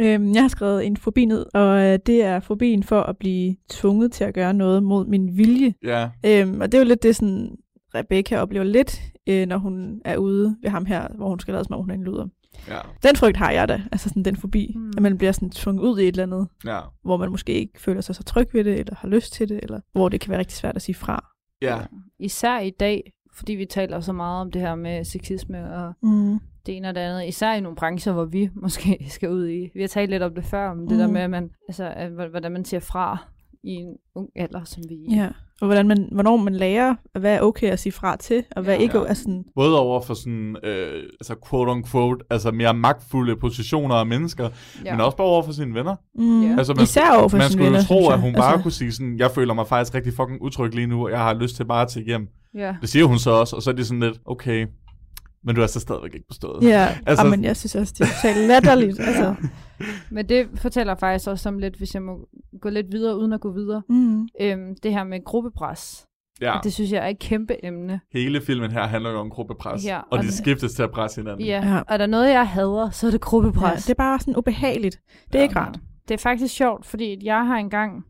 Øhm, 0.00 0.32
jeg 0.34 0.42
har 0.42 0.48
skrevet 0.48 0.86
en 0.86 0.96
fobi 0.96 1.24
ned, 1.24 1.46
og 1.54 1.80
øh, 1.80 1.98
det 2.06 2.24
er 2.24 2.40
fobien 2.40 2.82
for 2.82 3.00
at 3.02 3.16
blive 3.18 3.56
tvunget 3.70 4.12
til 4.12 4.24
at 4.24 4.34
gøre 4.34 4.54
noget 4.54 4.82
mod 4.82 5.06
min 5.06 5.36
vilje. 5.36 5.74
ja. 5.84 6.10
Øhm, 6.26 6.60
og 6.60 6.72
det 6.72 6.78
er 6.78 6.82
jo 6.82 6.88
lidt 6.88 7.02
det, 7.02 7.16
sådan, 7.16 7.56
Rebecca 7.94 8.36
oplever 8.40 8.64
lidt, 8.64 9.00
øh, 9.28 9.46
når 9.46 9.58
hun 9.58 10.00
er 10.04 10.16
ude 10.16 10.56
ved 10.62 10.70
ham 10.70 10.84
her, 10.86 11.08
hvor 11.16 11.28
hun 11.28 11.40
skal 11.40 11.52
lade 11.54 11.64
som 11.64 11.74
om, 11.74 11.80
hun 11.80 11.90
er 11.90 11.94
en 11.94 12.04
luder. 12.04 12.26
Ja. 12.68 12.78
Den 13.02 13.16
frygt 13.16 13.36
har 13.36 13.50
jeg 13.50 13.68
da, 13.68 13.82
altså 13.92 14.08
sådan 14.08 14.22
den 14.22 14.36
fobi, 14.36 14.72
mm. 14.76 14.90
at 14.96 15.02
man 15.02 15.18
bliver 15.18 15.32
sådan 15.32 15.50
tvunget 15.50 15.82
ud 15.82 15.98
i 15.98 16.02
et 16.02 16.08
eller 16.08 16.22
andet, 16.22 16.48
Ja. 16.66 16.80
hvor 17.02 17.16
man 17.16 17.30
måske 17.30 17.52
ikke 17.52 17.80
føler 17.80 18.00
sig 18.00 18.14
så 18.14 18.24
tryg 18.24 18.48
ved 18.54 18.64
det, 18.64 18.78
eller 18.80 18.94
har 18.94 19.08
lyst 19.08 19.32
til 19.32 19.48
det, 19.48 19.60
eller 19.62 19.80
hvor 19.92 20.08
det 20.08 20.20
kan 20.20 20.30
være 20.30 20.38
rigtig 20.38 20.56
svært 20.56 20.76
at 20.76 20.82
sige 20.82 20.94
fra. 20.94 21.24
Ja. 21.62 21.78
Især 22.18 22.58
i 22.58 22.70
dag, 22.70 23.12
fordi 23.34 23.52
vi 23.52 23.64
taler 23.64 24.00
så 24.00 24.12
meget 24.12 24.40
om 24.40 24.50
det 24.50 24.60
her 24.62 24.74
med 24.74 25.04
sexisme 25.04 25.74
og 25.74 25.92
Mm. 26.02 26.38
det 26.66 26.76
ene 26.76 26.88
og 26.88 26.94
det 26.94 27.00
andet. 27.00 27.28
Især 27.28 27.52
i 27.54 27.60
nogle 27.60 27.76
brancher, 27.76 28.12
hvor 28.12 28.24
vi 28.24 28.48
måske 28.62 29.06
skal 29.08 29.28
ud 29.30 29.48
i. 29.48 29.68
Vi 29.74 29.80
har 29.80 29.88
talt 29.88 30.10
lidt 30.10 30.22
om 30.22 30.34
det 30.34 30.44
før, 30.44 30.70
om 30.70 30.88
det 30.88 30.98
der 30.98 31.06
Mm. 31.06 31.12
med, 31.12 31.20
at 31.20 31.30
man, 31.30 31.50
altså, 31.68 32.08
hvordan 32.30 32.52
man 32.52 32.64
siger 32.64 32.80
fra 32.80 33.16
i 33.64 33.70
en 33.70 33.96
ung 34.14 34.28
alder, 34.36 34.64
som 34.64 34.82
vi 34.88 34.94
er. 35.14 35.16
Ja, 35.22 35.28
og 35.60 35.66
hvordan 35.66 35.88
man, 35.88 36.08
hvornår 36.12 36.36
man 36.36 36.54
lærer, 36.54 36.94
hvad 37.18 37.34
er 37.36 37.40
okay 37.40 37.70
at 37.70 37.78
sige 37.78 37.92
fra 37.92 38.16
til, 38.16 38.44
og 38.56 38.62
hvad 38.62 38.74
Ja. 38.76 38.80
ikke 38.82 38.98
Ja. 38.98 39.04
er 39.04 39.14
sådan, 39.14 39.44
Både 39.54 39.80
over 39.80 40.00
for 40.00 40.14
sådan, 40.14 40.56
øh, 40.64 41.02
altså 41.20 41.34
quote 41.50 41.68
on 41.70 41.84
quote, 41.84 42.24
altså 42.30 42.50
mere 42.50 42.74
magtfulde 42.74 43.36
positioner 43.36 43.94
og 43.94 44.06
mennesker, 44.06 44.48
ja. 44.84 44.92
men 44.92 45.00
også 45.00 45.16
bare 45.16 45.26
over 45.26 45.42
for 45.42 45.52
sine 45.52 45.74
venner. 45.74 45.96
mm, 46.14 46.42
Ja. 46.42 46.54
Altså, 46.58 46.74
man, 46.74 46.82
især 46.82 47.18
over 47.18 47.28
for 47.28 47.36
man 47.36 47.46
sine 47.46 47.52
skulle 47.52 47.64
venner, 47.64 47.78
jo 47.78 47.84
tro, 47.84 47.94
synes 47.94 48.06
jeg. 48.08 48.14
at 48.14 48.20
hun 48.20 48.32
bare 48.34 48.52
altså, 48.52 48.62
kunne 48.62 48.72
sige 48.72 48.92
sådan, 48.92 49.18
jeg 49.18 49.30
føler 49.30 49.54
mig 49.54 49.66
faktisk 49.66 49.94
rigtig 49.94 50.12
fucking 50.12 50.42
utryg 50.42 50.74
lige 50.74 50.86
nu, 50.86 51.04
og 51.04 51.10
jeg 51.10 51.18
har 51.18 51.34
lyst 51.34 51.56
til 51.56 51.64
bare 51.64 51.82
at 51.82 51.88
tage 51.88 52.04
hjem. 52.06 52.28
Ja. 52.54 52.76
Det 52.80 52.88
siger 52.88 53.04
hun 53.04 53.18
så 53.18 53.30
også, 53.30 53.56
og 53.56 53.62
så 53.62 53.70
er 53.70 53.74
det 53.74 53.86
sådan 53.86 54.00
lidt, 54.00 54.20
okay, 54.26 54.66
men 55.44 55.54
du 55.54 55.62
er 55.62 55.66
så 55.66 55.80
stadigvæk 55.80 56.14
ikke 56.14 56.26
bestået. 56.28 56.62
Ja, 56.62 56.86
Altså- 56.86 57.02
altså, 57.06 57.26
men 57.26 57.44
jeg 57.44 57.56
synes 57.56 57.74
også, 57.74 57.94
det 57.98 58.04
er 58.04 58.10
totalt 58.14 58.48
latterligt. 58.48 59.00
altså. 59.08 59.34
Men 60.10 60.28
det 60.28 60.48
fortæller 60.56 60.94
faktisk 60.94 61.28
også 61.28 61.48
om 61.48 61.58
lidt, 61.58 61.76
hvis 61.76 61.94
jeg 61.94 62.02
må 62.02 62.28
gå 62.60 62.68
lidt 62.68 62.86
videre, 62.92 63.18
uden 63.18 63.32
at 63.32 63.40
gå 63.40 63.52
videre. 63.52 63.82
mm. 63.88 64.28
Øhm, 64.40 64.74
det 64.82 64.92
her 64.92 65.04
med 65.04 65.24
gruppepres. 65.24 66.04
ja. 66.40 66.58
Og 66.58 66.64
det 66.64 66.72
synes 66.72 66.92
jeg 66.92 67.04
er 67.04 67.08
et 67.08 67.18
kæmpe 67.18 67.64
emne. 67.64 68.00
Hele 68.12 68.40
filmen 68.40 68.70
her 68.70 68.86
handler 68.86 69.10
jo 69.10 69.18
om 69.18 69.30
gruppepres, 69.30 69.84
Ja, 69.84 69.98
og 69.98 70.04
og 70.10 70.18
de 70.18 70.26
det- 70.26 70.34
skiftes 70.34 70.72
til 70.74 70.82
at 70.82 70.90
presse 70.90 71.20
hinanden. 71.20 71.46
Ja. 71.46 71.68
Ja. 71.68 71.78
Og 71.78 71.84
er 71.88 71.96
der 71.96 72.06
noget, 72.06 72.30
jeg 72.30 72.48
hader, 72.48 72.90
så 72.90 73.06
er 73.06 73.10
det 73.10 73.20
gruppepres. 73.20 73.70
Ja, 73.72 73.76
det 73.76 73.90
er 73.90 73.94
bare 73.94 74.18
sådan 74.20 74.36
ubehageligt. 74.36 75.00
Det 75.26 75.34
er 75.34 75.38
Ja. 75.38 75.42
ikke 75.42 75.56
rart. 75.56 75.78
Det 76.08 76.14
er 76.14 76.18
faktisk 76.18 76.54
sjovt, 76.54 76.86
fordi 76.86 77.18
jeg 77.24 77.46
har 77.46 77.56
engang, 77.56 78.04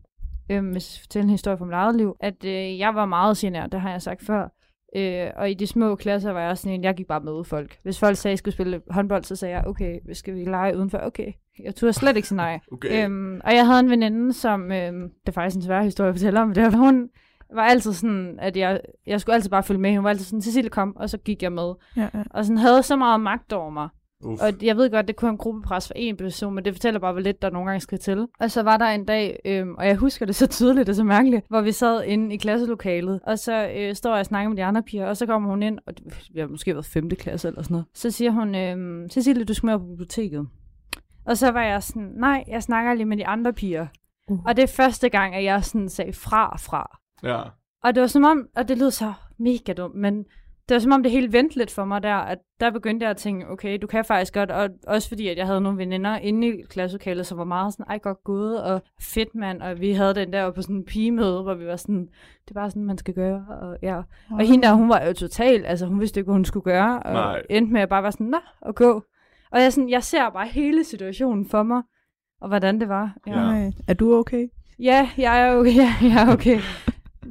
øhm, 0.51 0.71
hvis 0.71 0.97
jeg 0.97 1.01
fortæller 1.01 1.23
en 1.23 1.29
historie 1.29 1.57
fra 1.57 1.65
mit 1.65 1.73
eget 1.73 1.95
liv, 1.95 2.15
at 2.19 2.45
øh, 2.45 2.79
jeg 2.79 2.95
var 2.95 3.05
meget 3.05 3.37
genær, 3.37 3.67
det 3.67 3.81
har 3.81 3.91
jeg 3.91 4.01
sagt 4.01 4.25
før. 4.25 4.47
Øh, 4.95 5.27
og 5.35 5.51
i 5.51 5.53
de 5.53 5.67
små 5.67 5.95
klasser 5.95 6.31
var 6.31 6.41
jeg 6.41 6.49
også 6.49 6.61
sådan 6.61 6.73
en, 6.79 6.83
jeg 6.83 6.95
gik 6.95 7.07
bare 7.07 7.19
med 7.19 7.43
folk. 7.43 7.77
Hvis 7.83 7.99
folk 7.99 8.17
sagde, 8.17 8.31
at 8.31 8.33
jeg 8.33 8.37
skulle 8.37 8.53
spille 8.53 8.81
håndbold, 8.89 9.23
så 9.23 9.35
sagde 9.35 9.55
jeg, 9.55 9.67
okay, 9.67 9.99
skal 10.13 10.35
vi 10.35 10.43
lege 10.43 10.77
udenfor? 10.77 10.97
Okay. 10.97 11.33
Jeg 11.63 11.75
turde 11.75 11.93
slet 11.93 12.15
ikke 12.15 12.27
sige 12.27 12.35
nej. 12.35 12.59
Okay. 12.73 13.05
Øhm, 13.05 13.41
og 13.43 13.55
jeg 13.55 13.65
havde 13.67 13.79
en 13.79 13.89
veninde, 13.89 14.33
som, 14.33 14.71
øhm, 14.71 15.01
det 15.01 15.27
er 15.27 15.31
faktisk 15.31 15.55
en 15.55 15.61
svær 15.61 15.81
historie 15.81 16.09
at 16.09 16.15
fortælle 16.15 16.41
om, 16.41 16.53
det 16.53 16.63
var, 16.63 16.69
hun 16.69 17.09
var 17.53 17.63
altid 17.63 17.93
sådan, 17.93 18.39
at 18.39 18.57
jeg, 18.57 18.81
jeg 19.05 19.21
skulle 19.21 19.35
altid 19.35 19.49
bare 19.49 19.63
følge 19.63 19.81
med. 19.81 19.95
Hun 19.95 20.03
var 20.03 20.09
altid 20.09 20.25
sådan, 20.25 20.41
Cecilie 20.41 20.69
kom, 20.69 20.95
og 20.95 21.09
så 21.09 21.17
gik 21.17 21.43
jeg 21.43 21.51
med. 21.51 21.73
Ja, 21.97 22.07
ja. 22.13 22.23
Og 22.29 22.45
sådan 22.45 22.57
havde 22.57 22.83
så 22.83 22.95
meget 22.95 23.19
magt 23.19 23.53
over 23.53 23.69
mig. 23.69 23.89
Uff. 24.23 24.41
Og 24.41 24.53
jeg 24.61 24.77
ved 24.77 24.91
godt, 24.91 25.07
det 25.07 25.15
kunne 25.15 25.31
en 25.31 25.37
gruppepres 25.37 25.87
for 25.87 25.93
en 25.95 26.17
person, 26.17 26.55
men 26.55 26.65
det 26.65 26.73
fortæller 26.73 26.99
bare, 26.99 27.11
hvor 27.11 27.21
lidt 27.21 27.41
der 27.41 27.49
nogle 27.49 27.69
gange 27.69 27.81
skal 27.81 27.99
til. 27.99 28.27
Og 28.39 28.51
så 28.51 28.63
var 28.63 28.77
der 28.77 28.85
en 28.85 29.05
dag, 29.05 29.39
øhm, 29.45 29.75
og 29.75 29.87
jeg 29.87 29.95
husker 29.95 30.25
det 30.25 30.35
så 30.35 30.47
tydeligt 30.47 30.89
og 30.89 30.95
så 30.95 31.03
mærkeligt, 31.03 31.45
hvor 31.49 31.61
vi 31.61 31.71
sad 31.71 32.03
inde 32.03 32.33
i 32.33 32.37
klasselokalet, 32.37 33.19
og 33.23 33.39
så 33.39 33.69
øh, 33.75 33.95
står 33.95 34.11
jeg 34.11 34.19
og 34.19 34.25
snakker 34.25 34.49
med 34.49 34.57
de 34.57 34.63
andre 34.63 34.83
piger, 34.83 35.05
og 35.05 35.17
så 35.17 35.25
kommer 35.25 35.49
hun 35.49 35.63
ind, 35.63 35.79
og 35.87 35.97
det, 35.97 36.29
vi 36.33 36.39
har 36.39 36.47
måske 36.47 36.73
været 36.73 36.85
5. 36.85 37.09
klasse 37.09 37.47
eller 37.47 37.61
sådan 37.61 37.73
noget. 37.73 37.85
Så 37.93 38.11
siger 38.11 38.31
hun, 38.31 38.55
øhm, 38.55 39.09
Cecilie, 39.09 39.43
du 39.43 39.53
skal 39.53 39.67
med 39.67 39.79
på 39.79 39.85
biblioteket. 39.85 40.47
Og 41.25 41.37
så 41.37 41.51
var 41.51 41.63
jeg 41.63 41.83
sådan, 41.83 42.11
nej, 42.15 42.43
jeg 42.47 42.63
snakker 42.63 42.93
lige 42.93 43.05
med 43.05 43.17
de 43.17 43.27
andre 43.27 43.53
piger. 43.53 43.87
Uh. 44.29 44.39
Og 44.45 44.55
det 44.55 44.63
er 44.63 44.67
første 44.67 45.09
gang, 45.09 45.35
at 45.35 45.43
jeg 45.43 45.63
sådan 45.63 45.89
sagde 45.89 46.13
fra 46.13 46.57
fra. 46.57 46.99
Ja. 47.23 47.41
Og 47.83 47.95
det 47.95 48.01
var 48.01 48.07
som 48.07 48.23
om, 48.23 48.47
og 48.55 48.67
det 48.67 48.77
lød 48.77 48.91
så 48.91 49.13
mega 49.39 49.73
dumt, 49.73 49.95
men 49.95 50.25
det 50.69 50.75
var 50.75 50.79
som 50.79 50.91
om 50.91 51.03
det 51.03 51.11
helt 51.11 51.33
vendte 51.33 51.57
lidt 51.57 51.71
for 51.71 51.85
mig 51.85 52.03
der, 52.03 52.15
at 52.15 52.37
der 52.59 52.71
begyndte 52.71 53.03
jeg 53.03 53.11
at 53.11 53.17
tænke, 53.17 53.49
okay, 53.49 53.77
du 53.81 53.87
kan 53.87 54.05
faktisk 54.05 54.33
godt, 54.33 54.51
og 54.51 54.69
også 54.87 55.07
fordi, 55.07 55.27
at 55.27 55.37
jeg 55.37 55.45
havde 55.45 55.61
nogle 55.61 55.77
veninder 55.77 56.17
inde 56.17 56.47
i 56.47 56.61
klasselokalet, 56.69 57.25
som 57.25 57.37
var 57.37 57.43
meget 57.43 57.73
sådan, 57.73 57.85
ej, 57.89 57.97
godt 57.97 58.23
gået, 58.23 58.63
og 58.63 58.81
fedt 59.01 59.35
mand, 59.35 59.61
og 59.61 59.79
vi 59.79 59.91
havde 59.91 60.15
den 60.15 60.33
der 60.33 60.51
på 60.51 60.61
sådan 60.61 60.75
en 60.75 60.85
pigemøde, 60.85 61.41
hvor 61.43 61.53
vi 61.53 61.65
var 61.65 61.75
sådan, 61.75 62.07
det 62.45 62.49
er 62.51 62.53
bare 62.53 62.69
sådan, 62.69 62.85
man 62.85 62.97
skal 62.97 63.13
gøre, 63.13 63.45
og 63.61 63.77
ja. 63.81 64.01
Og 64.31 64.45
hende 64.45 64.67
der, 64.67 64.73
hun 64.73 64.89
var 64.89 65.05
jo 65.05 65.13
total, 65.13 65.65
altså 65.65 65.85
hun 65.85 65.99
vidste 65.99 66.19
ikke, 66.19 66.25
hvad 66.25 66.35
hun 66.35 66.45
skulle 66.45 66.63
gøre, 66.63 67.03
og 67.03 67.13
Nej. 67.13 67.41
endte 67.49 67.73
med 67.73 67.81
at 67.81 67.89
bare 67.89 68.03
være 68.03 68.11
sådan, 68.11 68.27
nå, 68.27 68.39
og 68.61 68.75
gå. 68.75 69.03
Og 69.51 69.61
jeg, 69.61 69.73
sådan, 69.73 69.89
jeg 69.89 70.03
ser 70.03 70.29
bare 70.29 70.47
hele 70.47 70.83
situationen 70.83 71.49
for 71.49 71.63
mig, 71.63 71.81
og 72.41 72.47
hvordan 72.47 72.79
det 72.79 72.89
var. 72.89 73.15
Ja. 73.27 73.35
Nej. 73.35 73.71
Er 73.87 73.93
du 73.93 74.15
okay? 74.15 74.47
Ja, 74.79 75.09
jeg 75.17 75.47
er 75.47 75.55
okay. 75.55 75.75
Ja, 75.83 75.95
jeg 76.01 76.27
er 76.27 76.33
okay. 76.33 76.59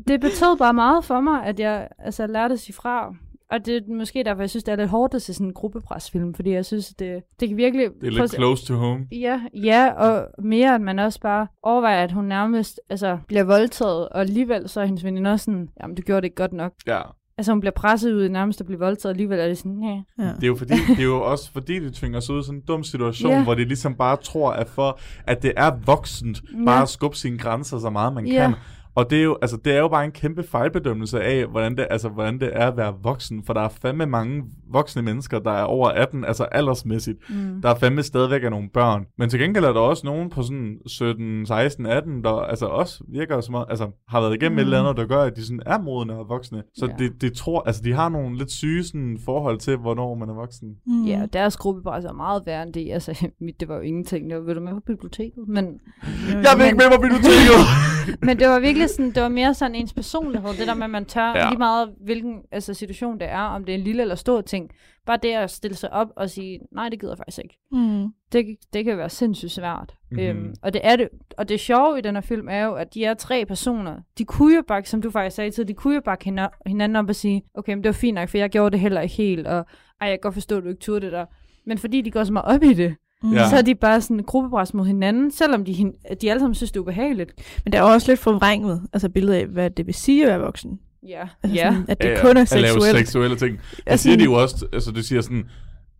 Det 0.08 0.20
betød 0.20 0.56
bare 0.58 0.74
meget 0.74 1.04
for 1.04 1.20
mig, 1.20 1.44
at 1.44 1.60
jeg 1.60 1.88
altså, 1.98 2.26
lærte 2.26 2.52
at 2.54 2.60
sige 2.60 2.74
fra. 2.74 3.14
Og 3.52 3.66
det 3.66 3.76
er 3.76 3.80
måske 3.94 4.22
derfor, 4.24 4.42
jeg 4.42 4.50
synes, 4.50 4.64
det 4.64 4.72
er 4.72 4.76
lidt 4.76 4.88
hårdt 4.90 5.14
at 5.14 5.22
se 5.22 5.34
sådan 5.34 5.46
en 5.46 5.52
gruppepresfilm, 5.54 6.34
fordi 6.34 6.50
jeg 6.50 6.64
synes, 6.64 6.86
det, 6.98 7.22
det 7.40 7.48
kan 7.48 7.56
virkelig... 7.56 7.88
Det 8.00 8.06
er 8.06 8.10
lidt 8.10 8.30
se- 8.30 8.36
close 8.36 8.66
to 8.66 8.74
home. 8.74 9.06
Ja, 9.12 9.40
ja, 9.54 9.92
og 9.92 10.26
mere, 10.44 10.74
at 10.74 10.80
man 10.80 10.98
også 10.98 11.20
bare 11.20 11.46
overvejer, 11.62 12.04
at 12.04 12.12
hun 12.12 12.24
nærmest 12.24 12.80
altså, 12.90 13.18
bliver 13.26 13.44
voldtaget, 13.44 14.08
og 14.08 14.20
alligevel 14.20 14.68
så 14.68 14.80
er 14.80 14.84
hendes 14.84 15.04
veninde 15.04 15.30
også 15.32 15.44
sådan, 15.44 15.68
jamen, 15.82 15.96
du 15.96 16.02
gjorde 16.02 16.20
det 16.20 16.24
ikke 16.24 16.36
godt 16.36 16.52
nok. 16.52 16.72
Ja. 16.86 17.00
Altså, 17.38 17.52
hun 17.52 17.60
bliver 17.60 17.72
presset 17.72 18.12
ud 18.14 18.24
i 18.24 18.28
nærmest 18.28 18.60
at 18.60 18.66
blive 18.66 18.78
voldtaget, 18.78 19.04
og 19.04 19.10
alligevel 19.10 19.38
er 19.38 19.46
det 19.48 19.58
sådan, 19.58 19.82
ja. 19.82 20.24
Ja. 20.24 20.28
Det 20.32 20.42
er 20.42 20.46
jo 20.46 20.54
fordi, 20.56 20.74
det 20.88 20.98
er 21.00 21.04
jo 21.04 21.22
også 21.22 21.52
fordi, 21.52 21.78
de 21.80 21.90
tvinger 21.90 22.18
os 22.18 22.30
ud 22.30 22.40
i 22.40 22.44
sådan 22.44 22.58
en 22.58 22.64
dum 22.68 22.84
situation, 22.84 23.30
Ja. 23.32 23.42
hvor 23.44 23.54
de 23.54 23.64
ligesom 23.64 23.94
bare 23.94 24.16
tror, 24.16 24.50
at 24.52 24.68
for 24.68 24.98
at 25.26 25.42
det 25.42 25.52
er 25.56 25.70
voksent, 25.86 26.42
Ja. 26.58 26.64
bare 26.64 26.82
at 26.82 26.88
skubbe 26.88 27.16
sine 27.16 27.38
grænser 27.38 27.78
så 27.78 27.90
meget 27.90 28.12
man 28.12 28.26
Ja. 28.26 28.46
kan. 28.46 28.54
Og 28.94 29.10
det 29.10 29.18
er, 29.18 29.22
jo, 29.22 29.38
altså, 29.42 29.56
det 29.64 29.72
er 29.72 29.78
jo 29.78 29.88
bare 29.88 30.04
en 30.04 30.10
kæmpe 30.10 30.42
fejlbedømmelse 30.42 31.22
af, 31.22 31.46
hvordan 31.46 31.76
det, 31.76 31.86
altså, 31.90 32.08
hvordan 32.08 32.40
det 32.40 32.50
er 32.52 32.66
at 32.66 32.76
være 32.76 32.94
voksen. 33.02 33.44
For 33.44 33.52
der 33.52 33.60
er 33.60 33.68
fandme 33.68 34.06
mange 34.06 34.44
voksne 34.72 35.02
mennesker, 35.02 35.38
der 35.38 35.50
er 35.50 35.62
over 35.62 35.88
18, 35.88 36.24
altså 36.24 36.44
aldersmæssigt. 36.44 37.18
Mm. 37.30 37.62
Der 37.62 37.70
er 37.70 37.74
fandme 37.74 38.02
stadigvæk 38.02 38.42
af 38.44 38.50
nogle 38.50 38.68
børn. 38.68 39.06
Men 39.18 39.30
til 39.30 39.40
gengæld 39.40 39.64
er 39.64 39.72
der 39.72 39.80
også 39.80 40.06
nogen 40.06 40.30
på 40.30 40.42
sådan 40.42 40.78
17, 40.86 41.46
16, 41.46 41.86
18, 41.86 42.24
der 42.24 42.30
altså 42.30 42.66
også 42.66 43.04
virker 43.08 43.40
som 43.40 43.54
om, 43.54 43.66
altså 43.70 43.90
har 44.08 44.20
været 44.20 44.34
igennem 44.34 44.52
mm. 44.52 44.58
et 44.58 44.62
eller 44.62 44.80
andet, 44.80 44.96
der 44.96 45.06
gør, 45.06 45.22
at 45.22 45.36
de 45.36 45.44
sådan 45.44 45.62
er 45.66 45.78
modne 45.78 46.18
og 46.18 46.28
voksne. 46.28 46.62
Så 46.74 46.86
ja. 46.86 46.92
det, 46.98 47.22
det 47.22 47.32
tror, 47.32 47.62
altså 47.66 47.82
de 47.84 47.92
har 47.92 48.08
nogle 48.08 48.38
lidt 48.38 48.50
syge 48.50 48.84
sådan, 48.84 49.18
forhold 49.24 49.58
til, 49.58 49.76
hvornår 49.76 50.14
man 50.14 50.28
er 50.28 50.34
voksen. 50.34 50.68
Mm. 50.86 51.04
Ja, 51.04 51.22
og 51.22 51.32
deres 51.32 51.56
gruppepres 51.56 52.04
er 52.04 52.12
meget 52.12 52.42
værre 52.46 52.62
end 52.62 52.72
det. 52.72 52.92
Altså, 52.92 53.26
mit, 53.40 53.60
det 53.60 53.68
var 53.68 53.74
jo 53.74 53.80
ingenting. 53.80 54.30
Det 54.30 54.38
var, 54.38 54.42
ved 54.42 54.54
du 54.54 54.60
med 54.60 54.72
på 54.72 54.80
biblioteket? 54.86 55.48
Men, 55.48 55.80
Jeg 56.28 56.52
vil 56.56 56.64
ikke 56.64 56.78
med 56.78 56.96
på 56.96 57.00
biblioteket! 57.02 57.60
men 58.26 58.38
det 58.38 58.48
var 58.48 58.60
virkelig 58.60 58.79
sådan, 58.88 59.10
det 59.10 59.22
var 59.22 59.28
mere 59.28 59.54
sådan 59.54 59.74
ens 59.74 59.92
personlighed. 59.92 60.48
Det 60.58 60.66
der 60.66 60.74
med, 60.74 60.84
at 60.84 60.90
man 60.90 61.04
tør 61.04 61.32
Ja. 61.36 61.48
lige 61.48 61.58
meget, 61.58 61.94
hvilken 62.04 62.40
altså, 62.52 62.74
situation 62.74 63.20
det 63.20 63.28
er, 63.28 63.40
om 63.40 63.64
det 63.64 63.74
er 63.74 63.78
en 63.78 63.84
lille 63.84 64.02
eller 64.02 64.14
stor 64.14 64.40
ting. 64.40 64.70
Bare 65.06 65.18
det 65.22 65.32
at 65.32 65.50
stille 65.50 65.76
sig 65.76 65.92
op 65.92 66.08
og 66.16 66.30
sige, 66.30 66.60
nej, 66.72 66.88
det 66.88 67.00
gider 67.00 67.12
jeg 67.12 67.18
faktisk 67.18 67.38
ikke. 67.44 67.58
Mm. 67.72 68.08
Det, 68.32 68.56
det 68.72 68.84
kan 68.84 68.98
være 68.98 69.08
sindssygt 69.08 69.52
svært. 69.52 69.94
Mm-hmm. 70.10 70.26
Øhm, 70.26 70.54
og 70.62 70.72
det 70.72 70.80
er 70.84 70.96
det. 70.96 71.08
Og 71.38 71.48
det 71.48 71.60
sjove 71.60 71.98
i 71.98 72.00
den 72.00 72.14
her 72.16 72.20
film 72.20 72.48
er 72.50 72.64
jo, 72.64 72.74
at 72.74 72.94
de 72.94 73.04
er 73.04 73.14
tre 73.14 73.46
personer. 73.46 73.96
De 74.18 74.24
kunne 74.24 74.54
jo 74.56 74.62
bare, 74.68 74.84
som 74.84 75.02
du 75.02 75.10
faktisk 75.10 75.36
sagde 75.36 75.50
til, 75.50 75.68
de 75.68 75.74
kunne 75.74 75.94
jo 75.94 76.00
bare 76.04 76.16
hina- 76.26 76.58
hinanden 76.66 76.96
op 76.96 77.08
og 77.08 77.14
sige, 77.16 77.42
okay, 77.54 77.72
men 77.74 77.84
det 77.84 77.88
var 77.88 77.92
fint 77.92 78.14
nok, 78.14 78.28
for 78.28 78.38
jeg 78.38 78.50
gjorde 78.50 78.70
det 78.72 78.80
heller 78.80 79.00
ikke 79.00 79.14
helt, 79.14 79.46
og 79.46 79.66
ej, 80.00 80.08
jeg 80.08 80.10
kan 80.10 80.18
godt 80.22 80.34
forstå, 80.34 80.56
at 80.56 80.62
du 80.64 80.68
ikke 80.68 80.80
turde 80.80 81.00
det 81.06 81.12
der. 81.12 81.24
Men 81.66 81.78
fordi 81.78 82.00
de 82.00 82.10
går 82.10 82.24
så 82.24 82.32
meget 82.32 82.54
op 82.56 82.62
i 82.62 82.74
det, 82.74 82.94
Mm. 83.22 83.32
Ja. 83.32 83.50
så 83.50 83.56
er 83.56 83.62
de 83.62 83.74
bare 83.74 84.00
sådan 84.00 84.22
gruppepres 84.26 84.74
mod 84.74 84.86
hinanden, 84.86 85.30
selvom 85.30 85.64
de, 85.64 85.92
at 86.04 86.22
de 86.22 86.30
alle 86.30 86.40
sammen 86.40 86.54
synes, 86.54 86.70
det 86.72 86.76
er 86.76 86.80
ubehageligt. 86.80 87.32
Men 87.64 87.72
der 87.72 87.78
er 87.78 87.82
jo 87.82 87.88
også 87.92 88.10
lidt 88.12 88.20
forvrænget, 88.20 88.82
altså 88.92 89.08
billedet 89.08 89.34
af, 89.34 89.46
hvad 89.46 89.70
det 89.70 89.86
vil 89.86 89.94
sige 89.94 90.22
at 90.22 90.28
være 90.28 90.40
voksen. 90.40 90.78
Ja. 91.08 91.22
Altså 91.42 91.54
ja. 91.56 91.70
sådan, 91.72 91.84
at 91.88 92.02
det 92.02 92.08
Ja, 92.08 92.20
kun 92.20 92.36
er 92.36 92.40
At 92.42 92.50
lave 92.60 92.66
seksuelt. 92.72 92.98
seksuelle 92.98 93.36
ting. 93.36 93.58
Det 93.70 93.82
Altså, 93.86 94.02
siger 94.02 94.16
de 94.16 94.24
jo 94.24 94.32
også, 94.32 94.66
altså 94.72 94.90
det 94.90 95.04
siger 95.04 95.20
sådan, 95.20 95.44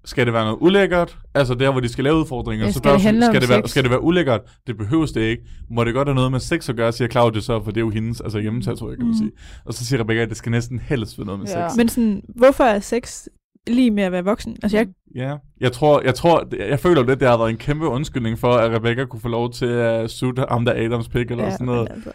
skal 0.04 0.26
det 0.26 0.34
være 0.34 0.44
noget 0.44 0.58
ulækkert? 0.60 1.18
Altså 1.34 1.54
der, 1.54 1.70
hvor 1.70 1.80
de 1.80 1.88
skal 1.88 2.04
lave 2.04 2.16
udfordringer, 2.16 2.66
Ja, 2.66 2.72
så 2.72 2.78
skal 2.78 2.90
der, 2.90 2.98
det 2.98 3.06
om 3.06 3.22
skal, 3.32 3.40
det 3.40 3.48
være, 3.48 3.68
skal 3.68 3.82
det 3.82 3.90
være 3.90 4.02
ulækkert? 4.02 4.40
Det 4.66 4.76
behøves 4.78 5.12
det 5.12 5.20
ikke. 5.20 5.42
Må 5.70 5.84
det 5.84 5.94
godt 5.94 6.08
have 6.08 6.14
noget 6.14 6.32
med 6.32 6.40
sex 6.40 6.68
at 6.68 6.76
gøre, 6.76 6.92
siger 6.92 7.08
Claudia 7.08 7.40
så, 7.40 7.60
for 7.64 7.70
det 7.70 7.76
er 7.76 7.84
jo 7.84 7.90
hendes, 7.90 8.20
altså 8.20 8.38
hjemmetatovering, 8.38 8.98
kan 9.00 9.06
man 9.06 9.14
Mm. 9.14 9.18
sige. 9.18 9.30
Og 9.64 9.74
så 9.74 9.84
siger 9.86 10.00
Rebecca, 10.00 10.22
at 10.22 10.28
det 10.28 10.36
skal 10.36 10.50
næsten 10.52 10.78
helst 10.78 11.18
være 11.18 11.26
noget 11.26 11.40
med 11.40 11.48
Ja. 11.48 11.68
sex. 11.68 11.76
Men 11.76 11.88
sådan, 11.88 12.22
hvorfor 12.36 12.64
er 12.64 12.80
sex 12.80 13.26
lige 13.66 13.90
med 13.90 14.02
at 14.02 14.12
være 14.12 14.24
voksen? 14.24 14.56
Altså, 14.62 14.76
jeg, 14.78 14.86
Ja, 15.14 15.36
jeg 15.61 15.72
tror, 15.72 16.02
jeg 16.04 16.14
tror, 16.14 16.48
jeg 16.68 16.78
føler 16.80 17.04
lidt, 17.04 17.20
det 17.20 17.28
har 17.28 17.36
været 17.38 17.50
en 17.50 17.56
kæmpe 17.56 17.86
undskyldning 17.88 18.38
for, 18.38 18.52
at 18.52 18.70
Rebecca 18.76 19.04
kunne 19.04 19.20
få 19.20 19.28
lov 19.28 19.52
til 19.52 19.66
at 19.66 20.11
sutte 20.11 20.44
ham 20.48 20.64
der 20.64 20.72
Adams 20.72 21.08
pik 21.08 21.30
eller 21.30 21.44
ja, 21.44 21.50
sådan 21.50 21.66
noget. 21.66 21.88
men 21.88 21.96
altså, 21.96 22.12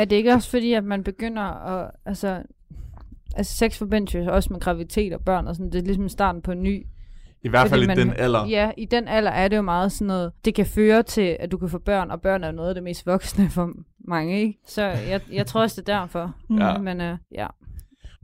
Er 0.00 0.04
det 0.04 0.16
ikke 0.16 0.32
også 0.32 0.50
fordi, 0.50 0.72
at 0.72 0.84
man 0.84 1.04
begynder 1.04 1.42
at, 1.42 1.90
altså, 2.06 2.42
altså 3.36 3.56
sex 3.56 3.78
forbindes 3.78 4.14
jo 4.14 4.24
også 4.34 4.52
med 4.52 4.60
graviditet 4.60 5.12
og 5.12 5.20
børn 5.20 5.46
og 5.46 5.54
sådan, 5.56 5.72
det 5.72 5.78
er 5.78 5.82
ligesom 5.84 6.08
starten 6.08 6.42
på 6.42 6.52
en 6.52 6.62
ny 6.62 6.86
I 7.42 7.48
hvert 7.48 7.68
fald 7.68 7.80
Fordi 7.80 7.84
i 7.84 7.86
man- 7.86 8.08
den 8.08 8.12
alder. 8.18 8.46
Ja, 8.46 8.70
i 8.78 8.84
den 8.84 9.08
alder 9.08 9.30
er 9.30 9.48
det 9.48 9.56
jo 9.56 9.62
meget 9.62 9.92
sådan 9.92 10.06
noget, 10.06 10.32
det 10.44 10.54
kan 10.54 10.66
føre 10.66 11.02
til, 11.02 11.36
at 11.40 11.52
du 11.52 11.58
kan 11.58 11.68
få 11.68 11.78
børn, 11.78 12.10
og 12.10 12.20
børn 12.20 12.44
er 12.44 12.48
jo 12.48 12.54
noget 12.54 12.68
af 12.68 12.74
det 12.74 12.84
mest 12.84 13.06
voksne 13.06 13.50
for 13.56 13.70
mange, 14.08 14.40
ikke? 14.40 14.58
Så 14.66 14.82
jeg, 14.82 15.20
jeg 15.32 15.46
tror 15.46 15.60
også, 15.62 15.80
det 15.80 15.88
er 15.88 16.00
derfor. 16.00 16.34
Ja. 16.58 16.78
Men 16.78 17.00
uh, 17.00 17.18
ja. 17.34 17.46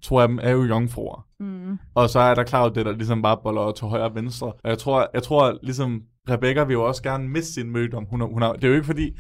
To 0.03 0.19
af 0.19 0.29
dem 0.29 0.39
er 0.43 0.51
jo 0.51 0.65
jomfruer. 0.65 1.27
Mm. 1.43 1.79
Og 1.95 2.11
så 2.11 2.19
er 2.19 2.35
der 2.35 2.43
klart 2.45 2.75
det, 2.75 2.87
der 2.87 2.93
ligesom 2.93 3.23
bare 3.23 3.39
boller 3.43 3.73
til 3.73 3.87
højre 3.87 4.05
og 4.05 4.15
venstre. 4.15 4.47
Og 4.47 4.71
jeg 4.71 4.79
tror, 4.79 5.11
jeg 5.15 5.23
tror 5.23 5.59
ligesom, 5.63 6.03
Rebecca 6.31 6.65
vil 6.65 6.75
jo 6.75 6.85
også 6.85 7.03
gerne 7.03 7.29
miste 7.29 7.53
sin 7.53 7.71
mødom. 7.71 8.05
Hun 8.11 8.21
er, 8.23 8.27
hun 8.27 8.43
er, 8.43 8.53
det 8.53 8.65
er 8.65 8.69
jo 8.69 8.75
ikke 8.75 8.87
fordi, 8.87 9.11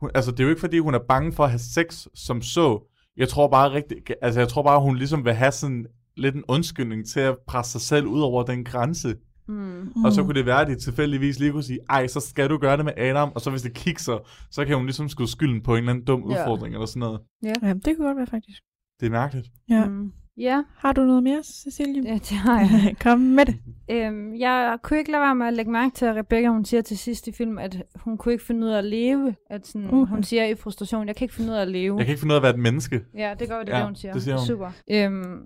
hun, 0.00 0.10
altså 0.14 0.30
det 0.30 0.40
er 0.40 0.44
jo 0.44 0.50
ikke 0.50 0.60
fordi, 0.60 0.78
hun 0.78 0.94
er 0.94 0.98
bange 1.08 1.32
for 1.32 1.44
at 1.44 1.50
have 1.50 1.58
sex 1.58 2.06
som 2.14 2.42
så. 2.42 2.88
Jeg 3.16 3.28
tror 3.28 3.48
bare 3.48 3.72
rigtig, 3.72 3.96
altså 4.22 4.40
jeg 4.40 4.48
tror 4.48 4.62
bare, 4.62 4.80
hun 4.80 4.96
ligesom 4.96 5.24
vil 5.24 5.32
have 5.32 5.52
sådan 5.52 5.86
lidt 6.16 6.34
en 6.34 6.44
undskyldning 6.48 7.06
til 7.06 7.20
at 7.20 7.36
presse 7.46 7.72
sig 7.72 7.80
selv 7.80 8.06
ud 8.06 8.20
over 8.20 8.42
den 8.42 8.64
grænse. 8.64 9.14
Mm. 9.48 10.04
Og 10.04 10.12
så 10.12 10.22
kunne 10.24 10.34
det 10.34 10.46
være, 10.46 10.60
at 10.60 10.68
de 10.68 10.74
tilfældigvis 10.74 11.38
lige 11.38 11.52
kunne 11.52 11.62
sige, 11.62 11.78
ej, 11.90 12.06
så 12.06 12.20
skal 12.20 12.50
du 12.50 12.58
gøre 12.58 12.76
det 12.76 12.84
med 12.84 12.92
Adam, 12.96 13.32
og 13.34 13.40
så 13.40 13.50
hvis 13.50 13.62
det 13.62 13.74
kikser, 13.74 14.18
så 14.50 14.64
kan 14.64 14.76
hun 14.76 14.84
ligesom 14.86 15.08
skulle 15.08 15.30
skylden 15.30 15.62
på 15.62 15.72
en 15.72 15.78
eller 15.78 15.90
anden 15.92 16.04
dum 16.04 16.20
Ja. 16.20 16.26
udfordring 16.42 16.74
eller 16.74 16.86
sådan 16.86 17.00
noget. 17.00 17.20
Ja, 17.42 17.52
det 17.74 17.96
kunne 17.96 18.06
godt 18.06 18.16
være 18.16 18.26
faktisk. 18.26 18.62
Det 19.00 19.06
er 19.06 19.10
mærkeligt. 19.10 19.48
Ja. 19.68 19.84
Mm. 19.84 20.12
Ja, 20.38 20.62
Har 20.76 20.92
du 20.92 21.02
noget 21.04 21.22
mere, 21.22 21.42
Cecilie? 21.44 22.02
det, 22.02 22.28
det 22.30 22.36
har 22.36 22.60
jeg. 22.60 22.94
Kom 23.04 23.18
med 23.20 23.46
det. 23.46 23.56
øhm, 23.90 24.34
jeg 24.34 24.78
kunne 24.82 24.98
ikke 24.98 25.10
lade 25.10 25.20
være 25.22 25.34
med 25.34 25.46
at 25.46 25.52
lægge 25.52 25.70
mærke 25.70 25.94
til, 25.94 26.04
at 26.04 26.16
Rebecca, 26.16 26.48
hun 26.48 26.64
siger 26.64 26.82
til 26.82 26.98
sidst 26.98 27.28
i 27.28 27.32
filmen, 27.32 27.58
at 27.58 27.82
hun 27.94 28.18
kunne 28.18 28.32
ikke 28.32 28.44
finde 28.44 28.66
ud 28.66 28.70
af 28.72 28.78
at 28.78 28.84
leve. 28.84 29.34
At 29.50 29.66
sådan, 29.66 29.90
Uh. 29.90 30.08
Hun 30.08 30.22
siger 30.22 30.44
i 30.44 30.54
frustration, 30.54 31.06
jeg 31.08 31.16
kan 31.16 31.24
ikke 31.24 31.34
finde 31.34 31.50
ud 31.50 31.56
af 31.56 31.62
at 31.62 31.68
leve. 31.68 31.96
Jeg 31.98 32.06
kan 32.06 32.12
ikke 32.12 32.20
finde 32.20 32.32
ud 32.32 32.36
af 32.36 32.38
at 32.38 32.42
være 32.42 32.52
et 32.54 32.58
menneske. 32.58 33.00
Ja, 33.14 33.34
det 33.38 33.48
går 33.48 33.58
det, 33.58 33.68
Ja, 33.68 33.76
det 33.76 33.84
hun 33.84 33.96
siger. 33.96 34.12
det 34.12 34.22
siger 34.22 34.36
hun. 34.36 34.46
Super. 34.46 34.70
Øhm, 34.90 35.44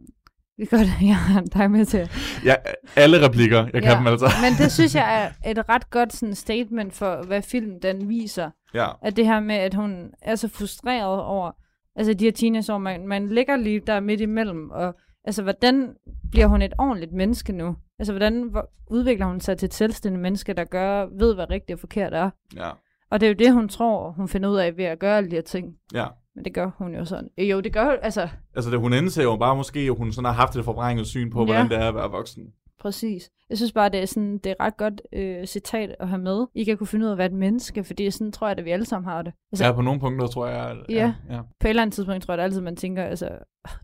det 0.56 0.62
er 0.62 0.76
godt, 0.76 0.80
at 1.00 1.06
jeg 1.12 1.16
har 1.16 1.40
dig 1.40 1.70
med 1.70 1.84
til. 1.84 2.10
Ja, 2.44 2.54
alle 2.96 3.28
replikker, 3.28 3.58
jeg 3.72 3.82
kan 3.82 3.92
Ja. 3.92 3.98
dem 3.98 4.06
altså. 4.06 4.26
Men 4.42 4.52
det 4.64 4.72
synes 4.72 4.94
jeg 4.94 5.14
er 5.44 5.50
et 5.50 5.68
ret 5.68 5.90
godt 5.90 6.12
sådan, 6.12 6.34
statement 6.34 6.92
for, 6.94 7.26
hvad 7.26 7.42
filmen 7.42 7.78
den 7.82 8.08
viser. 8.08 8.50
Ja. 8.74 8.86
At 9.02 9.16
det 9.16 9.26
her 9.26 9.40
med, 9.40 9.54
at 9.56 9.74
hun 9.74 10.10
er 10.22 10.34
så 10.34 10.48
frustreret 10.48 11.20
over, 11.22 11.50
altså 11.96 12.14
de 12.14 12.24
her 12.24 12.32
teenageår, 12.32 12.78
man, 12.78 13.08
man 13.08 13.28
ligger 13.28 13.56
lige 13.56 13.80
der 13.80 14.00
midt 14.00 14.20
imellem, 14.20 14.70
og 14.70 14.94
altså 15.24 15.42
hvordan 15.42 15.94
bliver 16.30 16.46
hun 16.46 16.62
et 16.62 16.72
ordentligt 16.78 17.12
menneske 17.12 17.52
nu? 17.52 17.76
Altså 17.98 18.12
hvordan 18.12 18.42
hvor, 18.42 18.70
udvikler 18.90 19.26
hun 19.26 19.40
sig 19.40 19.58
til 19.58 19.66
et 19.66 19.74
selvstændigt 19.74 20.22
menneske, 20.22 20.52
der 20.52 20.64
gør, 20.64 21.06
ved, 21.18 21.34
hvad 21.34 21.50
rigtigt 21.50 21.76
og 21.76 21.80
forkert 21.80 22.14
er? 22.14 22.30
Ja. 22.56 22.70
Og 23.10 23.20
det 23.20 23.26
er 23.26 23.30
jo 23.30 23.36
det, 23.38 23.52
hun 23.52 23.68
tror, 23.68 24.10
hun 24.10 24.28
finder 24.28 24.48
ud 24.48 24.56
af 24.56 24.76
ved 24.76 24.84
at 24.84 24.98
gøre 24.98 25.16
alle 25.16 25.30
de 25.30 25.34
her 25.36 25.42
ting. 25.42 25.74
Ja. 25.94 26.06
Men 26.34 26.44
det 26.44 26.54
gør 26.54 26.70
hun 26.78 26.94
jo 26.94 27.04
sådan. 27.04 27.28
Øh, 27.38 27.50
Jo, 27.50 27.60
det 27.60 27.72
gør 27.72 27.84
hun, 27.84 27.94
altså 28.02 28.28
Altså, 28.56 28.70
det, 28.70 28.78
hun 28.80 28.92
indser 28.92 29.22
jo 29.22 29.36
bare 29.36 29.56
måske, 29.56 29.80
at 29.80 29.96
hun 29.96 30.12
sådan 30.12 30.24
har 30.24 30.32
haft 30.32 30.56
et 30.56 30.64
forvrænget 30.64 31.06
syn 31.06 31.30
på, 31.30 31.38
Ja. 31.38 31.44
hvordan 31.44 31.68
det 31.68 31.78
er 31.78 31.88
at 31.88 31.94
være 31.94 32.10
voksen. 32.10 32.52
Præcis. 32.80 33.30
Jeg 33.50 33.56
synes 33.58 33.72
bare, 33.72 33.88
det 33.88 34.00
er, 34.02 34.06
sådan, 34.06 34.38
det 34.38 34.46
er 34.46 34.50
et 34.50 34.60
ret 34.60 34.76
godt 34.76 35.02
øh, 35.12 35.46
citat 35.46 35.96
at 36.00 36.08
have 36.08 36.20
med. 36.22 36.46
I 36.54 36.64
kan 36.64 36.76
kunne 36.76 36.86
finde 36.86 37.04
ud 37.04 37.08
af 37.08 37.12
at 37.14 37.18
være 37.18 37.26
et 37.26 37.32
menneske, 37.32 37.84
fordi 37.84 38.10
sådan 38.10 38.32
tror 38.32 38.48
jeg, 38.48 38.58
at 38.58 38.64
vi 38.64 38.70
alle 38.70 38.84
sammen 38.86 39.08
har 39.10 39.22
det. 39.22 39.32
Altså, 39.52 39.64
Ja, 39.64 39.72
på 39.72 39.80
nogle 39.82 40.00
punkter 40.00 40.26
tror 40.26 40.46
jeg, 40.46 40.70
at, 40.70 40.76
Ja. 40.88 41.14
ja. 41.30 41.40
På 41.60 41.66
et 41.66 41.68
eller 41.68 41.82
andet 41.82 41.94
tidspunkt 41.94 42.22
tror 42.22 42.32
jeg 42.34 42.38
det 42.38 42.44
altid, 42.44 42.60
man 42.60 42.76
tænker, 42.76 43.04
altså, 43.04 43.26
"Ah, 43.26 43.38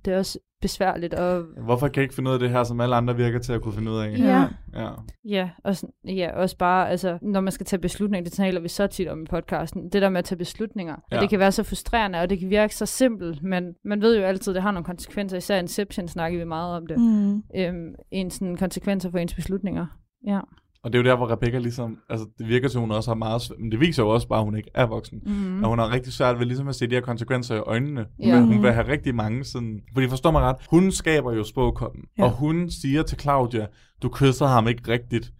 det 0.04 0.14
er 0.14 0.18
også 0.18 0.38
besværligt. 0.62 1.14
Og, 1.14 1.42
Hvorfor 1.64 1.88
kan 1.88 1.96
jeg 1.96 2.02
ikke 2.02 2.14
finde 2.14 2.30
ud 2.30 2.34
af 2.34 2.40
det 2.40 2.50
her, 2.50 2.64
som 2.64 2.80
alle 2.80 2.96
andre 2.96 3.16
virker 3.16 3.38
til 3.38 3.52
at 3.52 3.62
kunne 3.62 3.74
finde 3.74 3.90
ud 3.90 3.98
af? 3.98 4.18
Ja. 4.18 4.48
ja. 4.74 4.90
ja, 5.24 5.50
og 5.64 5.76
sådan, 5.76 5.94
ja, 6.04 6.30
også 6.34 6.56
bare, 6.56 6.90
altså, 6.90 7.18
når 7.22 7.40
man 7.40 7.52
skal 7.52 7.66
tage 7.66 7.80
beslutninger, 7.80 8.24
det 8.24 8.32
taler 8.32 8.60
vi 8.60 8.68
så 8.68 8.86
tit 8.86 9.08
om 9.08 9.22
i 9.22 9.26
podcasten, 9.30 9.84
det 9.84 10.02
der 10.02 10.08
med 10.08 10.18
at 10.18 10.24
tage 10.24 10.38
beslutninger, 10.38 10.96
ja. 11.10 11.16
Og 11.16 11.22
det 11.22 11.30
kan 11.30 11.38
være 11.38 11.52
så 11.52 11.62
frustrerende, 11.62 12.20
og 12.20 12.30
det 12.30 12.38
kan 12.38 12.50
virke 12.50 12.76
så 12.76 12.86
simpelt, 12.86 13.42
men 13.42 13.74
man 13.84 14.00
ved 14.00 14.18
jo 14.18 14.24
altid, 14.24 14.52
at 14.52 14.54
det 14.54 14.62
har 14.62 14.70
nogle 14.70 14.84
konsekvenser, 14.84 15.36
især 15.36 15.58
Inception 15.58 16.08
snakker 16.08 16.38
vi 16.38 16.44
meget 16.44 16.76
om 16.76 16.86
det. 16.86 17.00
Mm. 17.00 17.42
øhm, 17.56 17.94
en 18.10 18.30
sådan 18.30 18.56
konsekvenser 18.56 19.10
for 19.10 19.18
ens 19.18 19.34
beslutninger. 19.34 19.86
Ja. 20.26 20.40
Og 20.84 20.92
det 20.92 20.98
er 20.98 21.02
jo 21.02 21.10
der, 21.10 21.16
hvor 21.16 21.30
Rebecca 21.32 21.58
ligesom, 21.58 21.98
altså 22.08 22.26
det 22.38 22.48
virker 22.48 22.68
til, 22.68 22.78
at 22.78 22.80
hun 22.80 22.90
også 22.90 23.10
har 23.10 23.14
meget, 23.14 23.42
men 23.58 23.72
det 23.72 23.80
viser 23.80 24.02
jo 24.02 24.08
også 24.08 24.28
bare, 24.28 24.38
at 24.38 24.44
hun 24.44 24.56
ikke 24.56 24.70
er 24.74 24.86
voksen. 24.86 25.20
Mm. 25.26 25.32
Mm. 25.32 25.64
Og 25.64 25.70
hun 25.70 25.78
har 25.78 25.92
rigtig 25.92 26.12
svært 26.12 26.38
ved 26.38 26.46
ligesom 26.46 26.68
at 26.68 26.74
se 26.74 26.86
de 26.86 26.94
her 26.94 27.02
konsekvenser 27.02 27.54
i 27.54 27.58
øjnene. 27.58 28.06
Ja. 28.18 28.28
Ja. 28.28 28.40
Men 28.40 28.44
hun 28.44 28.62
vil 28.62 28.72
have 28.72 28.88
rigtig 28.88 29.14
mange 29.14 29.44
sådan... 29.44 29.80
Fordi 29.92 30.08
forstår 30.08 30.30
mig 30.30 30.42
ret, 30.42 30.56
hun 30.70 30.92
skaber 30.92 31.32
jo 31.32 31.44
spåkoppen. 31.44 32.04
Ja. 32.18 32.24
Og 32.24 32.30
hun 32.30 32.70
siger 32.70 33.02
til 33.02 33.20
Claudia, 33.20 33.66
du 34.02 34.08
kysser 34.08 34.46
ham 34.46 34.68
ikke 34.68 34.92
rigtigt. 34.92 35.32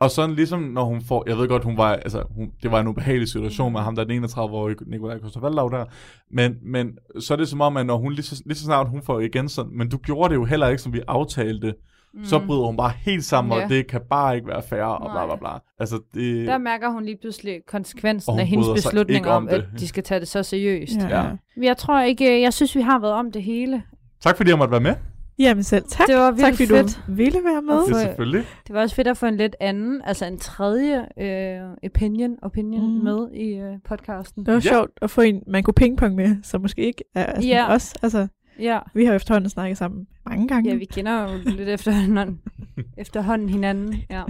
Og 0.00 0.10
sådan 0.10 0.36
ligesom, 0.36 0.60
når 0.60 0.84
hun 0.84 1.02
får... 1.02 1.24
Jeg 1.26 1.38
ved 1.38 1.48
godt, 1.48 1.64
hun 1.64 1.76
var... 1.76 1.92
Altså, 1.92 2.24
hun, 2.30 2.50
det 2.62 2.70
var 2.70 2.80
en 2.80 2.86
ubehagelig 2.86 3.28
situation 3.28 3.72
med 3.72 3.80
ham, 3.80 3.94
der 3.94 4.02
er 4.02 4.06
den 4.06 4.24
31-årige 4.24 4.76
Nikolaj 4.86 5.18
Kostervaldau 5.18 5.68
der. 5.68 5.84
Men, 6.30 6.56
men 6.62 6.98
så 7.20 7.34
er 7.34 7.38
det 7.38 7.48
som 7.48 7.60
om, 7.60 7.76
at 7.76 7.86
når 7.86 7.96
hun 7.96 8.12
lige 8.12 8.24
så, 8.24 8.42
lige 8.46 8.58
så 8.58 8.64
snart 8.64 8.88
hun 8.88 9.02
får 9.02 9.20
igen 9.20 9.48
sådan... 9.48 9.72
Men 9.74 9.88
du 9.88 9.96
gjorde 9.96 10.28
det 10.28 10.34
jo 10.34 10.44
heller 10.44 10.68
ikke, 10.68 10.82
som 10.82 10.92
vi 10.92 11.00
aftalte. 11.08 11.74
Mm. 12.14 12.24
Så 12.24 12.40
bryder 12.46 12.66
hun 12.66 12.76
bare 12.76 12.92
helt 13.04 13.24
sammen, 13.24 13.58
Ja. 13.58 13.64
og 13.64 13.70
det 13.70 13.86
kan 13.86 14.00
bare 14.10 14.36
ikke 14.36 14.48
være 14.48 14.62
fair, 14.62 14.82
og 14.82 15.10
bla 15.10 15.26
bla 15.26 15.36
bla. 15.36 15.58
Altså, 15.78 16.00
det... 16.14 16.46
Der 16.46 16.58
mærker 16.58 16.90
hun 16.90 17.04
lige 17.04 17.16
pludselig 17.20 17.60
konsekvensen 17.66 18.38
af 18.38 18.46
hendes 18.46 18.68
beslutning 18.74 19.26
om, 19.28 19.42
om 19.42 19.48
at 19.48 19.64
de 19.78 19.88
skal 19.88 20.02
tage 20.02 20.20
det 20.20 20.28
så 20.28 20.42
seriøst. 20.42 20.96
Ja. 20.96 21.20
Ja. 21.22 21.30
Jeg 21.62 21.76
tror 21.76 22.00
ikke, 22.00 22.40
jeg 22.42 22.52
synes, 22.52 22.76
vi 22.76 22.80
har 22.80 22.98
været 22.98 23.14
om 23.14 23.32
det 23.32 23.42
hele. 23.42 23.82
Tak 24.20 24.36
fordi 24.36 24.50
jeg 24.50 24.58
måtte 24.58 24.72
være 24.72 24.80
med. 24.80 24.94
Jamen 25.38 25.64
selv 25.64 25.84
tak. 25.88 26.06
Det 26.06 26.16
var 26.16 26.30
tak 26.38 26.54
fordi 26.54 26.66
fedt. 26.66 27.00
du 27.06 27.12
ville 27.12 27.38
være 27.44 27.62
med. 27.62 27.86
Det 27.86 27.94
er 27.94 27.98
selvfølgelig. 28.00 28.44
Det 28.66 28.74
var 28.74 28.80
også 28.82 28.94
fedt 28.96 29.08
at 29.08 29.16
få 29.16 29.26
en 29.26 29.36
lidt 29.36 29.56
anden, 29.60 30.02
altså 30.04 30.24
en 30.26 30.38
tredje 30.38 31.06
øh, 31.20 31.60
opinion, 31.84 32.36
opinion 32.42 32.98
mm. 32.98 33.04
med 33.04 33.28
i 33.34 33.54
øh, 33.54 33.72
podcasten. 33.88 34.46
Det 34.46 34.54
var 34.54 34.60
Ja. 34.64 34.70
sjovt 34.70 34.90
at 35.02 35.10
få 35.10 35.20
en, 35.20 35.42
man 35.46 35.62
kunne 35.62 35.74
pingpong 35.74 36.14
med, 36.14 36.36
som 36.42 36.60
måske 36.60 36.82
ikke 36.86 37.04
er 37.14 37.26
sådan 37.34 37.48
Ja. 37.48 37.74
os. 37.74 37.94
Altså, 38.02 38.26
Ja. 38.60 38.78
Vi 38.94 39.04
har 39.04 39.12
jo 39.12 39.16
efterhånden 39.16 39.50
snakket 39.50 39.78
sammen 39.78 40.06
mange 40.26 40.48
gange. 40.48 40.70
ja, 40.70 40.76
vi 40.76 40.84
kender 40.84 41.22
jo 41.22 41.38
lidt 41.56 41.68
efterhånden, 41.68 42.40
efterhånden 42.96 43.48
hinanden. 43.48 43.94
Ja. 44.10 44.22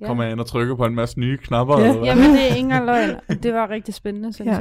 Ja. 0.00 0.06
Kommer 0.06 0.22
jeg 0.24 0.32
ind 0.32 0.40
og 0.40 0.46
trykker 0.46 0.76
på 0.76 0.84
en 0.84 0.94
masse 0.94 1.20
nye 1.20 1.36
knapper? 1.38 1.80
Ja. 1.80 1.88
eller? 1.90 2.04
Jamen, 2.04 2.24
det 2.30 2.50
er 2.50 2.54
ingen 2.54 2.86
løgn. 2.86 3.16
Det 3.42 3.54
var 3.54 3.70
rigtig 3.70 3.94
spændende, 3.94 4.32
synes 4.32 4.48
Ja. 4.48 4.58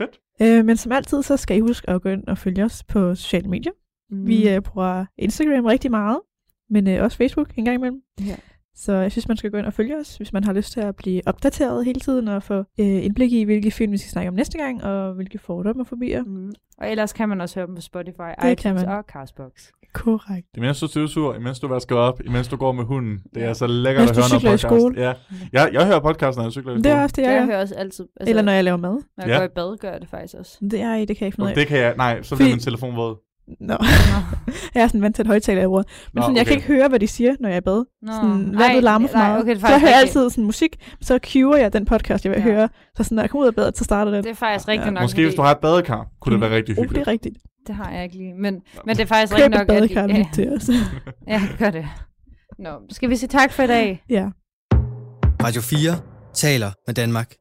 jeg. 0.00 0.08
Øh, 0.42 0.64
men 0.64 0.76
som 0.76 0.92
altid, 0.92 1.22
så 1.22 1.36
skal 1.36 1.56
I 1.56 1.60
huske 1.60 1.90
at 1.90 2.02
gå 2.02 2.08
ind 2.08 2.26
og 2.26 2.38
følge 2.38 2.64
os 2.64 2.84
på 2.84 3.14
sociale 3.14 3.48
medier. 3.48 3.72
Mm. 4.10 4.26
Vi 4.26 4.48
øh, 4.48 4.60
bruger 4.62 5.04
Instagram 5.18 5.64
rigtig 5.64 5.90
meget, 5.90 6.20
men 6.70 6.88
øh, 6.88 7.02
også 7.02 7.16
Facebook 7.16 7.48
en 7.56 7.64
gang 7.64 7.74
imellem. 7.74 8.00
Ja. 8.20 8.36
Så 8.76 8.92
jeg 8.92 9.12
synes, 9.12 9.28
man 9.28 9.36
skal 9.36 9.50
gå 9.50 9.56
ind 9.56 9.66
og 9.66 9.72
følge 9.72 9.96
os, 9.96 10.16
hvis 10.16 10.32
man 10.32 10.44
har 10.44 10.52
lyst 10.52 10.72
til 10.72 10.80
at 10.80 10.96
blive 10.96 11.22
opdateret 11.26 11.84
hele 11.84 12.00
tiden 12.00 12.28
og 12.28 12.42
få 12.42 12.54
øh, 12.58 12.64
indblik 13.04 13.32
i, 13.32 13.42
hvilke 13.44 13.70
film 13.70 13.92
vi 13.92 13.96
skal 13.98 14.10
snakke 14.10 14.28
om 14.28 14.34
næste 14.34 14.58
gang, 14.58 14.84
og 14.84 15.12
hvilke 15.14 15.38
fordomme 15.38 15.82
og 15.82 15.86
fobier. 15.86 16.22
Mm. 16.24 16.52
Og 16.78 16.90
ellers 16.90 17.12
kan 17.12 17.28
man 17.28 17.40
også 17.40 17.58
høre 17.60 17.66
dem 17.66 17.74
på 17.74 17.80
Spotify, 17.80 18.30
kan 18.40 18.52
iTunes 18.52 18.82
man. 18.84 18.92
og 18.98 19.04
Castbox. 19.12 19.50
Korrekt. 19.94 20.46
Imens 20.56 20.80
du 20.80 20.86
støvsuger, 20.86 21.34
imens 21.34 21.60
du 21.60 21.68
vasker 21.68 21.96
op, 21.96 22.20
imens 22.24 22.48
du 22.48 22.56
går 22.56 22.72
med 22.72 22.84
hunden. 22.84 23.18
Det 23.34 23.44
er 23.44 23.52
så 23.52 23.66
lækkert 23.66 24.02
Mens 24.02 24.10
at 24.10 24.16
høre 24.16 24.28
noget 24.28 24.40
cykler 24.40 24.50
i 24.50 24.54
podcast. 24.54 24.82
skole. 24.82 25.02
Ja. 25.02 25.12
Jeg, 25.52 25.70
jeg 25.72 25.86
hører 25.86 26.00
podcast, 26.00 26.36
når 26.36 26.44
jeg 26.44 26.52
cykler 26.52 26.72
i 26.72 26.76
Det 26.76 26.84
skole. 26.84 26.94
er 26.98 27.02
også 27.02 27.14
det, 27.16 27.22
jeg, 27.22 27.32
Jeg 27.32 27.44
hører 27.44 27.60
også 27.60 27.74
altid, 27.74 28.04
altså, 28.20 28.30
Eller 28.30 28.42
når 28.42 28.52
jeg 28.52 28.64
laver 28.64 28.76
mad. 28.76 28.90
når 28.92 29.24
jeg 29.24 29.28
Ja. 29.28 29.36
går 29.38 29.44
i 29.44 29.48
bad, 29.54 29.76
gør 29.78 29.90
jeg 29.92 30.00
det 30.00 30.08
faktisk 30.08 30.34
også. 30.34 30.58
Det 30.70 30.80
er 30.80 30.96
det 30.96 31.06
kan 31.06 31.16
jeg 31.20 31.26
ikke 31.26 31.34
finde 31.36 31.42
ud 31.42 31.46
Og 31.46 31.50
af. 31.50 31.56
det 31.56 31.66
kan 31.66 31.78
jeg... 31.78 31.94
Nej, 31.96 32.22
så 32.22 32.36
bliver 32.36 32.50
min 32.50 32.58
telefon 32.58 32.96
våd. 32.96 33.16
Nå. 33.60 33.76
jeg 34.74 34.82
er 34.82 34.86
sådan 34.86 35.02
vant 35.02 35.16
til 35.16 35.22
et 35.22 35.26
højtaler, 35.26 35.60
jeg 35.60 35.68
bruger. 35.68 35.82
Men 36.14 36.20
Nå, 36.20 36.22
sådan, 36.22 36.36
jeg 36.36 36.46
kan 36.46 36.54
ikke 36.56 36.66
høre, 36.66 36.88
hvad 36.88 36.98
de 37.00 37.06
siger, 37.06 37.34
når 37.40 37.48
jeg 37.48 37.56
er 37.56 37.60
i 37.60 37.64
bad. 37.64 37.84
Nå. 38.02 38.12
Sådan, 38.12 38.54
Ej, 38.54 38.66
vandet 38.66 38.82
larmer 38.84 39.08
for 39.08 39.16
nej, 39.18 39.28
meget. 39.28 39.42
okay, 39.42 39.54
det 39.54 39.62
er 39.62 39.66
så 39.66 39.72
jeg 39.72 39.80
hører 39.80 39.90
rigtigt. 39.98 40.16
altid 40.16 40.30
sådan 40.30 40.44
musik, 40.44 40.76
så 41.00 41.18
cuer 41.32 41.56
jeg 41.56 41.72
den 41.72 41.84
podcast, 41.84 42.24
jeg 42.24 42.32
vil 42.32 42.38
Ja. 42.38 42.42
høre. 42.44 42.68
Så 42.96 43.02
sådan, 43.02 43.16
når 43.16 43.22
jeg 43.22 43.30
kommer 43.30 43.42
ud 43.42 43.48
af 43.48 43.54
badet, 43.54 43.78
så 43.78 43.84
starter 43.84 44.12
den. 44.12 44.24
Det 44.24 44.30
er 44.30 44.34
faktisk 44.34 44.68
rigtigt 44.68 44.86
Ja. 44.86 44.90
nok. 44.90 45.02
Måske 45.02 45.22
hvis 45.24 45.34
du 45.34 45.42
har 45.42 45.50
et 45.50 45.58
badekar, 45.58 46.06
kunne 46.20 46.30
det 46.30 46.38
Mm. 46.38 46.42
være 46.42 46.50
rigtig 46.56 46.76
det 46.76 46.82
hyggeligt. 46.84 47.08
er 47.08 47.10
rigtigt. 47.12 47.36
Det 47.66 47.74
har 47.74 47.90
jeg 47.90 48.04
ikke 48.04 48.16
lige. 48.16 48.34
Men, 48.34 48.54
men 48.86 48.96
det 48.96 49.02
er 49.02 49.06
faktisk 49.14 49.32
rigtigt 49.34 49.50
nok. 49.50 49.60
at- 49.60 49.66
badekar 49.66 50.06
ja, 50.08 50.24
til 50.34 50.52
os. 50.52 50.70
ja, 51.28 51.42
gør 51.58 51.70
det. 51.70 51.86
Nå, 52.58 52.70
skal 52.90 53.10
vi 53.10 53.16
sige 53.16 53.28
tak 53.28 53.52
for 53.52 53.62
i 53.62 53.66
dag? 53.66 54.02
ja. 54.10 54.28
Radio 55.44 55.60
4 55.62 55.94
taler 56.34 56.70
med 56.86 56.94
Danmark. 56.94 57.34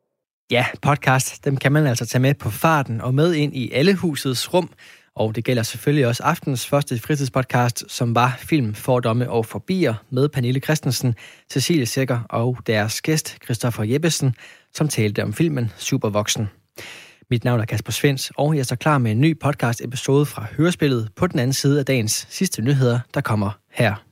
Ja, 0.51 0.65
podcast, 0.81 1.45
dem 1.45 1.57
kan 1.57 1.71
man 1.71 1.87
altså 1.87 2.05
tage 2.05 2.21
med 2.21 2.33
på 2.33 2.49
farten 2.49 3.01
og 3.01 3.13
med 3.13 3.33
ind 3.33 3.55
i 3.55 3.71
alle 3.71 3.95
husets 3.95 4.53
rum. 4.53 4.69
Og 5.15 5.35
det 5.35 5.43
gælder 5.43 5.63
selvfølgelig 5.63 6.07
også 6.07 6.23
aftens 6.23 6.67
første 6.67 6.99
fritidspodcast, 6.99 7.85
som 7.87 8.15
var 8.15 8.37
Film, 8.39 8.73
Fordomme 8.73 9.29
og 9.29 9.45
Forbier 9.45 9.93
med 10.09 10.29
Pernille 10.29 10.59
Christensen, 10.59 11.15
Cecilie 11.51 11.85
Sækker 11.85 12.19
og 12.29 12.57
deres 12.67 13.01
gæst 13.01 13.37
Christoffer 13.43 13.83
Jeppesen, 13.83 14.35
som 14.73 14.87
talte 14.87 15.23
om 15.23 15.33
filmen 15.33 15.71
Supervoksen. 15.77 16.49
Mit 17.29 17.43
navn 17.43 17.59
er 17.59 17.65
Kasper 17.65 17.91
Svens, 17.91 18.31
og 18.37 18.57
jeg 18.57 18.65
står 18.65 18.75
klar 18.75 18.97
med 18.97 19.11
en 19.11 19.21
ny 19.21 19.39
podcast-episode 19.39 20.25
fra 20.25 20.45
Hørespillet 20.57 21.09
på 21.15 21.27
den 21.27 21.39
anden 21.39 21.53
side 21.53 21.79
af 21.79 21.85
dagens 21.85 22.27
sidste 22.29 22.61
nyheder, 22.61 22.99
der 23.13 23.21
kommer 23.21 23.51
her. 23.71 24.04